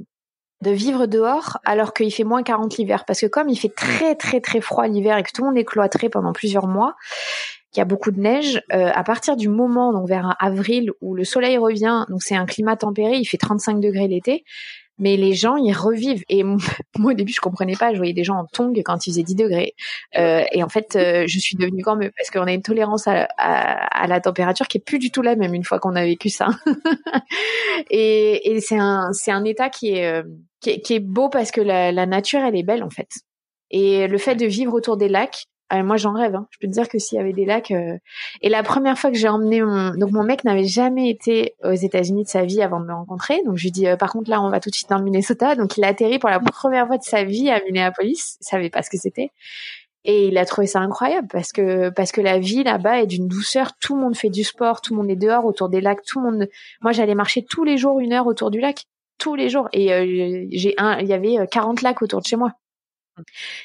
de 0.61 0.71
vivre 0.71 1.05
dehors 1.05 1.59
alors 1.65 1.93
qu'il 1.93 2.11
fait 2.11 2.23
moins 2.23 2.43
40 2.43 2.77
l'hiver. 2.77 3.05
Parce 3.05 3.21
que 3.21 3.27
comme 3.27 3.49
il 3.49 3.57
fait 3.57 3.73
très 3.73 4.15
très 4.15 4.41
très 4.41 4.61
froid 4.61 4.87
l'hiver 4.87 5.17
et 5.17 5.23
que 5.23 5.31
tout 5.33 5.41
le 5.43 5.49
monde 5.49 5.57
est 5.57 5.65
cloîtré 5.65 6.09
pendant 6.09 6.33
plusieurs 6.33 6.67
mois, 6.67 6.95
qu'il 7.71 7.81
y 7.81 7.83
a 7.83 7.85
beaucoup 7.85 8.11
de 8.11 8.19
neige, 8.19 8.61
euh, 8.73 8.89
à 8.93 9.03
partir 9.03 9.35
du 9.35 9.49
moment, 9.49 9.93
donc 9.93 10.07
vers 10.07 10.35
avril, 10.39 10.91
où 11.01 11.13
le 11.13 11.23
soleil 11.23 11.57
revient, 11.57 12.05
donc 12.09 12.23
c'est 12.23 12.35
un 12.35 12.45
climat 12.45 12.75
tempéré, 12.75 13.17
il 13.17 13.25
fait 13.25 13.37
35 13.37 13.79
degrés 13.79 14.07
l'été, 14.07 14.45
mais 14.99 15.17
les 15.17 15.33
gens 15.33 15.55
ils 15.55 15.73
revivent. 15.73 16.23
Et 16.29 16.43
moi 16.97 17.11
au 17.11 17.13
début 17.13 17.33
je 17.33 17.41
comprenais 17.41 17.75
pas. 17.75 17.93
Je 17.93 17.97
voyais 17.97 18.13
des 18.13 18.23
gens 18.23 18.37
en 18.37 18.45
tongs 18.45 18.73
quand 18.83 19.07
il 19.07 19.11
faisait 19.11 19.23
10 19.23 19.35
degrés. 19.35 19.75
Euh, 20.17 20.43
et 20.51 20.63
en 20.63 20.69
fait 20.69 20.95
euh, 20.95 21.25
je 21.27 21.39
suis 21.39 21.55
devenue 21.55 21.83
quand 21.83 21.95
même 21.95 22.11
parce 22.17 22.29
qu'on 22.29 22.47
a 22.47 22.53
une 22.53 22.61
tolérance 22.61 23.07
à, 23.07 23.23
à, 23.37 24.07
la 24.07 24.19
température 24.19 24.67
qui 24.67 24.77
est 24.77 24.85
plus 24.85 24.99
du 24.99 25.11
tout 25.11 25.21
la 25.21 25.35
même 25.35 25.53
une 25.53 25.63
fois 25.63 25.79
qu'on 25.79 25.95
a 25.95 26.03
vécu 26.03 26.29
ça. 26.29 26.47
Et, 27.89 28.51
et 28.51 28.59
c'est 28.59 28.77
un 28.77 29.09
c'est 29.13 29.31
un 29.31 29.43
état 29.43 29.69
qui 29.69 29.91
est, 29.91 30.07
euh, 30.07 30.23
qui 30.61 30.71
est, 30.71 30.81
qui 30.81 30.95
est 30.95 30.99
beau 30.99 31.29
parce 31.29 31.51
que 31.51 31.61
la, 31.61 31.91
la 31.91 32.05
nature 32.05 32.39
elle 32.39 32.55
est 32.55 32.63
belle 32.63 32.83
en 32.83 32.89
fait. 32.89 33.09
Et 33.69 34.07
le 34.07 34.17
fait 34.17 34.35
de 34.35 34.45
vivre 34.45 34.73
autour 34.73 34.97
des 34.97 35.09
lacs 35.09 35.45
ah, 35.69 35.83
moi, 35.83 35.97
j'en 35.97 36.13
rêve. 36.13 36.35
Hein. 36.35 36.47
Je 36.51 36.59
peux 36.59 36.67
te 36.67 36.71
dire 36.71 36.87
que 36.87 36.97
s'il 36.97 37.17
y 37.17 37.21
avait 37.21 37.33
des 37.33 37.45
lacs. 37.45 37.71
Euh, 37.71 37.97
et 38.41 38.47
la 38.47 38.63
première 38.63 38.97
fois 38.97 39.11
que 39.11 39.17
j'ai 39.17 39.27
emmené 39.27 39.61
mon, 39.61 39.91
donc 39.95 40.11
mon 40.11 40.23
mec 40.23 40.45
n'avait 40.45 40.63
jamais 40.63 41.09
été 41.09 41.55
aux 41.61 41.73
États-Unis 41.73 42.23
de 42.23 42.29
sa 42.29 42.45
vie 42.45 42.61
avant 42.61 42.79
de 42.79 42.85
me 42.85 42.93
rencontrer. 42.93 43.43
Donc 43.43 43.57
je 43.57 43.63
lui 43.63 43.71
dis, 43.71 43.87
euh, 43.87 43.97
par 43.97 44.11
contre 44.11 44.29
là, 44.29 44.41
on 44.41 44.49
va 44.49 44.61
tout 44.61 44.69
de 44.69 44.75
suite 44.75 44.89
dans 44.89 44.97
le 44.97 45.03
Minnesota. 45.03 45.55
Donc 45.55 45.77
il 45.77 45.83
a 45.83 45.87
atterri 45.87 46.19
pour 46.19 46.29
la 46.29 46.39
première 46.39 46.87
fois 46.87 46.97
de 46.97 47.03
sa 47.03 47.25
vie 47.25 47.49
à 47.49 47.61
Minneapolis. 47.65 48.37
Il 48.41 48.45
savait 48.45 48.69
pas 48.69 48.81
ce 48.81 48.89
que 48.89 48.97
c'était. 48.97 49.31
Et 50.05 50.27
il 50.29 50.37
a 50.37 50.45
trouvé 50.45 50.67
ça 50.67 50.79
incroyable 50.79 51.27
parce 51.29 51.51
que 51.51 51.89
parce 51.89 52.13
que 52.13 52.21
la 52.21 52.39
vie 52.39 52.63
là-bas 52.63 53.01
est 53.01 53.07
d'une 53.07 53.27
douceur. 53.27 53.73
Tout 53.77 53.95
le 53.95 54.01
monde 54.01 54.15
fait 54.15 54.29
du 54.29 54.45
sport, 54.45 54.79
tout 54.79 54.93
le 54.93 55.01
monde 55.01 55.11
est 55.11 55.17
dehors 55.17 55.43
autour 55.43 55.67
des 55.67 55.81
lacs. 55.81 56.01
Tout 56.05 56.21
le 56.21 56.31
monde. 56.31 56.47
Moi, 56.81 56.93
j'allais 56.93 57.15
marcher 57.15 57.43
tous 57.43 57.65
les 57.65 57.77
jours 57.77 57.99
une 57.99 58.13
heure 58.13 58.25
autour 58.25 58.51
du 58.51 58.61
lac, 58.61 58.85
tous 59.19 59.35
les 59.35 59.49
jours. 59.49 59.67
Et 59.73 59.93
euh, 59.93 60.45
j'ai 60.51 60.75
un, 60.77 60.99
il 60.99 61.07
y 61.07 61.13
avait 61.13 61.45
40 61.51 61.81
lacs 61.81 62.01
autour 62.01 62.21
de 62.21 62.25
chez 62.25 62.37
moi. 62.37 62.53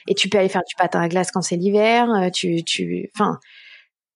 Et 0.08 0.14
tu 0.14 0.28
peux 0.28 0.38
aller 0.38 0.48
faire 0.48 0.62
du 0.66 0.74
patin 0.76 1.00
à 1.00 1.08
glace 1.08 1.30
quand 1.30 1.42
c'est 1.42 1.56
l'hiver. 1.56 2.10
Euh, 2.10 2.30
tu, 2.30 2.64
tu, 2.64 3.10
enfin, 3.14 3.38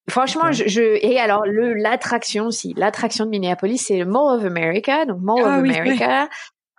franchement, 0.09 0.53
je, 0.53 0.67
je, 0.67 0.99
et 1.05 1.19
alors 1.19 1.47
le 1.47 1.75
l'attraction 1.75 2.47
aussi, 2.47 2.75
l'attraction 2.77 3.25
de 3.25 3.31
Minneapolis, 3.31 3.79
c'est 3.79 3.99
le 3.99 4.07
Mall 4.07 4.39
of 4.39 4.45
America. 4.45 5.05
Donc 5.07 5.21
Mall 5.21 5.41
of 5.41 5.49
ah 5.49 5.55
America. 5.55 6.29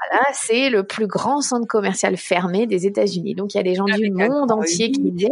Voilà, 0.10 0.24
c'est 0.34 0.70
le 0.70 0.84
plus 0.84 1.08
grand 1.08 1.41
centre 1.41 1.68
commercial 1.68 2.18
fermé 2.18 2.68
des 2.68 2.86
États-Unis. 2.86 3.34
Donc 3.34 3.53
il 3.53 3.58
y 3.58 3.60
a 3.60 3.64
des 3.64 3.74
gens 3.74 3.86
du 3.86 4.12
monde 4.12 4.51
entier 4.51 4.91
qui 4.91 5.12
viennent. 5.12 5.32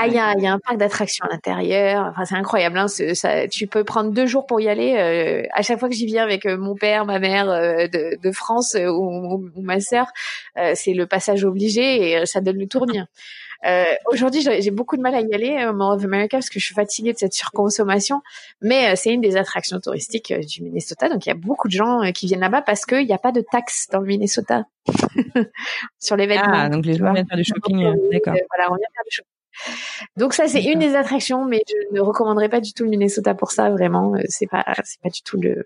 Ah, 0.00 0.06
il 0.06 0.12
y 0.12 0.18
a, 0.18 0.32
y 0.38 0.46
a 0.46 0.52
un 0.52 0.60
parc 0.60 0.76
d'attractions 0.76 1.26
à 1.26 1.32
l'intérieur. 1.32 2.06
Enfin, 2.10 2.24
c'est 2.24 2.36
incroyable. 2.36 2.78
Hein, 2.78 2.86
ça, 2.86 3.48
tu 3.48 3.66
peux 3.66 3.82
prendre 3.82 4.10
deux 4.12 4.26
jours 4.26 4.46
pour 4.46 4.60
y 4.60 4.68
aller. 4.68 4.94
Euh, 4.96 5.42
à 5.52 5.62
chaque 5.62 5.80
fois 5.80 5.88
que 5.88 5.94
j'y 5.94 6.06
viens 6.06 6.22
avec 6.22 6.46
euh, 6.46 6.56
mon 6.56 6.76
père, 6.76 7.04
ma 7.04 7.18
mère 7.18 7.50
euh, 7.50 7.88
de, 7.88 8.16
de, 8.22 8.32
France 8.32 8.76
ou, 8.76 9.50
ou, 9.54 9.62
ma 9.62 9.80
sœur, 9.80 10.06
c'est 10.74 10.94
le 10.94 11.06
passage 11.06 11.44
obligé 11.44 12.12
et 12.12 12.26
ça 12.26 12.40
donne 12.40 12.58
le 12.58 12.68
tournis. 12.68 13.00
Euh, 13.66 13.86
Aujourd'hui, 14.06 14.40
j'ai 14.40 14.70
beaucoup 14.70 14.96
de 14.96 15.02
mal 15.02 15.16
à 15.16 15.20
y 15.20 15.34
aller 15.34 15.66
au 15.66 15.72
Mall 15.72 15.96
of 15.96 16.04
America 16.04 16.36
parce 16.36 16.48
que 16.48 16.60
je 16.60 16.64
suis 16.64 16.76
fatiguée 16.76 17.12
de 17.12 17.18
cette 17.18 17.32
surconsommation. 17.32 18.22
Mais 18.62 18.94
c'est 18.94 19.12
une 19.12 19.20
des 19.20 19.36
attractions 19.36 19.80
touristiques 19.80 20.32
du 20.32 20.62
Minnesota, 20.62 21.08
donc 21.08 21.26
il 21.26 21.30
y 21.30 21.32
a 21.32 21.34
beaucoup 21.34 21.66
de 21.66 21.72
gens 21.72 22.12
qui 22.12 22.26
viennent 22.28 22.38
là-bas 22.38 22.62
parce 22.62 22.86
qu'il 22.86 23.04
n'y 23.04 23.12
a 23.12 23.18
pas 23.18 23.32
de 23.32 23.40
taxes 23.40 23.88
dans 23.90 23.98
le 23.98 24.06
Minnesota 24.06 24.62
sur 25.98 26.14
les 26.14 26.28
vêtements. 26.28 26.52
Ah, 26.54 26.68
donc 26.68 26.86
les 26.86 26.94
gens 26.94 27.12
viennent 27.12 27.26
faire 27.26 27.36
du 27.36 27.42
shopping, 27.42 27.78
d'accord. 28.12 28.34
voilà, 28.48 28.70
on 28.70 28.76
vient 28.76 28.86
faire 28.94 29.04
du 29.04 29.10
shopping. 29.10 29.37
Donc 30.16 30.34
ça 30.34 30.48
c'est 30.48 30.62
une 30.62 30.78
des 30.78 30.94
attractions, 30.94 31.44
mais 31.44 31.62
je 31.68 31.94
ne 31.94 32.00
recommanderais 32.00 32.48
pas 32.48 32.60
du 32.60 32.72
tout 32.72 32.84
le 32.84 32.90
Minnesota 32.90 33.34
pour 33.34 33.50
ça. 33.50 33.70
Vraiment, 33.70 34.14
euh, 34.14 34.20
c'est 34.28 34.46
pas 34.46 34.64
c'est 34.84 35.00
pas 35.00 35.10
du 35.10 35.22
tout 35.22 35.38
le 35.40 35.64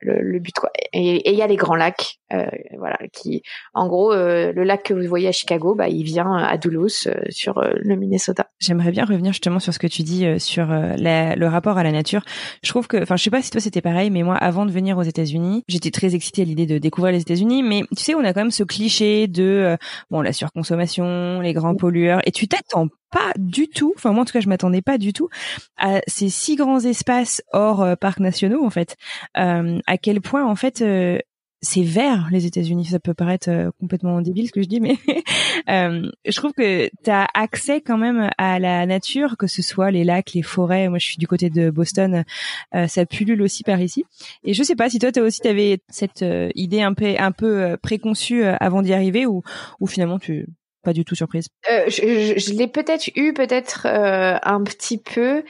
le, 0.00 0.20
le 0.20 0.38
but 0.38 0.54
quoi. 0.54 0.70
Et 0.92 1.30
il 1.30 1.36
y 1.36 1.42
a 1.42 1.46
les 1.46 1.56
grands 1.56 1.76
lacs, 1.76 2.18
euh, 2.32 2.46
voilà, 2.78 2.98
qui, 3.12 3.42
en 3.74 3.86
gros, 3.86 4.12
euh, 4.12 4.52
le 4.52 4.64
lac 4.64 4.82
que 4.82 4.94
vous 4.94 5.06
voyez 5.08 5.28
à 5.28 5.32
Chicago, 5.32 5.74
bah, 5.74 5.88
il 5.88 6.02
vient 6.02 6.32
à 6.36 6.56
Duluth 6.58 7.06
euh, 7.06 7.20
sur 7.30 7.58
euh, 7.58 7.72
le 7.76 7.96
Minnesota. 7.96 8.48
J'aimerais 8.58 8.90
bien 8.90 9.04
revenir 9.04 9.32
justement 9.32 9.60
sur 9.60 9.72
ce 9.72 9.78
que 9.78 9.86
tu 9.86 10.02
dis 10.02 10.26
sur 10.40 10.66
la, 10.66 11.36
le 11.36 11.46
rapport 11.46 11.78
à 11.78 11.82
la 11.82 11.92
nature. 11.92 12.22
Je 12.62 12.68
trouve 12.70 12.88
que, 12.88 13.02
enfin, 13.02 13.16
je 13.16 13.22
sais 13.22 13.30
pas 13.30 13.42
si 13.42 13.50
toi 13.50 13.60
c'était 13.60 13.80
pareil, 13.80 14.10
mais 14.10 14.22
moi, 14.22 14.36
avant 14.36 14.66
de 14.66 14.70
venir 14.70 14.98
aux 14.98 15.02
États-Unis, 15.02 15.62
j'étais 15.68 15.90
très 15.90 16.14
excitée 16.14 16.42
à 16.42 16.44
l'idée 16.44 16.66
de 16.66 16.78
découvrir 16.78 17.12
les 17.12 17.20
États-Unis. 17.20 17.62
Mais 17.62 17.82
tu 17.96 18.02
sais, 18.02 18.14
on 18.14 18.24
a 18.24 18.32
quand 18.32 18.40
même 18.40 18.50
ce 18.50 18.64
cliché 18.64 19.26
de 19.28 19.76
bon 20.10 20.20
la 20.22 20.32
surconsommation, 20.32 21.40
les 21.40 21.52
grands 21.52 21.74
pollueurs, 21.74 22.20
et 22.26 22.32
tu 22.32 22.48
t'attends 22.48 22.88
pas 23.10 23.32
du 23.36 23.68
tout, 23.68 23.92
enfin 23.96 24.12
moi 24.12 24.22
en 24.22 24.24
tout 24.24 24.32
cas 24.32 24.40
je 24.40 24.48
m'attendais 24.48 24.82
pas 24.82 24.98
du 24.98 25.12
tout 25.12 25.28
à 25.76 26.00
ces 26.06 26.28
six 26.28 26.56
grands 26.56 26.80
espaces 26.80 27.42
hors 27.52 27.82
euh, 27.82 27.96
parcs 27.96 28.20
nationaux 28.20 28.64
en 28.64 28.70
fait. 28.70 28.96
Euh, 29.36 29.80
à 29.86 29.98
quel 29.98 30.20
point 30.20 30.44
en 30.44 30.56
fait 30.56 30.82
euh, 30.82 31.18
c'est 31.62 31.82
vert 31.82 32.28
les 32.32 32.46
États-Unis. 32.46 32.86
Ça 32.86 33.00
peut 33.00 33.12
paraître 33.12 33.50
euh, 33.50 33.70
complètement 33.80 34.22
débile 34.22 34.46
ce 34.46 34.52
que 34.52 34.62
je 34.62 34.68
dis, 34.68 34.80
mais 34.80 34.96
je 35.68 36.36
trouve 36.36 36.52
que 36.52 36.88
tu 37.04 37.10
as 37.10 37.26
accès 37.34 37.82
quand 37.82 37.98
même 37.98 38.30
à 38.38 38.58
la 38.58 38.86
nature, 38.86 39.36
que 39.36 39.46
ce 39.46 39.60
soit 39.60 39.90
les 39.90 40.04
lacs, 40.04 40.32
les 40.32 40.42
forêts. 40.42 40.88
Moi, 40.88 40.98
je 40.98 41.04
suis 41.04 41.18
du 41.18 41.26
côté 41.26 41.50
de 41.50 41.70
Boston, 41.70 42.24
ça 42.72 43.04
pullule 43.04 43.42
aussi 43.42 43.62
par 43.62 43.80
ici. 43.80 44.04
Et 44.42 44.54
je 44.54 44.62
sais 44.62 44.74
pas 44.74 44.88
si 44.88 44.98
toi, 44.98 45.10
as 45.14 45.20
aussi 45.20 45.40
t'avais 45.40 45.80
cette 45.88 46.24
idée 46.54 46.80
un 46.80 46.94
peu 46.94 47.14
un 47.18 47.32
peu 47.32 47.76
préconçue 47.82 48.42
avant 48.44 48.80
d'y 48.80 48.94
arriver, 48.94 49.26
ou 49.26 49.42
ou 49.80 49.86
finalement 49.86 50.18
tu 50.18 50.46
pas 50.82 50.92
du 50.92 51.04
tout 51.04 51.14
surprise 51.14 51.48
euh, 51.70 51.84
Je, 51.88 52.38
je, 52.38 52.52
l'ai 52.54 52.66
peut-être 52.66 53.10
eu, 53.16 53.32
peut-être 53.32 53.86
euh, 53.86 54.38
un 54.42 54.62
petit 54.62 54.98
peu, 54.98 55.44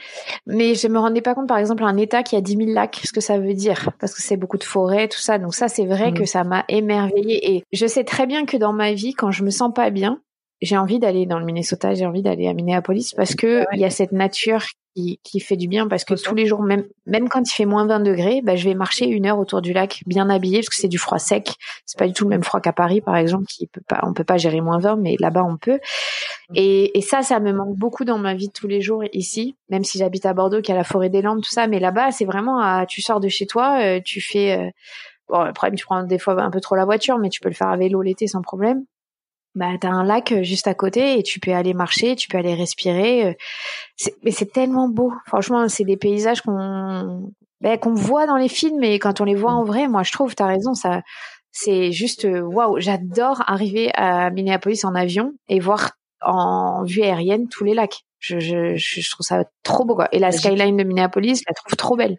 mais 0.45 0.75
je 0.75 0.87
me 0.87 0.99
rendais 0.99 1.21
pas 1.21 1.35
compte, 1.35 1.47
par 1.47 1.57
exemple, 1.57 1.83
un 1.83 1.97
État 1.97 2.23
qui 2.23 2.35
a 2.35 2.41
10 2.41 2.57
000 2.57 2.69
lacs, 2.71 3.01
ce 3.03 3.13
que 3.13 3.21
ça 3.21 3.37
veut 3.37 3.53
dire, 3.53 3.91
parce 3.99 4.13
que 4.13 4.21
c'est 4.21 4.37
beaucoup 4.37 4.57
de 4.57 4.63
forêts, 4.63 5.07
tout 5.07 5.19
ça. 5.19 5.37
Donc 5.37 5.55
ça, 5.55 5.67
c'est 5.67 5.85
vrai 5.85 6.13
que 6.13 6.25
ça 6.25 6.43
m'a 6.43 6.65
émerveillée. 6.67 7.55
Et 7.55 7.63
je 7.71 7.85
sais 7.85 8.03
très 8.03 8.25
bien 8.25 8.45
que 8.45 8.57
dans 8.57 8.73
ma 8.73 8.93
vie, 8.93 9.13
quand 9.13 9.31
je 9.31 9.43
me 9.43 9.49
sens 9.49 9.73
pas 9.73 9.89
bien, 9.89 10.19
j'ai 10.61 10.77
envie 10.77 10.99
d'aller 10.99 11.25
dans 11.25 11.39
le 11.39 11.45
Minnesota, 11.45 11.93
j'ai 11.93 12.05
envie 12.05 12.21
d'aller 12.21 12.47
à 12.47 12.53
Minneapolis 12.53 13.13
parce 13.15 13.35
que 13.35 13.65
il 13.73 13.79
y 13.79 13.85
a 13.85 13.89
cette 13.89 14.11
nature 14.11 14.63
qui, 14.95 15.19
qui 15.23 15.39
fait 15.39 15.55
du 15.55 15.67
bien 15.67 15.87
parce 15.87 16.03
que 16.03 16.13
tous 16.13 16.35
les 16.35 16.45
jours, 16.45 16.61
même 16.61 16.85
même 17.05 17.29
quand 17.29 17.41
il 17.49 17.53
fait 17.53 17.65
moins 17.65 17.87
20 17.87 18.01
degrés, 18.01 18.41
bah, 18.43 18.55
je 18.55 18.67
vais 18.67 18.75
marcher 18.75 19.07
une 19.07 19.25
heure 19.25 19.39
autour 19.39 19.61
du 19.61 19.73
lac 19.73 20.03
bien 20.05 20.29
habillé 20.29 20.59
parce 20.59 20.69
que 20.69 20.75
c'est 20.75 20.87
du 20.87 20.97
froid 20.97 21.17
sec. 21.17 21.55
C'est 21.85 21.97
pas 21.97 22.07
du 22.07 22.13
tout 22.13 22.25
le 22.25 22.29
même 22.29 22.43
froid 22.43 22.59
qu'à 22.59 22.73
Paris, 22.73 23.01
par 23.01 23.15
exemple, 23.15 23.45
qui 23.45 23.67
peut 23.67 23.81
pas, 23.87 24.01
on 24.03 24.13
peut 24.13 24.23
pas 24.23 24.37
gérer 24.37 24.61
moins 24.61 24.79
20, 24.79 24.97
mais 24.97 25.15
là-bas 25.19 25.43
on 25.43 25.57
peut. 25.57 25.79
Mmh. 26.49 26.53
Et, 26.55 26.97
et 26.97 27.01
ça, 27.01 27.23
ça 27.23 27.39
me 27.39 27.53
manque 27.53 27.75
beaucoup 27.75 28.05
dans 28.05 28.19
ma 28.19 28.35
vie 28.35 28.47
de 28.47 28.53
tous 28.53 28.67
les 28.67 28.81
jours 28.81 29.03
ici, 29.13 29.55
même 29.69 29.83
si 29.83 29.97
j'habite 29.97 30.25
à 30.25 30.33
Bordeaux, 30.33 30.61
qui 30.61 30.71
a 30.71 30.75
la 30.75 30.83
forêt 30.83 31.09
des 31.09 31.21
Landes, 31.21 31.41
tout 31.41 31.51
ça. 31.51 31.67
Mais 31.67 31.79
là-bas, 31.79 32.11
c'est 32.11 32.25
vraiment, 32.25 32.59
à, 32.59 32.85
tu 32.85 33.01
sors 33.01 33.19
de 33.19 33.29
chez 33.29 33.47
toi, 33.47 33.79
euh, 33.81 33.99
tu 34.03 34.21
fais. 34.21 34.59
Euh, 34.59 34.69
bon, 35.29 35.43
le 35.43 35.53
problème, 35.53 35.75
tu 35.75 35.85
prends 35.85 36.03
des 36.03 36.19
fois 36.19 36.39
un 36.39 36.51
peu 36.51 36.61
trop 36.61 36.75
la 36.75 36.85
voiture, 36.85 37.17
mais 37.17 37.29
tu 37.29 37.39
peux 37.39 37.49
le 37.49 37.55
faire 37.55 37.69
à 37.69 37.77
vélo 37.77 38.01
l'été 38.01 38.27
sans 38.27 38.41
problème 38.41 38.83
bah 39.55 39.71
t'as 39.79 39.89
un 39.89 40.03
lac 40.03 40.31
euh, 40.31 40.43
juste 40.43 40.67
à 40.67 40.73
côté 40.73 41.19
et 41.19 41.23
tu 41.23 41.39
peux 41.39 41.51
aller 41.51 41.73
marcher, 41.73 42.15
tu 42.15 42.27
peux 42.27 42.37
aller 42.37 42.53
respirer. 42.53 43.25
Euh, 43.25 43.33
mais 44.23 44.31
c'est 44.31 44.51
tellement 44.51 44.87
beau. 44.87 45.13
Franchement, 45.27 45.67
c'est 45.67 45.83
des 45.83 45.97
paysages 45.97 46.41
qu'on 46.41 47.31
ben, 47.61 47.77
qu'on 47.77 47.93
voit 47.93 48.25
dans 48.25 48.37
les 48.37 48.49
films, 48.49 48.79
mais 48.79 48.97
quand 48.97 49.21
on 49.21 49.25
les 49.25 49.35
voit 49.35 49.51
en 49.53 49.63
vrai, 49.63 49.87
moi 49.87 50.03
je 50.03 50.11
trouve, 50.11 50.35
t'as 50.35 50.47
raison, 50.47 50.73
ça 50.73 51.01
c'est 51.51 51.91
juste 51.91 52.25
euh, 52.25 52.41
waouh. 52.41 52.79
J'adore 52.79 53.43
arriver 53.47 53.91
à 53.95 54.29
Minneapolis 54.31 54.85
en 54.85 54.95
avion 54.95 55.33
et 55.49 55.59
voir 55.59 55.91
en 56.21 56.83
vue 56.83 57.01
aérienne 57.01 57.49
tous 57.49 57.63
les 57.63 57.73
lacs. 57.73 58.03
Je, 58.19 58.39
je, 58.39 58.75
je 58.77 59.11
trouve 59.11 59.25
ça 59.25 59.43
trop 59.63 59.83
beau 59.83 59.95
quoi. 59.95 60.07
Et 60.11 60.19
la 60.19 60.31
skyline 60.31 60.77
de 60.77 60.83
Minneapolis, 60.83 61.39
je 61.39 61.43
la 61.47 61.53
trouve 61.53 61.75
trop 61.75 61.97
belle. 61.97 62.17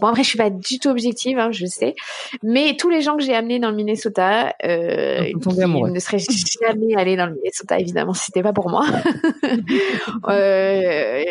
Bon 0.00 0.08
après 0.08 0.22
je 0.22 0.28
suis 0.28 0.38
pas 0.38 0.50
du 0.50 0.78
tout 0.78 0.88
objective, 0.88 1.38
hein, 1.38 1.50
je 1.52 1.66
sais, 1.66 1.94
mais 2.42 2.76
tous 2.76 2.90
les 2.90 3.02
gens 3.02 3.16
que 3.16 3.22
j'ai 3.22 3.34
amenés 3.34 3.58
dans 3.58 3.70
le 3.70 3.76
Minnesota, 3.76 4.54
euh, 4.64 5.24
qui 5.24 5.48
ne 5.48 5.98
seraient 5.98 6.18
jamais 6.18 6.94
allés 6.96 7.16
dans 7.16 7.26
le 7.26 7.34
Minnesota 7.34 7.78
évidemment, 7.78 8.14
si 8.14 8.26
c'était 8.26 8.42
pas 8.42 8.52
pour 8.52 8.70
moi, 8.70 8.86
euh, 10.28 11.24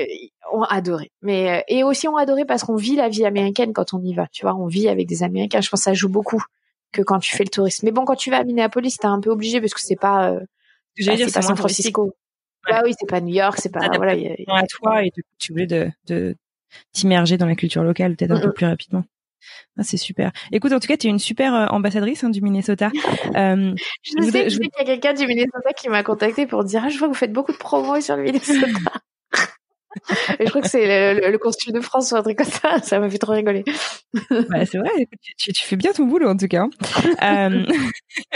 ont 0.52 0.64
adoré. 0.64 1.12
Mais 1.22 1.50
euh, 1.50 1.62
et 1.68 1.84
aussi 1.84 2.08
ont 2.08 2.18
adoré 2.18 2.46
parce 2.46 2.64
qu'on 2.64 2.76
vit 2.76 2.96
la 2.96 3.10
vie 3.10 3.26
américaine 3.26 3.74
quand 3.74 3.94
on 3.94 4.02
y 4.02 4.14
va. 4.14 4.28
Tu 4.32 4.44
vois, 4.44 4.56
on 4.56 4.68
vit 4.68 4.88
avec 4.88 5.08
des 5.08 5.24
Américains. 5.24 5.62
Je 5.62 5.70
pense 5.70 5.82
que 5.82 5.86
ça 5.86 5.94
joue 5.94 6.10
beaucoup 6.10 6.44
que 6.92 7.02
quand 7.02 7.20
tu 7.20 7.36
fais 7.36 7.44
le 7.44 7.50
tourisme. 7.50 7.86
Mais 7.86 7.92
bon, 7.92 8.06
quand 8.06 8.16
tu 8.16 8.32
vas 8.32 8.38
à 8.38 8.44
Minneapolis, 8.44 8.98
t'es 8.98 9.08
un 9.08 9.20
peu 9.20 9.30
obligé 9.30 9.60
parce 9.60 9.74
que 9.74 9.82
c'est 9.82 10.00
pas. 10.00 10.32
Euh, 10.32 10.40
bah, 11.06 11.14
c'est 11.18 11.34
pas 11.34 11.42
San 11.42 11.56
Francisco. 11.56 12.14
Bah 12.70 12.82
oui, 12.84 12.94
c'est 13.00 13.08
pas 13.08 13.22
New 13.22 13.34
York, 13.34 13.58
c'est 13.58 13.72
pas 13.72 13.88
voilà. 13.96 14.16
Y 14.16 14.46
a, 14.48 14.58
à 14.58 14.68
toi 14.68 15.04
et 15.04 15.12
tu 15.40 15.54
voulais 15.54 15.66
de, 15.66 15.90
de 16.08 16.36
t'immerger 16.92 17.38
dans 17.38 17.46
la 17.46 17.56
culture 17.56 17.84
locale 17.84 18.16
peut-être 18.16 18.32
un 18.32 18.40
peu 18.40 18.54
plus 18.54 18.66
rapidement. 18.66 19.04
Ah, 19.78 19.84
c'est 19.84 19.98
super. 19.98 20.32
Écoute, 20.52 20.74
en 20.74 20.80
tout 20.80 20.88
cas, 20.88 20.98
tu 20.98 21.08
es 21.08 21.10
une 21.10 21.20
super 21.20 21.54
euh, 21.54 21.66
ambassadrice 21.68 22.24
hein, 22.24 22.30
du 22.30 22.42
Minnesota. 22.42 22.92
Euh, 23.36 23.74
je, 24.02 24.24
sais, 24.24 24.48
qu'il 24.50 24.64
y 24.80 24.82
a 24.82 24.86
quelqu'un 24.86 25.14
du 25.14 25.28
Minnesota 25.28 25.72
qui 25.78 25.88
m'a 25.88 26.04
contacté 26.04 26.48
pour 26.48 26.64
dire 26.64 26.82
ah, 26.84 26.90
je 26.90 26.98
vois 26.98 27.08
que 27.08 27.14
vous 27.14 27.20
faites 27.20 27.32
beaucoup 27.32 27.52
de 27.52 27.58
promos 27.58 28.02
sur 28.02 28.16
le 28.16 28.24
Minnesota. 28.24 28.68
Et 30.40 30.46
je 30.46 30.50
crois 30.50 30.62
que 30.62 30.70
c'est 30.70 31.14
le, 31.16 31.32
le, 31.32 31.38
consul 31.38 31.74
de 31.74 31.82
France 31.82 32.12
ou 32.12 32.16
un 32.16 32.22
truc 32.22 32.38
comme 32.38 32.48
ça. 32.48 32.80
Ça 32.84 33.00
m'a 33.00 33.10
fait 33.10 33.18
trop 33.18 33.34
rigoler. 33.34 33.64
Bah, 34.50 34.66
c'est 34.66 34.78
vrai. 34.78 34.90
Tu, 35.38 35.54
tu, 35.54 35.66
fais 35.66 35.76
bien 35.76 35.92
ton 35.92 36.06
boulot 36.06 36.30
en 36.30 36.38
tout 36.38 36.48
cas. 36.48 36.68
Hein. 37.22 37.52
euh, 37.52 37.66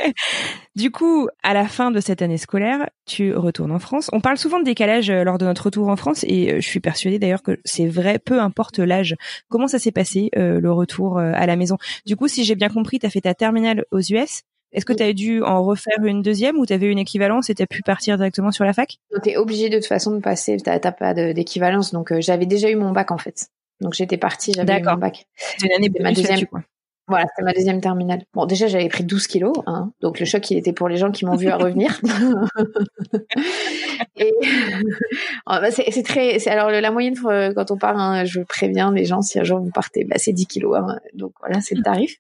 du 0.75 0.91
coup, 0.91 1.27
à 1.43 1.53
la 1.53 1.67
fin 1.67 1.91
de 1.91 1.99
cette 1.99 2.21
année 2.21 2.37
scolaire, 2.37 2.89
tu 3.05 3.35
retournes 3.35 3.71
en 3.71 3.79
France. 3.79 4.09
On 4.13 4.21
parle 4.21 4.37
souvent 4.37 4.59
de 4.59 4.65
décalage 4.65 5.09
euh, 5.09 5.23
lors 5.23 5.37
de 5.37 5.45
notre 5.45 5.65
retour 5.65 5.89
en 5.89 5.95
France 5.95 6.23
et 6.27 6.51
euh, 6.51 6.55
je 6.61 6.67
suis 6.67 6.79
persuadée 6.79 7.19
d'ailleurs 7.19 7.43
que 7.43 7.59
c'est 7.65 7.87
vrai, 7.87 8.19
peu 8.19 8.39
importe 8.39 8.79
l'âge. 8.79 9.15
Comment 9.49 9.67
ça 9.67 9.79
s'est 9.79 9.91
passé 9.91 10.29
euh, 10.37 10.59
le 10.59 10.71
retour 10.71 11.19
à 11.19 11.45
la 11.45 11.55
maison? 11.55 11.77
Du 12.05 12.15
coup, 12.15 12.27
si 12.27 12.43
j'ai 12.43 12.55
bien 12.55 12.69
compris, 12.69 12.99
tu 12.99 13.05
as 13.05 13.09
fait 13.09 13.21
ta 13.21 13.33
terminale 13.33 13.85
aux 13.91 13.99
US 13.99 14.43
Est-ce 14.73 14.85
que 14.85 14.93
tu 14.93 15.03
as 15.03 15.13
dû 15.13 15.43
en 15.43 15.63
refaire 15.63 16.03
une 16.03 16.21
deuxième 16.21 16.57
ou 16.57 16.65
tu 16.65 16.73
avais 16.73 16.87
une 16.87 16.99
équivalence 16.99 17.49
et 17.49 17.55
tu 17.55 17.63
as 17.63 17.67
pu 17.67 17.81
partir 17.81 18.17
directement 18.17 18.51
sur 18.51 18.65
la 18.65 18.73
fac? 18.73 18.97
Tu 19.23 19.29
es 19.29 19.37
obligé 19.37 19.69
de 19.69 19.77
toute 19.77 19.85
façon 19.85 20.11
de 20.11 20.19
passer, 20.19 20.57
tu 20.57 20.69
n'as 20.69 20.79
pas 20.79 21.13
d'équivalence. 21.13 21.93
Donc 21.93 22.11
euh, 22.11 22.21
j'avais 22.21 22.45
déjà 22.45 22.69
eu 22.69 22.75
mon 22.75 22.91
bac 22.91 23.11
en 23.11 23.17
fait. 23.17 23.47
Donc 23.81 23.93
j'étais 23.93 24.17
partie, 24.17 24.53
j'avais 24.53 24.79
eu 24.79 24.83
mon 24.83 24.95
bac. 24.95 25.27
C'est 25.35 25.67
une 25.67 25.73
année 25.73 25.91
ma 25.99 26.11
deuxième. 26.11 26.45
Quoi. 26.47 26.63
Voilà, 27.07 27.25
c'était 27.27 27.43
ma 27.43 27.51
deuxième 27.51 27.81
terminale. 27.81 28.23
Bon, 28.33 28.45
déjà, 28.45 28.67
j'avais 28.67 28.87
pris 28.87 29.03
12 29.03 29.27
kilos, 29.27 29.53
hein, 29.67 29.91
donc 29.99 30.21
le 30.21 30.25
choc, 30.25 30.49
il 30.51 30.57
était 30.57 30.71
pour 30.71 30.87
les 30.87 30.95
gens 30.95 31.11
qui 31.11 31.25
m'ont 31.25 31.35
vu 31.35 31.49
à 31.49 31.57
revenir. 31.57 31.99
et 34.15 34.33
oh, 35.45 35.57
bah, 35.59 35.69
c'est 35.69 36.03
très, 36.03 36.47
alors 36.47 36.71
la 36.71 36.91
moyenne 36.91 37.15
euh, 37.25 37.53
quand 37.53 37.71
on 37.71 37.77
part, 37.77 37.97
hein, 37.97 38.23
je 38.23 38.39
préviens 38.39 38.93
les 38.93 39.03
gens 39.03 39.21
si 39.21 39.37
un 39.37 39.43
jour 39.43 39.59
vous 39.59 39.69
partez, 39.69 40.05
bah, 40.05 40.15
c'est 40.17 40.31
10 40.31 40.47
kilos, 40.47 40.77
hein, 40.77 40.97
donc 41.13 41.33
voilà, 41.41 41.59
c'est 41.59 41.75
le 41.75 41.83
tarif. 41.83 42.15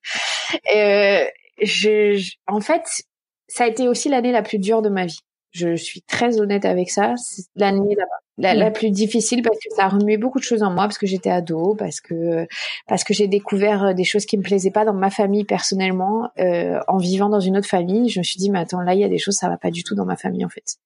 Et, 0.73 1.29
euh, 1.61 1.65
je, 1.65 2.31
en 2.47 2.61
fait, 2.61 3.03
ça 3.47 3.65
a 3.65 3.67
été 3.67 3.87
aussi 3.87 4.09
l'année 4.09 4.31
la 4.31 4.41
plus 4.41 4.59
dure 4.59 4.81
de 4.81 4.89
ma 4.89 5.05
vie. 5.05 5.19
Je 5.51 5.75
suis 5.75 6.01
très 6.01 6.39
honnête 6.39 6.65
avec 6.65 6.89
ça. 6.89 7.13
C'est 7.17 7.43
l'année. 7.55 7.95
La, 8.39 8.55
la, 8.55 8.71
plus 8.71 8.89
difficile 8.89 9.43
parce 9.43 9.57
que 9.57 9.75
ça 9.75 9.85
a 9.85 9.89
remué 9.89 10.17
beaucoup 10.17 10.39
de 10.39 10.43
choses 10.43 10.63
en 10.63 10.71
moi 10.71 10.85
parce 10.85 10.97
que 10.97 11.05
j'étais 11.05 11.29
ado 11.29 11.75
parce 11.75 12.01
que 12.01 12.47
parce 12.87 13.03
que 13.03 13.13
j'ai 13.13 13.27
découvert 13.27 13.83
euh, 13.83 13.93
des 13.93 14.05
choses 14.05 14.25
qui 14.25 14.39
me 14.39 14.41
plaisaient 14.41 14.71
pas 14.71 14.85
dans 14.85 14.93
ma 14.93 15.11
famille 15.11 15.43
personnellement 15.43 16.31
euh, 16.39 16.79
en 16.87 16.97
vivant 16.97 17.29
dans 17.29 17.39
une 17.39 17.57
autre 17.57 17.67
famille 17.67 18.09
je 18.09 18.19
me 18.19 18.23
suis 18.23 18.39
dit 18.39 18.49
mais 18.49 18.57
attends 18.57 18.81
là 18.81 18.95
il 18.95 19.01
y 19.01 19.03
a 19.03 19.07
des 19.07 19.19
choses 19.19 19.35
ça 19.35 19.49
va 19.49 19.57
pas 19.57 19.69
du 19.69 19.83
tout 19.83 19.93
dans 19.93 20.05
ma 20.05 20.15
famille 20.15 20.43
en 20.43 20.49
fait 20.49 20.77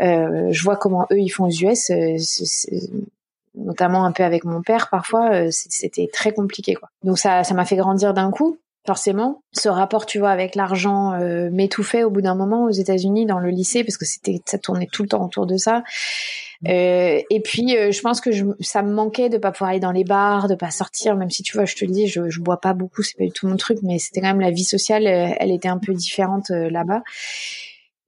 euh, 0.00 0.48
je 0.50 0.62
vois 0.62 0.76
comment 0.76 1.06
eux 1.12 1.20
ils 1.20 1.28
font 1.28 1.44
aux 1.44 1.50
US 1.50 1.90
euh, 1.90 2.16
notamment 3.54 4.06
un 4.06 4.12
peu 4.12 4.24
avec 4.24 4.44
mon 4.44 4.62
père 4.62 4.88
parfois 4.90 5.30
euh, 5.32 5.48
c'était 5.50 6.08
très 6.12 6.32
compliqué 6.32 6.74
quoi 6.74 6.88
donc 7.02 7.18
ça 7.18 7.44
ça 7.44 7.52
m'a 7.52 7.66
fait 7.66 7.76
grandir 7.76 8.14
d'un 8.14 8.30
coup 8.30 8.58
forcément 8.86 9.42
ce 9.52 9.68
rapport 9.68 10.06
tu 10.06 10.18
vois 10.18 10.30
avec 10.30 10.54
l'argent 10.54 11.12
euh, 11.14 11.48
m'étouffait 11.50 12.04
au 12.04 12.10
bout 12.10 12.20
d'un 12.20 12.34
moment 12.34 12.64
aux 12.64 12.70
États-Unis 12.70 13.26
dans 13.26 13.38
le 13.38 13.50
lycée 13.50 13.82
parce 13.82 13.96
que 13.96 14.04
c'était 14.04 14.40
ça 14.44 14.58
tournait 14.58 14.88
tout 14.90 15.02
le 15.02 15.08
temps 15.08 15.24
autour 15.24 15.46
de 15.46 15.56
ça 15.56 15.78
mmh. 16.62 16.68
euh, 16.68 17.20
et 17.30 17.40
puis 17.40 17.76
euh, 17.76 17.92
je 17.92 18.00
pense 18.02 18.20
que 18.20 18.30
je, 18.30 18.44
ça 18.60 18.82
me 18.82 18.92
manquait 18.92 19.30
de 19.30 19.38
pas 19.38 19.52
pouvoir 19.52 19.70
aller 19.70 19.80
dans 19.80 19.92
les 19.92 20.04
bars 20.04 20.48
de 20.48 20.54
pas 20.54 20.70
sortir 20.70 21.16
même 21.16 21.30
si 21.30 21.42
tu 21.42 21.56
vois 21.56 21.64
je 21.64 21.76
te 21.76 21.84
le 21.84 21.92
dis 21.92 22.06
je, 22.06 22.28
je 22.28 22.40
bois 22.40 22.60
pas 22.60 22.74
beaucoup 22.74 23.02
c'est 23.02 23.16
pas 23.16 23.24
du 23.24 23.32
tout 23.32 23.46
mon 23.46 23.56
truc 23.56 23.78
mais 23.82 23.98
c'était 23.98 24.20
quand 24.20 24.28
même 24.28 24.40
la 24.40 24.50
vie 24.50 24.64
sociale 24.64 25.06
euh, 25.06 25.34
elle 25.38 25.50
était 25.50 25.68
un 25.68 25.78
peu 25.78 25.94
différente 25.94 26.50
euh, 26.50 26.68
là-bas 26.68 27.02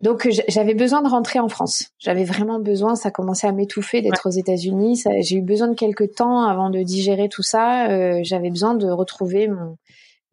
donc 0.03 0.29
j'avais 0.49 0.75
besoin 0.75 1.01
de 1.01 1.09
rentrer 1.09 1.39
en 1.39 1.49
France. 1.49 1.91
J'avais 1.99 2.25
vraiment 2.25 2.61
besoin, 2.61 2.97
ça 2.97 3.11
commençait 3.11 3.47
à 3.47 3.53
m'étouffer 3.53 4.03
d'être 4.03 4.29
aux 4.29 4.31
États-Unis. 4.31 5.03
J'ai 5.21 5.37
eu 5.37 5.43
besoin 5.43 5.69
de 5.69 5.75
quelques 5.75 6.15
temps 6.15 6.43
avant 6.43 6.69
de 6.69 6.83
digérer 6.83 7.31
tout 7.31 7.43
ça. 7.43 7.89
Euh, 7.89 8.21
j'avais 8.23 8.51
besoin 8.51 8.75
de 8.75 8.87
retrouver 8.89 9.49
mon, 9.49 9.79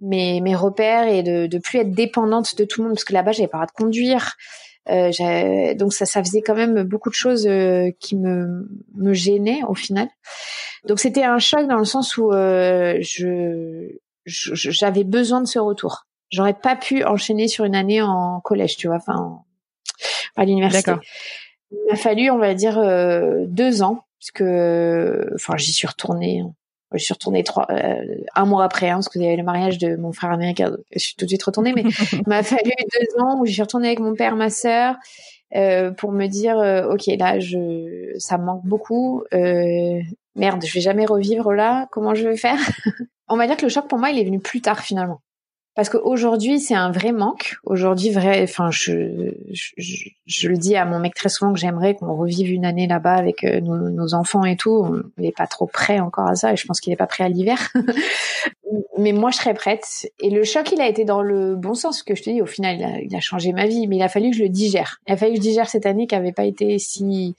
mes, 0.04 0.42
mes 0.42 0.56
repères 0.56 1.08
et 1.08 1.24
de, 1.24 1.48
de 1.48 1.58
plus 1.58 1.80
être 1.80 1.92
dépendante 1.92 2.56
de 2.58 2.66
tout 2.66 2.82
le 2.82 2.88
monde 2.88 2.96
parce 2.96 3.06
que 3.06 3.14
là-bas 3.14 3.32
j'avais 3.32 3.48
pas 3.48 3.58
le 3.58 3.66
droit 3.66 3.74
de 3.74 3.84
conduire. 3.84 4.36
Euh, 4.90 5.74
donc 5.76 5.94
ça, 5.94 6.06
ça 6.06 6.22
faisait 6.24 6.42
quand 6.42 6.56
même 6.56 6.84
beaucoup 6.84 7.10
de 7.10 7.16
choses 7.16 7.48
euh, 7.48 7.90
qui 8.00 8.18
me, 8.18 8.68
me 8.96 9.14
gênaient 9.14 9.62
au 9.68 9.76
final. 9.76 10.10
Donc 10.86 11.00
c'était 11.00 11.24
un 11.24 11.40
choc 11.40 11.68
dans 11.68 11.78
le 11.78 11.86
sens 11.86 12.18
où 12.18 12.32
euh, 12.32 12.98
je, 13.02 13.88
j'avais 14.26 15.06
besoin 15.06 15.42
de 15.42 15.48
ce 15.48 15.60
retour. 15.60 16.06
J'aurais 16.30 16.54
pas 16.54 16.76
pu 16.76 17.04
enchaîner 17.04 17.48
sur 17.48 17.64
une 17.64 17.76
année 17.76 18.02
en 18.02 18.42
collège, 18.42 18.76
tu 18.76 18.88
vois, 18.88 18.98
enfin 18.98 19.40
à 20.36 20.46
l'université. 20.46 20.92
Il 21.72 21.78
m'a 21.90 21.96
fallu, 21.96 22.30
on 22.30 22.38
va 22.38 22.54
dire, 22.54 22.78
euh, 22.78 23.46
deux 23.48 23.82
ans, 23.82 24.04
parce 24.20 24.32
que, 24.32 25.30
enfin, 25.36 25.58
j'y 25.58 25.72
suis 25.72 25.88
retournée 25.88 26.44
je 26.94 27.04
suis 27.04 27.14
retournée 27.14 27.44
trois, 27.44 27.68
euh, 27.70 28.04
un 28.36 28.46
mois 28.46 28.64
après, 28.64 28.90
hein, 28.90 28.96
parce 28.96 29.10
que 29.10 29.20
y 29.20 29.36
le 29.36 29.44
mariage 29.44 29.78
de 29.78 29.96
mon 29.96 30.12
frère 30.12 30.32
américain. 30.32 30.70
Donc 30.70 30.80
je 30.92 31.00
suis 31.00 31.16
tout 31.16 31.26
de 31.26 31.30
suite 31.30 31.44
retournée, 31.44 31.74
mais 31.74 31.84
il 32.14 32.24
m'a 32.28 32.44
fallu 32.44 32.72
deux 32.94 33.22
ans 33.22 33.40
où 33.40 33.46
je 33.46 33.52
suis 33.52 33.62
retournée 33.62 33.88
avec 33.88 34.00
mon 34.00 34.16
père, 34.16 34.36
ma 34.36 34.50
sœur, 34.50 34.96
euh, 35.56 35.92
pour 35.92 36.12
me 36.12 36.28
dire, 36.28 36.58
euh, 36.58 36.90
ok, 36.90 37.06
là, 37.18 37.40
je, 37.40 38.14
ça 38.18 38.38
me 38.38 38.46
manque 38.46 38.66
beaucoup. 38.66 39.24
Euh, 39.34 40.00
merde, 40.36 40.64
je 40.66 40.74
vais 40.74 40.82
jamais 40.82 41.06
revivre 41.06 41.54
là. 41.54 41.88
Comment 41.92 42.16
je 42.16 42.28
vais 42.28 42.38
faire? 42.38 42.58
On 43.28 43.38
va 43.38 43.48
dire 43.48 43.58
que 43.58 43.64
le 43.64 43.70
choc 43.70 43.88
pour 43.88 44.00
moi, 44.00 44.10
il 44.10 44.20
est 44.20 44.26
venu 44.26 44.40
plus 44.40 44.62
tard 44.62 44.80
finalement 44.80 45.22
parce 45.76 45.90
qu'aujourd'hui 45.90 46.60
c'est 46.60 46.76
un 46.76 46.92
vrai 46.92 47.12
manque. 47.12 47.56
Aujourd'hui, 47.64 48.12
vrai, 48.12 48.44
enfin, 48.44 48.70
je, 48.72 49.34
je, 49.52 50.10
je, 50.26 50.48
le 50.48 50.58
dis 50.58 50.76
à 50.76 50.86
mon 50.86 51.00
mec 51.00 51.16
très 51.16 51.30
souvent 51.30 51.54
que 51.54 51.60
j'aimerais 51.60 51.96
qu'on 51.96 52.16
revive 52.16 52.52
une 52.52 52.66
année 52.66 52.88
là-bas 52.88 53.16
avec 53.16 53.44
euh, 53.44 53.60
nos, 53.60 53.90
nos, 53.90 54.14
enfants 54.14 54.46
et 54.46 54.56
tout. 54.56 54.72
On 54.72 55.22
n'est 55.22 55.32
pas 55.32 55.48
trop 55.48 55.66
prêt 55.66 56.00
encore 56.00 56.28
à 56.28 56.36
ça 56.36 56.54
et 56.54 56.58
je 56.58 56.66
pense 56.66 56.80
qu'il 56.80 56.92
n'est 56.92 56.98
pas 56.98 57.08
prêt 57.08 57.24
à 57.24 57.30
l'hiver. 57.30 57.70
mais 58.98 59.12
moi, 59.12 59.32
je 59.32 59.38
serais 59.38 59.54
prête. 59.54 60.10
Et 60.20 60.30
le 60.30 60.44
choc, 60.44 60.72
il 60.72 60.82
a 60.82 60.88
été 60.88 61.06
dans 61.06 61.22
le 61.22 61.56
bon 61.56 61.74
sens. 61.74 62.04
que 62.04 62.16
je 62.16 62.24
te 62.24 62.30
dis, 62.30 62.42
au 62.42 62.46
final, 62.46 62.78
il 62.78 62.84
a, 62.84 63.00
il 63.02 63.16
a, 63.16 63.20
changé 63.20 63.52
ma 63.52 63.66
vie, 63.66 63.88
mais 63.88 63.98
il 63.98 64.04
a 64.04 64.10
fallu 64.10 64.32
que 64.32 64.38
je 64.38 64.44
le 64.44 64.50
digère. 64.50 65.00
Il 65.08 65.14
a 65.14 65.18
fallu 65.18 65.34
que 65.34 65.38
je 65.38 65.42
digère 65.42 65.70
cette 65.70 65.86
année 65.86 66.08
qui 66.08 66.16
avait 66.16 66.32
pas 66.32 66.46
été 66.46 66.80
si. 66.80 67.36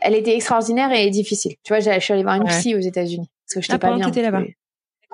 Elle 0.00 0.14
était 0.14 0.34
extraordinaire 0.34 0.92
et 0.92 1.10
difficile. 1.10 1.56
Tu 1.62 1.74
vois, 1.74 1.80
je 1.80 2.00
suis 2.00 2.12
allée 2.12 2.22
voir 2.22 2.36
une 2.36 2.44
psy 2.44 2.74
aux 2.74 2.80
États-Unis 2.80 3.28
parce 3.46 3.66
que 3.66 3.72
je 3.72 3.74
ah, 3.74 3.78
pas 3.78 3.94
bien. 3.94 4.10
là-bas. 4.10 4.42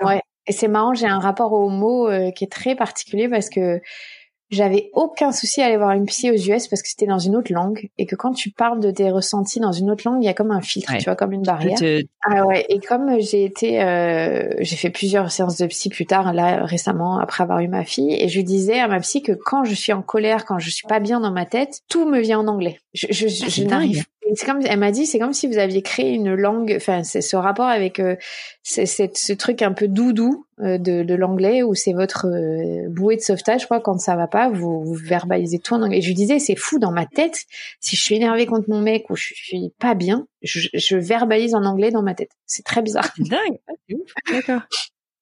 Ouais. 0.01 0.21
Et 0.47 0.53
c'est 0.53 0.67
marrant, 0.67 0.93
j'ai 0.93 1.07
un 1.07 1.19
rapport 1.19 1.53
au 1.53 1.69
mot 1.69 2.07
euh, 2.07 2.31
qui 2.31 2.43
est 2.43 2.51
très 2.51 2.75
particulier 2.75 3.27
parce 3.27 3.49
que 3.49 3.81
j'avais 4.49 4.89
aucun 4.93 5.33
souci 5.33 5.61
à 5.61 5.65
aller 5.65 5.75
voir 5.75 5.91
une 5.91 6.05
psy 6.05 6.31
aux 6.31 6.35
US 6.35 6.67
parce 6.67 6.81
que 6.81 6.87
c'était 6.87 7.05
dans 7.05 7.19
une 7.19 7.35
autre 7.35 7.51
langue 7.51 7.89
et 7.97 8.05
que 8.05 8.15
quand 8.15 8.31
tu 8.31 8.49
parles 8.49 8.79
de 8.79 8.91
tes 8.91 9.11
ressentis 9.11 9.59
dans 9.59 9.73
une 9.73 9.91
autre 9.91 10.03
langue, 10.05 10.23
il 10.23 10.25
y 10.25 10.29
a 10.29 10.33
comme 10.33 10.51
un 10.51 10.61
filtre, 10.61 10.93
tu 10.97 11.03
vois, 11.03 11.15
comme 11.15 11.33
une 11.33 11.43
barrière. 11.43 11.77
Ah 12.23 12.45
ouais. 12.45 12.65
Et 12.69 12.79
comme 12.79 13.19
j'ai 13.19 13.43
été, 13.43 13.83
euh, 13.83 14.53
j'ai 14.59 14.77
fait 14.77 14.89
plusieurs 14.89 15.31
séances 15.31 15.57
de 15.57 15.65
psy 15.67 15.89
plus 15.89 16.05
tard, 16.05 16.33
là 16.33 16.65
récemment 16.65 17.19
après 17.19 17.43
avoir 17.43 17.59
eu 17.59 17.67
ma 17.67 17.83
fille, 17.83 18.13
et 18.13 18.29
je 18.29 18.39
disais 18.39 18.79
à 18.79 18.87
ma 18.87 18.99
psy 19.01 19.21
que 19.21 19.33
quand 19.33 19.65
je 19.65 19.73
suis 19.73 19.91
en 19.91 20.01
colère, 20.01 20.45
quand 20.45 20.59
je 20.59 20.69
suis 20.69 20.87
pas 20.87 20.99
bien 20.99 21.19
dans 21.19 21.31
ma 21.31 21.45
tête, 21.45 21.81
tout 21.89 22.07
me 22.09 22.19
vient 22.19 22.39
en 22.39 22.47
anglais. 22.47 22.79
Je, 22.93 23.07
je, 23.09 23.25
ah, 23.27 23.49
je 23.49 23.63
n'arrive 23.63 24.05
c'est 24.35 24.45
comme 24.45 24.61
elle 24.65 24.79
m'a 24.79 24.91
dit 24.91 25.05
c'est 25.05 25.19
comme 25.19 25.33
si 25.33 25.47
vous 25.47 25.57
aviez 25.57 25.81
créé 25.81 26.13
une 26.13 26.33
langue 26.33 26.73
enfin 26.75 27.03
c'est 27.03 27.21
ce 27.21 27.35
rapport 27.35 27.67
avec 27.67 27.99
euh, 27.99 28.15
c'est 28.63 28.85
ce 28.85 29.33
truc 29.33 29.61
un 29.61 29.73
peu 29.73 29.87
doudou 29.87 30.45
euh, 30.59 30.77
de, 30.77 31.03
de 31.03 31.15
l'anglais 31.15 31.63
où 31.63 31.75
c'est 31.75 31.93
votre 31.93 32.27
euh, 32.27 32.89
bouée 32.89 33.15
de 33.15 33.21
sauvetage 33.21 33.67
quoi 33.67 33.79
quand 33.79 33.97
ça 33.99 34.15
va 34.15 34.27
pas 34.27 34.49
vous, 34.49 34.83
vous 34.83 34.93
verbalisez 34.95 35.59
tout 35.59 35.73
en 35.73 35.81
anglais. 35.81 35.99
Et 35.99 36.01
je 36.01 36.07
lui 36.07 36.15
disais 36.15 36.39
c'est 36.39 36.55
fou 36.55 36.79
dans 36.79 36.91
ma 36.91 37.05
tête 37.05 37.45
si 37.79 37.95
je 37.95 38.01
suis 38.01 38.15
énervée 38.15 38.45
contre 38.45 38.69
mon 38.69 38.81
mec 38.81 39.09
ou 39.09 39.15
je 39.15 39.33
suis 39.33 39.73
pas 39.79 39.93
bien 39.93 40.27
je, 40.41 40.67
je 40.73 40.97
verbalise 40.97 41.55
en 41.55 41.63
anglais 41.63 41.91
dans 41.91 42.03
ma 42.03 42.13
tête. 42.13 42.31
C'est 42.45 42.63
très 42.63 42.81
bizarre. 42.81 43.09
C'est 43.15 43.23
dingue 43.29 43.59
c'est 43.87 43.95
ouf. 43.95 44.13
D'accord. 44.31 44.61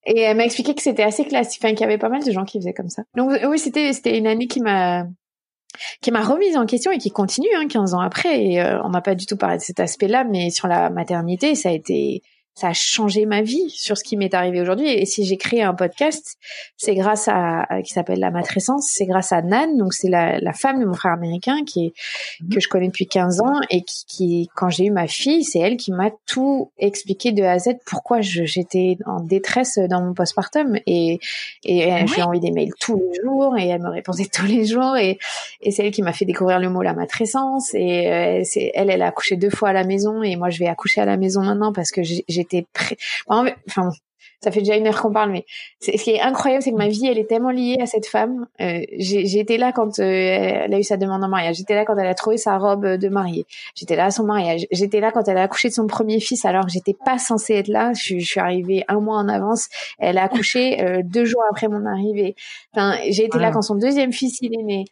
Et 0.08 0.22
elle 0.22 0.38
m'a 0.38 0.46
expliqué 0.46 0.76
que 0.76 0.84
c'était 0.84 1.04
assez 1.04 1.26
classique, 1.26 1.62
enfin 1.64 1.74
qu'il 1.74 1.82
y 1.82 1.86
avait 1.86 1.98
pas 1.98 2.10
mal 2.10 2.24
de 2.24 2.32
gens 2.32 2.46
qui 2.46 2.60
faisaient 2.60 2.74
comme 2.74 2.90
ça. 2.90 3.04
Donc 3.16 3.32
oui, 3.48 3.58
c'était 3.58 3.92
c'était 3.92 4.18
une 4.18 4.28
année 4.28 4.48
qui 4.48 4.62
m'a 4.62 5.08
qui 6.02 6.12
m'a 6.12 6.22
remise 6.22 6.58
en 6.58 6.66
question 6.66 6.92
et 6.92 6.98
qui 6.98 7.12
continue 7.12 7.50
hein, 7.56 7.68
15 7.68 7.94
ans 7.94 8.00
après. 8.00 8.44
Et 8.44 8.62
euh, 8.62 8.82
on 8.84 8.90
n'a 8.90 9.02
pas 9.02 9.16
du 9.16 9.26
tout 9.26 9.38
parlé 9.38 9.58
de 9.58 9.62
cet 9.62 9.80
aspect-là, 9.80 10.24
mais 10.24 10.50
sur 10.50 10.68
la 10.68 10.90
maternité, 10.90 11.56
ça 11.56 11.70
a 11.70 11.72
été 11.72 12.22
ça 12.56 12.70
a 12.70 12.74
changé 12.74 13.26
ma 13.26 13.42
vie 13.42 13.70
sur 13.70 13.98
ce 13.98 14.04
qui 14.04 14.16
m'est 14.16 14.34
arrivé 14.34 14.62
aujourd'hui. 14.62 14.88
Et 14.90 15.06
si 15.06 15.26
j'ai 15.26 15.36
créé 15.36 15.62
un 15.62 15.74
podcast, 15.74 16.38
c'est 16.78 16.96
grâce 16.96 17.28
à, 17.28 17.66
qui 17.84 17.92
s'appelle 17.92 18.20
La 18.20 18.32
Matrescence, 18.32 18.88
c'est 18.90 19.06
grâce 19.06 19.34
à 19.34 19.42
Nan, 19.42 19.78
donc 19.78 19.94
c'est 19.94 20.08
la, 20.08 20.40
la, 20.40 20.54
femme 20.54 20.80
de 20.80 20.86
mon 20.86 20.94
frère 20.94 21.12
américain 21.12 21.66
qui 21.66 21.88
est 21.88 21.94
mhm. 22.42 22.50
que 22.54 22.60
je 22.62 22.70
connais 22.70 22.88
depuis 22.88 23.08
15 23.08 23.42
ans 23.42 23.60
et 23.70 23.82
qui, 23.82 24.06
qui 24.08 24.50
quand 24.56 24.70
j'ai 24.70 24.86
eu 24.86 24.92
ma 24.92 25.08
fille, 25.08 25.44
c'est 25.44 25.60
elle 25.60 25.76
qui 25.76 25.92
m'a 25.92 26.12
tout 26.26 26.72
expliqué 26.78 27.34
de 27.34 27.44
A 27.44 27.52
à 27.52 27.60
Z 27.60 27.72
pourquoi 27.86 28.22
j'étais 28.22 28.98
en 29.06 29.20
détresse 29.20 29.78
dans 29.90 30.02
mon 30.02 30.14
postpartum 30.14 30.78
et 30.88 31.20
et 31.66 31.90
je 32.08 32.14
lui 32.14 32.20
ai 32.20 32.24
envoyé 32.24 32.42
des 32.42 32.52
mails 32.52 32.74
tous 32.80 32.96
les 32.96 33.22
jours 33.22 33.58
et 33.58 33.68
elle 33.68 33.82
me 33.82 33.90
répondait 33.90 34.30
tous 34.34 34.46
les 34.46 34.66
jours 34.66 34.96
et 34.96 35.20
et 35.62 35.72
c'est 35.72 35.86
elle 35.86 35.92
qui 35.92 36.02
m'a 36.02 36.14
fait 36.14 36.26
découvrir 36.26 36.60
le 36.60 36.70
mot 36.70 36.82
la 36.82 36.94
matrescence 36.94 37.74
et 37.74 38.08
euh, 38.08 38.42
c'est 38.44 38.72
elle 38.76 38.90
elle 38.90 39.02
a 39.02 39.08
accouché 39.08 39.36
deux 39.36 39.50
fois 39.50 39.70
à 39.70 39.74
la 39.74 39.84
maison 39.84 40.24
et 40.24 40.38
moi 40.38 40.50
je 40.50 40.60
vais 40.60 40.68
accoucher 40.68 41.02
à 41.02 41.06
la 41.06 41.18
maison 41.18 41.42
maintenant 41.42 41.74
parce 41.74 41.92
que 41.92 42.02
j'ai 42.02 42.45
j'étais 42.52 42.68
Enfin, 43.28 43.92
ça 44.46 44.52
fait 44.52 44.60
déjà 44.60 44.76
une 44.76 44.86
heure 44.86 45.02
qu'on 45.02 45.12
parle, 45.12 45.32
mais 45.32 45.46
ce 45.82 45.92
qui 45.92 46.12
est 46.12 46.22
incroyable, 46.22 46.62
c'est 46.62 46.72
que 46.72 46.78
ma 46.78 46.88
vie, 46.88 47.08
elle 47.08 47.18
est 47.18 47.28
tellement 47.28 47.50
liée 47.50 47.78
à 47.82 47.88
cette 47.88 48.06
femme. 48.06 48.46
Euh, 48.62 48.82
j'ai 48.98 49.40
été 49.40 49.58
là 49.58 49.72
quand 49.72 49.98
euh, 49.98 50.04
elle 50.04 50.74
a 50.74 50.78
eu 50.78 50.84
sa 50.84 50.98
demande 50.98 51.24
en 51.24 51.28
mariage. 51.28 51.56
J'étais 51.56 51.74
là 51.74 51.84
quand 51.84 51.98
elle 51.98 52.08
a 52.08 52.14
trouvé 52.14 52.38
sa 52.38 52.58
robe 52.60 52.86
de 52.86 53.10
mariée. 53.10 53.46
J'étais 53.74 53.96
là 53.96 54.06
à 54.06 54.12
son 54.12 54.24
mariage. 54.24 54.68
J'étais 54.72 55.00
là 55.00 55.12
quand 55.12 55.28
elle 55.28 55.38
a 55.38 55.44
accouché 55.44 55.70
de 55.70 55.74
son 55.74 55.88
premier 55.88 56.20
fils, 56.20 56.46
alors 56.46 56.66
que 56.66 56.72
j'étais 56.72 56.96
pas 57.06 57.18
censée 57.18 57.56
être 57.56 57.70
là. 57.70 57.94
Je, 57.94 58.20
suis 58.20 58.40
arrivée 58.40 58.84
un 58.88 59.00
mois 59.00 59.18
en 59.18 59.28
avance. 59.30 59.68
Elle 59.98 60.20
a 60.20 60.26
accouché 60.26 60.80
euh, 60.84 61.02
deux 61.04 61.26
jours 61.26 61.44
après 61.50 61.68
mon 61.68 61.84
arrivée. 61.86 62.36
Enfin, 62.76 63.00
j'ai 63.10 63.26
été 63.26 63.40
là 63.40 63.52
quand 63.52 63.64
son 63.64 63.76
deuxième 63.76 64.14
fils 64.14 64.38
il 64.42 64.54
est 64.54 64.64
né. 64.64 64.86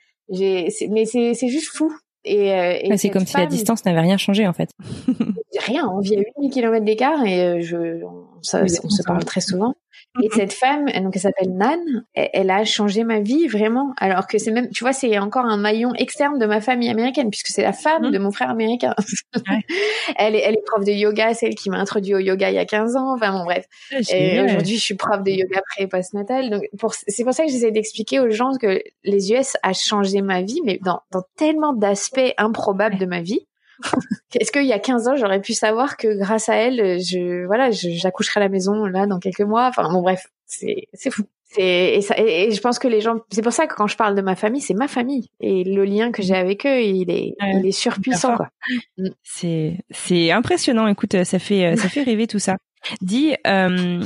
Mais 0.90 1.06
c'est 1.06 1.48
juste 1.48 1.76
fou. 1.76 1.94
Et, 2.26 2.90
et 2.90 2.98
c'est 2.98 3.10
comme 3.10 3.26
si 3.26 3.36
la 3.36 3.46
distance 3.46 3.84
n'avait 3.86 4.00
rien 4.00 4.18
changé 4.18 4.48
en 4.48 4.54
fait. 4.54 4.70
rien, 5.60 5.90
on 5.90 6.00
vit 6.00 6.16
à 6.16 6.20
8000 6.38 6.52
km 6.52 6.86
d'écart 6.86 7.24
et 7.26 7.42
euh, 7.42 7.62
je, 7.62 8.04
on, 8.04 8.42
se 8.44 9.04
parle 9.04 9.24
très 9.26 9.42
souvent. 9.42 9.76
Et 10.22 10.30
cette 10.30 10.54
femme, 10.54 10.86
donc 10.86 11.16
elle 11.16 11.22
s'appelle 11.22 11.56
Nan, 11.56 12.06
elle, 12.14 12.52
a 12.52 12.64
changé 12.66 13.04
ma 13.04 13.20
vie 13.20 13.48
vraiment. 13.48 13.94
Alors 13.98 14.28
que 14.28 14.38
c'est 14.38 14.52
même, 14.52 14.70
tu 14.70 14.84
vois, 14.84 14.94
c'est 14.94 15.18
encore 15.18 15.46
un 15.46 15.58
maillon 15.58 15.94
externe 15.96 16.38
de 16.38 16.46
ma 16.46 16.62
famille 16.62 16.90
américaine 16.90 17.32
puisque 17.32 17.48
c'est 17.48 17.64
la 17.64 17.74
femme 17.74 18.12
de 18.12 18.18
mon 18.20 18.32
frère 18.32 18.52
américain. 18.52 18.94
elle 20.16 20.36
est, 20.36 20.42
elle 20.42 20.54
est 20.54 20.64
prof 20.66 20.86
de 20.86 20.92
yoga, 20.92 21.34
c'est 21.34 21.48
elle 21.48 21.56
qui 21.56 21.72
m'a 21.72 21.78
introduit 21.78 22.14
au 22.14 22.20
yoga 22.20 22.52
il 22.52 22.56
y 22.56 22.60
a 22.60 22.66
15 22.66 22.96
ans. 22.96 23.16
Enfin 23.16 23.32
bon, 23.32 23.44
bref. 23.44 23.66
Ah, 23.92 23.98
et 24.12 24.42
aujourd'hui, 24.42 24.76
je 24.76 24.82
suis 24.82 24.96
prof 24.96 25.24
de 25.24 25.32
yoga 25.32 25.62
pré 25.72 25.84
et 25.84 25.88
post-natal. 25.88 26.52
Donc 26.52 26.62
c'est 27.08 27.24
pour 27.24 27.34
ça 27.34 27.46
que 27.46 27.52
j'essaie 27.52 27.72
d'expliquer 27.72 28.20
aux 28.20 28.30
gens 28.30 28.52
que 28.62 28.82
les 29.04 29.32
US 29.32 29.58
a 29.64 29.74
changé 29.74 30.22
ma 30.22 30.44
vie, 30.44 30.62
mais 30.64 30.80
dans, 30.84 31.02
dans 31.12 31.24
tellement 31.38 31.74
d'aspects 31.74 32.34
improbables 32.38 33.00
de 33.00 33.08
ma 33.08 33.22
vie. 33.22 33.48
Est-ce 34.40 34.52
qu'il 34.52 34.66
y 34.66 34.74
a 34.74 34.80
15 34.80 35.08
ans, 35.08 35.16
j'aurais 35.16 35.42
pu 35.42 35.54
savoir 35.54 35.98
que 35.98 36.18
grâce 36.18 36.50
à 36.50 36.56
elle, 36.56 37.00
je 37.00 37.46
voilà, 37.46 37.70
j'accoucherai 37.72 38.40
à 38.40 38.44
la 38.44 38.50
maison 38.50 38.86
là 38.86 39.06
dans 39.06 39.20
quelques 39.20 39.42
mois. 39.42 39.68
Enfin 39.68 39.92
bon, 39.92 40.02
bref, 40.02 40.28
c'est 40.46 40.88
c'est 40.94 41.12
fou. 41.12 41.24
Et, 41.58 42.00
et, 42.00 42.48
et, 42.48 42.52
je 42.52 42.62
pense 42.62 42.80
que 42.80 42.88
les 42.88 43.00
gens, 43.00 43.18
c'est 43.30 43.44
pour 43.44 43.54
ça 43.54 43.68
que 43.68 43.76
quand 43.76 43.86
je 43.86 43.96
parle 43.96 44.16
de 44.16 44.22
ma 44.22 44.36
famille, 44.36 44.62
c'est 44.62 44.74
ma 44.74 44.88
famille 44.88 45.30
et 45.40 45.64
le 45.64 45.86
lien 45.86 46.12
que 46.12 46.24
j'ai 46.24 46.34
avec 46.34 46.66
eux, 46.66 46.82
il 46.82 47.12
est, 47.12 47.36
il 47.40 47.68
est 47.68 47.72
surpuissant. 47.72 48.36
Quoi. 48.36 48.50
Mm. 48.98 49.10
C'est, 49.22 49.78
c'est 49.92 50.32
impressionnant. 50.32 50.88
Écoute, 50.88 51.24
ça 51.24 51.38
fait, 51.38 51.76
ça 51.76 51.90
fait 51.90 52.02
rêver 52.02 52.26
tout 52.26 52.40
ça. 52.40 52.58
Dis, 53.02 53.36
euh, 53.46 54.02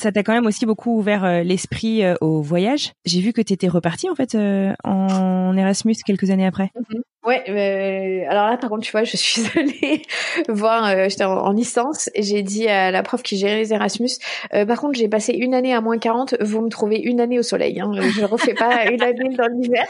ça 0.00 0.12
t'a 0.12 0.22
quand 0.22 0.32
même 0.32 0.46
aussi 0.46 0.66
beaucoup 0.66 0.96
ouvert 0.96 1.24
euh, 1.24 1.42
l'esprit 1.42 2.04
euh, 2.04 2.14
au 2.20 2.40
voyage. 2.40 2.92
J'ai 3.04 3.20
vu 3.20 3.32
que 3.32 3.40
tu 3.40 3.52
étais 3.52 3.68
reparti 3.68 4.08
en 4.08 4.14
fait 4.14 4.34
euh, 4.34 4.72
en 4.84 5.56
Erasmus 5.56 5.96
quelques 6.04 6.30
années 6.30 6.46
après. 6.46 6.70
Mm-hmm. 6.74 7.00
Ouais, 7.22 8.24
alors 8.30 8.46
là 8.46 8.56
par 8.56 8.70
contre 8.70 8.82
tu 8.82 8.92
vois, 8.92 9.04
je 9.04 9.14
suis 9.14 9.42
allée 9.54 10.00
voir, 10.48 11.10
j'étais 11.10 11.24
en, 11.24 11.52
licence 11.52 12.08
et 12.14 12.22
j'ai 12.22 12.42
dit 12.42 12.66
à 12.66 12.90
la 12.90 13.02
prof 13.02 13.22
qui 13.22 13.36
gérait 13.36 13.58
les 13.58 13.74
Erasmus, 13.74 14.08
par 14.50 14.80
contre 14.80 14.98
j'ai 14.98 15.06
passé 15.06 15.34
une 15.34 15.52
année 15.52 15.74
à 15.74 15.82
moins 15.82 15.98
40, 15.98 16.36
vous 16.40 16.62
me 16.62 16.70
trouvez 16.70 16.98
une 16.98 17.20
année 17.20 17.38
au 17.38 17.42
soleil, 17.42 17.78
hein, 17.78 17.92
je 17.92 18.22
ne 18.22 18.26
refais 18.26 18.54
pas 18.54 18.86
une 18.90 19.02
année 19.02 19.36
dans 19.36 19.48
l'hiver. 19.48 19.84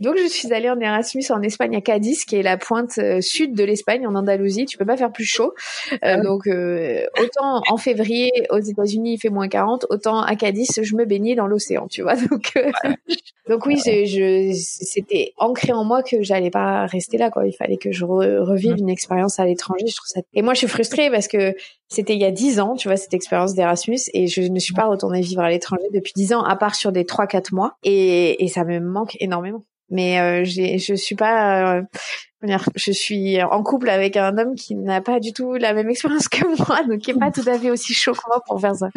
Donc 0.00 0.16
je 0.16 0.26
suis 0.26 0.54
allée 0.54 0.70
en 0.70 0.80
Erasmus 0.80 1.24
en 1.28 1.42
Espagne 1.42 1.76
à 1.76 1.82
Cadiz, 1.82 2.24
qui 2.24 2.36
est 2.36 2.42
la 2.42 2.56
pointe 2.56 2.98
sud 3.20 3.54
de 3.54 3.64
l'Espagne, 3.64 4.06
en 4.06 4.14
Andalousie. 4.14 4.64
Tu 4.64 4.78
peux 4.78 4.86
pas 4.86 4.96
faire 4.96 5.12
plus 5.12 5.26
chaud. 5.26 5.52
Ah 6.00 6.16
donc 6.16 6.48
autant 6.48 7.60
en 7.68 7.76
février 7.76 8.32
aux 8.48 8.58
États-Unis 8.58 9.14
il 9.14 9.18
fait 9.18 9.28
moins 9.28 9.48
40, 9.50 9.86
autant 9.90 10.22
à 10.22 10.34
Cadiz, 10.36 10.80
je 10.82 10.96
me 10.96 11.04
baignais 11.04 11.34
dans 11.34 11.46
l'océan, 11.46 11.86
tu 11.88 12.00
vois. 12.02 12.16
Donc, 12.30 12.52
euh, 12.56 12.70
donc 13.48 13.66
oui, 13.66 13.76
je, 13.84 14.04
je 14.04 14.52
c'était 14.54 15.32
ancré 15.36 15.72
en 15.72 15.84
moi 15.84 16.02
que 16.02 16.22
j'allais 16.22 16.50
pas 16.50 16.86
rester 16.86 17.18
là, 17.18 17.30
quoi. 17.30 17.46
Il 17.46 17.52
fallait 17.52 17.76
que 17.76 17.92
je 17.92 18.04
revive 18.04 18.76
une 18.78 18.88
expérience 18.88 19.40
à 19.40 19.44
l'étranger. 19.44 19.86
Je 19.88 19.96
trouve 19.96 20.06
ça. 20.06 20.20
Et 20.34 20.42
moi, 20.42 20.54
je 20.54 20.58
suis 20.58 20.68
frustrée 20.68 21.10
parce 21.10 21.26
que 21.28 21.54
c'était 21.88 22.14
il 22.14 22.20
y 22.20 22.24
a 22.24 22.30
dix 22.30 22.60
ans, 22.60 22.76
tu 22.76 22.88
vois, 22.88 22.96
cette 22.96 23.14
expérience 23.14 23.54
d'Erasmus, 23.54 23.98
et 24.14 24.28
je 24.28 24.42
ne 24.42 24.58
suis 24.60 24.74
pas 24.74 24.86
retournée 24.86 25.20
vivre 25.20 25.42
à 25.42 25.50
l'étranger 25.50 25.88
depuis 25.92 26.12
dix 26.14 26.32
ans, 26.32 26.42
à 26.42 26.54
part 26.54 26.76
sur 26.76 26.92
des 26.92 27.04
trois, 27.04 27.26
quatre 27.26 27.52
mois, 27.52 27.74
et, 27.82 28.44
et 28.44 28.48
ça 28.48 28.64
me 28.64 28.78
manque 28.78 29.16
énormément. 29.20 29.64
Mais 29.90 30.20
euh, 30.20 30.44
j'ai, 30.44 30.78
je 30.78 30.94
suis 30.94 31.14
pas. 31.16 31.76
Euh, 31.76 31.82
je 32.74 32.92
suis 32.92 33.42
en 33.42 33.62
couple 33.62 33.90
avec 33.90 34.16
un 34.16 34.36
homme 34.38 34.54
qui 34.54 34.74
n'a 34.74 35.00
pas 35.02 35.20
du 35.20 35.32
tout 35.32 35.54
la 35.54 35.74
même 35.74 35.90
expérience 35.90 36.28
que 36.28 36.44
moi, 36.68 36.82
donc 36.84 37.00
qui 37.00 37.10
est 37.10 37.18
pas 37.18 37.30
tout 37.30 37.46
à 37.46 37.58
fait 37.58 37.70
aussi 37.70 37.92
chaud 37.92 38.12
que 38.12 38.20
moi 38.28 38.42
pour 38.46 38.60
faire 38.60 38.74
ça. 38.74 38.88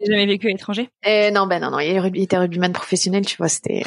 J'ai 0.00 0.06
jamais 0.12 0.26
vécu 0.26 0.46
à 0.46 0.50
l'étranger? 0.50 0.88
Euh, 1.06 1.30
Non, 1.32 1.46
ben 1.46 1.60
non, 1.60 1.70
non. 1.70 1.80
Il 1.80 2.22
était 2.22 2.38
rugbyman 2.38 2.72
professionnel, 2.72 3.26
tu 3.26 3.36
vois. 3.36 3.48
C'était 3.48 3.82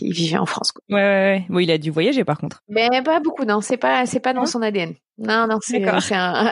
il 0.00 0.12
vivait 0.12 0.38
en 0.38 0.46
France. 0.46 0.72
Quoi. 0.72 0.82
Ouais, 0.90 1.02
ouais, 1.02 1.02
ouais. 1.02 1.46
Bon, 1.48 1.58
il 1.58 1.70
a 1.70 1.78
dû 1.78 1.90
voyager 1.90 2.24
par 2.24 2.38
contre. 2.38 2.62
Mais 2.68 2.88
pas 3.02 3.20
beaucoup, 3.20 3.44
non. 3.44 3.60
C'est 3.60 3.76
pas, 3.76 4.06
c'est 4.06 4.20
pas 4.20 4.32
dans 4.32 4.46
son 4.46 4.62
ADN. 4.62 4.94
Non, 5.20 5.46
non, 5.46 5.58
c'est, 5.60 5.84
c'est 6.00 6.14
un, 6.16 6.50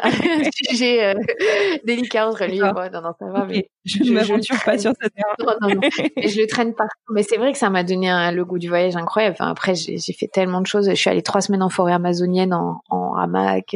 sujet 0.53 1.03
euh, 1.03 1.15
délicat 1.87 2.29
entre 2.29 2.45
lui 2.45 2.59
et 2.59 2.61
moi. 2.61 2.91
Non, 2.91 3.01
non, 3.01 3.13
ça 3.19 3.27
va. 3.27 3.47
Mais 3.47 3.71
je 3.87 4.05
ne 4.05 4.11
m'aventure 4.11 4.63
pas 4.63 4.77
sur 4.77 4.93
ce 5.01 5.09
terrain. 5.09 5.35
Non, 5.39 5.69
non, 5.69 5.75
non. 5.77 5.81
je 6.23 6.41
le 6.41 6.47
traîne 6.47 6.75
pas. 6.75 6.85
Mais 7.11 7.23
c'est 7.23 7.39
vrai 7.39 7.53
que 7.53 7.59
ça 7.59 7.71
m'a 7.71 7.83
donné 7.83 8.11
un, 8.11 8.31
le 8.31 8.45
goût 8.45 8.59
du 8.59 8.69
voyage 8.69 8.95
incroyable. 8.95 9.37
Enfin, 9.41 9.51
après, 9.51 9.75
j'ai, 9.75 9.99
fait 10.13 10.29
tellement 10.29 10.61
de 10.61 10.67
choses. 10.67 10.91
Je 10.91 10.95
suis 10.95 11.09
allée 11.09 11.23
trois 11.23 11.41
semaines 11.41 11.63
en 11.63 11.71
forêt 11.71 11.95
amazonienne 11.95 12.53
en, 12.53 12.83
en 12.91 13.15
hamac. 13.15 13.75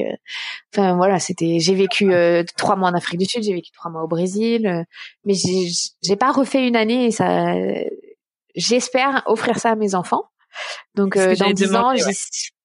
Enfin, 0.74 0.94
voilà, 0.96 1.18
c'était. 1.18 1.58
J'ai 1.58 1.74
vécu 1.74 2.12
euh, 2.12 2.44
trois 2.58 2.76
mois 2.76 2.90
en 2.90 2.94
Afrique 2.94 3.18
du 3.18 3.26
Sud. 3.26 3.42
J'ai 3.44 3.54
vécu 3.54 3.72
trois 3.72 3.90
mois 3.90 4.02
au 4.02 4.08
Brésil. 4.08 4.84
Mais 5.24 5.32
j'ai, 5.32 5.68
j'ai 6.02 6.16
pas 6.16 6.32
refait 6.32 6.68
une 6.68 6.76
année 6.76 7.06
et 7.06 7.10
ça 7.10 7.54
j'espère 8.54 9.22
offrir 9.26 9.58
ça 9.58 9.70
à 9.70 9.74
mes 9.76 9.94
enfants. 9.94 10.24
Donc 10.94 11.16
euh, 11.16 11.34
dans 11.36 11.50
10 11.50 11.74
ans, 11.74 11.94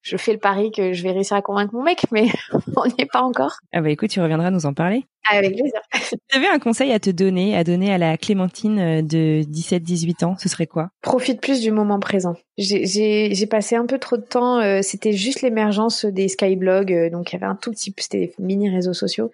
je 0.02 0.16
fais 0.16 0.32
le 0.32 0.40
pari 0.40 0.72
que 0.72 0.94
je 0.94 1.04
vais 1.04 1.12
réussir 1.12 1.36
à 1.36 1.42
convaincre 1.42 1.74
mon 1.74 1.84
mec, 1.84 2.06
mais 2.12 2.28
on 2.78 2.86
n'y 2.86 2.94
est 2.98 3.12
pas 3.12 3.22
encore. 3.22 3.58
Ah 3.74 3.82
bah 3.82 3.90
écoute, 3.90 4.10
tu 4.10 4.22
reviendras 4.22 4.52
nous 4.52 4.66
en 4.66 4.74
parler. 4.74 5.04
Avec 5.30 5.52
plaisir. 5.52 5.82
tu 6.30 6.38
avais 6.38 6.48
un 6.48 6.60
conseil 6.60 6.94
à 6.94 7.00
te 7.00 7.10
donner, 7.10 7.58
à 7.58 7.66
donner 7.66 7.94
à 7.94 7.98
la 7.98 8.16
Clémentine 8.18 8.80
euh, 8.80 9.02
de 9.02 9.44
17-18 9.44 10.24
ans, 10.24 10.38
ce 10.40 10.48
serait 10.48 10.68
quoi? 10.68 10.90
Profite 11.02 11.42
plus 11.42 11.60
du 11.60 11.72
moment 11.72 12.00
présent. 12.00 12.38
J'ai 12.58 13.48
passé 13.50 13.76
un 13.76 13.86
peu 13.86 14.00
trop 14.00 14.16
de 14.16 14.22
temps, 14.22 14.62
euh, 14.62 14.80
c'était 14.82 15.12
juste 15.12 15.42
l'émergence 15.42 16.06
des 16.06 16.30
skyblogs, 16.30 17.12
donc 17.12 17.32
il 17.32 17.36
y 17.36 17.38
avait 17.38 17.46
un 17.46 17.56
tout 17.56 17.72
petit, 17.72 17.94
c'était 17.98 18.34
mini 18.40 18.70
réseaux 18.70 18.94
sociaux. 18.94 19.32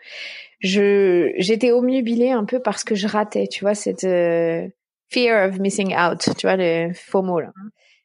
Je 0.60 1.34
j'étais 1.38 1.72
omnubilée 1.72 2.32
un 2.32 2.46
peu 2.46 2.60
parce 2.60 2.84
que 2.84 2.96
je 2.96 3.06
ratais, 3.06 3.48
tu 3.48 3.64
vois, 3.64 3.76
cette 3.76 4.06
fear 5.14 5.50
of 5.50 5.60
missing 5.60 5.96
out, 5.96 6.30
tu 6.38 6.48
vois, 6.48 6.56
le 6.56 6.92
FOMO, 6.94 7.40
là. 7.40 7.52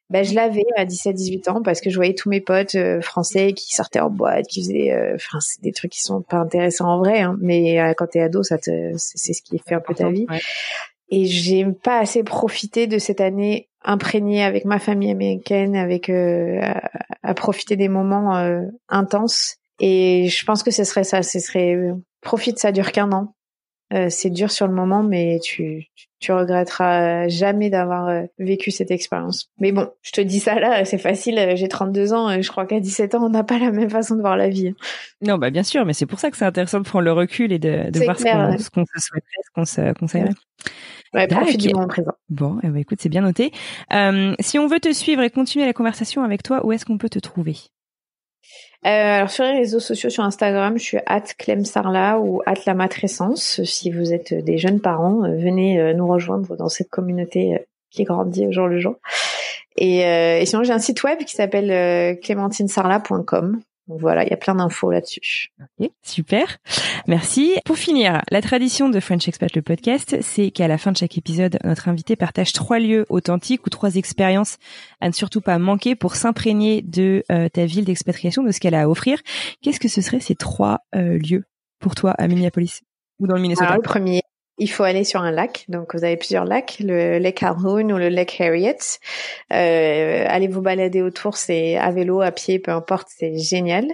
Ben, 0.09 0.25
je 0.25 0.33
l'avais 0.33 0.65
à 0.75 0.85
17-18 0.85 1.49
ans 1.51 1.61
parce 1.61 1.81
que 1.81 1.91
je 1.91 1.95
voyais 1.95 2.15
tous 2.15 2.29
mes 2.29 2.41
potes 2.41 2.73
euh, 2.73 2.99
français 2.99 3.53
qui 3.53 3.75
sortaient 3.75 3.99
en 3.99 4.09
boîte, 4.09 4.47
qui 4.47 4.61
faisaient, 4.61 4.91
euh, 4.91 5.13
enfin, 5.13 5.39
c'est 5.39 5.61
des 5.61 5.71
trucs 5.71 5.91
qui 5.91 6.01
sont 6.01 6.23
pas 6.23 6.37
intéressants 6.37 6.87
en 6.87 6.97
vrai, 6.97 7.21
hein, 7.21 7.37
mais 7.39 7.79
euh, 7.79 7.93
quand 7.95 8.07
t'es 8.07 8.19
ado, 8.19 8.41
ça 8.41 8.57
te, 8.57 8.71
c'est 8.97 9.33
ce 9.33 9.43
qui 9.43 9.59
fait 9.59 9.75
un 9.75 9.79
peu 9.79 9.93
ta 9.93 10.09
vie. 10.09 10.25
Et 11.11 11.25
j'ai 11.25 11.63
pas 11.65 11.99
assez 11.99 12.23
profité 12.23 12.87
de 12.87 12.97
cette 12.97 13.21
année 13.21 13.69
imprégnée 13.83 14.43
avec 14.43 14.65
ma 14.65 14.79
famille 14.79 15.11
américaine, 15.11 15.75
avec 15.75 16.09
à, 16.09 16.89
à, 17.21 17.33
profiter 17.35 17.75
des 17.75 17.87
moments 17.87 18.35
intenses. 18.89 19.57
Et 19.79 20.27
je 20.27 20.45
pense 20.45 20.61
que 20.61 20.71
ce 20.71 20.83
serait 20.83 21.03
ça, 21.03 21.23
ce 21.23 21.39
serait 21.39 21.75
profite, 22.21 22.59
ça 22.59 22.71
dure 22.71 22.91
qu'un 22.91 23.11
an. 23.11 23.33
Euh, 23.93 24.07
c'est 24.09 24.29
dur 24.29 24.51
sur 24.51 24.67
le 24.67 24.73
moment, 24.73 25.01
mais 25.01 25.39
tu, 25.39 25.87
tu, 25.95 26.07
regretteras 26.31 27.27
jamais 27.29 27.69
d'avoir 27.69 28.07
euh, 28.07 28.23
vécu 28.37 28.71
cette 28.71 28.91
expérience. 28.91 29.49
Mais 29.59 29.71
bon, 29.71 29.89
je 30.01 30.11
te 30.11 30.21
dis 30.21 30.39
ça 30.39 30.59
là, 30.59 30.83
c'est 30.85 30.97
facile. 30.97 31.39
Euh, 31.39 31.55
j'ai 31.55 31.67
32 31.67 32.13
ans, 32.13 32.29
et 32.29 32.41
je 32.41 32.51
crois 32.51 32.65
qu'à 32.65 32.79
17 32.79 33.15
ans, 33.15 33.25
on 33.25 33.29
n'a 33.29 33.43
pas 33.43 33.57
la 33.57 33.71
même 33.71 33.89
façon 33.89 34.15
de 34.15 34.21
voir 34.21 34.35
la 34.35 34.49
vie. 34.49 34.73
Non, 35.21 35.37
bah 35.37 35.49
bien 35.49 35.63
sûr, 35.63 35.85
mais 35.85 35.93
c'est 35.93 36.05
pour 36.05 36.19
ça 36.19 36.29
que 36.29 36.37
c'est 36.37 36.45
intéressant 36.45 36.79
de 36.79 36.85
prendre 36.85 37.05
le 37.05 37.13
recul 37.13 37.51
et 37.51 37.59
de, 37.59 37.89
de 37.89 37.99
voir 38.03 38.17
ce 38.19 38.69
qu'on 38.69 38.85
se 38.85 38.99
souhaiterait, 38.99 39.41
ce 39.43 39.49
qu'on 39.53 39.65
se 39.65 39.93
conseillerait. 39.93 40.35
Ouais, 41.13 41.27
profite 41.27 41.59
du 41.59 41.73
moment 41.73 41.87
présent. 41.87 42.11
Bon, 42.29 42.59
eh 42.63 42.67
ben, 42.67 42.77
écoute, 42.77 42.99
c'est 43.01 43.09
bien 43.09 43.21
noté. 43.21 43.51
Euh, 43.93 44.35
si 44.39 44.59
on 44.59 44.67
veut 44.67 44.79
te 44.79 44.93
suivre 44.93 45.23
et 45.23 45.29
continuer 45.29 45.65
la 45.65 45.73
conversation 45.73 46.23
avec 46.23 46.43
toi, 46.43 46.65
où 46.65 46.71
est-ce 46.71 46.85
qu'on 46.85 46.97
peut 46.97 47.09
te 47.09 47.19
trouver? 47.19 47.55
Euh, 48.85 48.89
alors 48.89 49.29
sur 49.29 49.43
les 49.43 49.57
réseaux 49.57 49.81
sociaux, 49.81 50.09
sur 50.09 50.23
Instagram, 50.23 50.77
je 50.77 50.83
suis 50.83 50.97
at 51.05 51.23
Clemsarla 51.37 52.19
ou 52.19 52.41
at 52.45 52.53
la 52.65 52.73
matrescence. 52.73 53.61
Si 53.63 53.91
vous 53.91 54.13
êtes 54.13 54.33
des 54.33 54.57
jeunes 54.57 54.79
parents, 54.79 55.23
euh, 55.25 55.35
venez 55.35 55.81
euh, 55.81 55.93
nous 55.93 56.07
rejoindre 56.07 56.55
dans 56.55 56.69
cette 56.69 56.89
communauté 56.89 57.65
qui 57.91 58.03
grandit 58.03 58.47
au 58.47 58.51
jour 58.53 58.67
le 58.67 58.79
jour. 58.79 58.95
Et, 59.75 59.99
et 59.99 60.45
sinon, 60.45 60.63
j'ai 60.63 60.73
un 60.73 60.79
site 60.79 61.03
web 61.03 61.19
qui 61.19 61.35
s'appelle 61.35 62.19
clémentinesarla.com 62.19 63.61
voilà, 63.97 64.23
il 64.23 64.29
y 64.29 64.33
a 64.33 64.37
plein 64.37 64.55
d'infos 64.55 64.91
là-dessus. 64.91 65.51
super. 66.03 66.57
Merci. 67.07 67.55
Pour 67.65 67.77
finir, 67.77 68.21
la 68.29 68.41
tradition 68.41 68.89
de 68.89 68.99
French 68.99 69.27
Expat 69.27 69.55
le 69.55 69.61
podcast, 69.61 70.17
c'est 70.21 70.51
qu'à 70.51 70.67
la 70.67 70.77
fin 70.77 70.91
de 70.91 70.97
chaque 70.97 71.17
épisode, 71.17 71.57
notre 71.63 71.89
invité 71.89 72.15
partage 72.15 72.53
trois 72.53 72.79
lieux 72.79 73.05
authentiques 73.09 73.65
ou 73.65 73.69
trois 73.69 73.95
expériences 73.95 74.57
à 75.01 75.07
ne 75.07 75.13
surtout 75.13 75.41
pas 75.41 75.57
manquer 75.57 75.95
pour 75.95 76.15
s'imprégner 76.15 76.81
de 76.83 77.23
euh, 77.31 77.49
ta 77.49 77.65
ville 77.65 77.85
d'expatriation, 77.85 78.43
de 78.43 78.51
ce 78.51 78.59
qu'elle 78.59 78.75
a 78.75 78.81
à 78.81 78.87
offrir. 78.87 79.19
Qu'est-ce 79.61 79.79
que 79.79 79.87
ce 79.87 80.01
seraient 80.01 80.19
ces 80.19 80.35
trois 80.35 80.79
euh, 80.95 81.17
lieux 81.17 81.45
pour 81.79 81.95
toi 81.95 82.11
à 82.11 82.27
Minneapolis 82.27 82.81
ou 83.19 83.27
dans 83.27 83.35
le 83.35 83.41
Minnesota? 83.41 83.75
Le 83.75 83.81
premier, 83.81 84.21
il 84.59 84.67
faut 84.67 84.83
aller 84.83 85.03
sur 85.03 85.21
un 85.21 85.31
lac. 85.31 85.65
Donc, 85.69 85.95
vous 85.95 86.03
avez 86.03 86.17
plusieurs 86.17 86.45
lacs, 86.45 86.77
le 86.79 87.17
lac 87.17 87.35
Calhoun 87.35 87.91
ou 87.91 87.97
le 87.97 88.09
lac 88.09 88.39
Harriet. 88.39 88.77
Euh, 89.53 90.25
allez 90.27 90.47
vous 90.47 90.61
balader 90.61 91.01
autour, 91.01 91.37
c'est 91.37 91.77
à 91.77 91.91
vélo, 91.91 92.21
à 92.21 92.31
pied, 92.31 92.59
peu 92.59 92.71
importe, 92.71 93.07
c'est 93.09 93.37
génial. 93.37 93.87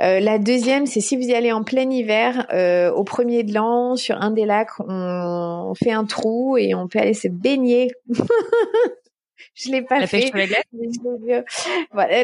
Euh, 0.00 0.20
la 0.20 0.38
deuxième, 0.38 0.86
c'est 0.86 1.00
si 1.00 1.16
vous 1.16 1.28
y 1.28 1.34
allez 1.34 1.52
en 1.52 1.62
plein 1.62 1.90
hiver, 1.90 2.46
euh, 2.52 2.90
au 2.90 3.04
premier 3.04 3.42
de 3.42 3.54
l'an, 3.54 3.96
sur 3.96 4.16
un 4.20 4.30
des 4.30 4.46
lacs, 4.46 4.80
on, 4.80 5.74
fait 5.74 5.92
un 5.92 6.04
trou 6.04 6.56
et 6.56 6.74
on 6.74 6.88
peut 6.88 6.98
aller 6.98 7.14
se 7.14 7.28
baigner. 7.28 7.90
je 9.54 9.70
l'ai 9.70 9.82
pas 9.82 10.00
la 10.00 10.06
fait. 10.06 10.18
Pêche 10.18 10.30
sous 10.30 10.36
la 10.36 10.46
glace. 10.46 11.68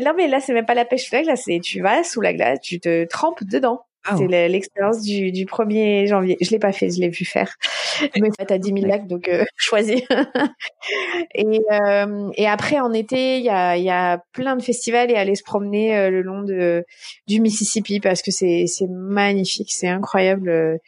Non 0.02 0.14
mais 0.16 0.28
là 0.28 0.40
c'est 0.40 0.54
même 0.54 0.66
pas 0.66 0.74
la 0.74 0.84
pêche 0.84 1.08
sous 1.08 1.14
la 1.14 1.22
glace, 1.22 1.42
c'est 1.44 1.60
tu 1.60 1.82
vas 1.82 2.02
sous 2.02 2.20
la 2.20 2.32
glace, 2.32 2.60
tu 2.62 2.80
te 2.80 3.04
trempes 3.04 3.44
dedans. 3.44 3.84
Ah 4.06 4.16
c'est 4.18 4.26
l'expérience 4.48 5.00
du, 5.00 5.32
du 5.32 5.46
1er 5.46 6.06
janvier. 6.06 6.36
Je 6.40 6.50
l'ai 6.50 6.58
pas 6.58 6.72
fait, 6.72 6.90
je 6.90 7.00
l'ai 7.00 7.08
vu 7.08 7.24
faire. 7.24 7.54
Mais 8.20 8.28
fait 8.38 8.50
à 8.50 8.58
10 8.58 8.72
000 8.72 8.86
lacs, 8.86 9.06
donc 9.06 9.28
euh, 9.28 9.44
choisis. 9.56 10.02
et, 11.34 11.60
euh, 11.72 12.30
et 12.36 12.46
après, 12.46 12.80
en 12.80 12.92
été, 12.92 13.38
il 13.38 13.44
y 13.44 13.50
a, 13.50 13.76
y 13.78 13.90
a 13.90 14.18
plein 14.32 14.56
de 14.56 14.62
festivals 14.62 15.10
et 15.10 15.16
aller 15.16 15.34
se 15.34 15.42
promener 15.42 15.96
euh, 15.96 16.10
le 16.10 16.22
long 16.22 16.42
de, 16.42 16.84
du 17.26 17.40
Mississippi 17.40 18.00
parce 18.00 18.20
que 18.20 18.30
c'est 18.30 18.66
magnifique, 18.90 19.72
c'est 19.72 19.88
incroyable. 19.88 20.78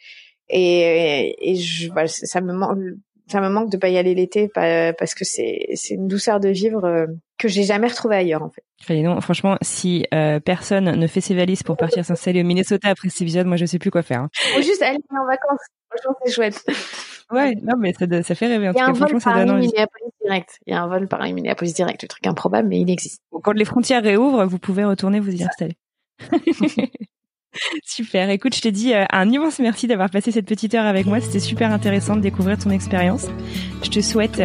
Et, 0.49 1.35
et 1.51 1.55
je, 1.55 1.89
bah, 1.89 2.07
ça 2.07 2.41
me 2.41 2.53
manque, 2.53 2.77
ça 3.27 3.41
me 3.41 3.49
manque 3.49 3.71
de 3.71 3.77
pas 3.77 3.89
y 3.89 3.97
aller 3.97 4.15
l'été 4.15 4.49
parce 4.53 5.13
que 5.13 5.25
c'est 5.25 5.67
c'est 5.75 5.95
une 5.95 6.07
douceur 6.07 6.39
de 6.39 6.49
vivre 6.49 6.85
euh, 6.85 7.07
que 7.37 7.47
j'ai 7.47 7.63
jamais 7.63 7.87
retrouvée 7.87 8.15
ailleurs 8.15 8.43
en 8.43 8.49
fait. 8.49 9.01
non, 9.01 9.19
franchement, 9.21 9.57
si 9.61 10.05
euh, 10.13 10.39
personne 10.39 10.85
ne 10.85 11.07
fait 11.07 11.21
ses 11.21 11.35
valises 11.35 11.63
pour 11.63 11.77
partir 11.77 12.03
s'installer 12.05 12.41
au 12.41 12.45
Minnesota 12.45 12.89
après 12.89 13.09
cet 13.09 13.21
épisode, 13.21 13.47
moi 13.47 13.57
je 13.57 13.65
sais 13.65 13.79
plus 13.79 13.91
quoi 13.91 14.01
faire. 14.01 14.21
Hein. 14.21 14.29
Ou 14.57 14.61
juste 14.61 14.81
aller 14.81 14.99
en 15.11 15.25
vacances. 15.25 15.59
Franchement, 15.89 16.17
c'est 16.25 16.31
chouette. 16.31 16.65
Ouais, 17.31 17.55
non 17.61 17.73
mais 17.77 17.93
ça, 17.93 18.05
ça 18.23 18.35
fait 18.35 18.47
rêver. 18.47 18.69
En 18.69 18.71
Il 18.71 18.77
y 18.77 18.81
a 18.81 18.85
un 18.87 18.93
vol 18.93 19.19
par 19.19 19.35
Minneapolis 19.35 20.11
direct. 20.23 20.59
Il 20.65 20.73
y 20.73 20.75
a 20.75 20.81
un 20.81 20.87
vol 20.87 21.07
par 21.07 21.21
Minneapolis 21.21 21.73
direct, 21.73 22.01
le 22.01 22.07
truc 22.07 22.25
improbable, 22.25 22.69
mais 22.69 22.79
il 22.79 22.89
existe. 22.89 23.21
Quand 23.43 23.51
les 23.51 23.65
frontières 23.65 24.03
réouvrent, 24.03 24.45
vous 24.45 24.59
pouvez 24.59 24.85
retourner 24.85 25.19
vous 25.19 25.35
y 25.35 25.43
installer. 25.43 25.77
Super. 27.83 28.29
Écoute, 28.29 28.55
je 28.55 28.61
te 28.61 28.67
dis 28.67 28.93
euh, 28.93 29.05
un 29.11 29.29
immense 29.29 29.59
merci 29.59 29.87
d'avoir 29.87 30.09
passé 30.09 30.31
cette 30.31 30.45
petite 30.45 30.73
heure 30.73 30.85
avec 30.85 31.05
moi. 31.05 31.19
C'était 31.19 31.39
super 31.39 31.71
intéressant 31.71 32.15
de 32.15 32.21
découvrir 32.21 32.57
ton 32.57 32.69
expérience. 32.69 33.27
Je 33.83 33.89
te 33.89 33.99
souhaite 33.99 34.39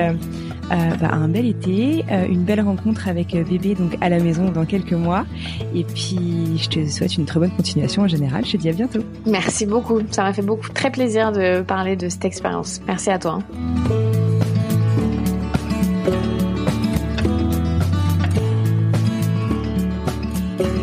euh, 0.73 0.77
euh, 0.77 0.97
bah, 1.01 1.11
un 1.12 1.28
bel 1.28 1.47
été, 1.47 2.05
une 2.28 2.44
belle 2.44 2.61
rencontre 2.61 3.09
avec 3.09 3.36
bébé 3.49 3.74
donc 3.74 3.97
à 4.01 4.09
la 4.09 4.19
maison 4.19 4.51
dans 4.51 4.65
quelques 4.65 4.93
mois. 4.93 5.24
Et 5.74 5.85
puis, 5.85 6.59
je 6.59 6.69
te 6.69 6.86
souhaite 6.86 7.16
une 7.16 7.24
très 7.24 7.40
bonne 7.40 7.51
continuation 7.51 8.03
en 8.03 8.09
général. 8.09 8.44
Je 8.44 8.53
te 8.53 8.57
dis 8.57 8.69
à 8.69 8.73
bientôt. 8.73 9.01
Merci 9.27 9.66
beaucoup. 9.66 10.01
Ça 10.11 10.23
m'a 10.23 10.32
fait 10.32 10.43
beaucoup 10.43 10.69
très 10.70 10.90
plaisir 10.90 11.32
de 11.32 11.62
parler 11.62 11.97
de 11.97 12.09
cette 12.09 12.24
expérience. 12.24 12.81
Merci 12.86 13.11
à 13.11 13.19
toi. 13.19 13.39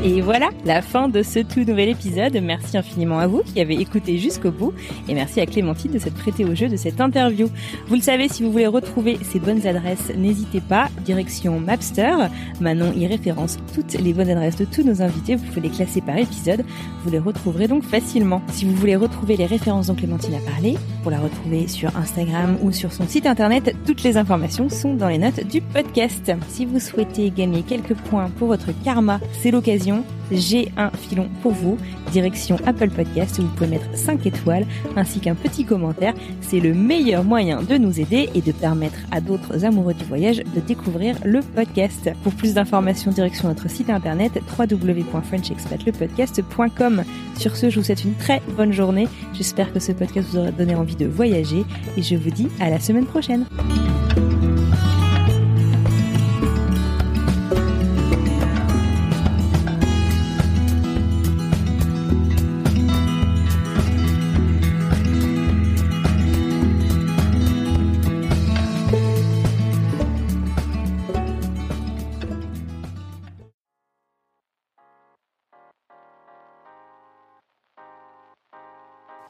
Et 0.02 0.22
voilà, 0.22 0.50
la 0.64 0.82
fin 0.82 1.10
de 1.10 1.22
ce 1.22 1.40
tout 1.40 1.60
nouvel 1.60 1.90
épisode. 1.90 2.40
Merci 2.42 2.78
infiniment 2.78 3.20
à 3.20 3.28
vous 3.28 3.44
qui 3.44 3.60
avez 3.60 3.74
écouté 3.82 4.18
jusqu'au 4.18 4.50
bout. 4.50 4.72
Et 5.10 5.14
merci 5.14 5.42
à 5.42 5.46
Clémentine 5.46 5.92
de 5.92 6.00
s'être 6.00 6.16
prêtée 6.16 6.46
au 6.46 6.56
jeu 6.56 6.70
de 6.70 6.78
cette 6.78 7.02
interview. 7.02 7.50
Vous 7.88 7.96
le 7.96 8.02
savez, 8.02 8.30
si 8.30 8.42
vous 8.42 8.50
voulez 8.50 8.68
retrouver 8.68 9.20
ces 9.24 9.42
bonnes 9.42 9.68
adresses, 9.68 10.14
n'hésitez 10.16 10.62
pas. 10.62 10.88
Direction 11.04 11.60
Mapster. 11.60 12.16
Manon 12.62 12.94
y 12.96 13.08
référence 13.08 13.58
toutes 13.76 13.92
les 13.94 14.14
bonnes 14.14 14.30
adresses 14.30 14.56
de 14.56 14.64
tous 14.64 14.84
nos 14.84 15.02
invités. 15.02 15.36
Vous 15.36 15.46
pouvez 15.48 15.68
les 15.68 15.70
classer 15.70 16.00
par 16.00 16.18
épisode. 16.18 16.64
Vous 17.04 17.12
les 17.12 17.20
retrouverez 17.20 17.68
donc 17.68 17.84
facilement. 17.84 18.42
Si 18.54 18.64
vous 18.64 18.76
voulez 18.76 18.96
retrouver 18.96 19.36
les 19.36 19.48
références 19.48 19.88
dont 19.88 19.96
Clémentine 19.96 20.36
a 20.36 20.50
parlé, 20.50 20.78
pour 21.02 21.12
la 21.12 21.20
retrouver 21.20 21.68
sur 21.68 21.94
Instagram 21.98 22.58
ou 22.62 22.72
sur 22.72 22.94
son 22.94 23.06
site 23.06 23.26
internet, 23.26 23.76
toutes 23.86 24.04
les 24.04 24.16
informations 24.16 24.70
sont 24.70 24.94
dans 24.94 25.10
les 25.10 25.18
notes 25.18 25.46
du 25.46 25.60
podcast. 25.60 26.32
Si 26.48 26.66
vous 26.66 26.80
souhaitez 26.80 27.32
gagner 27.32 27.64
quelques 27.64 27.96
points 27.96 28.30
pour 28.38 28.48
votre 28.48 28.70
karma, 28.86 29.20
c'est 29.42 29.52
l'occasion 29.52 29.89
j'ai 30.32 30.72
un 30.78 30.92
filon 30.92 31.28
pour 31.42 31.54
vous. 31.54 31.78
Direction 32.12 32.58
Apple 32.66 32.90
Podcast 32.90 33.38
où 33.40 33.44
vous 33.44 33.50
pouvez 33.50 33.70
mettre 33.70 33.86
5 33.94 34.26
étoiles 34.26 34.66
ainsi 34.96 35.20
qu'un 35.20 35.36
petit 35.36 35.66
commentaire. 35.66 36.14
C'est 36.42 36.60
le 36.60 36.74
meilleur 36.74 37.24
moyen 37.24 37.62
de 37.62 37.78
nous 37.78 38.00
aider 38.00 38.30
et 38.34 38.42
de 38.42 38.52
permettre 38.52 38.98
à 39.12 39.22
d'autres 39.22 39.66
amoureux 39.66 39.94
du 39.94 40.06
voyage 40.06 40.38
de 40.38 40.60
découvrir 40.60 41.16
le 41.24 41.42
podcast. 41.42 42.10
Pour 42.24 42.34
plus 42.34 42.54
d'informations, 42.54 43.12
direction 43.12 43.48
notre 43.48 43.70
site 43.70 43.90
internet 43.90 44.42
www.frenchexpatlepodcast.com. 44.58 47.04
Sur 47.38 47.56
ce, 47.56 47.70
je 47.70 47.80
vous 47.80 47.86
souhaite 47.86 48.04
une 48.04 48.16
très 48.16 48.42
bonne 48.58 48.74
journée. 48.74 49.08
J'espère 49.34 49.72
que 49.74 49.80
ce 49.80 49.92
podcast 49.92 50.28
vous 50.32 50.40
aura 50.40 50.52
donné 50.52 50.76
envie 50.76 50.96
de 50.96 51.08
voyager 51.08 51.64
et 51.98 52.02
je 52.02 52.16
vous 52.16 52.32
dis 52.32 52.48
à 52.60 52.70
la 52.70 52.80
semaine 52.80 53.06
prochaine. 53.06 53.46